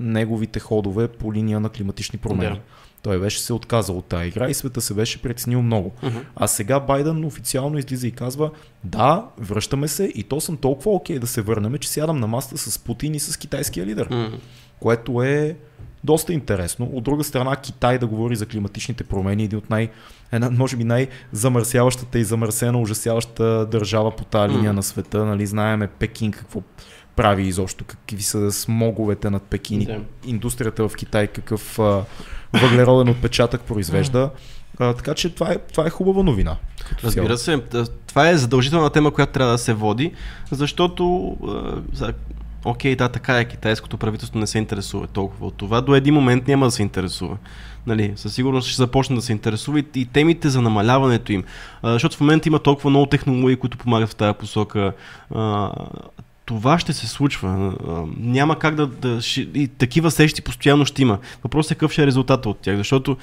неговите 0.00 0.60
ходове 0.60 1.08
по 1.08 1.32
линия 1.32 1.60
на 1.60 1.68
климатични 1.68 2.18
промени. 2.18 2.56
Yeah. 2.56 2.60
Той 3.06 3.20
беше 3.20 3.40
се 3.40 3.52
отказал 3.52 3.98
от 3.98 4.04
тази 4.04 4.28
игра 4.28 4.48
и 4.48 4.54
света 4.54 4.80
се 4.80 4.94
беше 4.94 5.22
притеснил 5.22 5.62
много. 5.62 5.92
Uh-huh. 6.02 6.22
А 6.36 6.46
сега 6.46 6.80
Байден 6.80 7.24
официално 7.24 7.78
излиза 7.78 8.06
и 8.06 8.10
казва, 8.10 8.50
да, 8.84 9.26
връщаме 9.38 9.88
се 9.88 10.04
и 10.14 10.22
то 10.22 10.40
съм 10.40 10.56
толкова 10.56 10.92
окей 10.92 11.16
okay 11.16 11.20
да 11.20 11.26
се 11.26 11.42
върнем, 11.42 11.78
че 11.78 11.88
сядам 11.88 12.20
на 12.20 12.26
маста 12.26 12.58
с 12.58 12.78
Путин 12.78 13.14
и 13.14 13.20
с 13.20 13.36
китайския 13.36 13.86
лидер. 13.86 14.08
Uh-huh. 14.08 14.38
Което 14.80 15.22
е 15.22 15.56
доста 16.04 16.32
интересно. 16.32 16.90
От 16.92 17.04
друга 17.04 17.24
страна, 17.24 17.56
Китай 17.56 17.98
да 17.98 18.06
говори 18.06 18.36
за 18.36 18.46
климатичните 18.46 19.04
промени, 19.04 19.44
един 19.44 19.58
от 19.58 19.70
най- 19.70 19.90
една, 20.32 20.50
може 20.50 20.76
би 20.76 20.84
най-замърсяващата 20.84 22.18
и 22.18 22.24
замърсена, 22.24 22.80
ужасяваща 22.80 23.66
държава 23.66 24.16
по 24.16 24.24
тази 24.24 24.54
линия 24.54 24.72
mm. 24.72 24.76
на 24.76 24.82
света. 24.82 25.24
Нали, 25.24 25.46
знаеме 25.46 25.86
Пекин 25.86 26.32
какво 26.32 26.62
прави 27.16 27.42
изобщо, 27.42 27.84
какви 27.84 28.22
са 28.22 28.52
смоговете 28.52 29.30
над 29.30 29.42
Пекин, 29.42 29.80
yeah. 29.80 30.00
индустрията 30.26 30.88
в 30.88 30.96
Китай, 30.96 31.26
какъв 31.26 31.78
а, 31.78 32.04
въглероден 32.52 33.08
отпечатък 33.08 33.60
произвежда. 33.60 34.30
А, 34.78 34.92
така 34.92 35.14
че 35.14 35.34
това 35.34 35.52
е, 35.52 35.58
това 35.58 35.86
е 35.86 35.90
хубава 35.90 36.22
новина. 36.22 36.56
Разбира 37.04 37.38
се, 37.38 37.62
това 38.06 38.28
е 38.28 38.36
задължителна 38.36 38.90
тема, 38.90 39.10
която 39.10 39.32
трябва 39.32 39.52
да 39.52 39.58
се 39.58 39.74
води, 39.74 40.12
защото 40.50 41.36
а, 42.00 42.12
окей, 42.64 42.96
да, 42.96 43.08
така 43.08 43.38
е, 43.38 43.44
китайското 43.44 43.96
правителство 43.96 44.38
не 44.38 44.46
се 44.46 44.58
интересува 44.58 45.06
толкова 45.06 45.46
от 45.46 45.54
това. 45.54 45.80
До 45.80 45.94
един 45.94 46.14
момент 46.14 46.48
няма 46.48 46.66
да 46.66 46.70
се 46.70 46.82
интересува. 46.82 47.36
Нали, 47.86 48.12
със 48.16 48.34
сигурност 48.34 48.68
ще 48.68 48.76
започне 48.76 49.16
да 49.16 49.22
се 49.22 49.32
интересува 49.32 49.80
и, 49.80 49.84
и 49.94 50.04
темите 50.04 50.48
за 50.48 50.60
намаляването 50.60 51.32
им. 51.32 51.44
А, 51.82 51.92
защото 51.92 52.16
в 52.16 52.20
момента 52.20 52.48
има 52.48 52.58
толкова 52.58 52.90
много 52.90 53.06
технологии, 53.06 53.56
които 53.56 53.78
помагат 53.78 54.10
в 54.10 54.16
тази 54.16 54.38
посока. 54.38 54.92
А, 55.34 55.70
това 56.46 56.78
ще 56.78 56.92
се 56.92 57.06
случва. 57.06 57.74
Няма 58.18 58.58
как 58.58 58.74
да. 58.74 58.86
да 58.86 59.18
и 59.54 59.68
такива 59.68 60.10
срещи 60.10 60.42
постоянно 60.42 60.84
ще 60.84 61.02
има. 61.02 61.18
Въпросът 61.42 61.70
е 61.70 61.74
какъв 61.74 61.92
ще 61.92 62.02
е 62.02 62.06
резултата 62.06 62.48
от 62.48 62.58
тях, 62.58 62.76
защото 62.76 63.16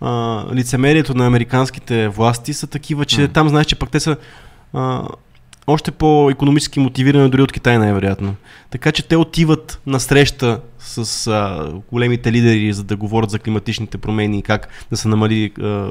а, 0.00 0.44
лицемерието 0.54 1.14
на 1.14 1.26
американските 1.26 2.08
власти 2.08 2.54
са 2.54 2.66
такива, 2.66 3.04
че 3.04 3.20
mm. 3.20 3.32
там 3.32 3.48
знаеш, 3.48 3.66
че 3.66 3.76
пък 3.76 3.90
те 3.90 4.00
са. 4.00 4.16
А, 4.72 5.02
още 5.66 5.90
по-економически 5.90 6.80
мотивирани 6.80 7.30
дори 7.30 7.42
от 7.42 7.52
Китай 7.52 7.78
най-вероятно. 7.78 8.34
Така 8.70 8.92
че 8.92 9.02
те 9.02 9.16
отиват 9.16 9.80
на 9.86 10.00
среща 10.00 10.60
с 10.88 11.26
а, 11.26 11.72
големите 11.92 12.32
лидери, 12.32 12.72
за 12.72 12.84
да 12.84 12.96
говорят 12.96 13.30
за 13.30 13.38
климатичните 13.38 13.98
промени 13.98 14.38
и 14.38 14.42
как 14.42 14.68
да 14.90 14.96
се 14.96 15.08
намали 15.08 15.52
а, 15.60 15.90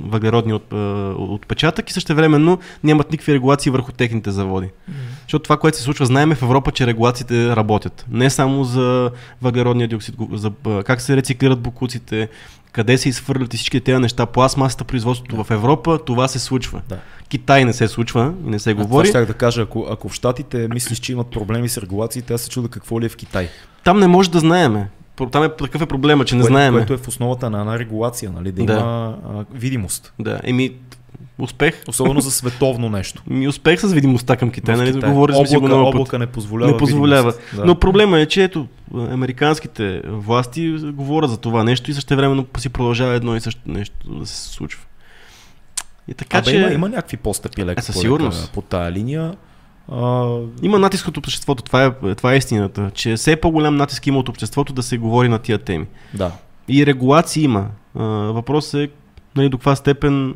въглеродния 0.00 0.56
от, 0.56 0.72
а, 0.72 0.76
отпечатък 1.18 1.90
и 1.90 1.92
също 1.92 2.14
времено 2.14 2.58
нямат 2.84 3.12
никакви 3.12 3.34
регулации 3.34 3.72
върху 3.72 3.92
техните 3.92 4.30
заводи. 4.30 4.66
Mm-hmm. 4.66 4.92
Защото 5.22 5.42
това, 5.42 5.56
което 5.56 5.76
се 5.76 5.82
случва, 5.82 6.06
знаеме 6.06 6.34
в 6.34 6.42
Европа, 6.42 6.72
че 6.72 6.86
регулациите 6.86 7.56
работят. 7.56 8.06
Не 8.10 8.30
само 8.30 8.64
за 8.64 9.10
въглеродния 9.42 9.88
диоксид, 9.88 10.14
за 10.32 10.52
как 10.84 11.00
се 11.00 11.16
рециклират 11.16 11.60
букуците, 11.60 12.28
къде 12.72 12.98
се 12.98 13.08
изхвърлят 13.08 13.54
и 13.54 13.56
всички 13.56 13.80
тези 13.80 13.98
неща, 13.98 14.26
пластмасата, 14.26 14.84
производството 14.84 15.36
да. 15.36 15.44
в 15.44 15.50
Европа, 15.50 15.98
това 16.06 16.28
се 16.28 16.38
случва. 16.38 16.82
Да. 16.88 16.98
Китай 17.28 17.64
не 17.64 17.72
се 17.72 17.88
случва 17.88 18.32
и 18.46 18.50
не 18.50 18.58
се 18.58 18.70
а 18.70 18.74
говори. 18.74 19.08
Това 19.08 19.20
ще 19.20 19.32
да 19.32 19.38
кажа, 19.38 19.62
ако, 19.62 19.86
ако 19.90 20.08
в 20.08 20.14
Штатите 20.14 20.68
мислиш, 20.68 20.98
че 20.98 21.12
имат 21.12 21.30
проблеми 21.30 21.68
с 21.68 21.78
регулациите, 21.78 22.34
аз 22.34 22.40
се 22.40 22.50
чуда 22.50 22.68
какво 22.68 23.00
ли 23.00 23.06
е 23.06 23.08
в 23.08 23.16
Китай. 23.16 23.48
Там 23.84 24.00
не 24.00 24.06
може 24.06 24.30
да 24.30 24.38
знаеме. 24.38 24.88
Там 25.32 25.44
е 25.44 25.48
такъв 25.56 25.82
е 25.82 25.86
проблема, 25.86 26.24
че 26.24 26.34
не 26.34 26.40
което, 26.40 26.52
знаеме. 26.52 26.78
Което 26.78 26.92
е 26.92 26.96
в 26.96 27.08
основата 27.08 27.50
на 27.50 27.60
една 27.60 27.78
регулация, 27.78 28.32
нали? 28.32 28.52
Да, 28.52 28.64
да. 28.64 28.72
има 28.72 29.18
а, 29.28 29.44
видимост. 29.54 30.12
Да, 30.18 30.40
еми 30.44 30.74
успех. 31.38 31.82
Особено 31.88 32.20
за 32.20 32.30
световно 32.40 32.88
нещо. 32.88 33.22
Ми 33.26 33.48
успех 33.48 33.80
с 33.80 33.92
видимостта 33.92 34.36
към 34.36 34.50
Китай, 34.50 34.76
нали? 34.76 34.92
Да 34.92 35.10
говориш 35.10 35.36
облака, 35.36 35.60
го 35.60 35.66
много 35.66 35.88
облака 35.88 36.18
не 36.18 36.26
позволява. 36.26 36.72
Не 36.72 36.78
позволява. 36.78 37.34
Да. 37.56 37.64
Но 37.64 37.78
проблема 37.78 38.20
е, 38.20 38.26
че 38.26 38.44
ето, 38.44 38.66
американските 38.94 40.02
власти 40.04 40.70
говорят 40.70 41.30
за 41.30 41.36
това 41.36 41.64
нещо 41.64 41.90
и 41.90 41.94
също 41.94 42.16
времено 42.16 42.46
си 42.58 42.68
продължава 42.68 43.14
едно 43.14 43.36
и 43.36 43.40
също 43.40 43.60
нещо 43.66 43.94
да 44.08 44.26
се 44.26 44.48
случва. 44.48 44.82
И 46.08 46.14
така, 46.14 46.38
Абе, 46.38 46.50
че... 46.50 46.56
има, 46.56 46.72
има 46.72 46.88
някакви 46.88 47.16
постъпи 47.16 47.64
леко 47.64 47.80
е, 47.88 47.92
сигурност. 47.92 48.52
по 48.52 48.62
тая 48.62 48.92
линия. 48.92 49.34
А... 49.88 50.38
Има 50.62 50.78
натиск 50.78 51.08
от 51.08 51.16
обществото, 51.16 51.62
това 51.62 51.84
е, 51.84 52.14
това 52.14 52.32
е 52.32 52.36
истината, 52.36 52.90
че 52.94 53.16
все 53.16 53.36
по-голям 53.36 53.76
натиск 53.76 54.06
има 54.06 54.18
от 54.18 54.28
обществото 54.28 54.72
да 54.72 54.82
се 54.82 54.98
говори 54.98 55.28
на 55.28 55.38
тия 55.38 55.58
теми. 55.58 55.86
Да. 56.14 56.32
И 56.68 56.86
регулации 56.86 57.42
има. 57.42 57.68
А, 57.94 58.02
въпросът 58.04 58.74
е 58.74 58.88
нали, 59.36 59.48
до 59.48 59.58
каква 59.58 59.76
степен 59.76 60.34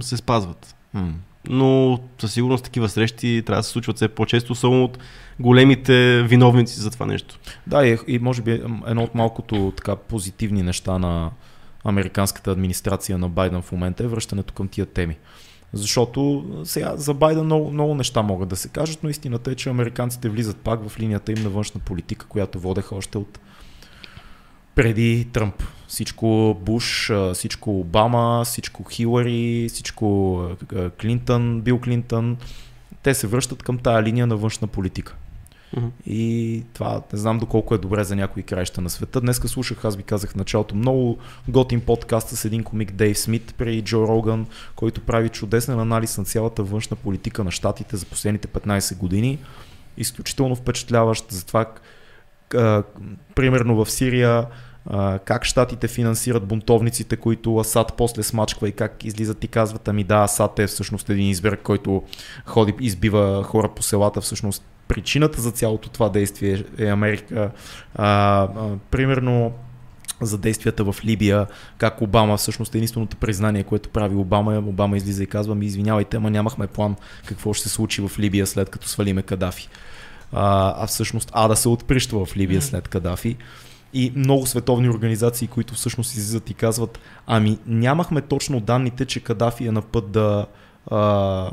се 0.00 0.16
спазват. 0.16 0.76
Mm. 0.96 1.12
Но 1.48 1.98
със 2.18 2.32
сигурност 2.32 2.64
такива 2.64 2.88
срещи 2.88 3.42
трябва 3.46 3.60
да 3.60 3.64
се 3.64 3.70
случват 3.70 3.96
все 3.96 4.08
по-често, 4.08 4.54
само 4.54 4.84
от 4.84 4.98
големите 5.40 6.22
виновници 6.22 6.80
за 6.80 6.90
това 6.90 7.06
нещо. 7.06 7.38
Да, 7.66 7.86
и, 7.86 7.98
и 8.06 8.18
може 8.18 8.42
би 8.42 8.62
едно 8.86 9.02
от 9.02 9.14
малкото 9.14 9.72
така 9.76 9.96
позитивни 9.96 10.62
неща 10.62 10.98
на 10.98 11.30
американската 11.84 12.50
администрация 12.50 13.18
на 13.18 13.28
Байден 13.28 13.62
в 13.62 13.72
момента 13.72 14.04
е 14.04 14.06
връщането 14.06 14.54
към 14.54 14.68
тия 14.68 14.86
теми. 14.86 15.16
Защото 15.72 16.44
сега 16.64 16.96
за 16.96 17.14
Байден 17.14 17.44
много, 17.44 17.70
много 17.70 17.94
неща 17.94 18.22
могат 18.22 18.48
да 18.48 18.56
се 18.56 18.68
кажат, 18.68 19.02
но 19.02 19.08
истината 19.08 19.50
е, 19.50 19.54
че 19.54 19.68
американците 19.68 20.28
влизат 20.28 20.56
пак 20.56 20.88
в 20.88 21.00
линията 21.00 21.32
им 21.32 21.42
на 21.42 21.50
външна 21.50 21.80
политика, 21.80 22.26
която 22.26 22.60
водеха 22.60 22.94
още 22.94 23.18
от 23.18 23.38
преди 24.74 25.28
Тръмп. 25.32 25.62
Всичко 25.88 26.56
Буш, 26.60 27.12
всичко 27.34 27.80
Обама, 27.80 28.42
всичко 28.44 28.84
Хилари, 28.84 29.68
всичко 29.68 30.40
Клинтън, 31.00 31.60
Бил 31.60 31.80
Клинтън, 31.80 32.36
те 33.02 33.14
се 33.14 33.26
връщат 33.26 33.62
към 33.62 33.78
тая 33.78 34.02
линия 34.02 34.26
на 34.26 34.36
външна 34.36 34.68
политика. 34.68 35.16
Uh-huh. 35.74 35.90
И 36.06 36.62
това 36.74 37.02
не 37.12 37.18
знам 37.18 37.38
доколко 37.38 37.74
е 37.74 37.78
добре 37.78 38.04
за 38.04 38.16
някои 38.16 38.42
краища 38.42 38.80
на 38.80 38.90
света. 38.90 39.20
Днеска 39.20 39.48
слушах, 39.48 39.84
аз 39.84 39.96
ви 39.96 40.02
казах 40.02 40.30
в 40.30 40.34
началото, 40.34 40.74
много 40.74 41.18
готин 41.48 41.80
подкаст 41.80 42.28
с 42.28 42.44
един 42.44 42.64
комик 42.64 42.92
Дейв 42.92 43.18
Смит 43.18 43.54
при 43.58 43.82
Джо 43.82 44.08
Роган, 44.08 44.46
който 44.76 45.00
прави 45.00 45.28
чудесен 45.28 45.80
анализ 45.80 46.18
на 46.18 46.24
цялата 46.24 46.62
външна 46.62 46.96
политика 46.96 47.44
на 47.44 47.50
щатите 47.50 47.96
за 47.96 48.06
последните 48.06 48.48
15 48.48 48.96
години. 48.96 49.38
Изключително 49.96 50.56
впечатляващ 50.56 51.32
за 51.32 51.46
това, 51.46 51.66
примерно 53.34 53.84
в 53.84 53.90
Сирия, 53.90 54.46
как 55.24 55.44
щатите 55.44 55.88
финансират 55.88 56.46
бунтовниците, 56.46 57.16
които 57.16 57.56
Асад 57.56 57.94
после 57.96 58.22
смачква 58.22 58.68
и 58.68 58.72
как 58.72 59.04
излизат 59.04 59.44
и 59.44 59.48
казват, 59.48 59.88
ами 59.88 60.04
да, 60.04 60.22
Асад 60.22 60.58
е 60.58 60.66
всъщност 60.66 61.10
един 61.10 61.28
избер, 61.28 61.56
който 61.56 62.02
ходи, 62.44 62.74
избива 62.80 63.44
хора 63.44 63.68
по 63.76 63.82
селата, 63.82 64.20
всъщност 64.20 64.64
причината 64.88 65.40
за 65.40 65.50
цялото 65.50 65.88
това 65.88 66.08
действие 66.08 66.64
е 66.78 66.86
Америка. 66.86 67.50
А, 67.94 68.04
а, 68.04 68.48
примерно 68.90 69.52
за 70.20 70.38
действията 70.38 70.84
в 70.84 71.04
Либия, 71.04 71.46
как 71.78 72.02
Обама, 72.02 72.36
всъщност 72.36 72.74
единственото 72.74 73.16
признание, 73.16 73.62
което 73.62 73.88
прави 73.88 74.14
Обама, 74.14 74.58
Обама 74.58 74.96
излиза 74.96 75.22
и 75.22 75.26
казва, 75.26 75.54
ми 75.54 75.66
извинявайте, 75.66 76.16
ама 76.16 76.30
нямахме 76.30 76.66
план 76.66 76.96
какво 77.26 77.52
ще 77.52 77.68
се 77.68 77.74
случи 77.74 78.02
в 78.08 78.18
Либия 78.18 78.46
след 78.46 78.70
като 78.70 78.88
свалиме 78.88 79.22
Кадафи. 79.22 79.68
А, 80.32 80.74
а 80.84 80.86
всъщност 80.86 81.30
Ада 81.32 81.56
се 81.56 81.68
отприщва 81.68 82.26
в 82.26 82.36
Либия 82.36 82.62
след 82.62 82.88
Кадафи 82.88 83.36
и 83.94 84.12
много 84.16 84.46
световни 84.46 84.88
организации, 84.88 85.48
които 85.48 85.74
всъщност 85.74 86.14
излизат 86.14 86.50
и 86.50 86.54
казват, 86.54 86.98
ами 87.26 87.58
нямахме 87.66 88.20
точно 88.20 88.60
данните, 88.60 89.04
че 89.04 89.20
Кадафи 89.20 89.66
е 89.66 89.72
на 89.72 89.82
път 89.82 90.10
да 90.10 90.46
а, 90.90 91.50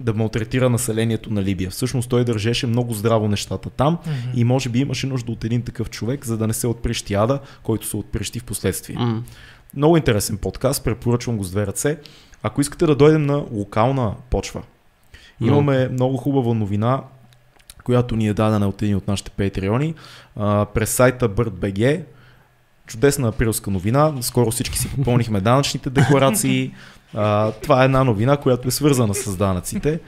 да 0.00 0.14
малтретира 0.14 0.70
населението 0.70 1.32
на 1.32 1.42
Либия. 1.42 1.70
Всъщност 1.70 2.08
той 2.08 2.24
държеше 2.24 2.66
много 2.66 2.94
здраво 2.94 3.28
нещата 3.28 3.70
там 3.70 3.96
mm-hmm. 3.96 4.34
и 4.34 4.44
може 4.44 4.68
би 4.68 4.78
имаше 4.78 5.06
нужда 5.06 5.32
от 5.32 5.44
един 5.44 5.62
такъв 5.62 5.90
човек, 5.90 6.26
за 6.26 6.36
да 6.36 6.46
не 6.46 6.52
се 6.52 6.66
отприщи 6.66 7.14
ада, 7.14 7.40
който 7.62 7.86
се 7.86 7.96
отприщи 7.96 8.40
в 8.40 8.44
последствие. 8.44 8.96
Mm-hmm. 8.96 9.20
Много 9.76 9.96
интересен 9.96 10.38
подкаст, 10.38 10.84
препоръчвам 10.84 11.36
го 11.36 11.44
с 11.44 11.50
две 11.50 11.66
ръце. 11.66 11.98
Ако 12.42 12.60
искате 12.60 12.86
да 12.86 12.96
дойдем 12.96 13.26
на 13.26 13.44
локална 13.50 14.14
почва, 14.30 14.62
имаме 15.40 15.72
mm-hmm. 15.72 15.92
много 15.92 16.16
хубава 16.16 16.54
новина 16.54 17.02
която 17.86 18.16
ни 18.16 18.28
е 18.28 18.34
дадена 18.34 18.68
от 18.68 18.82
един 18.82 18.96
от 18.96 19.08
нашите 19.08 19.30
патреони, 19.30 19.94
през 20.74 20.90
сайта 20.90 21.28
BirdBG. 21.28 22.02
Чудесна 22.86 23.28
априлска 23.28 23.70
новина. 23.70 24.12
Скоро 24.20 24.50
всички 24.50 24.78
си 24.78 24.88
попълнихме 24.96 25.40
данъчните 25.40 25.90
декларации. 25.90 26.74
А, 27.16 27.52
това 27.52 27.82
е 27.82 27.84
една 27.84 28.04
новина, 28.04 28.36
която 28.36 28.68
е 28.68 28.70
свързана 28.70 29.14
с 29.14 29.36
данъците. 29.36 30.00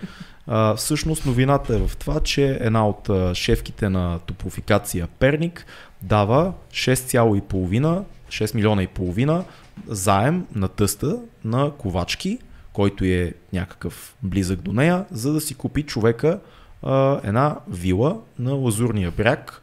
А, 0.47 0.75
всъщност 0.75 1.27
новината 1.27 1.75
е 1.75 1.79
в 1.79 1.97
това, 1.97 2.21
че 2.21 2.59
една 2.61 2.89
от 2.89 3.11
шефките 3.35 3.89
на 3.89 4.19
топофикация 4.19 5.09
Перник 5.19 5.67
дава 6.03 6.53
6,5 6.71 8.05
6 8.29 8.55
милиона 8.55 8.83
и 8.83 8.87
половина 8.87 9.45
заем 9.87 10.47
на 10.55 10.69
тъста 10.69 11.19
на 11.45 11.71
Ковачки, 11.71 12.39
който 12.73 13.05
е 13.05 13.35
някакъв 13.53 14.15
близък 14.23 14.61
до 14.61 14.73
нея, 14.73 15.05
за 15.11 15.33
да 15.33 15.41
си 15.41 15.55
купи 15.55 15.83
човека 15.83 16.41
а, 16.83 17.21
една 17.25 17.57
вила 17.69 18.17
на 18.39 18.53
Лазурния 18.53 19.11
бряг, 19.11 19.63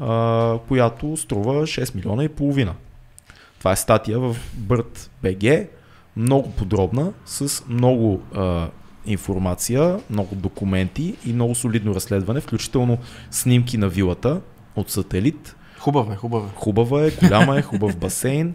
а, 0.00 0.58
която 0.68 1.16
струва 1.16 1.62
6 1.62 1.94
милиона 1.94 2.24
и 2.24 2.28
половина. 2.28 2.74
Това 3.58 3.72
е 3.72 3.76
статия 3.76 4.18
в 4.18 4.36
Бърт 4.54 5.10
БГ, 5.22 5.68
много 6.16 6.50
подробна, 6.50 7.12
с 7.26 7.64
много 7.68 8.22
а, 8.34 8.68
информация, 9.06 10.00
много 10.10 10.34
документи 10.34 11.14
и 11.26 11.32
много 11.32 11.54
солидно 11.54 11.94
разследване, 11.94 12.40
включително 12.40 12.98
снимки 13.30 13.78
на 13.78 13.88
вилата 13.88 14.40
от 14.76 14.90
сателит. 14.90 15.56
Хубава 15.78 16.12
е, 16.12 16.16
хубава 16.16 16.46
е. 16.46 16.50
Хубава 16.54 17.06
е, 17.06 17.10
голяма 17.10 17.58
е, 17.58 17.62
хубав 17.62 17.96
басейн. 18.00 18.54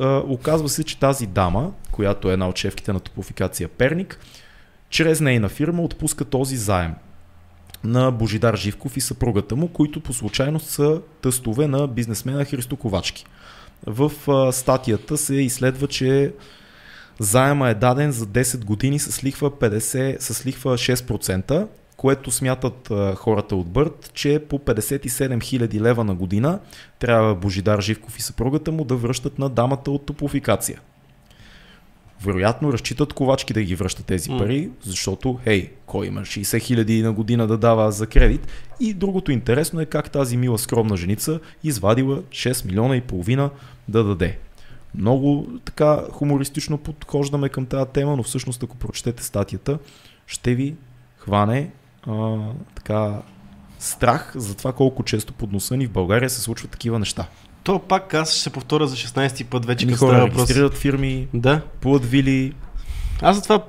А, 0.00 0.22
оказва 0.26 0.68
се, 0.68 0.84
че 0.84 0.98
тази 0.98 1.26
дама, 1.26 1.72
която 1.92 2.30
е 2.30 2.32
една 2.32 2.48
от 2.48 2.58
шефките 2.58 2.92
на 2.92 3.00
топофикация 3.00 3.68
Перник, 3.68 4.20
чрез 4.90 5.20
нейна 5.20 5.48
фирма 5.48 5.82
отпуска 5.82 6.24
този 6.24 6.56
заем 6.56 6.94
на 7.84 8.10
Божидар 8.10 8.56
Живков 8.56 8.96
и 8.96 9.00
съпругата 9.00 9.56
му, 9.56 9.68
които 9.68 10.00
по 10.00 10.12
случайност 10.12 10.66
са 10.66 11.00
тъстове 11.20 11.66
на 11.66 11.88
бизнесмена 11.88 12.44
Христо 12.44 12.76
Ковачки. 12.76 13.26
В 13.86 14.12
а, 14.28 14.52
статията 14.52 15.16
се 15.16 15.34
изследва, 15.34 15.86
че 15.86 16.32
заема 17.18 17.68
е 17.68 17.74
даден 17.74 18.12
за 18.12 18.26
10 18.26 18.64
години 18.64 18.98
с 18.98 19.24
лихва, 19.24 19.50
50, 19.50 20.20
с 20.20 20.46
лихва 20.46 20.78
6%, 20.78 21.66
което 21.96 22.30
смятат 22.30 22.90
а, 22.90 23.14
хората 23.14 23.56
от 23.56 23.66
Бърт, 23.66 24.10
че 24.14 24.42
по 24.48 24.58
57 24.58 25.38
000 25.38 25.80
лева 25.80 26.04
на 26.04 26.14
година 26.14 26.58
трябва 26.98 27.34
Божидар 27.34 27.80
Живков 27.80 28.18
и 28.18 28.22
съпругата 28.22 28.72
му 28.72 28.84
да 28.84 28.96
връщат 28.96 29.38
на 29.38 29.48
дамата 29.48 29.90
от 29.90 30.06
топлофикация. 30.06 30.80
Вероятно 32.24 32.72
разчитат 32.72 33.12
ковачки 33.12 33.52
да 33.52 33.62
ги 33.62 33.74
връщат 33.74 34.06
тези 34.06 34.30
mm. 34.30 34.38
пари, 34.38 34.70
защото, 34.82 35.38
хей, 35.44 35.70
кой 35.86 36.06
има 36.06 36.20
60 36.20 36.60
хиляди 36.60 37.02
на 37.02 37.12
година 37.12 37.46
да 37.46 37.58
дава 37.58 37.92
за 37.92 38.06
кредит. 38.06 38.46
И 38.80 38.94
другото 38.94 39.32
интересно 39.32 39.80
е 39.80 39.86
как 39.86 40.10
тази 40.10 40.36
мила 40.36 40.58
скромна 40.58 40.96
женица 40.96 41.40
извадила 41.64 42.22
6 42.22 42.66
милиона 42.66 42.96
и 42.96 43.00
половина 43.00 43.50
да 43.88 44.04
даде. 44.04 44.38
Много 44.94 45.46
така 45.64 46.00
хумористично 46.12 46.78
подхождаме 46.78 47.48
към 47.48 47.66
тази 47.66 47.90
тема, 47.90 48.16
но 48.16 48.22
всъщност 48.22 48.62
ако 48.62 48.76
прочетете 48.76 49.24
статията, 49.24 49.78
ще 50.26 50.54
ви 50.54 50.74
хване 51.18 51.70
а, 52.06 52.36
така 52.74 53.12
страх 53.78 54.32
за 54.36 54.54
това 54.54 54.72
колко 54.72 55.02
често 55.02 55.32
под 55.32 55.52
носа 55.52 55.76
ни 55.76 55.86
в 55.86 55.90
България 55.90 56.30
се 56.30 56.40
случват 56.40 56.70
такива 56.70 56.98
неща. 56.98 57.26
То 57.62 57.78
пак 57.78 58.14
аз 58.14 58.32
ще 58.32 58.40
се 58.42 58.50
повторя 58.50 58.86
за 58.86 58.96
16 58.96 59.36
ти 59.36 59.44
път 59.44 59.66
вече. 59.66 59.86
Като 59.86 59.98
хора 59.98 60.26
регистрират 60.26 60.74
фирми, 60.74 61.28
да. 61.34 61.60
плуват 61.80 62.04
вили. 62.04 62.52
Аз 63.22 63.36
затова 63.36 63.62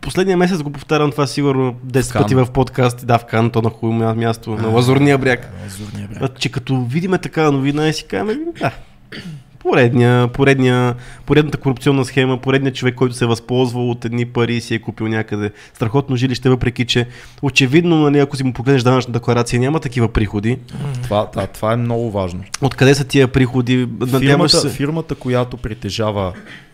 последния 0.00 0.36
месец 0.36 0.62
го 0.62 0.70
повтарям 0.70 1.10
това 1.10 1.26
сигурно 1.26 1.74
10 1.86 2.12
Кан. 2.12 2.22
пъти 2.22 2.34
в 2.34 2.46
подкаст. 2.46 3.06
Да, 3.06 3.18
в 3.18 3.24
Кан, 3.24 3.50
то 3.50 3.62
на 3.62 3.70
хубаво 3.70 4.00
мя- 4.00 4.14
място, 4.14 4.50
на 4.50 4.68
Лазурния 4.68 5.18
бряг. 5.18 5.52
Лазурния 5.62 6.08
бряг. 6.08 6.22
А, 6.22 6.28
че 6.28 6.48
като 6.48 6.84
видиме 6.84 7.18
такава 7.18 7.52
новина 7.52 7.88
и 7.88 7.92
си 7.92 8.04
кажем, 8.04 8.26
«Ми, 8.26 8.52
да, 8.60 8.72
поредния, 9.62 10.28
поредния, 10.28 10.94
поредната 11.26 11.58
корупционна 11.58 12.04
схема, 12.04 12.38
поредният 12.38 12.76
човек, 12.76 12.94
който 12.94 13.14
се 13.14 13.24
е 13.24 13.28
възползвал 13.28 13.90
от 13.90 14.04
едни 14.04 14.26
пари 14.26 14.56
и 14.56 14.60
си 14.60 14.74
е 14.74 14.78
купил 14.78 15.08
някъде 15.08 15.50
страхотно 15.74 16.16
жилище, 16.16 16.48
въпреки 16.48 16.84
че 16.84 17.06
очевидно, 17.42 17.98
нали, 17.98 18.18
ако 18.18 18.36
си 18.36 18.44
му 18.44 18.52
погледнеш 18.52 18.82
данъчна 18.82 19.12
декларация, 19.12 19.60
няма 19.60 19.80
такива 19.80 20.08
приходи. 20.08 20.58
Това, 21.02 21.30
да, 21.34 21.46
това 21.46 21.72
е 21.72 21.76
много 21.76 22.10
важно. 22.10 22.44
Откъде 22.60 22.94
са 22.94 23.04
тия 23.04 23.28
приходи? 23.28 23.88
Фирмата, 24.20 24.60
се. 24.60 24.68
фирмата, 24.68 25.14
която 25.14 25.56
притежава 25.56 26.32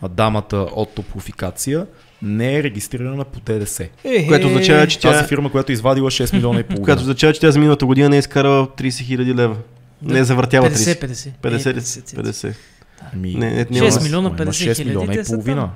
дамата 0.09 0.57
от 0.57 0.95
топлофикация, 0.95 1.85
не 2.21 2.55
е 2.55 2.63
регистрирана 2.63 3.23
по 3.25 3.39
ДДС. 3.39 3.87
Е, 4.03 4.27
Което 4.27 4.47
означава, 4.47 4.87
че 4.87 4.99
Тази 4.99 5.19
тя, 5.19 5.27
фирма, 5.27 5.51
която 5.51 5.71
е 5.71 5.73
извадила 5.73 6.11
6 6.11 6.33
милиона 6.33 6.59
и 6.59 6.63
половина. 6.63 6.97
означава, 6.97 7.33
че 7.33 7.39
тя 7.39 7.51
за 7.51 7.59
миналата 7.59 7.85
година 7.85 8.09
не 8.09 8.15
е 8.15 8.19
изкарала 8.19 8.67
30 8.67 9.03
хиляди 9.05 9.35
лева. 9.35 9.55
Не 10.01 10.19
е 10.19 10.23
завъртяла 10.23 10.69
30. 10.69 11.05
50, 11.05 11.07
50. 11.07 11.31
50 11.41 11.73
ли? 11.73 11.81
50. 11.81 12.15
50. 12.15 12.55
Ами, 13.13 13.33
Не, 13.33 13.49
не, 13.51 13.79
Шест 13.79 13.95
няма. 13.95 14.03
милиона, 14.03 14.27
Има 14.29 14.37
50 14.37 14.49
6 14.49 14.75
хиляди, 14.75 14.83
милиона 14.85 15.13
и 15.13 15.25
са 15.25 15.33
половина. 15.33 15.69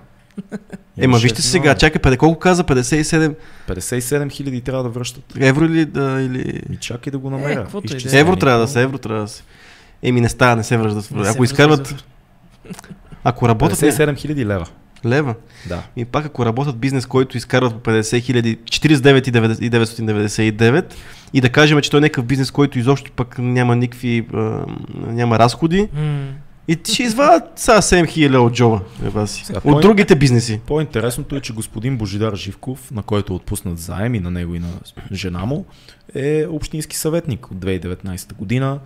Ема 0.98 1.18
вижте 1.18 1.38
6 1.38 1.42
сега, 1.42 1.62
милиона. 1.62 1.78
чакай, 1.78 2.02
пъде, 2.02 2.18
колко 2.18 2.40
каза? 2.40 2.64
57 2.64 3.36
57 3.68 4.32
хиляди 4.32 4.62
трябва 4.62 4.84
да 4.84 4.90
връщат. 4.90 5.24
евро 5.40 5.66
или 5.66 5.86
да, 5.86 6.02
или... 6.22 6.62
Ми 6.70 6.78
чакай 6.78 7.12
да 7.12 7.18
го 7.18 7.28
Е, 7.28 7.32
намеря. 7.32 7.56
каквото 7.56 7.96
и 7.96 8.00
да 8.00 8.18
е. 8.18 8.20
Евро 8.20 8.36
трябва 8.36 8.60
да 8.60 8.68
се, 8.68 8.82
евро 8.82 8.98
трябва 8.98 9.22
да 9.22 9.28
се. 9.28 9.44
Еми 10.04 10.22
не 10.22 10.30
става, 10.30 10.56
не 10.56 10.64
се 10.64 10.78
връждат. 10.78 11.12
Не 11.12 11.24
се 11.24 11.32
Ако 11.32 11.44
изкарват, 11.44 12.06
ако 13.24 13.48
работят 13.48 13.82
не, 13.82 13.88
57 13.88 14.18
хиляди 14.18 14.46
лева. 14.46 14.66
лева, 15.06 15.36
Да. 15.68 15.84
и 15.96 16.06
пак 16.06 16.26
ако 16.26 16.46
работят 16.46 16.78
бизнес, 16.78 17.06
който 17.06 17.38
изкарват 17.38 17.74
по 17.74 17.92
50 17.92 18.20
хиляди, 18.20 18.58
49 18.58 19.28
и 19.28 19.32
999 19.32 20.94
и 21.34 21.42
да 21.42 21.50
кажем, 21.50 21.82
че 21.82 21.92
той 21.92 21.98
е 21.98 22.02
някакъв 22.02 22.26
бизнес, 22.26 22.52
който 22.52 22.80
изобщо 22.80 23.12
пък 23.12 23.38
няма 23.38 23.76
никакви, 23.76 24.26
а, 24.34 24.66
няма 24.98 25.40
разходи, 25.40 25.90
М. 25.94 26.26
и 26.68 26.76
ти 26.76 26.94
ще 26.94 27.04
извадят 27.04 27.44
сега 27.56 27.78
7 27.78 28.08
хиляди 28.08 28.38
от 28.38 28.54
джоба. 28.54 28.82
си. 29.28 29.46
Сега, 29.46 29.58
От 29.58 29.64
по- 29.64 29.80
другите 29.80 30.16
бизнеси. 30.16 30.60
По-интересното 30.68 31.36
е, 31.36 31.42
че 31.42 31.54
господин 31.54 31.98
Божидар 31.98 32.36
Живков, 32.36 32.92
на 32.92 33.04
който 33.04 33.34
е 33.34 33.36
отпуснат 33.36 33.80
заем 33.80 34.16
и 34.16 34.20
на 34.20 34.32
него 34.32 34.56
и 34.56 34.60
на 34.60 34.68
жена 35.12 35.46
му, 35.46 35.66
е 36.16 36.46
общински 36.50 36.98
съветник 36.98 37.52
от 37.52 37.58
2019 37.58 38.34
година. 38.34 38.80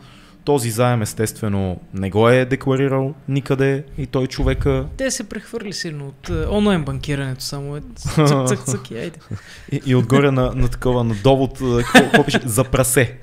Този 0.47 0.69
заем 0.69 1.01
естествено 1.01 1.79
не 1.93 2.09
го 2.09 2.29
е 2.29 2.45
декларирал 2.45 3.13
никъде 3.27 3.83
и 3.97 4.05
той 4.05 4.27
човека 4.27 4.85
Те 4.97 5.11
се 5.11 5.29
прехвърли 5.29 5.73
силно 5.73 6.07
от 6.07 6.29
е, 6.29 6.47
онлайн 6.49 6.83
банкирането 6.83 7.43
само. 7.43 7.77
Е, 7.77 7.81
цък, 7.95 8.47
цък, 8.47 8.59
цък, 8.59 8.91
и 8.91 8.97
айде. 8.97 9.19
и, 9.71 9.81
и 9.85 9.95
отгоре 9.95 10.31
на, 10.31 10.51
на 10.55 10.67
такова 10.67 11.03
на 11.03 11.15
довод, 11.15 11.51
какво, 11.53 11.99
какво 11.99 12.23
пише? 12.23 12.39
За 12.45 12.63
прасе. 12.63 13.17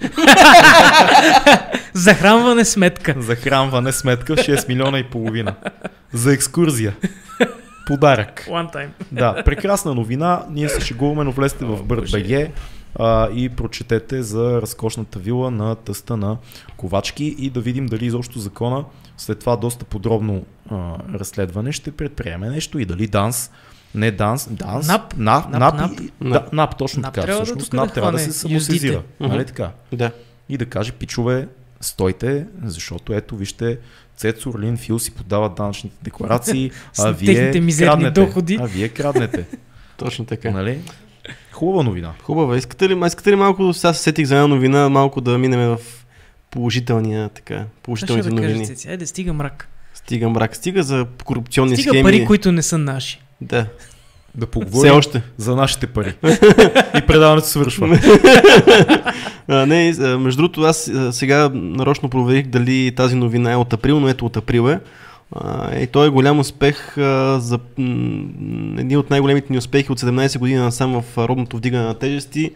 Захранване 1.95 2.65
сметка. 2.65 3.15
Захранване 3.19 3.93
сметка 3.93 4.33
6 4.33 4.69
милиона 4.69 4.99
и 4.99 5.05
половина. 5.05 5.55
За 6.13 6.33
екскурзия. 6.33 6.97
Подарък. 7.87 8.47
One 8.49 8.75
time. 8.75 8.89
Да, 9.13 9.43
прекрасна 9.45 9.95
новина. 9.95 10.43
Ние 10.51 10.69
се 10.69 10.81
шегуваме, 10.81 11.25
но 11.25 11.33
влезте 11.33 11.65
в 11.65 11.85
BirdBG 11.85 12.51
а, 12.97 13.29
и 13.31 13.49
прочетете 13.49 14.23
за 14.23 14.63
разкошната 14.63 15.19
вила 15.19 15.51
на 15.51 15.75
тъста 15.75 16.17
на 16.17 16.37
Ковачки 16.77 17.37
и 17.39 17.51
да 17.51 17.61
видим 17.61 17.87
дали 17.87 18.07
изобщо 18.07 18.39
закона 18.39 18.85
след 19.17 19.39
това 19.39 19.57
доста 19.57 19.85
подробно 19.85 20.45
а, 20.71 20.77
разследване 21.15 21.73
ще 21.73 21.93
предприеме 21.93 22.51
нещо 22.51 22.79
и 22.79 22.85
дали 22.85 23.07
ДАНС 23.07 23.51
не 23.95 24.11
ДАНС, 24.11 24.49
ДАНС, 24.51 24.87
НАП. 24.89 25.15
НАП, 25.17 25.49
НАП, 25.49 25.61
НАП, 25.61 25.75
НАП. 25.77 26.01
и- 26.01 26.29
да, 26.29 26.47
НАП, 26.53 26.79
точно 26.79 27.03
НАП 27.03 27.15
така. 27.15 27.27
трябва 27.27 27.45
всъщност 27.45 27.71
да 27.71 27.77
НАП 27.77 27.93
трябва 27.95 28.13
да 28.13 28.19
се 28.19 28.33
самосезира. 28.33 29.03
Нали 29.21 29.47
така? 29.47 29.71
Да. 29.93 30.11
И 30.49 30.57
да 30.59 30.67
каже, 30.67 30.93
пичове, 30.93 31.49
стойте, 31.81 32.47
защото 32.65 33.13
ето 33.15 33.37
вижте, 33.37 33.79
Цецо, 34.17 34.51
Орлин, 34.51 34.77
Фил 34.77 34.99
си 34.99 35.11
подават 35.11 35.55
данъчните 35.55 35.97
декларации, 36.03 36.71
С 36.93 36.99
а 36.99 37.11
вие 37.13 37.35
техните 37.35 37.61
мизерни 37.61 37.91
краднете. 37.91 38.21
доходи. 38.21 38.59
А 38.61 38.67
вие 38.67 38.89
краднете. 38.89 39.47
Точно 39.97 40.25
така. 40.25 40.51
нали? 40.51 40.81
Хубава 41.55 41.83
новина. 41.83 42.13
Хубава. 42.23 42.57
Искате 42.57 42.89
ли, 42.89 43.07
искате 43.07 43.31
ли 43.31 43.37
малко, 43.37 43.73
сега 43.73 43.93
се 43.93 44.03
сетих 44.03 44.27
за 44.27 44.35
една 44.35 44.47
новина, 44.47 44.89
малко 44.89 45.21
да 45.21 45.39
минем 45.39 45.61
в 45.61 45.79
положителния, 46.51 47.29
така, 47.29 47.65
положителните 47.83 48.29
да 48.29 48.35
новини. 48.35 48.53
кажа, 48.53 48.65
Цеци? 48.65 48.89
Айде, 48.89 49.07
стига 49.07 49.33
мрак. 49.33 49.69
Стига 49.95 50.29
мрак, 50.29 50.57
стига 50.57 50.83
за 50.83 51.07
корупционни 51.25 51.77
Стига 51.77 51.91
схеми. 51.91 52.03
пари, 52.03 52.25
които 52.25 52.53
не 52.53 52.63
са 52.63 52.79
наши. 52.79 53.21
Да, 53.41 53.67
Да 54.35 54.47
все 54.47 54.51
поговорим 54.51 54.95
още. 54.95 55.23
за 55.37 55.57
нашите 55.57 55.87
пари. 55.87 56.15
и 56.99 57.03
предаването 57.07 57.49
свършва. 57.49 57.99
а, 59.49 59.67
не, 59.67 59.93
между 60.19 60.43
другото, 60.43 60.63
аз 60.63 60.91
сега 61.11 61.51
нарочно 61.55 62.09
проверих 62.11 62.47
дали 62.47 62.95
тази 62.97 63.15
новина 63.15 63.53
е 63.53 63.57
от 63.57 63.73
април, 63.73 64.01
но 64.01 64.09
ето 64.09 64.27
от 64.27 64.37
април 64.37 64.69
е. 64.71 64.81
А, 65.35 65.77
и 65.79 65.87
той 65.87 66.07
е 66.07 66.11
голям 66.11 66.39
успех 66.39 66.99
а, 66.99 67.39
за 67.41 67.59
м, 67.79 67.85
едни 68.81 68.97
от 68.97 69.11
най-големите 69.11 69.53
ни 69.53 69.59
успехи 69.59 69.93
от 69.93 70.01
17 70.01 70.39
години 70.39 70.59
насам 70.59 71.03
в 71.03 71.19
а, 71.19 71.29
робното 71.29 71.57
вдигане 71.57 71.85
на 71.85 71.95
тежести. 71.95 72.51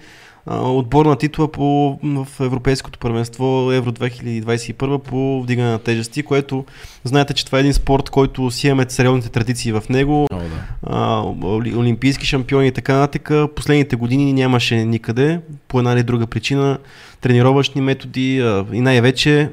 А, 0.47 0.61
отборна 0.61 1.17
титла 1.17 1.53
по, 1.53 1.99
в 2.03 2.27
Европейското 2.41 2.99
първенство 2.99 3.73
Евро 3.73 3.93
2021 3.93 4.99
по 4.99 5.43
вдигане 5.43 5.71
на 5.71 5.79
тежести, 5.79 6.23
което 6.23 6.65
знаете, 7.05 7.35
че 7.35 7.47
това 7.47 7.59
е 7.59 7.61
един 7.61 7.75
спорт, 7.75 8.11
който 8.11 8.51
си 8.51 8.67
имаме 8.67 8.87
сериозните 8.89 9.29
традиции 9.29 9.73
в 9.73 9.83
него. 9.91 10.27
О, 10.33 10.37
да. 10.37 10.45
а, 10.87 11.23
оли- 11.43 11.77
олимпийски 11.77 12.27
шампиони 12.27 12.67
и 12.67 12.73
така 12.73 12.95
нататък. 12.95 13.31
Последните 13.57 13.97
години 13.97 14.33
нямаше 14.33 14.85
никъде, 14.85 15.41
по 15.69 15.79
една 15.79 15.93
или 15.93 16.03
друга 16.03 16.27
причина, 16.27 16.79
тренировъчни 17.21 17.81
методи 17.81 18.41
а, 18.41 18.65
и 18.73 18.81
най-вече 18.81 19.51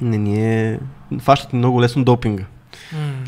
не 0.00 0.18
ни 0.18 0.60
е... 0.60 0.78
Фащат 1.20 1.52
много 1.52 1.82
лесно 1.82 2.04
допинга. 2.04 2.44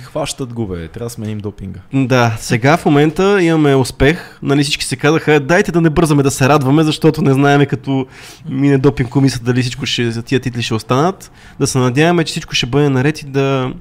Хващат 0.03 0.53
го, 0.53 0.67
бе. 0.67 0.89
Трябва 0.89 1.07
да 1.07 1.11
сменим 1.11 1.39
допинга. 1.39 1.81
Да, 1.93 2.37
сега 2.39 2.77
в 2.77 2.85
момента 2.85 3.43
имаме 3.43 3.75
успех. 3.75 4.39
Нали 4.43 4.63
всички 4.63 4.85
се 4.85 4.97
казаха, 4.97 5.41
дайте 5.41 5.73
да 5.73 5.81
не 5.81 5.91
бързаме 5.91 6.23
да 6.23 6.31
се 6.31 6.49
радваме, 6.49 6.83
защото 6.83 7.23
не 7.23 7.33
знаеме 7.33 7.67
като 7.67 8.07
мине 8.49 8.79
допинг 8.79 9.09
комисията 9.09 9.45
дали 9.45 9.63
всичко 9.63 9.87
ще, 9.87 10.11
за 10.11 10.23
тия 10.23 10.41
титли 10.41 10.63
ще 10.63 10.75
останат. 10.75 11.33
Да 11.61 11.67
се 11.67 11.79
надяваме, 11.79 12.25
че 12.25 12.31
всичко 12.31 12.55
ще 12.55 12.67
бъде 12.67 12.89
наред 12.89 13.23
и 13.23 13.27
да, 13.27 13.73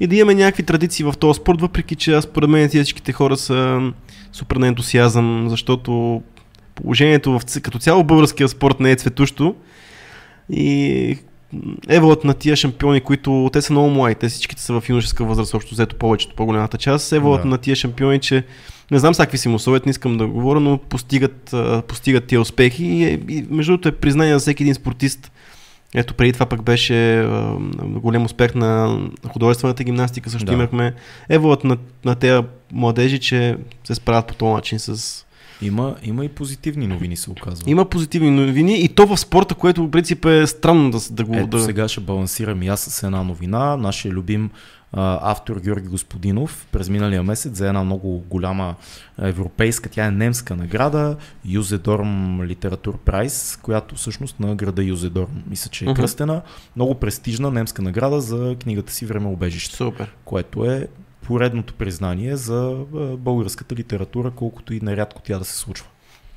и 0.00 0.06
да 0.06 0.16
имаме 0.16 0.34
някакви 0.34 0.62
традиции 0.62 1.04
в 1.04 1.14
този 1.18 1.36
спорт, 1.36 1.60
въпреки 1.60 1.96
че 1.96 2.14
аз 2.14 2.24
според 2.24 2.50
мен 2.50 2.68
всичките 2.68 3.12
хора 3.12 3.36
са 3.36 3.80
супер 4.32 4.56
на 4.56 4.66
ентусиазъм, 4.66 5.46
защото 5.48 6.22
положението 6.74 7.38
в, 7.38 7.60
като 7.62 7.78
цяло 7.78 8.04
българския 8.04 8.48
спорт 8.48 8.80
не 8.80 8.90
е 8.90 8.96
цветущо. 8.96 9.54
И 10.50 11.18
еволът 11.88 12.24
на 12.24 12.34
тия 12.34 12.56
шампиони, 12.56 13.00
които 13.00 13.50
те 13.52 13.62
са 13.62 13.72
много 13.72 13.90
млади, 13.90 14.14
те 14.14 14.28
всичките 14.28 14.62
са 14.62 14.80
в 14.80 14.88
юношеска 14.88 15.24
възраст, 15.24 15.54
общо 15.54 15.74
взето 15.74 15.96
повечето, 15.96 16.34
по-голямата 16.34 16.78
част. 16.78 17.12
Еволът 17.12 17.42
Да. 17.42 17.48
на 17.48 17.58
тия 17.58 17.76
шампиони, 17.76 18.18
че 18.20 18.44
не 18.90 18.98
знам 18.98 19.14
са 19.14 19.22
какви 19.22 19.38
си 19.38 19.48
му 19.48 19.58
не 19.68 19.80
искам 19.86 20.16
да 20.16 20.26
говоря, 20.26 20.60
но 20.60 20.78
постигат, 20.78 21.54
постигат 21.88 22.24
тия 22.26 22.40
успехи 22.40 22.84
и, 22.84 23.12
и 23.28 23.46
между 23.50 23.72
другото 23.72 23.88
е 23.88 23.92
признание 23.92 24.34
за 24.34 24.40
всеки 24.40 24.62
един 24.62 24.74
спортист. 24.74 25.32
Ето 25.94 26.14
преди 26.14 26.32
това 26.32 26.46
пък 26.46 26.62
беше 26.62 27.20
а, 27.20 27.56
голям 27.80 28.24
успех 28.24 28.54
на 28.54 29.00
художествената 29.28 29.84
гимнастика, 29.84 30.30
също 30.30 30.46
Да. 30.46 30.52
имахме 30.52 30.94
еволът 31.28 31.64
на, 31.64 31.76
на 32.04 32.14
тези 32.14 32.42
младежи, 32.72 33.18
че 33.18 33.56
се 33.84 33.94
справят 33.94 34.26
по 34.26 34.34
този 34.34 34.52
начин 34.54 34.78
с... 34.78 35.24
Има, 35.62 35.96
има 36.02 36.24
и 36.24 36.28
позитивни 36.28 36.86
новини, 36.86 37.16
се 37.16 37.30
оказва. 37.30 37.70
Има 37.70 37.84
позитивни 37.84 38.30
новини 38.30 38.80
и 38.80 38.88
то 38.88 39.06
в 39.06 39.16
спорта, 39.16 39.54
което 39.54 39.86
в 39.86 39.90
принцип 39.90 40.24
е 40.24 40.46
странно 40.46 40.90
да, 40.90 40.98
да 41.10 41.24
го... 41.24 41.34
Ето 41.34 41.46
да... 41.46 41.60
сега 41.60 41.88
ще 41.88 42.00
балансирам 42.00 42.62
и 42.62 42.68
аз 42.68 42.80
с 42.80 43.02
една 43.02 43.22
новина. 43.22 43.76
Нашия 43.76 44.12
любим 44.12 44.50
а, 44.92 45.30
автор 45.30 45.60
Георги 45.60 45.88
Господинов 45.88 46.66
през 46.72 46.88
миналия 46.88 47.22
месец 47.22 47.56
за 47.56 47.68
една 47.68 47.84
много 47.84 48.24
голяма 48.30 48.74
европейска, 49.18 49.88
тя 49.88 50.06
е 50.06 50.10
немска 50.10 50.56
награда, 50.56 51.16
Юзедорм 51.44 52.42
Литератур 52.44 52.98
Прайс, 52.98 53.58
която 53.62 53.94
всъщност 53.94 54.40
на 54.40 54.54
града 54.54 54.82
Юзедорм, 54.82 55.42
мисля, 55.50 55.70
че 55.70 55.84
е 55.84 55.88
Мгм. 55.88 55.94
кръстена. 56.00 56.42
Много 56.76 56.94
престижна 56.94 57.50
немска 57.50 57.82
награда 57.82 58.20
за 58.20 58.56
книгата 58.62 58.92
си 58.92 59.06
Времеобежище, 59.06 59.76
Супер. 59.76 60.14
което 60.24 60.64
е 60.64 60.88
поредното 61.22 61.74
признание 61.74 62.36
за 62.36 62.76
българската 63.18 63.74
литература, 63.74 64.30
колкото 64.30 64.74
и 64.74 64.80
нарядко 64.82 65.22
тя 65.22 65.38
да 65.38 65.44
се 65.44 65.58
случва. 65.58 65.86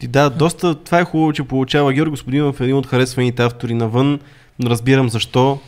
И 0.02 0.08
да, 0.08 0.30
доста, 0.30 0.76
това 0.76 1.00
е 1.00 1.06
хубаво, 1.06 1.34
че 1.34 1.44
получава 1.44 1.94
Георги 1.94 2.10
Господинов, 2.10 2.62
един 2.62 2.76
от 2.76 2.88
харесваните 2.88 3.44
автори 3.44 3.74
навън. 3.74 4.20
Разбирам 4.64 5.10
защо. 5.10 5.60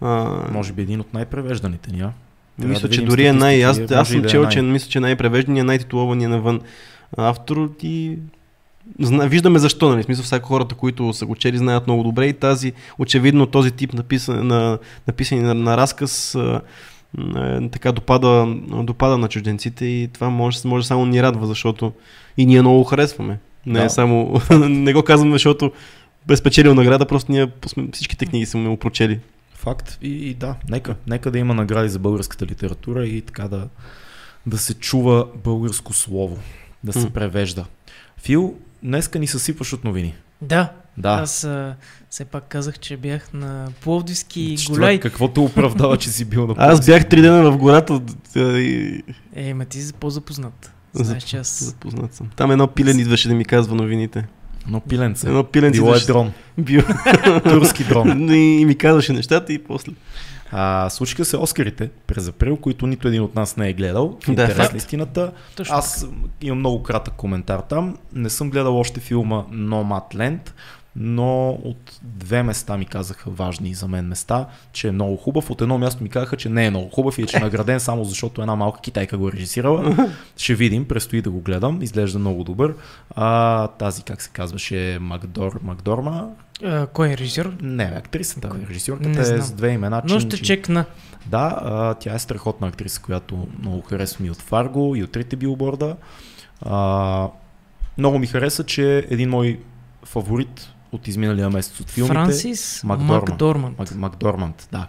А, 0.00 0.06
Може 0.52 0.72
би 0.72 0.82
един 0.82 1.00
от 1.00 1.14
най-превежданите 1.14 1.92
ни, 1.92 2.00
а? 2.00 2.12
Трябва 2.58 2.72
мисля, 2.72 2.88
да 2.88 2.94
че 2.94 3.02
дори 3.02 3.26
е 3.26 3.32
най... 3.32 3.64
Аз, 3.64 3.80
аз 3.90 4.08
съм 4.08 4.20
да 4.20 4.26
е 4.26 4.30
чел, 4.30 4.42
най- 4.42 4.50
че 4.50 4.62
мисля, 4.62 4.88
че 4.88 5.00
най-превеждания, 5.00 5.64
най-титулования 5.64 6.28
навън 6.28 6.60
автор 7.16 7.70
и 7.82 8.18
Зна, 9.00 9.28
виждаме 9.28 9.58
защо, 9.58 9.88
нали? 9.88 10.02
Смисъл, 10.02 10.24
всяко 10.24 10.48
хората, 10.48 10.74
които 10.74 11.12
са 11.12 11.26
го 11.26 11.34
чели, 11.36 11.58
знаят 11.58 11.86
много 11.86 12.02
добре 12.02 12.26
и 12.26 12.32
тази, 12.32 12.72
очевидно 12.98 13.46
този 13.46 13.70
тип 13.70 13.92
написан, 13.92 14.46
на, 14.46 14.78
написани 15.06 15.40
на, 15.40 15.54
на 15.54 15.76
разказ 15.76 16.34
а, 16.34 16.60
е, 17.36 17.68
така 17.68 17.92
допада, 17.92 18.54
допада 18.82 19.18
на 19.18 19.28
чужденците 19.28 19.84
и 19.84 20.08
това 20.12 20.30
може, 20.30 20.58
може 20.64 20.86
само 20.86 21.06
ни 21.06 21.22
радва, 21.22 21.46
защото 21.46 21.92
и 22.36 22.46
ние 22.46 22.60
много 22.60 22.84
харесваме. 22.84 23.38
Не 23.66 23.78
Да. 23.78 23.84
е 23.84 23.90
само, 23.90 24.40
не 24.68 24.92
го 24.92 25.02
казваме, 25.02 25.32
защото 25.32 25.72
без 26.26 26.42
печелил 26.42 26.74
награда, 26.74 27.06
просто 27.06 27.32
ние 27.32 27.48
всичките 27.92 28.26
книги 28.26 28.46
сме 28.46 28.60
му 28.60 28.76
прочели. 28.76 29.20
Факт. 29.54 29.98
И, 30.02 30.08
и 30.08 30.34
да, 30.34 30.54
нека, 30.68 30.94
нека 31.06 31.30
да 31.30 31.38
има 31.38 31.54
награди 31.54 31.88
за 31.88 31.98
българската 31.98 32.46
литература 32.46 33.06
и 33.06 33.20
така 33.20 33.48
да, 33.48 33.68
да 34.46 34.58
се 34.58 34.74
чува 34.74 35.26
българско 35.44 35.92
слово, 35.92 36.38
да 36.84 36.92
се 36.92 37.10
превежда. 37.10 37.64
Фил, 38.18 38.54
днеска 38.82 39.18
ни 39.18 39.26
съсипваш 39.26 39.72
от 39.72 39.84
новини. 39.84 40.14
Да, 40.42 40.72
Да. 40.98 41.10
аз 41.10 41.44
а, 41.44 41.74
все 42.10 42.24
пак 42.24 42.44
казах, 42.48 42.78
че 42.78 42.96
бях 42.96 43.32
на 43.32 43.68
Пловдивски 43.80 44.56
Човек, 44.58 44.78
голяй. 44.78 45.00
Какво 45.00 45.28
те 45.28 45.40
оправдава, 45.40 45.96
че 45.96 46.10
си 46.10 46.24
бил 46.24 46.46
на 46.46 46.54
Аз 46.58 46.86
бях 46.86 47.08
три 47.08 47.20
дена 47.20 47.50
в 47.50 47.56
гората 47.56 48.00
е, 48.36 48.40
и 48.40 49.02
Е, 49.34 49.54
ма 49.54 49.64
ти 49.64 49.82
си 49.82 49.92
по-запознат. 49.92 50.72
Знаеш, 50.94 51.22
че 51.22 51.36
аз... 51.36 51.64
запознат 51.64 52.14
съм. 52.14 52.30
Там 52.36 52.50
едно 52.50 52.66
пилен 52.66 52.98
идваше 52.98 53.28
да 53.28 53.34
ми 53.34 53.44
казва 53.44 53.74
новините. 53.74 54.26
Но 54.68 54.80
пиленце. 54.80 55.28
Едно 55.28 55.44
пилен 55.44 55.72
Било 55.72 55.94
е 55.94 56.00
дрон. 56.00 56.32
Бил. 56.58 56.82
Турски 57.44 57.84
дрон. 57.84 58.30
и, 58.34 58.60
и 58.60 58.64
ми 58.64 58.78
казваше 58.78 59.12
нещата 59.12 59.52
и 59.52 59.58
после. 59.58 59.92
А, 60.50 60.90
случиха 60.90 61.24
се 61.24 61.36
Оскарите 61.36 61.90
през 62.06 62.28
април, 62.28 62.56
които 62.56 62.86
нито 62.86 63.08
един 63.08 63.22
от 63.22 63.34
нас 63.34 63.56
не 63.56 63.68
е 63.68 63.72
гледал. 63.72 64.18
В 64.22 64.24
Да, 64.26 64.42
интерес 64.42 64.72
на 64.72 64.76
истината. 64.76 65.32
Точно 65.56 65.74
Аз 65.76 66.06
имам 66.42 66.58
много 66.58 66.82
кратък 66.82 67.14
коментар 67.14 67.60
там. 67.60 67.96
Не 68.12 68.30
съм 68.30 68.50
гледал 68.50 68.78
още 68.78 69.00
филма 69.00 69.44
Nomadland, 69.52 70.50
но 70.98 71.50
от 71.50 71.98
две 72.02 72.42
места 72.42 72.76
ми 72.76 72.84
казаха 72.84 73.30
важни 73.30 73.74
за 73.74 73.88
мен 73.88 74.06
места, 74.06 74.46
че 74.72 74.88
е 74.88 74.92
много 74.92 75.16
хубав. 75.16 75.50
От 75.50 75.60
едно 75.60 75.78
място 75.78 76.02
ми 76.02 76.08
казаха, 76.08 76.36
че 76.36 76.48
не 76.48 76.66
е 76.66 76.70
много 76.70 76.88
хубав 76.88 77.18
и 77.18 77.26
че 77.26 77.36
е 77.36 77.40
награден 77.40 77.80
само 77.80 78.04
защото 78.04 78.40
една 78.40 78.56
малка 78.56 78.80
китайка 78.80 79.18
го 79.18 79.28
е 79.28 79.32
режисирала. 79.32 80.08
Ще 80.36 80.54
видим, 80.54 80.88
предстои 80.88 81.22
да 81.22 81.30
го 81.30 81.40
гледам. 81.40 81.82
Изглежда 81.82 82.18
много 82.18 82.44
добър. 82.44 82.74
А, 83.10 83.66
тази, 83.68 84.02
как 84.02 84.22
се 84.22 84.30
казваше, 84.30 84.98
Макдор, 85.00 85.60
Макдорма. 85.62 86.28
А, 86.64 86.86
кой 86.86 87.08
е 87.08 87.16
режисьор? 87.16 87.56
Не, 87.60 87.84
актрисата, 87.84 88.48
Кой? 88.48 88.60
режисьорката 88.70 89.08
Не 89.08 89.20
е 89.20 89.24
знам. 89.24 89.40
с 89.42 89.52
две 89.52 89.68
имена. 89.70 90.02
Но 90.04 90.14
Чин- 90.14 90.20
ще 90.20 90.36
Чин- 90.36 90.42
чекна. 90.42 90.84
да, 91.26 91.58
а, 91.62 91.94
тя 91.94 92.14
е 92.14 92.18
страхотна 92.18 92.68
актриса, 92.68 93.02
която 93.02 93.48
много 93.58 93.80
харесвам 93.80 94.26
и 94.26 94.30
от 94.30 94.42
Фарго, 94.42 94.96
и 94.96 95.02
от 95.02 95.12
трите 95.12 95.36
билборда. 95.36 95.96
А, 96.62 97.28
много 97.98 98.18
ми 98.18 98.26
хареса, 98.26 98.64
че 98.64 99.06
един 99.10 99.30
мой 99.30 99.60
фаворит 100.04 100.68
от 100.92 101.08
изминалия 101.08 101.50
месец 101.50 101.80
от 101.80 101.90
филмите 101.90 102.14
Франсис 102.14 102.84
Макдорманд. 102.84 103.28
Макдорманд. 103.28 103.78
Мак, 103.78 103.94
Макдорманд, 103.94 104.68
да. 104.72 104.86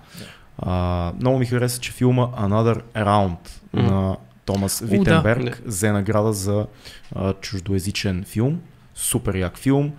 А, 0.60 1.12
много 1.20 1.40
ми 1.40 1.46
хареса, 1.46 1.80
че 1.80 1.92
филма 1.92 2.28
Another 2.28 2.82
Round 2.96 3.38
Мгм. 3.74 3.86
на 3.86 4.18
Томас 4.46 4.80
да. 4.82 4.88
Витенберг 4.88 5.62
взе 5.66 5.92
награда 5.92 6.34
за 6.34 6.66
а, 7.16 7.34
чуждоязичен 7.34 8.24
филм. 8.28 8.60
Супер 8.96 9.36
як 9.36 9.58
филм, 9.58 9.92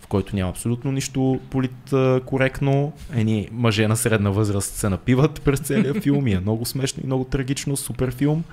в 0.00 0.06
който 0.06 0.36
няма 0.36 0.50
абсолютно 0.50 0.92
нищо 0.92 1.40
политкоректно. 1.50 2.92
Едни 3.14 3.48
мъже 3.52 3.88
на 3.88 3.96
средна 3.96 4.30
възраст 4.30 4.74
се 4.74 4.88
напиват 4.88 5.42
през 5.42 5.60
целия 5.60 5.94
филм 5.94 6.26
и 6.26 6.32
е 6.32 6.40
много 6.40 6.66
смешно 6.66 7.02
и 7.02 7.06
много 7.06 7.24
трагично. 7.24 7.76
Супер 7.76 8.14
филм. 8.14 8.44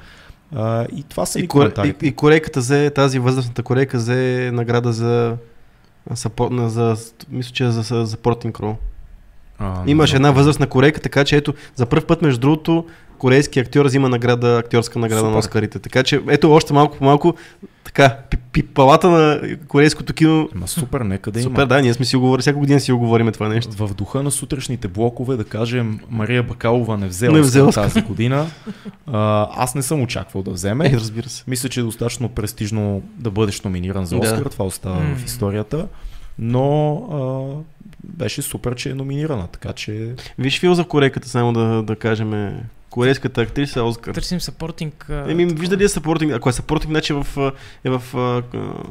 А, 0.55 0.85
и 0.95 1.03
това 1.03 1.25
са 1.25 1.39
И, 1.39 1.43
и, 1.43 1.47
коментарите. 1.47 2.07
и 2.07 2.15
корейката 2.15 2.59
взе, 2.59 2.89
тази 2.89 3.19
възрастната 3.19 3.63
корейка 3.63 3.97
взе 3.97 4.49
награда 4.53 4.93
за 4.93 5.37
Съпо, 6.15 6.49
на- 6.49 6.69
за, 6.69 6.95
мисля, 7.29 7.51
че 7.53 7.65
е 7.65 7.71
за, 7.71 7.81
за, 7.81 8.05
за. 8.05 8.17
А, 9.59 9.83
не 9.85 9.91
Имаше 9.91 10.11
знам. 10.11 10.19
една 10.19 10.31
възрастна 10.31 10.67
корейка, 10.67 11.01
така 11.01 11.23
че 11.23 11.37
ето, 11.37 11.53
за 11.75 11.85
първ 11.85 12.05
път, 12.05 12.21
между 12.21 12.39
другото, 12.39 12.85
корейски 13.17 13.59
актьор 13.59 13.85
взима 13.85 14.09
награда, 14.09 14.57
актьорска 14.57 14.99
награда 14.99 15.19
Супер. 15.21 15.31
на 15.31 15.37
Оскарите. 15.37 15.79
Така 15.79 16.03
че, 16.03 16.21
ето, 16.27 16.51
още 16.51 16.73
малко 16.73 16.97
по 16.97 17.03
малко, 17.03 17.33
така, 17.89 18.17
пи- 18.29 18.37
пипалата 18.37 19.09
на 19.09 19.39
корейското 19.67 20.13
кино. 20.13 20.49
Ма 20.55 20.67
супер, 20.67 21.01
нека 21.01 21.31
да 21.31 21.41
Супер, 21.41 21.57
има. 21.57 21.67
да, 21.67 21.81
ние 21.81 21.93
сме 21.93 22.05
си 22.05 22.17
оговорили, 22.17 22.41
всяка 22.41 22.57
година 22.59 22.79
си 22.79 22.91
оговориме 22.91 23.31
това 23.31 23.47
нещо. 23.49 23.71
В 23.77 23.93
духа 23.93 24.23
на 24.23 24.31
сутрешните 24.31 24.87
блокове, 24.87 25.35
да 25.35 25.43
кажем, 25.43 25.99
Мария 26.09 26.43
Бакалова 26.43 26.97
не 26.97 27.07
взе, 27.07 27.27
Не 27.27 27.33
не 27.33 27.41
взе 27.41 27.49
взе 27.49 27.61
Оскар. 27.61 27.83
тази 27.83 28.01
година. 28.01 28.45
А, 29.07 29.47
аз 29.53 29.75
не 29.75 29.81
съм 29.81 30.01
очаквал 30.01 30.43
да 30.43 30.51
вземе. 30.51 30.87
Е, 30.87 30.91
разбира 30.91 31.29
се. 31.29 31.43
Мисля, 31.47 31.69
че 31.69 31.79
е 31.79 31.83
достатъчно 31.83 32.29
престижно 32.29 33.01
да 33.09 33.31
бъдеш 33.31 33.61
номиниран 33.61 34.05
за 34.05 34.15
Да. 34.15 34.21
Оскар. 34.23 34.45
Това 34.45 34.65
остава 34.65 34.95
М. 34.97 35.15
в 35.15 35.25
историята. 35.25 35.87
Но 36.39 36.95
а, 36.95 37.19
беше 38.05 38.41
супер, 38.41 38.75
че 38.75 38.89
е 38.89 38.93
номинирана. 38.93 39.47
Така 39.47 39.73
че 39.73 40.13
Виж 40.37 40.59
фил 40.59 40.73
за 40.73 40.83
корейката, 40.83 41.29
само 41.29 41.53
да, 41.53 41.83
да 41.83 41.95
кажем. 41.95 42.53
Корейската 42.89 43.41
актриса 43.41 43.83
Оскар. 43.83 44.13
Търсим 44.13 44.41
съпортинг. 44.41 45.09
а, 45.09 45.25
Еми, 45.27 45.45
вижда 45.45 45.77
ли 45.77 45.83
е 45.83 45.89
съпортинг? 45.89 46.33
Ако 46.33 46.49
е 46.49 46.53
съпортинг, 46.53 46.91
значи 46.91 47.13
е 47.13 47.15
в, 47.15 47.53
е 47.83 47.89
в 47.89 48.03
а, 48.15 48.43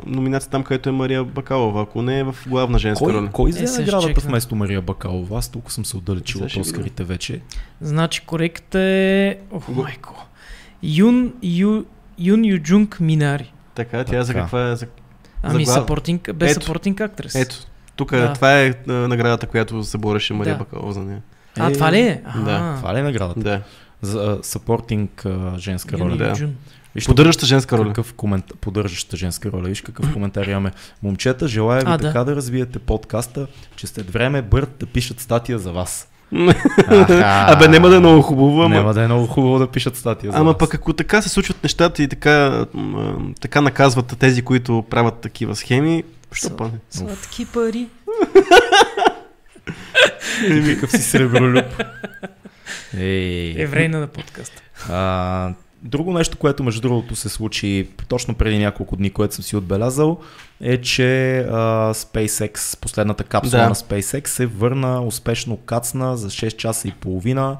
номинация 0.07 0.51
там, 0.51 0.65
където 0.65 0.89
е 0.89 0.93
Мария 0.93 1.25
Бакалова. 1.25 1.83
Ако 1.83 2.03
не 2.03 2.19
е 2.19 2.25
в 2.25 2.37
главна 2.47 2.79
женска 2.79 3.05
кой, 3.05 3.13
роля. 3.15 3.29
кой 3.33 3.51
Е, 3.51 3.53
взе 3.53 3.67
ще 3.67 3.81
наградата 3.81 4.21
вместо 4.21 4.57
Мария 4.57 4.83
Бакалова? 4.83 5.39
Аз 5.39 5.49
толкова 5.49 5.73
съм 5.73 5.85
се 5.85 5.97
отдалечил 5.97 6.41
от. 6.41 6.57
Оскарите 6.57 7.05
вече. 7.05 7.41
Значи 7.81 8.21
коректа 8.21 8.79
е... 8.81 9.37
Ох, 9.51 9.69
майко. 9.69 10.27
Юн, 10.83 11.33
Ю, 11.43 11.85
Юн 12.19 12.45
Юджунг 12.45 13.01
Минари. 13.01 13.53
Така, 13.75 14.05
тя 14.05 14.23
за 14.23 14.33
Така. 14.33 14.41
каква 14.41 14.71
е? 14.71 14.77
За... 14.77 14.87
Ами 15.43 15.65
глав- 15.65 15.75
съпортинг, 15.75 16.31
без 16.35 16.53
Ето. 16.53 16.61
съпортинг 16.61 17.01
актрес. 17.01 17.35
Ето, 17.35 17.57
тук 17.97 18.11
Да. 18.11 18.33
това 18.33 18.61
е 18.61 18.75
наградата, 18.87 19.47
която 19.47 19.85
се 19.85 19.99
бореше 19.99 20.35
Мария 20.35 20.55
Да. 20.55 20.59
Бакалова 20.59 20.93
за 20.93 21.01
нея. 21.01 21.23
А, 21.59 21.71
Е, 21.71 21.73
това 21.73 21.93
ли 21.93 22.01
е? 22.01 22.23
А, 22.27 22.41
да, 22.41 22.77
Това 22.77 22.95
ли 22.95 22.99
е 22.99 23.03
наградата? 23.03 23.41
Да. 23.41 23.63
За 24.03 24.39
съпортинг 24.43 25.25
женска 25.59 25.99
роля. 25.99 26.17
Да. 26.17 26.35
Виж 26.95 27.07
Поддържаща 27.07 27.47
женска 27.47 27.79
роля. 27.79 27.89
какъв 27.89 28.15
коментар, 28.15 28.57
поддържаща 28.57 29.17
женска 29.17 29.53
роля. 29.53 29.69
Виж 29.69 29.81
какъв 29.81 30.13
коментар 30.13 30.47
имаме. 30.47 30.73
Момчета, 31.03 31.49
желая 31.49 31.81
ви 31.81 31.87
А, 31.91 31.99
да. 31.99 32.07
така 32.07 32.25
да 32.25 32.37
развиете 32.37 32.79
подкаста, 32.79 33.47
че 33.77 33.87
след 33.87 34.11
време 34.11 34.43
Бърт 34.43 34.71
да 34.81 34.87
пишат 34.87 35.21
статия 35.21 35.59
за 35.59 35.73
вас. 35.73 36.09
Абе, 37.49 37.69
няма 37.69 37.89
да 37.89 37.97
е 37.97 38.01
много 38.01 38.23
хубаво, 38.23 38.63
ама... 38.63 38.75
Няма 38.75 38.95
да 38.95 39.03
е 39.03 39.07
много 39.07 39.27
хубаво 39.27 39.59
да 39.59 39.67
пишат 39.67 39.97
статия 39.97 40.33
за 40.33 40.39
Ама 40.39 40.47
вас. 40.47 40.59
пък 40.59 40.75
ако 40.75 40.93
така 40.93 41.23
се 41.23 41.29
случват 41.29 41.63
нещата 41.63 42.03
и 42.03 42.09
така, 42.09 42.67
така 43.41 43.61
наказват 43.61 44.17
тези, 44.19 44.43
които 44.43 44.85
правят 44.91 45.21
такива 45.21 45.57
схеми, 45.57 46.03
що 46.33 46.49
Са- 46.49 46.57
па 46.57 46.65
не? 46.65 46.71
Сладки 46.91 47.47
пари. 47.47 47.87
Какъв 50.67 50.91
си 50.91 51.03
сребролюб. 51.03 51.65
Ей. 52.97 53.63
Еврейна 53.63 54.01
на 54.01 54.07
подкаста. 54.07 54.63
А, 54.91 55.53
друго 55.83 56.13
нещо, 56.13 56.37
което 56.37 56.65
между 56.65 56.81
другото 56.81 57.17
се 57.17 57.29
случи 57.29 57.89
точно 58.09 58.35
преди 58.35 58.59
няколко 58.59 58.97
дни, 58.97 59.11
което 59.11 59.35
съм 59.35 59.45
си 59.45 59.57
отбелязал, 59.57 60.19
е, 60.61 60.77
че 60.77 61.39
а, 61.39 61.45
SpaceX, 61.95 62.81
последната 62.81 63.25
капсула 63.25 63.63
Да. 63.63 63.69
на 63.69 63.75
SpaceX 63.75 64.27
се 64.27 64.47
върна 64.47 65.03
успешно 65.03 65.57
кацна 65.57 66.17
за 66.17 66.31
6 66.31 66.57
часа 66.57 66.89
и 66.89 66.93
половина. 66.93 67.57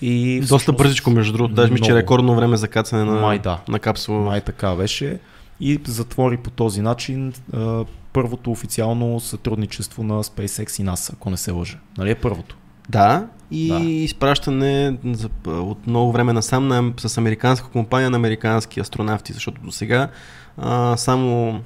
И 0.00 0.40
Доста 0.40 0.56
всъщност- 0.56 0.76
бързичко, 0.78 1.10
между 1.10 1.32
другото. 1.32 1.54
Даже 1.54 1.72
мисля, 1.72 1.84
че 1.84 1.92
е 1.92 1.96
рекордно 1.96 2.34
време 2.36 2.56
за 2.56 2.68
кацане 2.68 3.04
на, 3.04 3.12
Май 3.12 3.38
да. 3.38 3.60
на 3.68 3.78
капсула. 3.78 4.20
Май 4.20 4.40
така 4.40 4.74
беше. 4.74 5.18
И 5.60 5.80
затвори 5.86 6.36
по 6.36 6.50
този 6.50 6.80
начин 6.80 7.32
а, 7.52 7.84
първото 8.12 8.50
официално 8.50 9.20
сътрудничество 9.20 10.02
на 10.02 10.24
SpaceX 10.24 10.82
и 10.82 10.86
NASA, 10.86 11.12
ако 11.12 11.30
не 11.30 11.36
се 11.36 11.50
лъжа. 11.50 11.78
Нали 11.98 12.10
е 12.10 12.14
първото? 12.14 12.56
Да, 12.88 13.26
и 13.50 13.68
Да. 13.68 13.78
изпращане 13.78 14.96
за, 15.04 15.28
от 15.46 15.86
много 15.86 16.12
време 16.12 16.32
насам 16.32 16.68
на, 16.68 16.92
с 16.96 17.18
американска 17.18 17.68
компания 17.68 18.10
на 18.10 18.16
американски 18.16 18.80
астронавти, 18.80 19.32
защото 19.32 19.60
до 19.60 19.72
сега 19.72 20.08
само, 20.96 21.60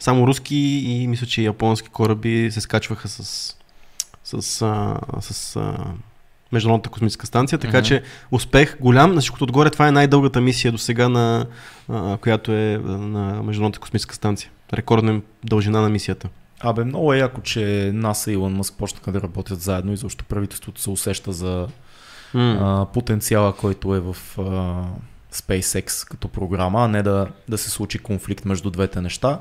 само 0.00 0.26
руски 0.26 0.56
и 0.86 1.06
мисля, 1.06 1.26
че 1.26 1.42
японски 1.42 1.88
кораби 1.88 2.48
се 2.50 2.60
скачваха 2.60 3.08
с, 3.08 3.54
с, 4.24 4.42
с 5.20 5.56
а, 5.56 5.74
Международната 6.52 6.90
космическа 6.90 7.26
станция, 7.26 7.58
така 7.58 7.78
Мгм. 7.78 7.86
че 7.86 8.02
успех 8.30 8.76
голям. 8.80 9.14
На 9.14 9.20
всичкото 9.20 9.44
отгоре 9.44 9.70
това 9.70 9.88
е 9.88 9.92
най-дългата 9.92 10.40
мисия 10.40 10.72
до 10.72 10.78
сега, 10.78 11.08
на, 11.08 11.46
а, 11.88 12.16
която 12.16 12.52
е 12.52 12.80
на 12.84 13.42
Международната 13.42 13.80
космическа 13.80 14.14
станция. 14.14 14.50
Рекордна 14.72 15.20
дължина 15.44 15.80
на 15.80 15.88
мисията. 15.88 16.28
Абе, 16.60 16.84
много 16.84 17.12
е 17.12 17.18
яко, 17.18 17.40
че 17.40 17.90
НАСА 17.94 18.30
и 18.30 18.34
Илон 18.34 18.52
Мъск 18.52 18.74
почнаха 18.78 19.12
да 19.12 19.22
работят 19.22 19.60
заедно 19.60 19.92
и 19.92 19.96
защо 19.96 20.24
правителството 20.24 20.80
се 20.80 20.90
усеща 20.90 21.32
за 21.32 21.68
М. 22.34 22.58
а, 22.60 22.92
потенциала, 22.92 23.52
който 23.56 23.94
е 23.94 24.00
в 24.00 24.16
а, 24.38 24.42
SpaceX 25.34 26.08
като 26.08 26.28
програма, 26.28 26.84
а 26.84 26.88
не 26.88 27.02
да, 27.02 27.28
да 27.48 27.58
се 27.58 27.70
случи 27.70 27.98
конфликт 27.98 28.44
между 28.44 28.70
двете 28.70 29.00
неща. 29.00 29.40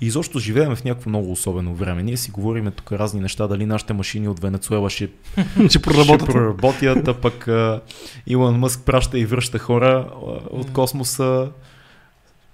И 0.00 0.06
изобщо 0.06 0.38
живеем 0.38 0.76
в 0.76 0.84
някакво 0.84 1.10
много 1.10 1.32
особено 1.32 1.74
време. 1.74 2.02
Ние 2.02 2.16
си 2.16 2.30
говорим 2.30 2.72
тук 2.76 2.92
разни 2.92 3.20
неща, 3.20 3.46
дали 3.46 3.66
нашите 3.66 3.92
машини 3.92 4.28
от 4.28 4.40
Венецуела 4.40 4.90
ще, 4.90 5.10
Ще 5.68 5.82
проработят. 5.82 6.22
ще 6.22 6.32
проработят, 6.32 7.08
а 7.08 7.14
пък 7.14 7.48
а, 7.48 7.80
Илон 8.26 8.58
Мъск 8.58 8.84
праща 8.84 9.18
и 9.18 9.26
връща 9.26 9.58
хора 9.58 10.08
а, 10.12 10.16
от 10.50 10.72
космоса. 10.72 11.50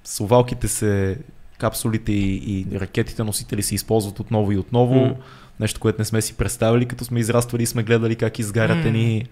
Совалките 0.04 0.68
се 0.68 1.18
капсулите 1.58 2.12
и, 2.12 2.36
и 2.50 2.80
ракетите 2.80 3.24
носители 3.24 3.62
се 3.62 3.74
използват 3.74 4.20
отново 4.20 4.52
и 4.52 4.58
отново. 4.58 4.94
М. 4.94 5.14
Нещо, 5.60 5.80
което 5.80 6.00
не 6.00 6.04
сме 6.04 6.22
си 6.22 6.34
представили, 6.34 6.86
като 6.86 7.04
сме 7.04 7.20
израствали 7.20 7.62
и 7.62 7.66
сме 7.66 7.82
гледали 7.82 8.16
как 8.16 8.38
изгарят 8.38 8.78
М. 8.78 8.86
едни 8.86 9.26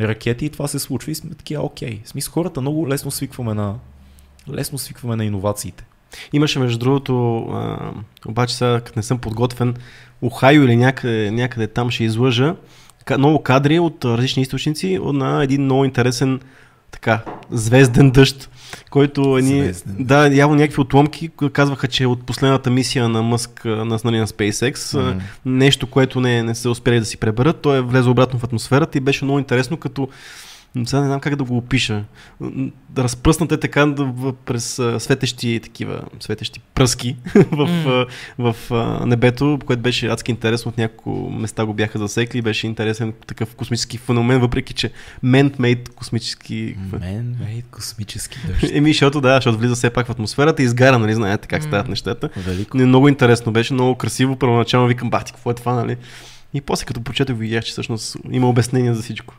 ракети 0.00 0.46
и 0.46 0.50
това 0.50 0.68
се 0.68 0.78
случва 0.78 1.12
и 1.12 1.14
сме 1.14 1.34
такива 1.34 1.62
окей. 1.62 2.00
В 2.04 2.08
смисъл 2.08 2.32
хората 2.32 2.60
много 2.60 2.88
лесно 2.88 3.10
свикваме 3.10 3.54
на 3.54 3.74
лесно 4.52 4.78
свикваме 4.78 5.16
на 5.16 5.24
иновациите. 5.24 5.84
Имаше 6.32 6.58
между 6.58 6.78
другото, 6.78 7.38
а, 7.38 7.92
обаче 8.26 8.54
сега 8.54 8.80
като 8.80 8.98
не 8.98 9.02
съм 9.02 9.18
подготвен, 9.18 9.74
Охайо 10.22 10.64
или 10.64 10.76
някъде, 10.76 11.30
някъде 11.30 11.66
там 11.66 11.90
ще 11.90 12.04
излъжа, 12.04 12.54
много 13.18 13.42
кадри 13.42 13.78
от 13.78 14.04
различни 14.04 14.42
източници 14.42 14.98
на 15.02 15.42
един 15.42 15.62
много 15.62 15.84
интересен 15.84 16.40
така, 16.90 17.24
звезден 17.50 18.10
дъжд, 18.10 18.50
който 18.90 19.38
едни, 19.38 19.62
Звезден. 19.62 19.96
да, 19.98 20.26
явно 20.34 20.56
някакви 20.56 20.80
отломки 20.80 21.30
казваха, 21.52 21.88
че 21.88 22.02
е 22.02 22.06
от 22.06 22.26
последната 22.26 22.70
мисия 22.70 23.08
на 23.08 23.22
Мъск 23.22 23.64
на, 23.64 23.98
нали, 24.04 24.18
на 24.18 24.26
SpaceX, 24.26 25.00
Мгм. 25.10 25.18
нещо, 25.44 25.86
което 25.86 26.20
не, 26.20 26.42
не 26.42 26.54
са 26.54 26.70
успели 26.70 26.98
да 26.98 27.04
си 27.06 27.16
преберат, 27.16 27.60
той 27.60 27.78
е 27.78 27.80
влезе 27.80 28.08
обратно 28.08 28.38
в 28.38 28.44
атмосферата 28.44 28.98
и 28.98 29.00
беше 29.00 29.24
много 29.24 29.38
интересно, 29.38 29.76
като 29.76 30.08
сега 30.84 31.00
не 31.00 31.06
знам 31.06 31.20
как 31.20 31.36
да 31.36 31.44
го 31.44 31.56
опиша. 31.56 32.04
Разпръснат 32.98 33.52
е 33.52 33.60
така 33.60 33.86
да, 33.86 34.04
в, 34.04 34.32
през 34.32 34.80
светещи 34.98 35.60
такива, 35.62 36.02
светещи 36.20 36.60
пръски 36.74 37.16
в, 37.34 38.06
в 38.38 38.56
а, 38.70 39.06
небето, 39.06 39.58
което 39.66 39.82
беше 39.82 40.06
адски 40.06 40.30
интересно. 40.30 40.68
От 40.68 40.78
няколко 40.78 41.30
места 41.30 41.66
го 41.66 41.74
бяха 41.74 41.98
засекли. 41.98 42.42
Беше 42.42 42.66
интересен 42.66 43.12
такъв 43.26 43.54
космически 43.54 43.98
феномен, 43.98 44.40
въпреки 44.40 44.74
че 44.74 44.90
man-made 45.24 45.88
космически... 45.88 46.76
Мейт, 47.40 47.64
космически 47.70 48.38
дъжд. 48.46 48.72
Еми, 48.74 48.90
защото 48.90 49.20
да, 49.20 49.34
защото 49.34 49.58
влиза 49.58 49.74
все 49.74 49.90
пак 49.90 50.06
в 50.06 50.10
атмосферата 50.10 50.62
и 50.62 50.64
изгаря, 50.64 50.98
нали, 50.98 51.14
знаете 51.14 51.48
как 51.48 51.62
стават 51.62 51.86
М. 51.86 51.90
нещата. 51.90 52.28
Велико. 52.36 52.76
Не, 52.76 52.86
много 52.86 53.08
интересно 53.08 53.52
беше, 53.52 53.74
много 53.74 53.94
красиво. 53.94 54.36
Първоначално 54.36 54.88
викам, 54.88 55.10
бати, 55.10 55.32
какво 55.32 55.50
е 55.50 55.54
това, 55.54 55.74
нали? 55.74 55.96
И 56.54 56.60
после 56.60 56.86
като 56.86 57.00
прочетох 57.00 57.38
видях, 57.38 57.64
че 57.64 57.72
всъщност 57.72 58.16
има 58.30 58.48
обяснение 58.48 58.94
за 58.94 59.02
всичко. 59.02 59.34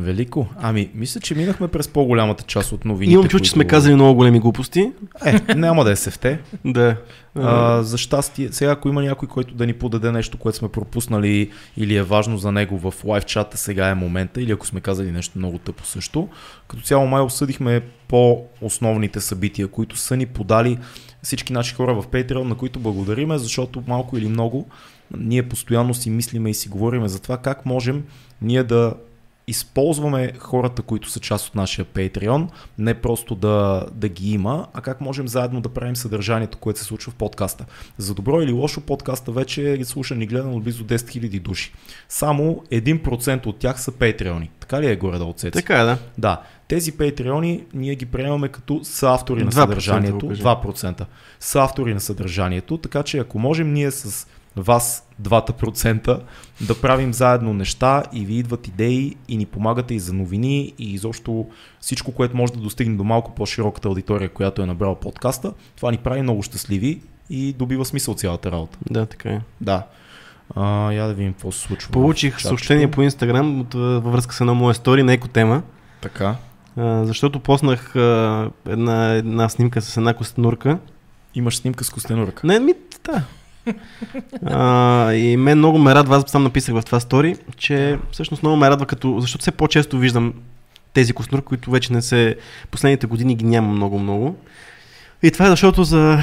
Велико. 0.00 0.46
Ами, 0.56 0.90
мисля, 0.94 1.20
че 1.20 1.34
минахме 1.34 1.68
през 1.68 1.88
по-голямата 1.88 2.44
част 2.44 2.72
от 2.72 2.84
новините. 2.84 3.14
Имам 3.14 3.28
чувство, 3.28 3.44
че 3.44 3.50
сме 3.50 3.64
казали 3.64 3.94
много 3.94 4.14
големи 4.14 4.40
глупости. 4.40 4.92
Е, 5.24 5.54
няма 5.54 5.84
да 5.84 5.90
е 5.90 5.96
сефте. 5.96 6.38
Да. 6.64 6.96
А, 7.34 7.82
за 7.82 7.98
щастие, 7.98 8.48
сега 8.52 8.70
ако 8.70 8.88
има 8.88 9.02
някой, 9.02 9.28
който 9.28 9.54
да 9.54 9.66
ни 9.66 9.72
подаде 9.72 10.12
нещо, 10.12 10.38
което 10.38 10.58
сме 10.58 10.68
пропуснали 10.68 11.50
или 11.76 11.96
е 11.96 12.02
важно 12.02 12.38
за 12.38 12.52
него 12.52 12.90
в 12.90 13.04
лайв 13.04 13.24
чата, 13.24 13.56
сега 13.56 13.88
е 13.88 13.94
момента, 13.94 14.42
или 14.42 14.52
ако 14.52 14.66
сме 14.66 14.80
казали 14.80 15.12
нещо 15.12 15.38
много 15.38 15.58
тъпо 15.58 15.86
също. 15.86 16.28
Като 16.68 16.82
цяло 16.82 17.06
май 17.06 17.22
обсъдихме 17.22 17.80
по-основните 18.08 19.20
събития, 19.20 19.68
които 19.68 19.96
са 19.96 20.16
ни 20.16 20.26
подали 20.26 20.78
всички 21.22 21.52
наши 21.52 21.74
хора 21.74 21.94
в 21.94 22.06
Patreon, 22.06 22.42
на 22.42 22.54
които 22.54 22.80
благодариме, 22.80 23.38
защото 23.38 23.82
малко 23.86 24.18
или 24.18 24.28
много 24.28 24.68
ние 25.16 25.48
постоянно 25.48 25.94
си 25.94 26.10
мислиме 26.10 26.50
и 26.50 26.54
си 26.54 26.68
говориме 26.68 27.08
за 27.08 27.22
това 27.22 27.36
как 27.36 27.66
можем 27.66 28.04
ние 28.42 28.62
да 28.62 28.94
използваме 29.50 30.32
хората, 30.38 30.82
които 30.82 31.10
са 31.10 31.20
част 31.20 31.48
от 31.48 31.54
нашия 31.54 31.84
Patreon, 31.84 32.48
не 32.78 32.94
просто 32.94 33.34
да, 33.34 33.86
да 33.92 34.08
ги 34.08 34.32
има, 34.32 34.66
а 34.74 34.80
как 34.80 35.00
можем 35.00 35.28
заедно 35.28 35.60
да 35.60 35.68
правим 35.68 35.96
съдържанието, 35.96 36.58
което 36.58 36.78
се 36.78 36.84
случва 36.84 37.12
в 37.12 37.14
подкаста. 37.14 37.64
За 37.98 38.14
добро 38.14 38.42
или 38.42 38.52
лошо 38.52 38.80
подкаста 38.80 39.32
вече 39.32 39.72
е 39.72 39.84
слушан 39.84 40.22
и 40.22 40.26
гледан 40.26 40.54
от 40.54 40.64
близо 40.64 40.84
10 40.84 40.96
000 40.96 41.40
души. 41.40 41.72
Само 42.08 42.62
1% 42.72 43.46
от 43.46 43.58
тях 43.58 43.80
са 43.80 43.92
Патреони. 43.92 44.50
Така 44.60 44.82
ли 44.82 44.86
е 44.86 44.96
горе 44.96 45.18
да 45.18 45.24
отсети? 45.24 45.58
Така 45.58 45.80
е, 45.80 45.84
да. 45.84 45.98
Да. 46.18 46.42
Тези 46.68 46.92
Патреони 46.92 47.64
ние 47.74 47.94
ги 47.94 48.06
приемаме 48.06 48.48
като 48.48 48.80
съавтори 48.84 49.44
на 49.44 49.50
2% 49.50 49.54
съдържанието. 49.54 50.18
го 50.18 50.28
кажи. 50.28 50.42
2%. 50.42 51.04
Съавтори 51.40 51.94
на 51.94 52.00
съдържанието, 52.00 52.76
така 52.78 53.02
че 53.02 53.18
ако 53.18 53.38
можем 53.38 53.72
ние 53.72 53.90
с 53.90 54.26
вас, 54.56 55.08
двата 55.18 55.52
процента, 55.52 56.20
да 56.60 56.80
правим 56.80 57.12
заедно 57.12 57.54
неща 57.54 58.02
и 58.12 58.24
ви 58.24 58.34
идват 58.34 58.68
идеи 58.68 59.16
и 59.28 59.36
ни 59.36 59.46
помагате 59.46 59.94
и 59.94 60.00
за 60.00 60.12
новини 60.12 60.72
и 60.78 60.92
изобщо 60.92 61.46
всичко, 61.80 62.12
което 62.12 62.36
може 62.36 62.52
да 62.52 62.58
достигне 62.60 62.96
до 62.96 63.04
малко 63.04 63.34
по-широката 63.34 63.88
аудитория, 63.88 64.28
която 64.28 64.62
е 64.62 64.66
набрала 64.66 65.00
подкаста, 65.00 65.52
това 65.76 65.90
ни 65.90 65.98
прави 65.98 66.22
много 66.22 66.42
щастливи 66.42 67.00
и 67.30 67.52
добива 67.52 67.84
смисъл 67.84 68.14
цялата 68.14 68.50
работа. 68.50 68.78
Да, 68.90 69.06
така 69.06 69.28
е. 69.28 69.40
Да. 69.60 69.86
А, 70.54 70.92
я 70.92 71.06
да 71.06 71.14
видим 71.14 71.32
какво 71.32 71.52
се 71.52 71.60
случва. 71.60 71.92
Получих 71.92 72.32
чатчето. 72.32 72.48
съобщение 72.48 72.90
по 72.90 73.02
Инстаграм 73.02 73.66
във 73.74 74.12
връзка 74.12 74.34
с 74.34 74.40
една 74.40 74.54
моя 74.54 74.74
стори 74.74 75.02
на 75.02 75.12
екотема, 75.12 75.62
Така. 76.00 76.36
а, 76.76 77.04
защото 77.04 77.40
поснах 77.40 77.96
а, 77.96 78.50
една, 78.68 79.14
една 79.14 79.48
снимка 79.48 79.82
с 79.82 79.96
една 79.96 80.14
костенурка. 80.14 80.78
Имаш 81.34 81.56
снимка 81.56 81.84
с 81.84 81.90
костенурка. 81.90 82.46
Не, 82.46 82.60
ми, 82.60 82.74
да. 83.04 83.22
А, 84.46 85.12
и 85.12 85.36
мен 85.36 85.58
много 85.58 85.78
ме 85.78 85.94
радва, 85.94 86.16
аз 86.16 86.24
сам 86.26 86.42
написах 86.42 86.74
в 86.74 86.82
това 86.82 87.00
стори, 87.00 87.36
че 87.56 87.98
всъщност 88.12 88.42
много 88.42 88.56
ме 88.56 88.70
радва, 88.70 88.86
като, 88.86 89.20
защото 89.20 89.42
все 89.42 89.50
по-често 89.50 89.98
виждам 89.98 90.32
тези 90.94 91.12
костенурки, 91.12 91.46
които 91.46 91.70
вече 91.70 91.92
не 91.92 92.02
се, 92.02 92.36
последните 92.70 93.06
години 93.06 93.34
ги 93.34 93.44
няма 93.44 93.72
много-много. 93.72 94.36
И 95.22 95.30
това 95.30 95.46
е 95.46 95.50
защото 95.50 95.84
за 95.84 96.18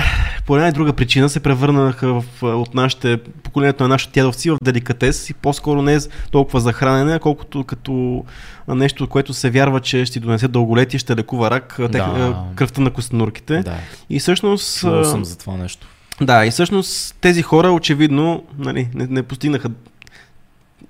по 0.45 0.55
една 0.55 0.68
и 0.68 0.72
друга 0.72 0.93
причина 0.93 1.30
се 1.30 1.39
превърнаха 1.39 2.14
в, 2.14 2.23
от 2.43 2.76
нашите, 2.76 3.18
поколението 3.43 3.84
на 3.84 3.89
нашите 3.89 4.19
дядовци 4.19 4.49
в 4.49 4.57
деликатес 4.64 5.30
и 5.30 5.34
по-скоро 5.34 5.81
не 5.81 5.93
е 5.95 5.99
толкова 6.31 6.59
за 6.59 6.73
хранене, 6.73 7.15
а 7.15 7.19
колкото 7.19 7.64
като 7.64 8.26
нещо, 8.68 9.07
което 9.07 9.34
се 9.34 9.49
вярва, 9.49 9.80
че 9.80 10.05
ще 10.05 10.14
ти 10.14 10.19
донесе 10.19 10.47
дълголетие, 10.47 10.99
ще 10.99 11.15
лекува 11.15 11.51
рак, 11.51 11.76
Да. 11.91 12.43
кръвта 12.55 12.81
на 12.81 12.91
костенурките. 12.91 13.61
Да. 13.64 13.76
И 14.09 14.19
всъщност... 14.19 14.80
Чувал 14.80 15.03
съм 15.03 15.26
за 15.26 15.38
това 15.38 15.57
нещо. 15.57 15.88
Да, 16.22 16.45
и 16.45 16.52
всъщност 16.52 17.15
тези 17.22 17.41
хора 17.41 17.72
очевидно 17.72 18.44
нали, 18.57 18.89
не, 18.94 19.07
не 19.07 19.23
постигнаха 19.23 19.69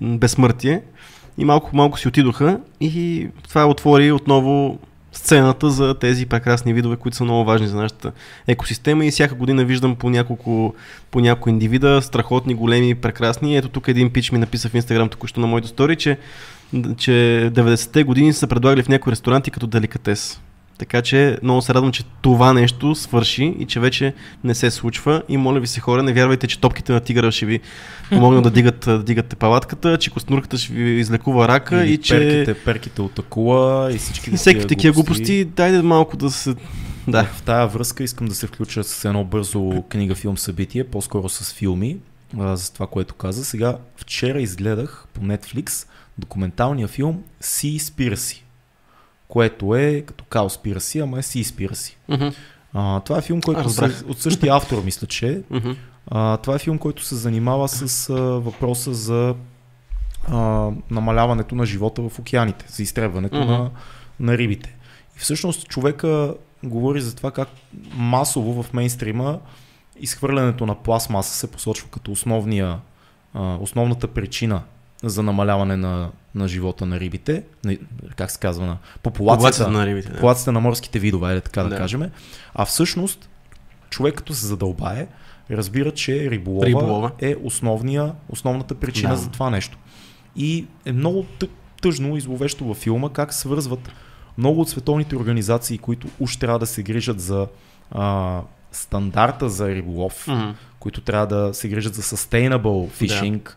безсмъртие 0.01 0.81
и 1.37 1.45
малко 1.45 1.75
малко 1.75 1.99
си 1.99 2.07
отидоха 2.07 2.59
и 2.81 3.27
това 3.47 3.65
отвори 3.65 4.11
отново 4.11 4.79
сцената 5.11 5.69
за 5.69 5.93
тези 5.93 6.25
прекрасни 6.25 6.73
видове, 6.73 6.95
които 6.95 7.17
са 7.17 7.23
много 7.23 7.45
важни 7.45 7.67
за 7.67 7.75
нашата 7.75 8.11
екосистема 8.47 9.05
и 9.05 9.11
всяка 9.11 9.35
година 9.35 9.65
виждам 9.65 9.95
по 9.95 10.09
няколко, 10.09 10.75
по 11.11 11.19
няколко 11.19 11.49
индивида, 11.49 12.01
страхотни, 12.01 12.53
големи, 12.53 12.95
прекрасни. 12.95 13.57
Ето 13.57 13.69
тук 13.69 13.87
един 13.87 14.13
пич 14.13 14.31
ми 14.31 14.37
написа 14.37 14.69
в 14.69 14.73
Инстаграм 14.73 15.09
току-що 15.09 15.39
на 15.39 15.47
моите 15.47 15.67
стори, 15.67 15.95
че, 15.95 16.17
че 16.97 17.11
90-те 17.53 18.03
години 18.03 18.33
са 18.33 18.47
предлагали 18.47 18.83
в 18.83 18.89
някои 18.89 19.11
ресторанти 19.11 19.51
като 19.51 19.67
деликатес. 19.67 20.41
Така 20.77 21.01
че 21.01 21.37
много 21.43 21.61
се 21.61 21.73
радвам, 21.73 21.91
че 21.91 22.03
това 22.21 22.53
нещо 22.53 22.95
свърши 22.95 23.55
и 23.59 23.65
че 23.65 23.79
вече 23.79 24.13
не 24.43 24.55
се 24.55 24.71
случва. 24.71 25.23
И 25.29 25.37
моля 25.37 25.59
ви 25.59 25.67
се 25.67 25.79
хора, 25.79 26.03
не 26.03 26.13
вярвайте, 26.13 26.47
че 26.47 26.59
топките 26.59 26.93
на 26.93 26.99
тигъра 26.99 27.31
ще 27.31 27.45
ви 27.45 27.59
помогнат 28.09 28.43
да, 28.43 28.51
дигат, 28.51 28.79
да 28.79 29.03
дигате 29.03 29.35
палатката, 29.35 29.97
че 29.97 30.09
костнурката 30.09 30.57
ще 30.57 30.73
ви 30.73 30.89
излекува 30.89 31.47
рака 31.47 31.83
Или 31.83 31.93
и 31.93 31.97
че... 31.97 32.19
перките, 32.19 32.53
перките 32.53 33.01
от 33.01 33.19
акула 33.19 33.91
и 33.93 33.97
всички 33.97 34.29
И 34.29 34.37
всеки 34.37 34.67
такива 34.67 34.93
глупости, 34.93 35.45
дайде 35.45 35.81
малко 35.81 36.17
да 36.17 36.31
се... 36.31 36.55
Да. 37.07 37.23
В 37.23 37.41
тая 37.41 37.67
връзка 37.67 38.03
искам 38.03 38.27
да 38.27 38.35
се 38.35 38.47
включа 38.47 38.83
с 38.83 39.05
едно 39.05 39.23
бързо 39.23 39.83
книга, 39.89 40.15
филм, 40.15 40.37
събитие, 40.37 40.83
по-скоро 40.83 41.29
с 41.29 41.53
филми, 41.53 41.97
а, 42.39 42.55
за 42.55 42.73
това, 42.73 42.87
което 42.87 43.13
каза. 43.13 43.45
Сега, 43.45 43.77
вчера 43.97 44.41
изгледах 44.41 45.05
по 45.13 45.21
Netflix 45.21 45.87
документалния 46.17 46.87
филм 46.87 47.23
Sea 47.43 47.77
Spiracy, 47.77 48.41
което 49.27 49.75
е 49.75 50.01
като 50.01 50.49
Спираси, 50.49 50.99
ама 50.99 51.19
е 51.19 51.21
Spiracy. 51.43 51.95
Мгм. 52.09 52.27
А, 52.73 52.99
това 52.99 53.17
е 53.17 53.21
филм, 53.21 53.41
който 53.41 53.69
се, 53.69 53.85
от 54.07 54.19
същия 54.19 54.55
автор, 54.55 54.83
мисля, 54.83 55.07
че 55.07 55.27
е. 55.27 55.41
А, 56.07 56.37
това 56.37 56.55
е 56.55 56.59
филм, 56.59 56.77
който 56.77 57.03
се 57.03 57.15
занимава 57.15 57.67
с 57.67 58.09
а, 58.09 58.13
въпроса 58.13 58.93
за 58.93 59.35
а, 60.27 60.69
намаляването 60.91 61.55
на 61.55 61.65
живота 61.65 62.09
в 62.09 62.19
океаните, 62.19 62.65
за 62.69 62.83
изтребването 62.83 63.45
на, 63.45 63.71
на 64.19 64.37
рибите. 64.37 64.75
И 65.15 65.19
всъщност 65.19 65.67
човека 65.67 66.33
говори 66.63 67.01
за 67.01 67.15
това 67.15 67.31
как 67.31 67.49
масово 67.93 68.63
в 68.63 68.73
мейнстрима 68.73 69.39
изхвърлянето 69.99 70.65
на 70.65 70.75
пластмаса 70.75 71.35
се 71.35 71.51
посочва 71.51 71.89
като 71.89 72.11
основния, 72.11 72.79
а, 73.33 73.57
основната 73.61 74.07
причина 74.07 74.61
за 75.03 75.23
намаляване 75.23 75.77
на, 75.77 76.09
на 76.35 76.47
живота 76.47 76.85
на 76.85 76.99
рибите, 76.99 77.43
на, 77.65 77.77
как 78.15 78.31
се 78.31 78.39
казва, 78.39 78.65
на 78.65 78.77
популацията, 79.03 79.37
Популацията 79.37 79.71
на 79.71 79.85
рибите. 79.85 80.07
Да. 80.07 80.13
популацията 80.13 80.51
на 80.51 80.59
морските 80.59 80.99
видове, 80.99 81.35
е 81.35 81.41
така 81.41 81.63
да, 81.63 81.69
Да. 81.69 81.77
кажем. 81.77 82.11
А 82.55 82.65
всъщност, 82.65 83.29
човек 83.89 84.15
като 84.15 84.33
се 84.33 84.45
задълбае, 84.45 85.07
разбира, 85.51 85.91
че 85.91 86.31
риболова, 86.31 86.65
Риболова. 86.65 87.11
е 87.19 87.35
основния, 87.43 88.13
основната 88.29 88.75
причина 88.75 89.09
Да. 89.09 89.17
за 89.17 89.29
това 89.29 89.49
нещо. 89.49 89.77
И 90.35 90.65
е 90.85 90.91
много 90.91 91.25
тъ- 91.39 91.49
тъжно 91.81 92.17
и 92.17 92.21
зловещо 92.21 92.65
във 92.65 92.77
филма 92.77 93.09
как 93.09 93.33
свързват 93.33 93.89
много 94.37 94.61
от 94.61 94.69
световните 94.69 95.15
организации, 95.15 95.77
които 95.77 96.07
уж 96.19 96.37
трябва 96.37 96.59
да 96.59 96.65
се 96.65 96.83
грижат 96.83 97.19
за 97.19 97.47
а, 97.91 98.41
стандарта 98.71 99.49
за 99.49 99.67
риболов, 99.67 100.27
Мгм. 100.27 100.49
които 100.79 101.01
трябва 101.01 101.27
да 101.27 101.53
се 101.53 101.69
грижат 101.69 101.93
за 101.93 102.01
sustainable 102.01 102.61
fishing, 102.91 103.49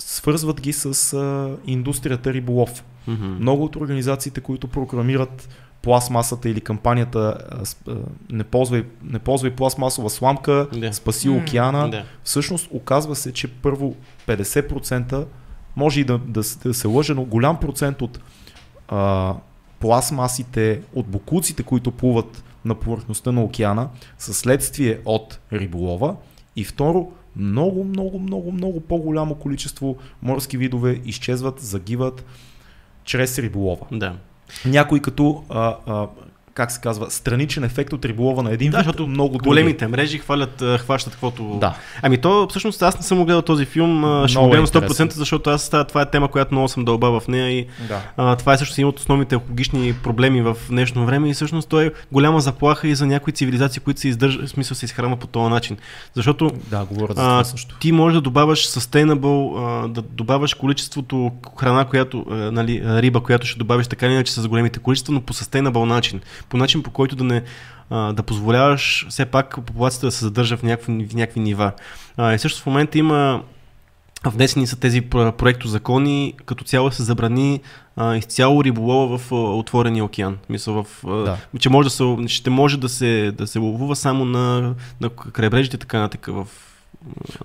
свързват 0.00 0.60
ги 0.60 0.72
с 0.72 0.84
а, 1.12 1.56
индустрията 1.66 2.32
риболов. 2.32 2.84
Мгм. 3.06 3.26
Много 3.26 3.64
от 3.64 3.76
организациите, 3.76 4.40
които 4.40 4.68
прокламират 4.68 5.48
пластмасата 5.82 6.48
или 6.48 6.60
кампанията 6.60 7.38
а, 7.88 7.94
не, 8.30 8.44
ползвай, 8.44 8.84
не 9.02 9.18
ползвай 9.18 9.50
пластмасова 9.50 10.10
сламка, 10.10 10.68
Да. 10.72 10.92
спаси 10.92 11.28
океана. 11.28 11.90
Да. 11.90 12.04
Всъщност 12.24 12.68
оказва 12.70 13.16
се, 13.16 13.32
че 13.32 13.48
първо 13.48 13.94
50% 14.26 15.26
може 15.76 16.00
и 16.00 16.04
да, 16.04 16.18
да, 16.18 16.44
се- 16.44 16.68
да 16.68 16.74
се 16.74 16.88
лъже, 16.88 17.14
но 17.14 17.24
голям 17.24 17.60
процент 17.60 18.02
от 18.02 18.20
а, 18.88 19.34
пластмасите, 19.80 20.80
от 20.94 21.06
бокуците, 21.06 21.62
които 21.62 21.90
плуват 21.90 22.44
на 22.64 22.74
повърхността 22.74 23.32
на 23.32 23.42
океана, 23.42 23.88
са 24.18 24.34
следствие 24.34 24.98
от 25.04 25.38
риболова. 25.52 26.16
И 26.56 26.64
второ, 26.64 27.12
много, 27.36 27.84
много, 27.84 28.18
много, 28.18 28.52
много 28.52 28.80
по-голямо 28.80 29.34
количество 29.34 29.96
морски 30.22 30.56
видове 30.56 31.00
изчезват, 31.04 31.60
загиват 31.60 32.24
чрез 33.04 33.38
риболова. 33.38 33.86
Да. 33.92 34.16
Някои 34.64 35.00
като, 35.00 35.44
а, 35.48 35.76
а, 35.86 36.08
как 36.54 36.72
се 36.72 36.80
казва, 36.80 37.10
страничен 37.10 37.64
ефект 37.64 37.92
от 37.92 38.04
риболова 38.04 38.42
на 38.42 38.52
един 38.52 38.70
Да, 38.70 38.76
вид, 38.78 38.84
защото 38.86 39.06
много 39.06 39.32
други. 39.38 39.48
Големите 39.48 39.88
мрежи 39.88 40.18
хвалят, 40.18 40.62
хващат 40.78 41.12
каквото... 41.12 41.58
Да. 41.60 41.74
Ами 42.02 42.18
то, 42.18 42.46
всъщност, 42.50 42.82
аз 42.82 42.96
не 42.96 43.02
съм 43.02 43.24
гледал 43.24 43.42
този 43.42 43.64
филм, 43.64 44.04
а, 44.04 44.28
ще 44.28 44.36
го 44.36 44.40
Много 44.42 44.54
е 44.54 44.58
гледам 44.58 44.66
100%, 44.82 44.82
интересен. 44.90 45.08
защото 45.10 45.50
аз 45.50 45.70
това, 45.88 46.02
е 46.02 46.10
тема, 46.10 46.28
която 46.28 46.54
много 46.54 46.68
съм 46.68 46.84
дълба 46.84 47.20
в 47.20 47.28
нея 47.28 47.50
и 47.58 47.66
Да. 47.88 48.00
а, 48.16 48.36
това 48.36 48.52
е 48.52 48.58
също 48.58 48.74
един 48.74 48.86
от 48.86 48.98
основните 48.98 49.34
екологични 49.34 49.94
проблеми 49.94 50.42
в 50.42 50.56
днешно 50.68 51.06
време 51.06 51.30
и 51.30 51.34
всъщност 51.34 51.68
той 51.68 51.86
е 51.86 51.90
голяма 52.12 52.40
заплаха 52.40 52.88
и 52.88 52.94
за 52.94 53.06
някои 53.06 53.32
цивилизации, 53.32 53.80
които 53.80 54.00
се 54.00 54.08
издържат, 54.08 54.46
в 54.46 54.50
смисъл 54.50 54.74
се 54.74 54.84
изхранват 54.84 55.20
по 55.20 55.26
този 55.26 55.50
начин. 55.50 55.76
Защото 56.14 56.50
Да, 56.70 56.84
говоря 56.84 57.12
за 57.12 57.20
това 57.20 57.44
също. 57.44 57.76
ти 57.78 57.92
можеш 57.92 58.14
да 58.14 58.20
добавяш 58.20 58.68
sustainable, 58.68 59.54
а, 59.84 59.88
да 59.88 60.02
добавяш 60.02 60.54
количеството 60.54 61.30
храна, 61.58 61.84
която, 61.84 62.26
а, 62.30 62.34
нали, 62.34 62.82
а, 62.84 63.02
риба, 63.02 63.20
която 63.20 63.46
ще 63.46 63.58
добавиш 63.58 63.86
така 63.86 64.06
или 64.06 64.12
иначе 64.14 64.32
с 64.32 64.48
големите 64.48 64.78
количества, 64.78 65.14
но 65.14 65.20
по 65.20 65.32
sustainable 65.32 65.84
начин. 65.84 66.20
По 66.48 66.56
начин, 66.56 66.82
по 66.82 66.90
който 66.90 67.16
да 67.16 67.24
не 67.24 67.42
а, 67.90 68.12
да 68.12 68.22
позволяваш 68.22 69.06
все 69.08 69.24
пак 69.24 69.54
популацията 69.54 70.06
да 70.06 70.12
се 70.12 70.24
задържа 70.24 70.56
в 70.56 70.62
някакви, 70.62 71.06
в 71.10 71.14
някакви 71.14 71.40
нива. 71.40 71.72
А, 72.16 72.34
и 72.34 72.38
също 72.38 72.62
в 72.62 72.66
момента 72.66 72.98
има 72.98 73.42
Внесени 74.24 74.66
са 74.66 74.76
тези 74.80 75.02
про- 75.02 75.32
проектозакони, 75.32 76.34
като 76.46 76.64
цяло 76.64 76.90
се 76.90 77.02
забрани 77.02 77.60
а, 77.96 78.16
изцяло 78.16 78.64
риболова 78.64 79.18
в 79.18 79.32
а, 79.32 79.34
отворения 79.34 80.04
океан. 80.04 80.38
Мисъл 80.48 80.82
в, 80.84 81.04
а, 81.06 81.10
Да. 81.10 81.36
че 81.58 81.68
може 81.68 81.86
да 81.86 81.90
се, 81.90 82.16
ще 82.26 82.50
може 82.50 82.78
да 82.78 82.88
се, 82.88 83.32
да 83.38 83.46
се 83.46 83.58
ловува 83.58 83.96
само 83.96 84.24
на, 84.24 84.74
на 85.00 85.08
крайбрежите, 85.10 85.76
така 85.76 85.98
нататък. 85.98 86.26
В 86.26 86.46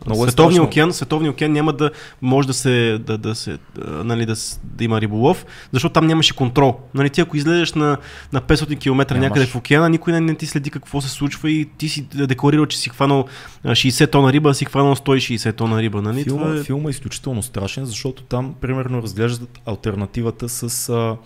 Много 0.06 0.24
е 0.26 0.28
Световния 0.28 0.56
страшно. 0.56 0.68
океан, 0.68 0.94
Световния 0.94 1.32
океан 1.32 1.52
няма 1.52 1.74
да 1.74 1.92
може 2.22 2.48
да 2.48 2.54
се, 2.54 3.00
да, 3.06 3.18
да, 3.18 3.36
се, 3.36 3.58
нали, 3.86 4.26
да, 4.26 4.36
да 4.64 4.84
има 4.84 5.02
риболов, 5.02 5.46
защото 5.72 5.94
там 5.94 6.08
нямаше 6.08 6.36
контрол. 6.36 6.80
Нали, 6.94 7.10
ти 7.10 7.22
ако 7.22 7.38
излезеш 7.38 7.74
на, 7.74 7.98
на 8.34 8.42
500 8.42 8.80
км 8.80 9.14
Нямаш. 9.14 9.30
някъде 9.30 9.46
в 9.46 9.56
океана, 9.56 9.90
никой 9.90 10.14
не, 10.14 10.20
не 10.20 10.36
ти 10.36 10.46
следи 10.46 10.70
какво 10.70 11.02
се 11.02 11.10
случва 11.10 11.52
и 11.52 11.66
ти 11.78 11.90
си 11.90 12.08
декларирал, 12.14 12.66
че 12.66 12.78
си 12.78 12.90
хванал 12.90 13.26
а, 13.64 13.72
60 13.72 14.12
тона 14.12 14.34
риба, 14.34 14.50
а 14.50 14.54
си 14.54 14.66
хванал 14.66 14.96
160 14.96 15.56
тона 15.56 15.82
риба. 15.82 16.02
Нали? 16.02 16.24
Филма, 16.24 16.44
Това 16.44 16.56
е... 16.60 16.64
филма 16.64 16.90
е 16.90 16.92
изключително 16.92 17.44
страшен, 17.44 17.86
защото 17.86 18.24
там 18.24 18.56
примерно 18.62 19.02
разглеждат 19.02 19.60
альтернативата 19.66 20.50
с, 20.50 20.90
а, 20.90 21.18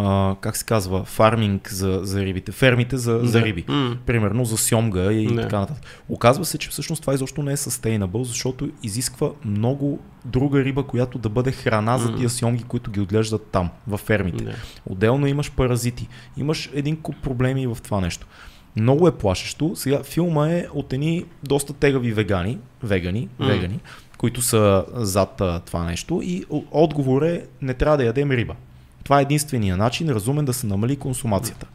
а, 0.00 0.36
как 0.40 0.56
се 0.56 0.64
казва, 0.64 1.04
фарминг 1.04 1.72
за, 1.72 2.00
за 2.02 2.24
рибите, 2.24 2.52
фермите 2.52 2.96
за, 2.96 3.20
за 3.22 3.38
Да. 3.40 3.44
риби. 3.46 3.64
М. 3.68 3.96
Примерно 4.06 4.44
за 4.44 4.56
сьомга 4.56 5.12
и 5.12 5.26
Да. 5.26 5.42
така 5.42 5.58
нататък. 5.58 5.84
Оказва 6.08 6.44
се, 6.44 6.58
че 6.58 6.70
всъщност 6.70 7.00
това 7.00 7.14
изобщо 7.14 7.42
не 7.42 7.52
е 7.52 7.56
sustainable, 7.56 8.22
защото 8.22 8.70
изисква 8.82 9.30
много 9.44 9.98
друга 10.24 10.64
риба, 10.64 10.82
която 10.82 11.18
да 11.18 11.28
бъде 11.28 11.52
храна 11.52 11.98
за 11.98 12.10
М. 12.10 12.16
тия 12.16 12.30
сьомги, 12.30 12.62
които 12.64 12.90
ги 12.90 13.00
отглеждат 13.00 13.46
там, 13.46 13.70
в 13.86 13.98
фермите. 13.98 14.44
Да. 14.44 14.54
Отделно 14.86 15.26
имаш 15.26 15.52
паразити. 15.52 16.08
Имаш 16.36 16.70
един 16.74 16.96
куп 16.96 17.16
проблеми 17.22 17.66
в 17.66 17.78
това 17.84 18.00
нещо. 18.00 18.26
Много 18.76 19.08
е 19.08 19.12
плашещо. 19.12 19.72
Сега 19.74 20.02
филма 20.02 20.50
е 20.50 20.66
от 20.74 20.92
едни 20.92 21.24
доста 21.42 21.72
тегави 21.72 22.12
вегани, 22.12 22.58
вегани, 22.82 23.28
М. 23.38 23.46
вегани, 23.46 23.80
които 24.18 24.42
са 24.42 24.84
зад 24.94 25.40
а, 25.40 25.60
това 25.60 25.84
нещо 25.84 26.20
и 26.24 26.44
отговор 26.70 27.22
е 27.22 27.46
не 27.62 27.74
трябва 27.74 27.96
да 27.96 28.04
ядем 28.04 28.30
риба. 28.30 28.54
Това 29.08 29.18
е 29.18 29.22
единствения 29.22 29.76
начин 29.76 30.08
разумен 30.08 30.44
да 30.44 30.52
се 30.52 30.66
намали 30.66 30.96
консумацията. 30.96 31.66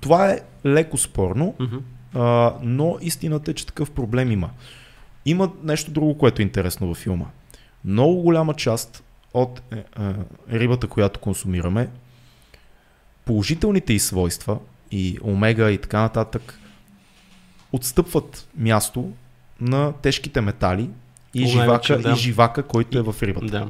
Това 0.00 0.30
е 0.30 0.40
леко 0.66 0.98
спорно, 0.98 1.54
а, 2.14 2.54
но 2.62 2.98
истината 3.00 3.50
е, 3.50 3.54
че 3.54 3.66
такъв 3.66 3.90
проблем 3.90 4.30
има. 4.30 4.50
Има 5.26 5.50
нещо 5.62 5.90
друго, 5.90 6.18
което 6.18 6.42
е 6.42 6.44
интересно 6.44 6.88
във 6.88 6.96
филма. 6.96 7.24
Много 7.84 8.22
голяма 8.22 8.54
част 8.54 9.04
от 9.34 9.62
е, 9.72 9.76
е, 9.76 9.82
рибата, 10.52 10.86
която 10.86 11.20
консумираме, 11.20 11.88
положителните 13.24 13.92
й 13.92 13.98
свойства 13.98 14.58
и 14.90 15.18
омега 15.24 15.70
и 15.70 15.78
така 15.78 16.00
нататък 16.00 16.58
отстъпват 17.72 18.48
място 18.56 19.12
на 19.60 19.92
тежките 19.92 20.40
метали 20.40 20.90
и 21.34 21.44
О, 21.44 21.46
живака, 21.46 21.98
да. 21.98 22.12
и 22.12 22.16
живака, 22.16 22.62
който 22.62 22.98
е 22.98 23.02
в 23.02 23.14
рибата. 23.22 23.46
Да. 23.46 23.68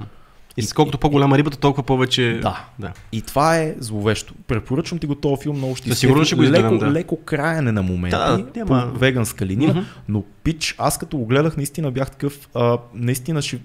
И 0.57 0.63
с 0.63 0.73
колкото 0.73 0.99
по-голяма 0.99 1.39
рибата, 1.39 1.57
толкова 1.57 1.83
повече... 1.83 2.39
Да. 2.43 2.65
да. 2.79 2.93
И 3.13 3.23
това 3.23 3.57
е 3.57 3.75
зловещо. 3.79 4.35
Препоръчвам 4.47 4.99
ти 4.99 5.07
го 5.07 5.15
този 5.15 5.43
филм, 5.43 5.57
много 5.57 5.77
ще 5.77 5.89
изкефи. 5.89 6.01
сигурност 6.01 6.27
ще 6.27 6.37
го 6.37 6.43
изгледам, 6.43 6.75
леко, 6.75 6.85
да. 6.85 6.93
леко 6.93 7.17
краене 7.17 7.73
на 7.73 7.83
моменти 7.83 8.17
Да, 8.17 8.37
да, 8.37 8.47
няма- 8.57 8.93
по 8.93 8.99
веганска 8.99 9.47
линия, 9.47 9.71
Мгм. 9.75 9.85
но 10.09 10.23
пич, 10.45 10.75
аз 10.79 10.99
като 10.99 11.19
го 11.19 11.27
гледах, 11.27 11.57
наистина 11.57 11.91
бях 11.91 12.11
такъв, 12.11 12.49
а, 12.55 12.79
наистина 12.95 13.43
ще 13.43 13.61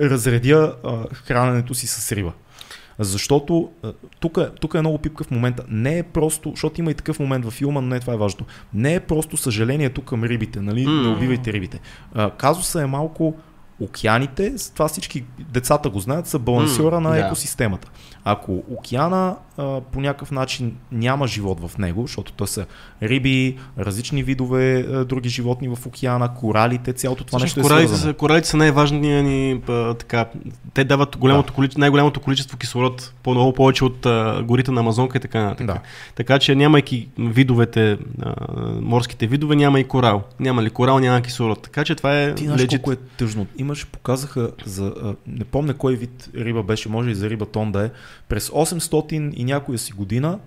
разредя 0.00 0.74
а, 0.84 1.04
храненето 1.14 1.74
си 1.74 1.86
с 1.86 2.12
риба. 2.12 2.32
Защото 2.98 3.70
тук, 4.20 4.38
е- 4.74 4.78
е 4.78 4.80
много 4.80 4.98
пипка 4.98 5.24
в 5.24 5.30
момента. 5.30 5.64
Не 5.68 5.98
е 5.98 6.02
просто, 6.02 6.50
защото 6.50 6.80
има 6.80 6.90
и 6.90 6.94
такъв 6.94 7.18
момент 7.18 7.44
във 7.44 7.54
филма, 7.54 7.80
но 7.80 7.86
не 7.86 8.00
това 8.00 8.12
е 8.14 8.16
важно. 8.16 8.46
Не 8.74 8.94
е 8.94 9.00
просто 9.00 9.36
съжалението 9.36 10.02
към 10.02 10.24
рибите, 10.24 10.60
нали? 10.60 10.86
М. 10.86 10.92
Не 10.92 11.08
убивайте 11.08 11.52
рибите. 11.52 11.80
А, 12.14 12.30
казуса 12.30 12.82
е 12.82 12.86
малко 12.86 13.34
океаните, 13.80 14.54
това 14.74 14.88
всички 14.88 15.24
децата 15.38 15.90
го 15.90 16.00
знаят, 16.00 16.26
са 16.26 16.38
балансьора 16.38 17.00
М, 17.00 17.08
на 17.08 17.14
да. 17.14 17.26
екосистемата. 17.26 17.90
Ако 18.24 18.62
океана 18.70 19.36
а, 19.56 19.80
по 19.80 20.00
някакъв 20.00 20.30
начин 20.30 20.76
няма 20.92 21.26
живот 21.26 21.68
в 21.68 21.78
него, 21.78 22.02
защото 22.06 22.32
то 22.32 22.46
са 22.46 22.66
риби, 23.02 23.56
различни 23.78 24.22
видове 24.22 24.78
а, 24.80 25.04
други 25.04 25.28
животни 25.28 25.68
в 25.68 25.86
океана, 25.86 26.34
коралите, 26.34 26.92
цялото 26.92 27.24
това 27.24 27.38
Всъщност, 27.38 27.56
нещо 27.56 27.66
е 27.66 27.70
коралите, 27.70 27.88
свързано. 27.88 28.12
са, 28.12 28.18
коралите 28.18 28.48
са 28.48 28.56
най-важният 28.56 29.24
ни, 29.24 29.62
а, 29.68 29.94
така, 29.94 30.26
те 30.74 30.84
дават 30.84 31.16
голямото 31.16 31.52
количество, 31.52 31.80
най-голямото 31.80 32.20
количество 32.20 32.58
кислород, 32.58 33.12
по-много 33.22 33.52
повече 33.52 33.84
от 33.84 34.06
а, 34.06 34.42
горите 34.42 34.70
на 34.70 34.80
Амазонка 34.80 35.18
и 35.18 35.20
така 35.20 35.42
нататък. 35.42 35.66
Да. 35.66 35.80
Така 36.14 36.38
че 36.38 36.54
нямайки 36.54 37.08
видовете, 37.18 37.98
а, 38.22 38.34
морските 38.80 39.26
видове, 39.26 39.56
няма 39.56 39.80
и 39.80 39.84
корал. 39.84 40.22
Няма 40.40 40.62
ли 40.62 40.70
корал, 40.70 40.98
няма 40.98 41.22
кислород. 41.22 41.62
Така 41.62 41.84
че 41.84 41.94
това 41.94 42.22
е 42.22 42.34
Ти 42.34 42.44
знаеш 42.44 42.66
колко 42.68 42.92
е 42.92 42.96
тъжно. 42.96 43.46
Имаш, 43.58 43.86
показаха 43.86 44.50
за, 44.64 44.94
а, 45.02 45.14
не 45.26 45.44
помня 45.44 45.74
кой 45.74 45.96
вид 45.96 46.28
риба 46.36 46.62
беше, 46.62 46.88
може 46.88 47.10
и 47.10 47.14
за 47.14 47.30
риба 47.30 47.46
тон 47.46 47.72
да 47.72 47.84
е, 47.84 47.90
през 48.28 48.48
800 48.48 49.32
и 49.34 49.43
някоя 49.44 49.78
си 49.78 49.92
година 49.92 50.38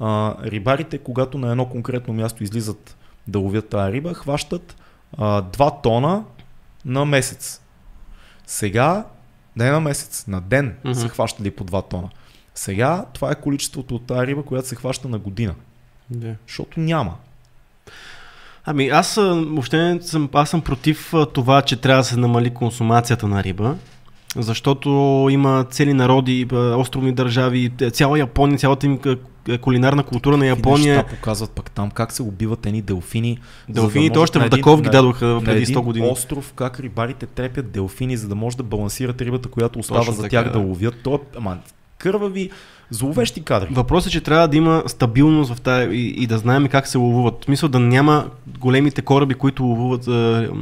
а, 0.00 0.34
рибарите, 0.44 0.98
когато 0.98 1.38
на 1.38 1.50
едно 1.50 1.66
конкретно 1.66 2.14
място 2.14 2.44
излизат 2.44 2.96
да 3.28 3.38
ловят 3.38 3.68
тази 3.68 3.92
риба, 3.92 4.14
хващат 4.14 4.76
а, 5.18 5.42
2 5.42 5.82
тона 5.82 6.24
на 6.84 7.04
месец. 7.04 7.60
Сега, 8.46 9.04
не 9.56 9.70
на 9.70 9.80
месец, 9.80 10.26
на 10.26 10.40
ден 10.40 10.76
Мгм. 10.84 10.94
са 10.94 11.08
хващали 11.08 11.50
по 11.50 11.64
2 11.64 11.90
тона. 11.90 12.08
Сега 12.54 13.04
това 13.12 13.30
е 13.30 13.40
количеството 13.40 13.94
от 13.94 14.06
тази 14.06 14.26
риба, 14.26 14.42
която 14.42 14.68
се 14.68 14.74
хваща 14.76 15.08
на 15.08 15.18
година. 15.18 15.54
Да. 16.10 16.34
Защото 16.46 16.80
няма. 16.80 17.14
Ами 18.64 18.88
аз 18.88 19.14
въобще 19.14 19.98
съм, 20.02 20.28
аз 20.32 20.50
съм 20.50 20.62
против 20.62 21.12
това, 21.34 21.62
че 21.62 21.76
трябва 21.76 22.00
да 22.00 22.04
се 22.04 22.16
намали 22.16 22.54
консумацията 22.54 23.28
на 23.28 23.44
риба, 23.44 23.76
защото 24.36 24.88
има 25.30 25.64
цели 25.64 25.92
народи, 25.92 26.46
островни 26.52 27.12
държави, 27.12 27.70
т- 27.70 27.90
цяла 27.90 28.18
Япония, 28.18 28.58
цялата 28.58 28.86
им 28.86 28.98
а, 29.06 29.16
а, 29.48 29.58
кулинарна 29.58 30.02
култура 30.02 30.36
на 30.36 30.46
Япония. 30.46 30.96
неща 30.96 31.08
показват 31.10 31.50
пък 31.50 31.70
там 31.70 31.90
как 31.90 32.12
се 32.12 32.22
убиват 32.22 32.66
едни 32.66 32.82
делфини. 32.82 33.38
да 33.68 33.74
Делфините 33.74 34.10
може 34.10 34.22
още 34.22 34.38
в 34.38 34.48
Даков 34.48 34.82
ги 34.82 34.88
дадоха 34.88 35.40
преди 35.44 35.62
един 35.62 35.76
100 35.76 35.82
години. 35.82 36.08
остров, 36.08 36.52
как 36.52 36.80
рибарите 36.80 37.26
трепят 37.26 37.70
делфини, 37.70 38.16
за 38.16 38.28
да 38.28 38.34
може 38.34 38.56
да 38.56 38.62
балансират 38.62 39.20
рибата, 39.20 39.48
която 39.48 39.78
остава 39.78 40.00
Точно 40.00 40.12
за 40.14 40.22
така, 40.22 40.30
тях 40.30 40.44
да 40.44 40.50
да. 40.52 40.58
ловят. 40.58 40.94
То, 41.02 41.14
е- 41.14 41.36
ама, 41.38 41.58
кървави, 41.98 42.50
зловещи 42.90 43.42
кадри. 43.42 43.68
Въпросът 43.70 44.08
е, 44.08 44.12
че 44.12 44.20
трябва 44.20 44.48
да 44.48 44.56
има 44.56 44.82
стабилност 44.86 45.54
в 45.54 45.60
тая 45.60 45.94
и, 45.94 46.06
и 46.08 46.26
да 46.26 46.38
знаем 46.38 46.68
как 46.68 46.86
се 46.86 46.98
ловуват. 46.98 47.44
Смисъл 47.44 47.68
да 47.68 47.80
няма 47.80 48.26
големите 48.58 49.02
кораби, 49.02 49.34
които 49.34 49.64
ловуват, 49.64 50.06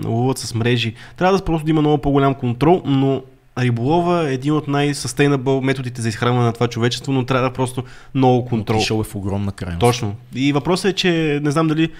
ловуват 0.05 0.39
с 0.39 0.55
мрежи. 0.55 0.94
Трябва 1.16 1.39
да 1.39 1.44
просто 1.44 1.65
да 1.65 1.70
има 1.70 1.81
много 1.81 1.99
по-голям 1.99 2.35
контрол, 2.35 2.82
но 2.85 3.23
риболова 3.58 4.28
е 4.28 4.34
един 4.34 4.52
от 4.52 4.68
най-sustainable 4.68 5.64
методите 5.64 6.02
за 6.02 6.08
изхранване 6.08 6.44
на 6.44 6.52
това 6.52 6.68
човечество, 6.68 7.12
но 7.12 7.26
трябва 7.26 7.48
да 7.48 7.54
просто 7.54 7.84
много 8.14 8.44
контрол. 8.44 8.76
Отишъл 8.76 9.00
е 9.00 9.04
в 9.04 9.14
огромна 9.14 9.52
крайност. 9.52 9.80
Точно. 9.80 10.16
И 10.34 10.52
въпросът 10.52 10.90
е, 10.90 10.94
че 10.94 11.40
не 11.42 11.50
знам 11.50 11.68
дали 11.68 11.90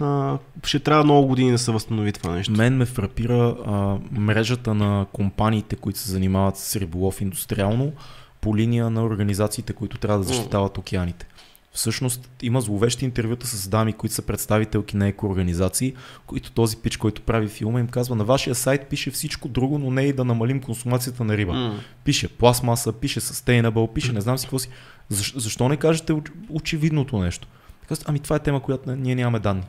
а, 0.00 0.38
ще 0.64 0.78
трябва 0.78 1.04
много 1.04 1.28
години 1.28 1.50
да 1.50 1.58
се 1.58 1.72
възстанови 1.72 2.12
това 2.12 2.34
нещо. 2.34 2.52
Мен 2.52 2.76
ме 2.76 2.84
фрапира 2.84 3.56
а, 3.66 3.96
мрежата 4.20 4.74
на 4.74 5.06
компаниите, 5.12 5.76
които 5.76 5.98
се 5.98 6.10
занимават 6.10 6.56
с 6.56 6.76
риболов 6.76 7.20
индустриално, 7.20 7.92
по 8.40 8.56
линия 8.56 8.90
на 8.90 9.04
организациите, 9.04 9.72
които 9.72 9.98
трябва 9.98 10.18
да 10.18 10.24
защитават 10.24 10.78
океаните. 10.78 11.26
Всъщност 11.72 12.30
има 12.42 12.60
зловещи 12.60 13.04
интервюта 13.04 13.46
с 13.46 13.68
дами, 13.68 13.92
които 13.92 14.14
са 14.14 14.22
представителки 14.22 14.96
на 14.96 15.08
екоорганизации, 15.08 15.94
които 16.26 16.52
този 16.52 16.76
пич, 16.76 16.96
който 16.96 17.22
прави 17.22 17.48
филма, 17.48 17.80
им 17.80 17.88
казва 17.88 18.16
на 18.16 18.24
вашия 18.24 18.54
сайт 18.54 18.86
пише 18.86 19.10
всичко 19.10 19.48
друго, 19.48 19.78
но 19.78 19.90
не 19.90 20.02
и 20.02 20.12
да 20.12 20.24
намалим 20.24 20.60
консумацията 20.60 21.24
на 21.24 21.36
риба. 21.36 21.52
М. 21.52 21.80
Пише 22.04 22.28
пластмаса, 22.28 22.92
пише 22.92 23.20
sustainable, 23.20 23.92
пише 23.92 24.12
не 24.12 24.20
знам 24.20 24.38
си 24.38 24.46
какво 24.46 24.58
си. 24.58 24.68
Защо, 25.08 25.40
защо 25.40 25.68
не 25.68 25.76
кажете 25.76 26.12
оч- 26.12 26.32
очевидното 26.48 27.18
нещо? 27.18 27.48
Казват, 27.88 28.08
ами 28.08 28.20
това 28.20 28.36
е 28.36 28.38
тема, 28.38 28.62
която 28.62 28.96
ние 28.96 29.14
нямаме 29.14 29.38
данни. 29.38 29.62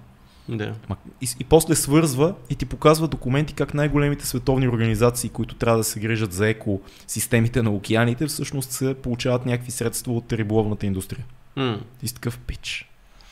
Да. 0.49 0.73
И, 1.21 1.27
и 1.39 1.43
после 1.43 1.75
свързва 1.75 2.35
и 2.49 2.55
ти 2.55 2.65
показва 2.65 3.07
документи 3.07 3.53
как 3.53 3.73
най-големите 3.73 4.25
световни 4.25 4.67
организации, 4.67 5.29
които 5.29 5.55
трябва 5.55 5.77
да 5.77 5.83
се 5.83 5.99
грижат 5.99 6.33
за 6.33 6.49
екосистемите 6.49 7.61
на 7.61 7.69
океаните, 7.69 8.27
всъщност 8.27 8.71
се 8.71 8.93
получават 8.93 9.45
някакви 9.45 9.71
средства 9.71 10.13
от 10.13 10.33
риболовната 10.33 10.85
индустрия. 10.85 11.25
М. 11.55 11.77
И 12.03 12.07
си 12.07 12.13
такъв 12.13 12.37
пич. 12.37 12.89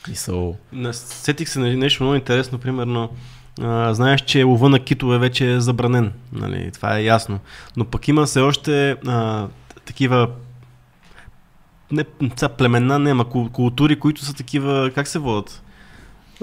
Мисъл. 0.10 0.58
Сетих 0.92 1.50
се 1.50 1.60
на 1.60 1.78
нещо 1.78 2.04
много 2.04 2.16
интересно, 2.16 2.58
примерно. 2.58 3.10
А, 3.62 3.94
знаеш, 3.94 4.22
че 4.22 4.44
лова 4.44 4.70
на 4.70 4.80
китове 4.80 5.18
вече 5.18 5.52
е 5.54 5.60
забранен. 5.60 6.12
Нали? 6.34 6.72
Това 6.74 6.98
е 6.98 7.04
ясно. 7.04 7.40
Но 7.78 7.86
пък 7.86 8.08
има 8.08 8.26
все 8.26 8.40
още 8.40 8.92
а, 9.08 9.48
такива 9.86 10.30
не 11.92 12.06
са 12.36 12.50
племена, 12.50 13.00
не, 13.00 13.12
ама 13.12 13.26
кул- 13.26 13.52
култури, 13.52 14.00
които 14.00 14.26
са 14.26 14.34
такива, 14.34 14.92
как 14.96 15.08
се 15.08 15.20
водят? 15.20 15.64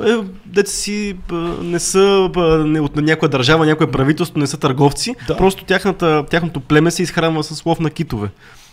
Е, 0.07 0.17
деца 0.47 0.71
си 0.73 1.17
не 1.63 1.81
са 1.81 2.31
не, 2.67 2.81
от 2.81 2.97
някоя 2.97 3.29
държава, 3.29 3.67
някое 3.67 3.91
правителство, 3.91 4.39
не 4.39 4.47
са 4.47 4.57
търговци, 4.59 5.15
Да. 5.29 5.37
просто 5.37 5.65
тяхната, 5.65 6.27
тяхното 6.31 6.61
племе 6.61 6.91
се 6.91 7.03
изхранва 7.03 7.45
с 7.45 7.67
лов 7.67 7.81
на 7.81 7.91
китове. 7.91 8.29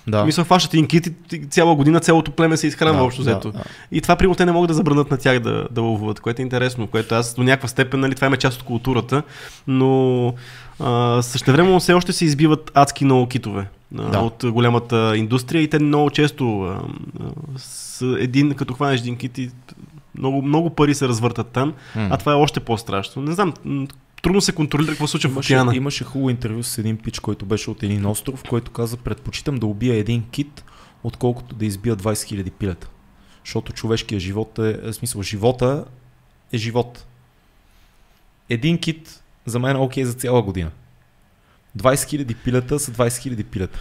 Да. 0.08 0.18
Да. 0.18 0.26
Мисля, 0.26 0.44
фащат 0.44 0.74
един 0.74 0.88
кит 0.88 1.08
и 1.34 1.46
цяла 1.46 1.76
година 1.76 2.00
цялото 2.00 2.32
племе 2.32 2.58
се 2.58 2.68
изхранва 2.68 2.98
да, 3.00 3.04
общо 3.04 3.24
да, 3.24 3.32
взето. 3.32 3.52
да. 3.52 3.64
И 3.92 4.02
това, 4.02 4.16
примерно, 4.16 4.36
те 4.36 4.46
не 4.46 4.52
могат 4.52 4.68
да 4.68 4.74
забранят 4.74 5.12
на 5.12 5.18
тях 5.18 5.40
да, 5.40 5.68
да 5.72 5.82
ловуват, 5.82 6.20
което 6.20 6.42
е 6.42 6.44
интересно, 6.44 6.88
което 6.88 7.16
аз 7.16 7.34
до 7.34 7.44
някаква 7.44 7.68
степен, 7.68 8.00
нали, 8.00 8.16
това 8.16 8.28
е 8.28 8.38
част 8.38 8.60
от 8.60 8.64
културата, 8.68 9.24
но 9.68 10.34
а, 10.80 11.22
същевременно 11.22 11.80
все 11.80 11.94
още 11.94 12.14
се 12.14 12.26
избиват 12.26 12.72
адски 12.74 13.06
много 13.06 13.28
китове 13.28 13.68
Да. 13.92 14.20
от 14.20 14.46
голямата 14.46 15.14
индустрия 15.18 15.62
и 15.62 15.68
те 15.70 15.80
много 15.80 16.10
често 16.10 16.62
а, 16.62 16.82
а, 17.20 17.24
с 17.58 18.16
един, 18.20 18.54
като 18.54 18.74
хванеш 18.74 19.00
един 19.00 19.18
кит 19.18 19.38
и 19.38 19.50
много, 20.18 20.42
много 20.42 20.70
пари 20.70 20.96
се 20.96 21.08
развъртат 21.08 21.48
там, 21.48 21.74
М. 21.96 22.08
а 22.12 22.18
това 22.18 22.32
е 22.32 22.36
още 22.36 22.60
по-страшно. 22.60 23.22
Не 23.22 23.32
знам, 23.32 23.54
трудно 24.22 24.42
се 24.42 24.52
контролира 24.52 24.92
какво 24.92 25.08
се 25.08 25.12
случва 25.12 25.30
в 25.30 25.34
Имаше, 25.34 25.54
океана. 25.54 25.76
имаше 25.76 26.04
хубаво 26.04 26.30
интервю 26.30 26.64
с 26.64 26.78
един 26.78 26.98
пич, 26.98 27.20
който 27.20 27.46
беше 27.46 27.70
от 27.70 27.84
един 27.84 28.06
остров, 28.06 28.44
който 28.50 28.72
каза, 28.72 28.98
предпочитам 28.98 29.56
да 29.58 29.66
убия 29.66 29.96
един 29.96 30.24
кит, 30.30 30.64
отколкото 31.04 31.56
да 31.56 31.66
избия 31.66 31.96
20 31.96 32.12
000 32.44 32.52
пилета. 32.52 32.90
Защото 33.46 33.74
човешкият 33.74 34.22
живот 34.22 34.60
е, 34.60 34.74
в 34.74 34.94
смисъл, 34.94 35.22
живота 35.22 35.86
е 36.54 36.58
живот. 36.58 37.06
Един 38.50 38.78
кит 38.78 39.22
за 39.46 39.60
мен 39.60 39.76
е 39.76 39.80
окей 39.80 40.04
за 40.04 40.14
цяла 40.14 40.42
година. 40.42 40.72
20 41.78 41.94
000 41.94 42.36
пилета 42.36 42.80
са 42.80 42.92
20 42.92 43.08
000 43.08 43.44
пилета. 43.44 43.80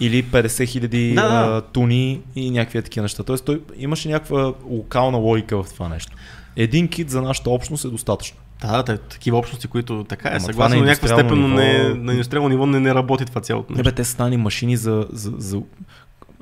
Или 0.00 0.24
50 0.24 0.46
000 0.46 1.14
Да, 1.14 1.46
да. 1.46 1.62
туни 1.62 2.20
и 2.36 2.50
някакви 2.50 2.82
такива 2.82 3.02
неща. 3.02 3.22
Тоест 3.22 3.44
той 3.44 3.62
имаше 3.76 4.08
някаква 4.08 4.54
локална 4.64 5.18
логика 5.18 5.62
в 5.62 5.72
това 5.72 5.88
нещо. 5.88 6.16
Един 6.56 6.88
кит 6.88 7.10
за 7.10 7.22
нашата 7.22 7.50
общност 7.50 7.84
е 7.84 7.88
достатъчно. 7.88 8.38
Да, 8.60 8.82
да, 8.82 8.98
такива 8.98 9.38
общности, 9.38 9.68
които 9.68 10.04
така 10.04 10.28
е, 10.28 10.38
на 10.38 10.68
на 10.68 10.76
някаква 10.76 11.08
степен, 11.08 11.40
но 11.40 11.48
не, 11.48 11.62
ниво- 11.62 11.94
на 12.02 12.12
индустриално 12.12 12.48
ниво 12.48 12.66
не, 12.66 12.80
не 12.80 12.94
работи 12.94 13.24
това 13.24 13.40
цялото 13.40 13.72
Не 13.72 13.76
нещо. 13.76 13.90
бе, 13.90 13.94
те 13.94 14.04
са 14.04 14.10
станали 14.12 14.36
машини 14.36 14.76
за... 14.76 15.06
за, 15.12 15.32
за 15.38 15.62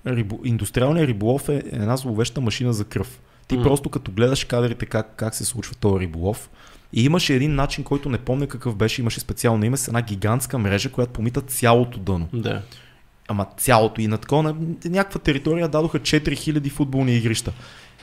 рибо, 0.06 0.40
индустриалният 0.44 1.08
риболов 1.08 1.48
е 1.48 1.62
една 1.72 1.96
зловеща 1.96 2.40
машина 2.40 2.72
за 2.72 2.84
кръв. 2.84 3.20
Ти 3.48 3.56
М. 3.56 3.62
просто 3.62 3.88
като 3.88 4.12
гледаш 4.12 4.44
кадрите 4.44 4.86
как, 4.86 5.12
как 5.16 5.34
се 5.34 5.44
случва 5.44 5.74
този 5.74 6.00
риболов 6.00 6.50
и 6.92 7.04
имаше 7.04 7.34
един 7.34 7.54
начин, 7.54 7.84
който 7.84 8.08
не 8.08 8.18
помня 8.18 8.46
какъв 8.46 8.76
беше, 8.76 9.00
имаше 9.00 9.20
специално 9.20 9.64
име 9.64 9.76
с 9.76 9.88
една 9.88 10.02
гигантска 10.02 10.58
мрежа, 10.58 10.92
която 10.92 11.12
помита 11.12 11.40
цялото 11.40 11.98
дъно. 11.98 12.28
Да. 12.32 12.62
Ама 13.28 13.46
цялото 13.58 14.00
и 14.00 14.06
на 14.06 14.18
такова 14.18 14.42
на 14.42 14.54
някаква 14.84 15.20
територия 15.20 15.68
дадоха 15.68 15.98
4000 16.00 16.70
футболни 16.70 17.16
игрища. 17.16 17.52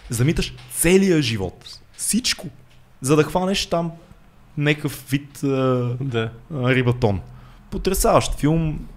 Замиташ 0.09 0.53
целия 0.71 1.21
живот. 1.21 1.79
Всичко. 1.97 2.47
За 3.01 3.15
да 3.15 3.23
хванеш 3.23 3.65
там 3.65 3.91
някакъв 4.57 5.05
вид 5.09 5.43
а, 5.43 5.47
Да. 6.01 6.29
а, 6.53 6.75
рибатон. 6.75 7.21
Потрясаващ 7.69 8.35
филм. 8.35 8.87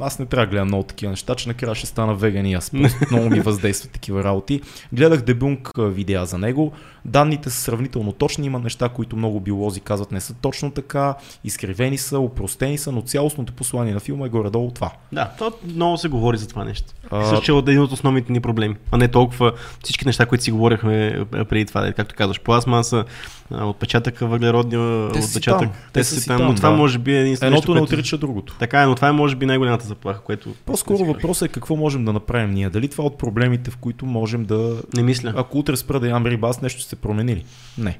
Аз 0.00 0.18
не 0.18 0.26
трябва 0.26 0.46
да 0.46 0.50
гледам 0.50 0.68
много 0.68 0.82
такива 0.82 1.10
неща, 1.10 1.34
че 1.34 1.48
накрая 1.48 1.74
ще 1.74 1.86
стана 1.86 2.14
веган 2.14 2.46
и 2.46 2.54
аз. 2.54 2.70
Просто 2.70 2.98
много 3.10 3.30
ми 3.30 3.40
въздействат 3.40 3.92
такива 3.92 4.24
работи. 4.24 4.60
Гледах 4.92 5.22
дебунк 5.22 5.70
а, 5.78 5.82
видеа 5.82 6.26
за 6.26 6.38
него. 6.38 6.72
Данните 7.04 7.50
са 7.50 7.60
сравнително 7.60 8.12
точни. 8.12 8.46
Има 8.46 8.58
неща, 8.58 8.88
които 8.88 9.16
много 9.16 9.40
биолози 9.40 9.80
казват 9.80 10.12
не 10.12 10.20
са 10.20 10.34
точно 10.34 10.70
така. 10.70 11.14
Изкривени 11.44 11.98
са, 11.98 12.18
упростени 12.18 12.78
са, 12.78 12.92
но 12.92 13.02
цялостното 13.02 13.52
послание 13.52 13.94
на 13.94 14.00
филма 14.00 14.26
е 14.26 14.28
горе-долу 14.28 14.70
това. 14.70 14.90
Да, 15.12 15.30
то 15.38 15.52
много 15.74 15.96
се 15.96 16.08
говори 16.08 16.36
за 16.36 16.48
това 16.48 16.64
нещо. 16.64 16.92
А, 17.10 17.24
Също 17.24 17.44
че 17.44 17.52
е 17.52 17.56
един 17.56 17.80
от 17.80 17.92
основните 17.92 18.32
ни 18.32 18.40
проблеми, 18.40 18.76
а 18.90 18.96
не 18.96 19.08
толкова 19.08 19.52
всички 19.84 20.06
неща, 20.06 20.26
които 20.26 20.44
си 20.44 20.50
говорихме 20.50 21.24
преди 21.48 21.64
това, 21.64 21.92
както 21.92 22.14
казваш, 22.14 22.40
пластмаса, 22.40 23.04
а, 23.50 23.64
отпечатъка, 23.64 24.26
въглеродния 24.26 25.12
Те 25.12 25.18
отпечатък. 25.18 25.70
там. 25.70 25.78
Те 25.92 26.04
са 26.04 26.20
си 26.20 26.26
там, 26.26 26.42
но 26.42 26.54
това 26.54 26.70
да. 26.70 26.76
може 26.76 26.98
би 26.98 27.16
е 27.16 27.20
единствено 27.20 27.56
Едното 27.56 27.74
не 27.74 27.80
отрича 27.80 28.18
другото. 28.18 28.56
Така 28.58 28.82
е, 28.82 28.86
но 28.86 28.94
това 28.94 29.08
е 29.08 29.12
може 29.12 29.36
би 29.36 29.46
най-голямата 29.46 29.86
заплаха, 29.86 30.20
което... 30.20 30.54
По-скоро 30.64 31.04
въпросът 31.04 31.48
е 31.48 31.52
какво 31.52 31.76
можем 31.76 32.04
да 32.04 32.12
направим 32.12 32.50
ние. 32.50 32.70
Дали 32.70 32.88
това 32.88 33.04
е 33.04 33.06
от 33.06 33.18
проблемите, 33.18 33.70
в 33.70 33.76
които 33.76 34.06
можем 34.06 34.44
да... 34.44 34.76
Не 34.94 35.02
мисля. 35.02 35.32
Ако 35.36 35.58
утре 35.58 35.76
спра 35.76 36.00
да 36.00 36.08
ям 36.08 36.26
риба, 36.26 36.48
аз 36.48 36.62
нещо 36.62 36.80
ще 36.80 36.88
се 36.88 36.96
промени 36.96 37.36
ли? 37.36 37.44
Не. 37.78 37.98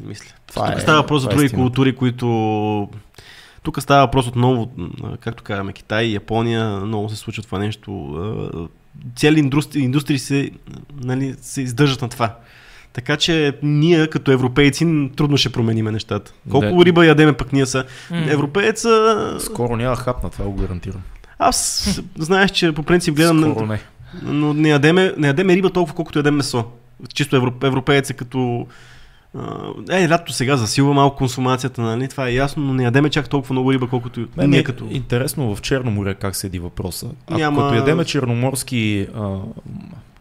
Не 0.00 0.06
мисля. 0.06 0.30
Това 0.46 0.66
Тук 0.66 0.78
е- 0.78 0.80
става 0.80 1.00
въпрос 1.00 1.22
за 1.22 1.30
е 1.30 1.34
други 1.34 1.48
култури, 1.48 1.96
които... 1.96 2.88
Тук 3.62 3.82
става 3.82 4.06
въпрос 4.06 4.26
отново, 4.26 4.70
както 5.20 5.42
казваме, 5.42 5.72
Китай, 5.72 6.06
Япония, 6.06 6.68
много 6.70 7.08
се 7.08 7.16
случва 7.16 7.42
това 7.42 7.58
нещо. 7.58 7.90
Цели 9.16 9.38
индустрии, 9.38 9.82
индустрии 9.82 10.18
се, 10.18 10.50
нали, 11.02 11.34
се 11.40 11.62
издържат 11.62 12.02
на 12.02 12.08
това. 12.08 12.36
Така 12.94 13.16
че 13.16 13.52
ние 13.62 14.06
като 14.06 14.32
европейци 14.32 15.10
трудно 15.16 15.36
ще 15.36 15.52
промениме 15.52 15.90
нещата. 15.90 16.32
Колко 16.50 16.76
Да. 16.78 16.84
риба 16.84 17.06
ядеме 17.06 17.32
пък 17.32 17.52
ние 17.52 17.66
са. 17.66 17.84
М. 18.10 18.26
Европееца... 18.28 19.36
Скоро 19.40 19.76
няма 19.76 19.96
хапна, 19.96 20.30
това 20.30 20.44
го 20.44 20.52
гарантирам. 20.52 21.00
Аз 21.38 21.88
знаеш, 22.18 22.50
че 22.50 22.72
по 22.72 22.82
принцип 22.82 23.14
гледам, 23.14 23.40
Скоро 23.40 23.66
не. 23.66 23.80
но 24.22 24.54
не 24.54 24.68
ядеме, 24.68 25.12
не 25.16 25.26
ядеме 25.26 25.56
риба 25.56 25.70
толкова, 25.70 25.94
колкото 25.96 26.18
ядем 26.18 26.34
месо. 26.34 26.64
Чисто 27.14 27.36
европ, 27.36 27.64
европеец 27.64 28.10
е 28.10 28.14
като... 28.14 28.66
Е, 29.90 30.08
лято 30.08 30.32
сега 30.32 30.56
засилва 30.56 30.94
малко 30.94 31.16
консумацията, 31.16 31.80
нали? 31.80 32.08
Това 32.08 32.28
е 32.28 32.32
ясно, 32.32 32.62
но 32.62 32.74
не 32.74 32.84
ядеме 32.84 33.10
чак 33.10 33.28
толкова 33.28 33.52
много 33.52 33.72
риба, 33.72 33.86
колкото 33.88 34.26
Мен 34.36 34.50
ние 34.50 34.58
е 34.58 34.64
като... 34.64 34.86
интересно 34.90 35.56
в 35.56 35.62
Черно 35.62 35.90
море 35.90 36.14
как 36.14 36.36
седи 36.36 36.58
въпроса. 36.58 37.06
Ако 37.26 37.38
Няма- 37.38 37.62
като 37.62 37.74
ядеме 37.74 38.04
черноморски, 38.04 39.06
а, 39.16 39.36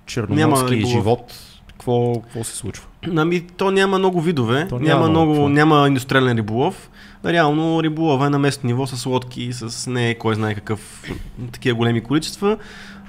черноморски 0.06 0.76
риболов. 0.76 0.91
живот, 0.94 1.34
какво, 1.84 2.22
какво 2.22 2.44
се 2.44 2.56
случва? 2.58 2.86
Ами, 3.18 3.42
то 3.58 3.72
няма 3.72 3.98
много 4.00 4.22
видове, 4.22 4.68
То 4.70 4.80
няма, 4.80 4.88
няма 4.88 5.10
много, 5.10 5.34
какво. 5.34 5.50
няма 5.50 5.88
индустриален 5.88 6.38
риболов. 6.38 6.90
Реално 7.26 7.84
риболова 7.84 8.26
е 8.26 8.30
на 8.30 8.40
местно 8.40 8.68
ниво 8.68 8.88
с 8.88 9.06
лодки, 9.06 9.50
с 9.54 9.90
не 9.90 10.16
кой 10.16 10.36
знае 10.36 10.56
какъв 10.56 11.04
такива 11.52 11.76
големи 11.76 12.02
количества. 12.02 12.58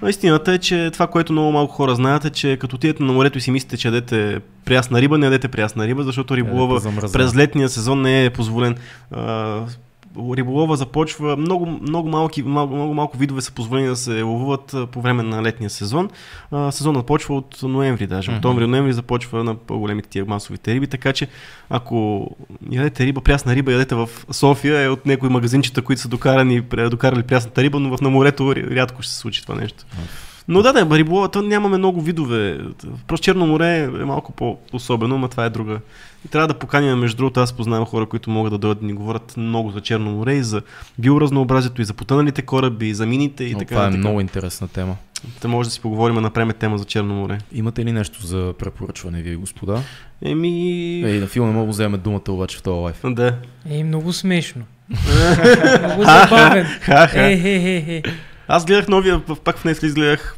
А 0.03 0.09
истината 0.11 0.53
е, 0.53 0.59
че 0.59 0.91
това, 0.93 1.07
което 1.07 1.33
много 1.33 1.53
малко 1.53 1.75
хора 1.75 1.95
знаят 1.95 2.25
е, 2.25 2.31
че 2.31 2.57
като 2.57 2.77
отидете 2.77 3.03
на 3.03 3.13
морето 3.13 3.39
и 3.39 3.41
си 3.41 3.51
мислите, 3.51 3.77
че 3.77 3.89
ядете 3.89 4.41
прясна 4.65 5.01
риба, 5.01 5.19
не 5.19 5.27
ядете 5.27 5.49
прясна 5.49 5.87
риба, 5.87 6.03
защото 6.03 6.37
риболова 6.37 6.75
Ядете 6.75 6.83
замръзана. 6.83 7.13
през 7.13 7.37
летния 7.37 7.69
сезон 7.69 8.03
не 8.03 8.25
е 8.25 8.31
позволен. 8.31 8.77
А, 9.11 9.61
риболова 10.19 10.77
започва, 10.77 11.37
много, 11.37 11.67
много, 11.67 12.09
малки, 12.09 12.43
много, 12.43 12.75
много 12.75 12.95
малко 12.95 13.19
видове 13.19 13.41
са 13.41 13.53
позволени 13.53 13.89
да 13.89 13.97
се 13.97 14.23
ловуват 14.23 14.75
по 14.93 15.01
време 15.01 15.23
на 15.23 15.43
летния 15.43 15.71
сезон. 15.71 16.11
А, 16.51 16.73
сезонът 16.73 17.07
почва 17.07 17.37
от 17.37 17.63
ноември 17.63 18.07
даже. 18.07 18.31
Мгм. 18.31 18.39
Октомври-ноември 18.39 18.93
започва 18.93 19.45
на 19.45 19.55
по-големите 19.55 20.09
тия 20.09 20.25
масовите 20.25 20.75
риби, 20.75 20.87
така 20.87 21.13
че 21.13 21.29
ако 21.71 22.31
ядете 22.71 23.07
риба, 23.07 23.21
прясна 23.21 23.55
риба, 23.55 23.73
ядете 23.73 23.95
в 23.95 24.09
София 24.31 24.81
е 24.81 24.89
от 24.89 25.07
някои 25.07 25.29
магазинчета, 25.29 25.83
които 25.83 26.03
са 26.03 26.09
докарани, 26.09 26.61
докарали 26.91 27.23
прясната 27.23 27.63
риба, 27.63 27.81
но 27.81 27.97
в 27.97 28.01
на 28.01 28.11
морето 28.11 28.43
ря- 28.43 28.75
рядко 28.75 29.03
ще 29.03 29.13
се 29.13 29.19
случи 29.19 29.43
това 29.43 29.55
нещо. 29.55 29.85
Но 30.49 30.63
да, 30.63 30.73
да, 30.73 30.99
риболова, 30.99 31.43
нямаме 31.43 31.79
много 31.79 32.01
видове. 32.01 32.61
Просто 33.07 33.25
Черно 33.25 33.47
море 33.47 33.79
е 33.79 33.89
малко 33.89 34.33
по-особено, 34.33 35.19
но 35.19 35.29
това 35.29 35.45
е 35.45 35.51
друга. 35.51 35.81
И 36.25 36.29
трябва 36.29 36.49
да 36.49 36.55
поканим, 36.55 36.99
между 36.99 37.17
другото, 37.17 37.41
аз 37.41 37.53
познавам 37.53 37.87
хора, 37.87 38.07
които 38.07 38.31
могат 38.31 38.53
да 38.53 38.59
дойдат 38.59 38.81
да 38.81 38.87
ни 38.87 38.93
говорят 38.93 39.35
много 39.37 39.71
за 39.71 39.81
Черно 39.81 40.11
море 40.11 40.35
и 40.35 40.43
за 40.43 40.63
биоразнообразието, 40.99 41.83
и 41.83 41.85
за 41.85 41.95
потъналите 41.95 42.43
кораби, 42.43 42.89
и 42.89 42.95
за 42.95 43.07
мините 43.07 43.45
и 43.45 43.53
Но 43.53 43.59
така. 43.59 43.69
това 43.69 43.83
е 43.83 43.85
нататък. 43.85 44.01
много 44.01 44.21
интересна 44.21 44.69
тема. 44.69 44.97
Та 45.41 45.49
може 45.49 45.69
да 45.69 45.73
си 45.73 45.81
поговорим, 45.81 46.17
направим 46.17 46.53
тема 46.59 46.79
за 46.79 46.85
Черно 46.85 47.15
море. 47.15 47.39
Имате 47.53 47.85
ли 47.85 47.93
нещо 47.93 48.27
за 48.27 48.55
препоръчване, 48.59 49.23
вие 49.23 49.37
господа? 49.37 49.83
Еми... 50.23 51.03
Ей, 51.05 51.21
на 51.21 51.27
филма 51.27 51.49
не 51.49 51.55
мога 51.55 51.67
да 51.67 51.71
вземе 51.71 51.97
думата 51.99 52.23
обаче 52.29 52.59
в 52.59 52.63
този 52.63 52.81
лайф. 52.81 53.01
Да. 53.05 53.37
Е, 53.71 53.85
много 53.85 54.13
смешно. 54.13 54.63
много 55.85 56.03
забавен. 56.03 56.67
Ха-ха. 56.81 57.21
Е, 57.21 57.33
е, 57.33 57.57
е, 57.57 57.97
е. 57.97 58.03
Аз 58.49 58.65
гледах 58.65 58.89
новия, 58.89 59.23
пак 59.45 59.59
в 59.59 59.65
Netflix 59.65 59.95
гледах 59.95 60.37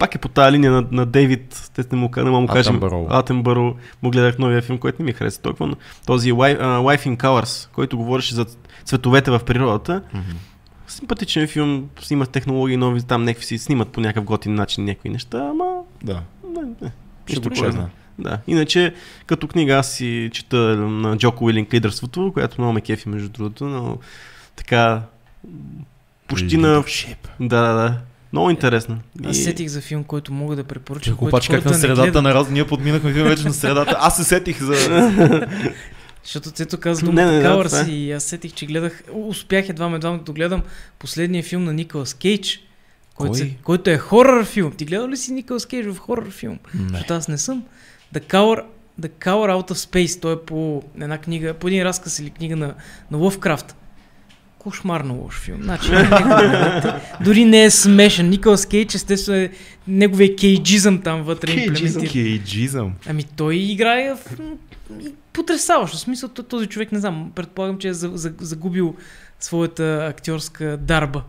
пак 0.00 0.14
е 0.14 0.18
по 0.18 0.28
тази 0.28 0.52
линия 0.52 0.72
на, 0.72 0.86
на 0.90 1.06
Дейвид, 1.06 1.70
те 1.74 1.84
не 1.92 1.98
му, 1.98 2.10
не 2.16 2.30
му 2.30 2.46
кажем. 2.46 2.76
Атенбъро. 2.76 3.06
Атенбъро. 3.10 3.76
Му 4.02 4.10
гледах 4.10 4.38
новия 4.38 4.62
филм, 4.62 4.78
който 4.78 5.02
не 5.02 5.04
ми 5.04 5.12
хареса 5.12 5.42
толкова. 5.42 5.66
но 5.66 5.76
Този 6.06 6.32
Life, 6.32 6.60
uh, 6.60 6.96
Life 6.96 7.08
in 7.08 7.16
Colors, 7.16 7.68
който 7.72 7.96
говореше 7.96 8.34
за 8.34 8.46
цветовете 8.84 9.30
в 9.30 9.40
природата. 9.46 10.02
Мгм. 10.14 10.30
Симпатичен 10.86 11.48
филм, 11.48 11.88
снимат 12.00 12.30
технологии 12.30 12.76
нови, 12.76 13.02
там 13.02 13.24
някакви 13.24 13.46
си 13.46 13.58
снимат 13.58 13.88
по 13.88 14.00
някакъв 14.00 14.24
готин 14.24 14.54
начин 14.54 14.84
някакви 14.84 15.08
неща, 15.08 15.48
ама 15.50 15.64
Да. 16.04 16.22
не, 16.56 16.62
не. 16.82 16.92
Ще 17.26 17.40
го 17.40 17.50
чекна. 17.50 17.88
Да. 18.18 18.38
Иначе, 18.46 18.94
като 19.26 19.48
книга 19.48 19.74
аз 19.74 19.92
си 19.92 20.30
чета 20.32 20.56
на 20.76 21.16
Джоко 21.16 21.44
Уилинг 21.44 21.74
лидерството, 21.74 22.30
която 22.32 22.60
много 22.60 22.72
ме 22.72 22.80
кефи 22.80 23.08
между 23.08 23.28
другото, 23.28 23.64
но 23.64 23.98
така 24.56 25.02
почти 26.28 26.56
на... 26.56 26.84
Да, 27.40 27.62
да, 27.62 27.72
да. 27.72 27.98
Много 28.32 28.50
интересно. 28.50 28.98
Аз 29.24 29.38
И- 29.38 29.42
сетих 29.42 29.68
за 29.68 29.80
филм, 29.80 30.04
който 30.04 30.32
мога 30.32 30.56
да 30.56 30.64
препоръчам. 30.64 31.16
Който 31.16 31.36
обаче 31.36 31.52
как 31.52 31.64
на 31.64 31.74
средата 31.74 32.22
на 32.22 32.34
раз... 32.34 32.50
Ние 32.50 32.66
подминахме 32.66 33.12
филм 33.12 33.28
вече 33.28 33.44
на 33.44 33.52
средата. 33.54 33.96
Аз 33.98 34.16
се 34.16 34.24
сетих 34.24 34.62
за... 34.62 34.74
Защото 36.24 36.50
Цето 36.50 36.80
каза 36.80 37.06
думата 37.06 37.32
не, 37.32 37.42
Калърс 37.42 37.86
е. 37.88 37.90
и 37.90 38.12
аз 38.12 38.24
сетих, 38.24 38.52
че 38.52 38.66
гледах, 38.66 39.02
успях 39.12 39.68
едва 39.68 39.94
едва 39.94 40.18
да 40.26 40.32
гледам 40.32 40.62
последния 40.98 41.42
филм 41.42 41.64
на 41.64 41.72
Николас 41.72 42.14
Кейдж, 42.14 42.60
който, 43.14 43.32
Кой? 43.32 43.38
се, 43.38 43.56
който 43.62 43.90
е 43.90 43.98
хорър 43.98 44.44
филм. 44.44 44.72
Ти 44.72 44.84
гледал 44.84 45.08
ли 45.08 45.16
си 45.16 45.32
Николас 45.32 45.66
Кейдж 45.66 45.88
в 45.88 45.98
хорър 45.98 46.30
филм? 46.30 46.58
Не. 46.74 46.88
Защото 46.88 47.14
аз 47.14 47.28
не 47.28 47.38
съм. 47.38 47.64
The 48.14 48.20
Cower, 48.32 48.62
The 49.00 49.08
Cower 49.08 49.50
Out 49.62 49.70
of 49.70 49.74
Space, 49.74 50.20
той 50.22 50.32
е 50.32 50.36
по 50.36 50.82
една 51.00 51.18
книга, 51.18 51.54
по 51.54 51.68
един 51.68 51.82
разказ 51.82 52.18
или 52.18 52.30
книга 52.30 52.56
на, 52.56 52.74
на 53.10 53.18
Лъвкрафт. 53.18 53.76
Кошмарно 54.60 55.14
лош 55.14 55.34
филм. 55.34 55.62
Значи, 55.62 55.90
дори 57.24 57.44
не 57.44 57.64
е 57.64 57.70
смешен. 57.70 58.28
Николас 58.28 58.66
Кейдж, 58.66 58.94
естествено 58.94 59.38
е 59.38 59.50
неговия 59.88 60.36
кейджизъм 60.36 61.02
там 61.02 61.22
вътре 61.22 61.46
Кейджизъм. 61.48 61.86
имплементиран. 61.86 62.12
Кейджизъм. 62.12 62.92
Ами 63.06 63.24
той 63.24 63.56
играе 63.56 64.14
в... 64.14 64.38
потрясаващо. 65.32 65.96
В 65.96 66.00
смисъл, 66.00 66.28
този 66.28 66.66
човек, 66.66 66.92
не 66.92 66.98
знам, 66.98 67.32
предполагам, 67.34 67.78
че 67.78 67.88
е 67.88 67.94
за- 67.94 68.10
за- 68.14 68.32
загубил 68.40 68.94
своята 69.40 70.06
актьорска 70.10 70.76
дарба. 70.76 71.22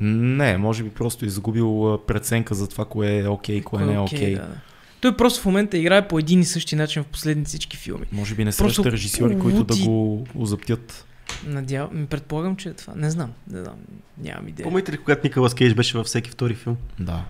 Не, 0.00 0.58
може 0.58 0.82
би 0.84 0.90
просто 0.90 1.24
е 1.24 1.28
загубил 1.28 1.98
преценка 1.98 2.54
за 2.54 2.68
това, 2.68 2.84
кое 2.84 3.18
е 3.18 3.28
окей, 3.28 3.62
кое 3.62 3.84
не 3.84 3.94
е 3.94 3.98
окей. 3.98 4.34
да, 4.34 4.40
да. 4.40 4.54
Той 5.00 5.16
просто 5.16 5.40
в 5.40 5.44
момента 5.44 5.78
играе 5.78 6.08
по 6.08 6.18
един 6.18 6.40
и 6.40 6.44
същи 6.44 6.76
начин 6.76 7.02
в 7.02 7.06
последните 7.06 7.48
всички 7.48 7.76
филми. 7.76 8.06
Може 8.12 8.34
би 8.34 8.44
не 8.44 8.52
среща 8.52 8.92
режисьори, 8.92 9.38
които 9.38 9.64
да 9.64 9.76
го 9.76 10.26
озаптят. 10.34 11.04
Надявам, 11.46 12.00
ми 12.00 12.06
предполагам, 12.06 12.56
че 12.56 12.68
е 12.68 12.72
това. 12.72 12.92
Не 12.96 13.10
знам, 13.10 13.30
не 13.50 13.60
знам, 13.60 13.74
нямам 14.22 14.48
идея. 14.48 14.64
Помните 14.64 14.92
ли, 14.92 14.96
когато 14.96 15.20
Николас 15.24 15.54
Кейдж 15.54 15.74
беше 15.74 15.98
във 15.98 16.06
всеки 16.06 16.30
втори 16.30 16.54
филм? 16.54 16.76
Да. 17.00 17.24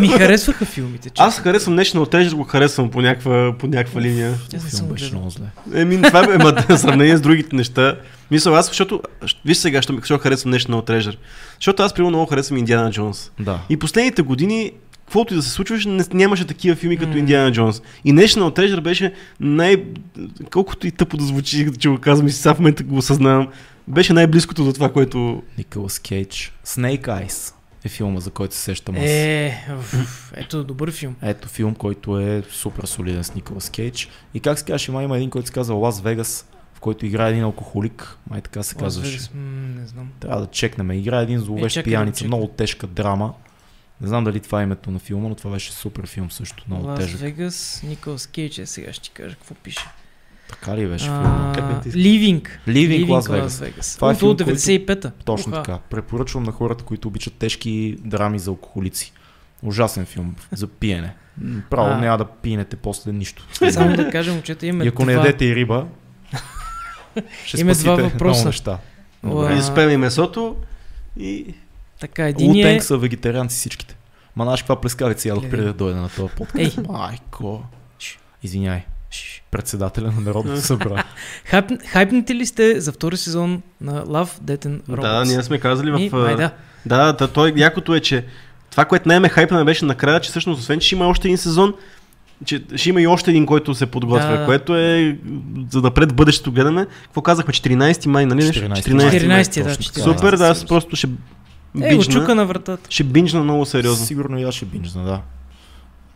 Ми 0.00 0.08
харесваха 0.08 0.64
филмите. 0.64 1.10
Аз 1.18 1.34
честно. 1.34 1.44
харесвам 1.44 1.78
National 1.78 2.12
Treasure, 2.12 2.34
го 2.34 2.44
харесвам 2.44 2.90
по 2.90 3.00
някаква, 3.02 3.58
по 3.58 3.66
някаква 3.66 4.00
линия. 4.00 4.34
Аз 4.56 4.64
не 4.64 4.70
съм 4.70 4.88
беше 4.88 5.14
много 5.14 5.30
зле. 5.30 5.46
Еми, 5.74 6.02
това 6.02 6.34
е 6.34 6.38
ма, 6.38 6.64
в 6.68 6.78
сравнение 6.78 7.16
с 7.16 7.20
другите 7.20 7.56
неща. 7.56 7.96
Мисля, 8.30 8.58
аз, 8.58 8.66
защото, 8.66 9.02
виж 9.44 9.56
сега, 9.56 9.82
що, 9.82 9.96
защо 9.96 10.18
харесвам 10.18 10.54
National 10.54 10.88
Treasure. 10.88 11.16
Защото 11.54 11.82
аз, 11.82 11.94
примерно, 11.94 12.10
много 12.10 12.30
харесвам 12.30 12.58
Индиана 12.58 12.90
Джонс. 12.90 13.30
Да. 13.40 13.60
И 13.68 13.76
последните 13.76 14.22
години, 14.22 14.72
каквото 15.10 15.34
и 15.34 15.36
да 15.36 15.42
се 15.42 15.50
случваше, 15.50 15.88
не, 15.88 16.04
нямаше 16.12 16.46
такива 16.46 16.76
филми 16.76 16.96
като 16.96 17.12
М. 17.12 17.18
Индиана 17.18 17.52
Джонс. 17.52 17.82
И 18.04 18.14
National 18.14 18.56
Treasure 18.56 18.80
беше 18.80 19.12
най... 19.40 19.84
Колкото 20.52 20.86
и 20.86 20.90
тъпо 20.90 21.16
да 21.16 21.24
звучи, 21.24 21.70
че 21.78 21.88
го 21.88 21.98
казвам 21.98 22.26
и 22.26 22.30
сега 22.30 22.54
в 22.54 22.58
момента 22.58 22.82
го 22.82 22.96
осъзнавам, 22.96 23.48
беше 23.88 24.12
най-близкото 24.12 24.64
до 24.64 24.72
това, 24.72 24.92
което... 24.92 25.42
Николас 25.58 25.98
Кейдж. 25.98 26.52
Snake 26.66 27.06
Eyes 27.06 27.54
е 27.84 27.88
филма, 27.88 28.20
за 28.20 28.30
който 28.30 28.54
се 28.54 28.60
сещам 28.60 28.94
аз. 28.94 29.02
Е, 29.02 29.66
ето 30.34 30.64
добър 30.64 30.92
филм. 30.92 31.16
Ето 31.22 31.48
филм, 31.48 31.74
който 31.74 32.18
е 32.18 32.42
супер 32.50 32.84
солиден 32.84 33.24
с 33.24 33.34
Николас 33.34 33.70
Кейдж. 33.70 34.08
И 34.34 34.40
как 34.40 34.58
се 34.58 34.64
казваше, 34.64 34.92
май 34.92 35.04
има 35.04 35.16
един, 35.16 35.30
който 35.30 35.46
се 35.46 35.52
казва 35.52 35.74
Лас 35.74 36.00
Вегас, 36.00 36.48
в 36.74 36.80
който 36.80 37.06
играе 37.06 37.30
един 37.30 37.44
алкохолик. 37.44 38.18
Май 38.30 38.40
така 38.40 38.62
се 38.62 38.74
казваше. 38.74 39.18
Не 39.34 39.86
знам. 39.86 40.08
Трябва 40.20 40.40
да 40.40 40.46
чекнем. 40.46 40.90
Играе 40.90 41.22
един 41.22 41.38
зловещ 41.38 41.76
да 41.76 41.82
пияница, 41.82 42.18
чекна. 42.18 42.36
много 42.36 42.48
тежка 42.48 42.86
драма. 42.86 43.34
Не 44.00 44.08
знам 44.08 44.24
дали 44.24 44.40
това 44.40 44.60
е 44.60 44.62
името 44.62 44.90
на 44.90 44.98
филма, 44.98 45.28
но 45.28 45.34
това 45.34 45.50
беше 45.50 45.72
супер 45.72 46.06
филм 46.06 46.30
също, 46.30 46.64
много 46.68 46.86
Лас 46.86 47.00
тежък. 47.00 47.20
Вегас, 47.20 47.82
Николас 47.88 48.26
Кейдж, 48.26 48.58
е, 48.58 48.66
сега 48.66 48.92
ще 48.92 49.02
ти 49.02 49.10
кажа 49.10 49.36
какво 49.36 49.54
пише. 49.54 49.86
Така 50.48 50.76
ли 50.76 50.88
беше 50.88 51.04
филма? 51.04 51.52
Las 51.56 53.28
Las 53.28 53.48
Vegas. 53.48 53.48
Vegas. 53.48 53.96
Това 53.96 54.10
е 54.10 54.14
филм, 54.14 54.36
95-та. 54.36 55.10
Точно 55.24 55.52
Уха. 55.52 55.62
така. 55.62 55.78
Препоръчвам 55.90 56.42
на 56.42 56.52
хората, 56.52 56.84
които 56.84 57.08
обичат 57.08 57.34
тежки 57.34 57.96
драми 58.04 58.38
за 58.38 58.50
алкохолици. 58.50 59.12
Ужасен 59.62 60.06
филм 60.06 60.34
за 60.52 60.66
пиене. 60.66 61.14
Право 61.70 61.90
А. 61.90 61.98
няма 61.98 62.18
да 62.18 62.24
пинете 62.24 62.76
после 62.76 63.12
нищо. 63.12 63.46
Само 63.70 63.96
да 63.96 64.10
кажем, 64.10 64.34
момчета, 64.34 64.66
имаме 64.66 64.84
И 64.84 64.88
ако 64.88 65.04
не 65.04 65.12
ядете 65.12 65.44
и 65.44 65.54
риба, 65.54 65.86
ще 67.44 67.60
Има 67.60 67.74
спасите 67.74 67.94
два 67.94 68.02
въпроса. 68.08 68.40
много 68.40 68.48
неща. 68.48 68.78
Добре. 69.24 69.54
Изпеме 69.56 69.96
месото 69.96 70.56
и... 71.16 71.54
Така, 72.00 72.28
един 72.28 72.50
Лутенг 72.50 72.80
е... 72.80 72.84
са 72.84 72.96
вегетарианци 72.96 73.56
всичките. 73.56 73.96
Ма 74.36 74.44
знаеш 74.44 74.60
каква 74.62 74.80
плескавица 74.80 75.28
ядох 75.28 75.42
Гледай. 75.42 75.50
преди 75.58 75.66
да 75.66 75.72
дойда 75.72 76.00
на 76.00 76.08
този 76.08 76.32
подкаст? 76.36 76.78
Ей. 76.78 76.84
Майко. 76.88 77.62
Извиняй. 78.42 78.82
ш. 79.10 79.42
Председателя 79.50 80.12
на 80.12 80.20
Народното 80.20 80.60
събрание. 80.66 81.04
Хайп, 81.44 81.70
хайпнете 81.86 82.34
ли 82.34 82.46
сте 82.46 82.80
за 82.80 82.92
втори 82.92 83.16
сезон 83.16 83.62
на 83.80 84.04
Love, 84.04 84.40
Death 84.42 84.66
and 84.66 84.82
Robots? 84.82 85.00
Да, 85.00 85.24
ние 85.24 85.42
сме 85.42 85.58
казали 85.58 85.90
в... 86.08 86.16
май 86.16 86.36
да. 86.36 86.50
Да, 86.86 87.12
да, 87.12 87.28
той 87.28 87.52
якото 87.56 87.94
е, 87.94 88.00
че 88.00 88.24
това, 88.70 88.84
което 88.84 89.08
най-ме 89.08 89.28
хайпна 89.28 89.64
беше 89.64 89.84
накрая, 89.84 90.20
че 90.20 90.30
всъщност, 90.30 90.60
освен, 90.60 90.80
че 90.80 90.86
ще 90.86 90.94
има 90.94 91.06
още 91.08 91.28
един 91.28 91.38
сезон, 91.38 91.74
че 92.44 92.64
ще 92.76 92.88
има 92.88 93.02
и 93.02 93.06
още 93.06 93.30
един, 93.30 93.46
който 93.46 93.74
се 93.74 93.86
подготвя, 93.86 94.28
Да, 94.32 94.38
да. 94.38 94.46
което 94.46 94.76
е 94.76 95.18
за 95.70 95.80
напред 95.80 96.12
в 96.12 96.14
бъдещето 96.14 96.52
гледаме. 96.52 96.86
Какво 97.02 97.22
казахме? 97.22 97.52
14 97.52 98.06
май, 98.06 98.26
нали? 98.26 98.44
нещо? 98.44 98.62
14 98.62 98.74
14 98.74 99.26
май. 99.28 99.44
14, 99.44 99.62
да, 99.62 99.68
Точно 99.76 99.92
така. 99.92 100.10
14. 100.10 100.16
Супер, 100.16 100.36
да, 100.36 100.48
аз 100.48 100.66
просто 100.66 100.96
ще 100.96 101.08
Е, 101.82 101.96
го 101.96 102.02
чука 102.02 102.18
бинджна, 102.18 102.34
на 102.34 102.44
вратата. 102.46 102.90
ще 102.90 103.04
бинджна 103.04 103.42
много 103.44 103.66
сериозно. 103.66 104.06
Сигурно 104.06 104.38
и 104.38 104.42
аз 104.42 104.54
ще 104.54 104.64
бинжна, 104.64 105.04
да. 105.04 105.22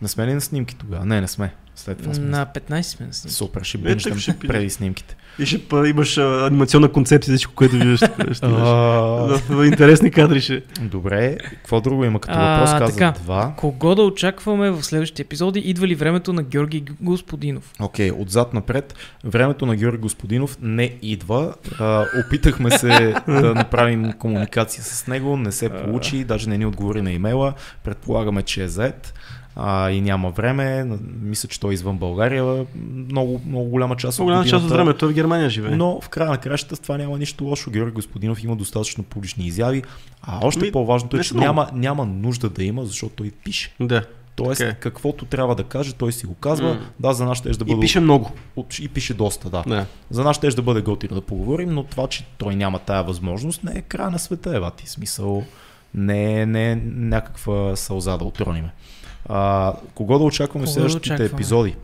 Не 0.02 0.08
сме 0.08 0.26
ли 0.26 0.34
на 0.34 0.40
снимки 0.40 0.76
тогава? 0.76 1.04
Не, 1.04 1.20
не 1.20 1.28
сме. 1.28 1.54
След 1.74 1.98
това 1.98 2.14
сме. 2.14 2.24
На 2.24 2.46
15 2.46 2.82
сме 2.82 3.06
на 3.06 3.12
снимки. 3.12 3.34
Супер, 3.34 3.62
ще 3.62 3.78
ще 4.18 4.32
пи- 4.32 4.46
преди 4.48 4.70
снимките. 4.70 5.16
И 5.38 5.46
ще 5.46 5.58
па- 5.58 5.88
имаш 5.88 6.18
а, 6.18 6.46
анимационна 6.46 6.88
концепция, 6.88 7.32
всичко, 7.32 7.52
което 7.54 7.76
виждаш. 7.76 8.00
ще. 8.32 8.46
А, 8.46 9.38
интересни 9.64 10.10
кадри 10.10 10.40
ще. 10.40 10.62
Добре, 10.80 11.36
какво 11.38 11.80
друго 11.80 12.04
има 12.04 12.20
като 12.20 12.34
А, 12.36 12.52
въпрос? 12.52 12.70
Каза 12.78 12.92
така. 12.92 13.20
два. 13.22 13.54
Кого 13.56 13.94
да 13.94 14.02
очакваме 14.02 14.70
в 14.70 14.82
следващите 14.82 15.22
епизоди? 15.22 15.60
Идва 15.60 15.86
ли 15.86 15.94
времето 15.94 16.32
на 16.32 16.42
Георги 16.42 16.84
Господинов? 17.00 17.72
Окей, 17.80 18.10
отзад 18.12 18.54
напред. 18.54 18.94
Времето 19.24 19.66
на 19.66 19.76
Георги 19.76 19.98
Господинов 19.98 20.58
не 20.60 20.96
идва. 21.02 21.54
А, 21.80 22.04
опитахме 22.18 22.70
се 22.70 22.88
да 23.28 23.54
направим 23.54 24.12
комуникация 24.12 24.84
с 24.84 25.06
него, 25.06 25.36
не 25.36 25.52
се 25.52 25.68
получи, 25.68 26.24
даже 26.24 26.48
не 26.48 26.58
ни 26.58 26.66
отговори 26.66 27.02
на 27.02 27.12
имейла. 27.12 27.52
Предполагаме, 27.84 28.42
че 28.42 28.62
е 28.62 28.68
зает 28.68 29.14
а, 29.56 29.90
и 29.90 30.00
няма 30.00 30.30
време. 30.30 30.86
Мисля, 31.22 31.48
че 31.48 31.60
той 31.60 31.70
е 31.70 31.74
извън 31.74 31.98
България. 31.98 32.66
Много, 33.10 33.40
много 33.46 33.64
голяма 33.64 33.96
част 33.96 34.18
от 34.18 34.24
Голяма 34.24 34.44
част 34.44 34.64
от 34.64 34.70
времето 34.70 34.98
той 34.98 35.12
в 35.12 35.14
Германия 35.14 35.50
живее. 35.50 35.76
Но 35.76 36.00
в 36.00 36.08
края 36.08 36.30
на 36.30 36.38
кращата 36.38 36.76
с 36.76 36.80
това 36.80 36.96
няма 36.98 37.18
нищо 37.18 37.44
лошо. 37.44 37.70
Георги 37.70 37.92
Господинов 37.94 38.44
има 38.44 38.56
достатъчно 38.56 39.04
публични 39.04 39.46
изяви. 39.46 39.82
А 40.22 40.46
още 40.46 40.64
Ми, 40.64 40.72
по-важното 40.72 41.16
е, 41.16 41.20
че 41.20 41.34
много. 41.34 41.46
няма, 41.46 41.68
няма 41.72 42.04
нужда 42.06 42.50
да 42.50 42.64
има, 42.64 42.84
защото 42.84 43.14
той 43.14 43.30
пише. 43.44 43.74
Да. 43.80 44.02
Тоест, 44.36 44.58
Така 44.58 44.70
е. 44.70 44.74
каквото 44.74 45.24
трябва 45.24 45.54
да 45.54 45.64
каже, 45.64 45.92
той 45.92 46.12
си 46.12 46.26
го 46.26 46.34
казва. 46.34 46.74
М. 46.74 46.80
Да, 47.00 47.12
за 47.12 47.24
нас 47.24 47.38
ще 47.38 47.50
да 47.50 47.54
И 47.54 47.68
бъде. 47.68 47.80
пише 47.80 48.00
много. 48.00 48.30
и 48.80 48.88
пише 48.88 49.14
доста, 49.14 49.50
да. 49.50 49.64
Да. 49.66 49.86
За 50.10 50.24
нас 50.24 50.36
ще 50.36 50.48
да 50.48 50.62
бъде 50.62 50.80
готино 50.80 51.14
да 51.14 51.20
поговорим, 51.20 51.70
но 51.74 51.82
това, 51.84 52.06
че 52.06 52.24
той 52.38 52.56
няма 52.56 52.78
тая 52.78 53.02
възможност, 53.02 53.64
не 53.64 53.72
е 53.78 53.82
края 53.82 54.10
на 54.10 54.18
света, 54.18 54.56
Евати. 54.56 54.86
Смисъл, 54.90 55.44
не 55.94 56.40
е, 56.40 56.46
не 56.46 56.72
е 56.72 56.76
някаква 56.86 57.76
сълза 57.76 58.16
да 58.16 58.24
отрониме. 58.24 58.70
А, 59.28 59.72
кого 59.94 60.18
да 60.18 60.24
очакваме 60.24 60.64
Кого 60.64 60.70
да 60.70 60.72
следващите 60.72 61.12
очакваме? 61.12 61.30
епизоди? 61.30 61.76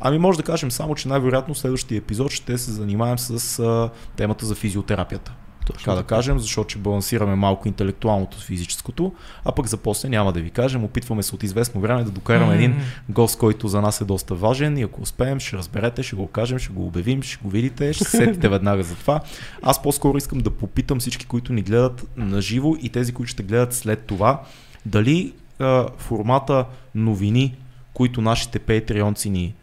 Ами 0.00 0.18
може 0.18 0.38
да 0.38 0.44
кажем 0.44 0.70
само, 0.70 0.94
че 0.94 1.08
най-вероятно 1.08 1.54
следващия 1.54 1.98
епизод 1.98 2.30
ще 2.32 2.58
се 2.58 2.70
занимаем 2.70 3.18
с 3.18 3.58
а, 3.58 3.90
темата 4.16 4.46
за 4.46 4.54
физиотерапията. 4.54 5.32
Така 5.66 5.94
да 5.94 6.02
кажем, 6.02 6.38
защото 6.38 6.68
ще 6.68 6.78
балансираме 6.78 7.34
малко 7.34 7.68
интелектуалното 7.68 8.40
с 8.40 8.44
физическото, 8.44 9.12
а 9.44 9.52
пък 9.52 9.66
за 9.66 9.76
после 9.76 10.08
няма 10.08 10.32
да 10.32 10.40
ви 10.40 10.50
кажем. 10.50 10.84
Опитваме 10.84 11.22
се 11.22 11.34
от 11.34 11.42
известно 11.42 11.80
време 11.80 12.04
да 12.04 12.10
докараме 12.10 12.54
един 12.54 12.70
М. 12.70 12.76
гост, 13.08 13.38
който 13.38 13.68
за 13.68 13.80
нас 13.80 14.00
е 14.00 14.04
доста 14.04 14.34
важен 14.34 14.78
и 14.78 14.82
ако 14.82 15.02
успеем, 15.02 15.40
ще 15.40 15.56
разберете, 15.56 16.02
ще 16.02 16.16
го 16.16 16.26
кажем, 16.26 16.58
ще 16.58 16.72
го 16.72 16.86
обявим, 16.86 17.22
ще 17.22 17.38
го 17.44 17.50
видите, 17.50 17.92
ще 17.92 18.04
се 18.04 18.16
сетите 18.16 18.48
веднага 18.48 18.82
за 18.82 18.94
това. 18.94 19.20
Аз 19.62 19.82
по-скоро 19.82 20.18
искам 20.18 20.38
да 20.38 20.50
попитам 20.50 21.00
всички, 21.00 21.26
които 21.26 21.52
ни 21.52 21.62
гледат 21.62 22.06
на 22.16 22.40
живо 22.40 22.76
и 22.82 22.88
тези, 22.88 23.12
които 23.12 23.30
ще 23.30 23.42
гледат 23.42 23.74
след 23.74 24.04
това, 24.06 24.42
дали 24.86 25.32
а, 25.58 25.88
формата 25.98 26.66
новини, 26.94 27.56
които 27.94 28.20
нашите 28.20 28.58
патреонци 28.58 29.30
ни 29.30 29.54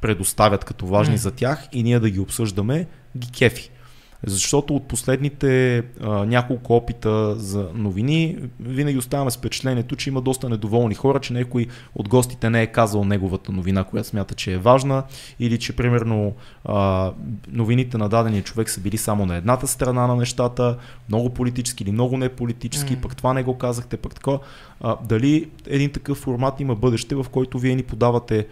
предоставят 0.00 0.64
като 0.64 0.86
важни 0.86 1.14
М. 1.14 1.18
за 1.18 1.30
тях 1.30 1.68
и 1.72 1.82
ние 1.82 2.00
да 2.00 2.10
ги 2.10 2.20
обсъждаме, 2.20 2.86
ги 3.16 3.30
кефи. 3.30 3.70
Защото 4.26 4.76
от 4.76 4.88
последните 4.88 5.78
а, 5.78 6.08
няколко 6.24 6.76
опита 6.76 7.34
за 7.36 7.68
новини 7.74 8.36
винаги 8.60 8.98
оставаме 8.98 9.30
с 9.30 9.36
впечатлението, 9.36 9.96
че 9.96 10.10
има 10.10 10.20
доста 10.20 10.48
недоволни 10.48 10.94
хора, 10.94 11.20
че 11.20 11.32
някой 11.32 11.66
от 11.94 12.08
гостите 12.08 12.50
не 12.50 12.62
е 12.62 12.66
казал 12.66 13.04
неговата 13.04 13.52
новина, 13.52 13.84
която 13.84 14.08
смята, 14.08 14.34
че 14.34 14.52
е 14.52 14.58
важна, 14.58 15.02
или 15.40 15.58
че 15.58 15.76
примерно 15.76 16.34
а, 16.64 17.12
новините 17.48 17.98
на 17.98 18.08
дадения 18.08 18.42
човек 18.42 18.70
са 18.70 18.80
били 18.80 18.96
само 18.96 19.26
на 19.26 19.36
едната 19.36 19.66
страна 19.66 20.06
на 20.06 20.16
нещата, 20.16 20.76
много 21.08 21.30
политически 21.30 21.82
или 21.82 21.92
много 21.92 22.16
неполитически, 22.16 22.94
М. 22.94 23.00
пък 23.02 23.16
това 23.16 23.32
не 23.34 23.42
го 23.42 23.58
казахте, 23.58 23.96
пък 23.96 24.14
така. 24.14 24.38
А, 24.80 24.96
дали 25.08 25.50
един 25.66 25.90
такъв 25.90 26.18
формат 26.18 26.60
има 26.60 26.74
бъдеще, 26.74 27.14
в 27.14 27.26
който 27.32 27.58
вие 27.58 27.74
ни 27.74 27.82
подавате, 27.82 28.46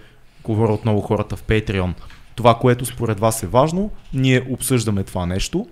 говоря 0.45 0.73
отново 0.73 1.01
хората 1.01 1.37
в 1.37 1.43
Patreon, 1.43 1.93
това, 2.37 2.55
което 2.55 2.87
според 2.87 3.21
вас 3.21 3.43
е 3.43 3.47
важно, 3.47 3.91
ние 4.15 4.47
обсъждаме 4.51 5.03
това 5.03 5.27
нещо 5.27 5.67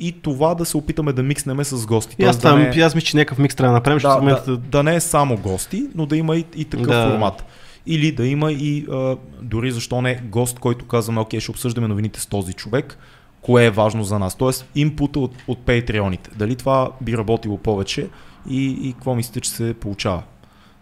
и 0.00 0.12
това 0.12 0.54
да 0.54 0.64
се 0.64 0.76
опитаме 0.76 1.12
да 1.12 1.22
микснеме 1.22 1.64
с 1.64 1.86
гостите. 1.86 2.22
И 2.22 2.26
аз, 2.26 2.36
да 2.36 2.42
там, 2.42 2.58
не- 2.58 2.82
аз 2.82 2.94
мисля, 2.94 3.06
че 3.06 3.16
някакъв 3.16 3.38
микс 3.38 3.54
трябва 3.54 3.72
да 3.72 3.78
направим, 3.78 3.96
защото 4.00 4.14
да, 4.14 4.20
момента... 4.22 4.50
да, 4.50 4.56
да 4.56 4.82
не 4.82 4.94
е 4.94 5.00
само 5.00 5.36
гости, 5.36 5.86
но 5.94 6.06
да 6.06 6.16
има 6.16 6.36
и, 6.36 6.44
и 6.56 6.64
такъв 6.64 6.86
Да. 6.86 7.10
формат. 7.10 7.44
Или 7.86 8.12
да 8.12 8.26
има 8.26 8.52
и 8.52 8.86
а, 8.92 9.16
дори 9.42 9.70
защо 9.72 10.02
не 10.02 10.20
гост, 10.24 10.58
който 10.58 10.86
казваме, 10.86 11.20
окей, 11.20 11.40
ще 11.40 11.50
обсъждаме 11.50 11.88
новините 11.88 12.20
с 12.20 12.26
този 12.26 12.52
човек, 12.52 12.98
кое 13.42 13.64
е 13.64 13.70
важно 13.70 14.04
за 14.04 14.18
нас. 14.18 14.34
Тоест, 14.34 14.66
импута 14.74 15.20
от, 15.20 15.32
от 15.48 15.58
патреоните. 15.58 16.30
Дали 16.36 16.56
това 16.56 16.90
би 17.00 17.18
работило 17.18 17.58
повече 17.58 18.08
и, 18.48 18.88
и 18.88 18.92
какво 18.92 19.14
мислите, 19.14 19.40
че 19.40 19.50
се 19.50 19.74
получава? 19.74 20.22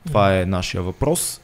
Това 0.07 0.39
е 0.41 0.47
нашия 0.47 0.83
въпрос. 0.83 1.41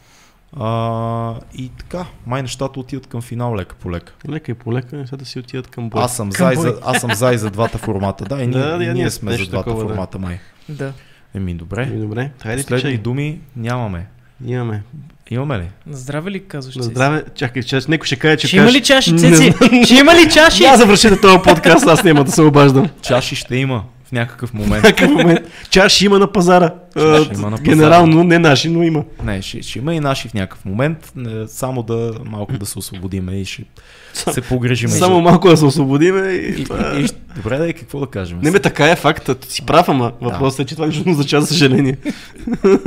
А, 0.56 1.34
и 1.54 1.68
така, 1.68 2.06
май 2.26 2.42
нещата 2.42 2.80
отиват 2.80 3.06
към 3.06 3.22
финал 3.22 3.54
лека 3.56 3.74
по 3.74 3.90
лека. 3.90 4.12
Лека 4.28 4.50
и 4.50 4.54
полека 4.54 4.96
нещата 4.96 5.24
си 5.24 5.38
отиват 5.38 5.66
към 5.66 5.90
бой. 5.90 6.02
Аз 6.02 6.16
съм, 6.16 6.30
Към 6.30 6.48
за, 6.48 6.54
бой. 6.54 6.62
за, 6.62 6.78
аз 6.84 7.00
съм 7.00 7.14
за 7.14 7.32
и 7.32 7.38
за 7.38 7.50
двата 7.50 7.78
формата. 7.78 8.24
Да, 8.24 8.42
и 8.42 8.46
ние, 8.46 8.58
Да, 8.58 8.78
да, 8.78 8.94
ние 8.94 9.10
сме 9.10 9.32
за 9.32 9.46
двата 9.46 9.64
такова, 9.64 9.82
да. 9.82 9.88
формата, 9.88 10.18
май. 10.18 10.38
Да. 10.68 10.92
Еми, 11.34 11.54
добре. 11.54 11.88
Ами, 11.90 12.00
Добре, 12.00 12.30
хайде 12.42 12.62
Последни 12.62 12.82
чай. 12.82 12.98
думи 12.98 13.40
нямаме. 13.56 14.06
Имаме. 14.46 14.82
Имаме 15.30 15.58
ли? 15.58 15.68
На 15.86 15.96
здраве 15.96 16.30
ли 16.30 16.44
казваш? 16.44 16.76
На 16.76 16.82
здраве, 16.82 17.24
чакай, 17.34 17.62
че 17.62 17.80
някой 17.88 18.06
ще 18.06 18.16
каже, 18.16 18.36
че 18.36 18.46
Ще 18.46 18.56
има 18.56 18.72
ли 18.72 18.82
чаши, 18.82 19.16
Цеци? 19.18 19.52
Ще 19.84 19.94
има 19.94 20.14
ли 20.14 20.30
чаши? 20.30 20.62
Я 20.62 20.76
завършите 20.76 21.20
този 21.20 21.38
подкаст, 21.38 21.86
аз 21.86 22.04
няма 22.04 22.24
да 22.24 22.32
се 22.32 22.42
обаждам. 22.42 22.88
Чаши 23.02 23.36
ще 23.36 23.56
има 23.56 23.84
в 24.08 24.12
някакъв 24.12 24.54
момент. 24.54 24.84
Някакъв 24.84 25.10
момент. 25.10 25.40
Чаш 25.70 26.02
има 26.02 26.18
на 26.18 26.32
пазара. 26.32 26.70
Чаш 26.96 27.28
има 27.34 27.50
на 27.50 27.56
пазара. 27.56 27.62
Генерално 27.62 28.24
не 28.24 28.38
наши, 28.38 28.68
но 28.68 28.82
има. 28.82 29.04
Не, 29.24 29.42
ще, 29.42 29.62
ще 29.62 29.78
има 29.78 29.94
и 29.94 30.00
наши 30.00 30.28
в 30.28 30.34
някакъв 30.34 30.64
момент, 30.64 31.12
не, 31.16 31.48
само 31.48 31.82
да 31.82 32.12
малко 32.24 32.52
да 32.52 32.66
се 32.66 32.78
освободиме 32.78 33.32
и 33.32 33.44
ще 33.44 33.64
се 34.12 34.40
погрежим. 34.40 34.88
Само 34.88 35.20
малко 35.20 35.48
да 35.48 35.56
се 35.56 35.64
освободиме 35.64 36.28
и, 36.28 36.60
и, 36.60 36.64
това... 36.64 36.92
и, 36.96 37.04
и, 37.04 37.08
добре, 37.36 37.58
да, 37.58 37.68
и 37.68 37.72
какво 37.72 38.00
да 38.00 38.06
кажем? 38.06 38.38
Не 38.42 38.50
ме 38.50 38.58
така 38.60 38.90
е 38.90 38.96
факт, 38.96 39.30
ти 39.40 39.52
си 39.52 39.66
прав, 39.66 39.88
ама 39.88 40.12
въпросът 40.20 40.60
е, 40.60 40.64
че 40.64 40.74
това 40.74 40.86
нищо 40.86 41.10
означава 41.10 41.42
за 41.42 41.48
съжаление. 41.48 41.96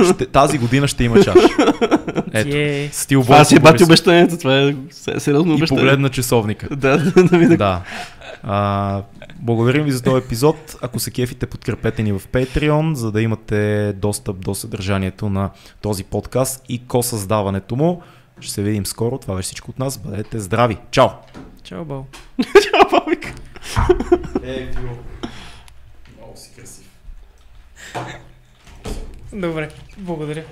ще, 0.04 0.26
тази 0.26 0.58
година 0.58 0.88
ще 0.88 1.04
има 1.04 1.24
чаш. 1.24 1.34
Ето, 2.32 2.56
Е, 2.56 2.88
стил 2.92 3.22
Това 3.22 3.44
си 3.44 3.56
е 3.56 3.60
бати 3.60 3.84
обещанието, 3.84 4.36
това 4.38 4.58
е 4.58 4.74
се- 4.90 5.20
сериозно 5.20 5.52
И 5.52 5.54
обещание. 5.54 5.80
погледна 5.82 6.08
часовника. 6.08 6.68
Да, 6.76 6.98
да, 6.98 7.24
да 7.24 7.38
видя. 7.38 7.56
Да. 7.56 7.80
А, 8.42 9.02
благодарим 9.38 9.84
ви 9.84 9.90
за 9.90 10.02
този 10.02 10.24
епизод. 10.24 10.76
Ако 10.82 10.98
се 10.98 11.10
кефите, 11.10 11.46
подкрепете 11.46 12.02
ни 12.02 12.12
в 12.12 12.22
Patreon, 12.32 12.92
за 12.92 13.12
да 13.12 13.22
имате 13.22 13.92
достъп 13.92 14.40
до 14.40 14.54
съдържанието 14.54 15.30
на 15.30 15.50
този 15.80 16.04
подкаст 16.04 16.64
и 16.68 16.86
ко-създаването 16.86 17.76
му. 17.76 18.02
Ще 18.40 18.52
се 18.52 18.62
видим 18.62 18.86
скоро. 18.86 19.18
Това 19.18 19.34
беше 19.34 19.46
всичко 19.46 19.70
от 19.70 19.78
нас. 19.78 19.98
Бъдете 19.98 20.38
здрави. 20.38 20.76
Чао! 20.90 21.08
чао, 21.68 21.84
бал. 21.84 22.06
Чао, 22.62 23.00
Бабик. 23.00 23.34
Е, 24.42 24.68
Много 26.18 26.36
си 26.36 26.52
красив. 26.56 26.86
Добре, 29.32 29.68
благодаря. 29.98 30.44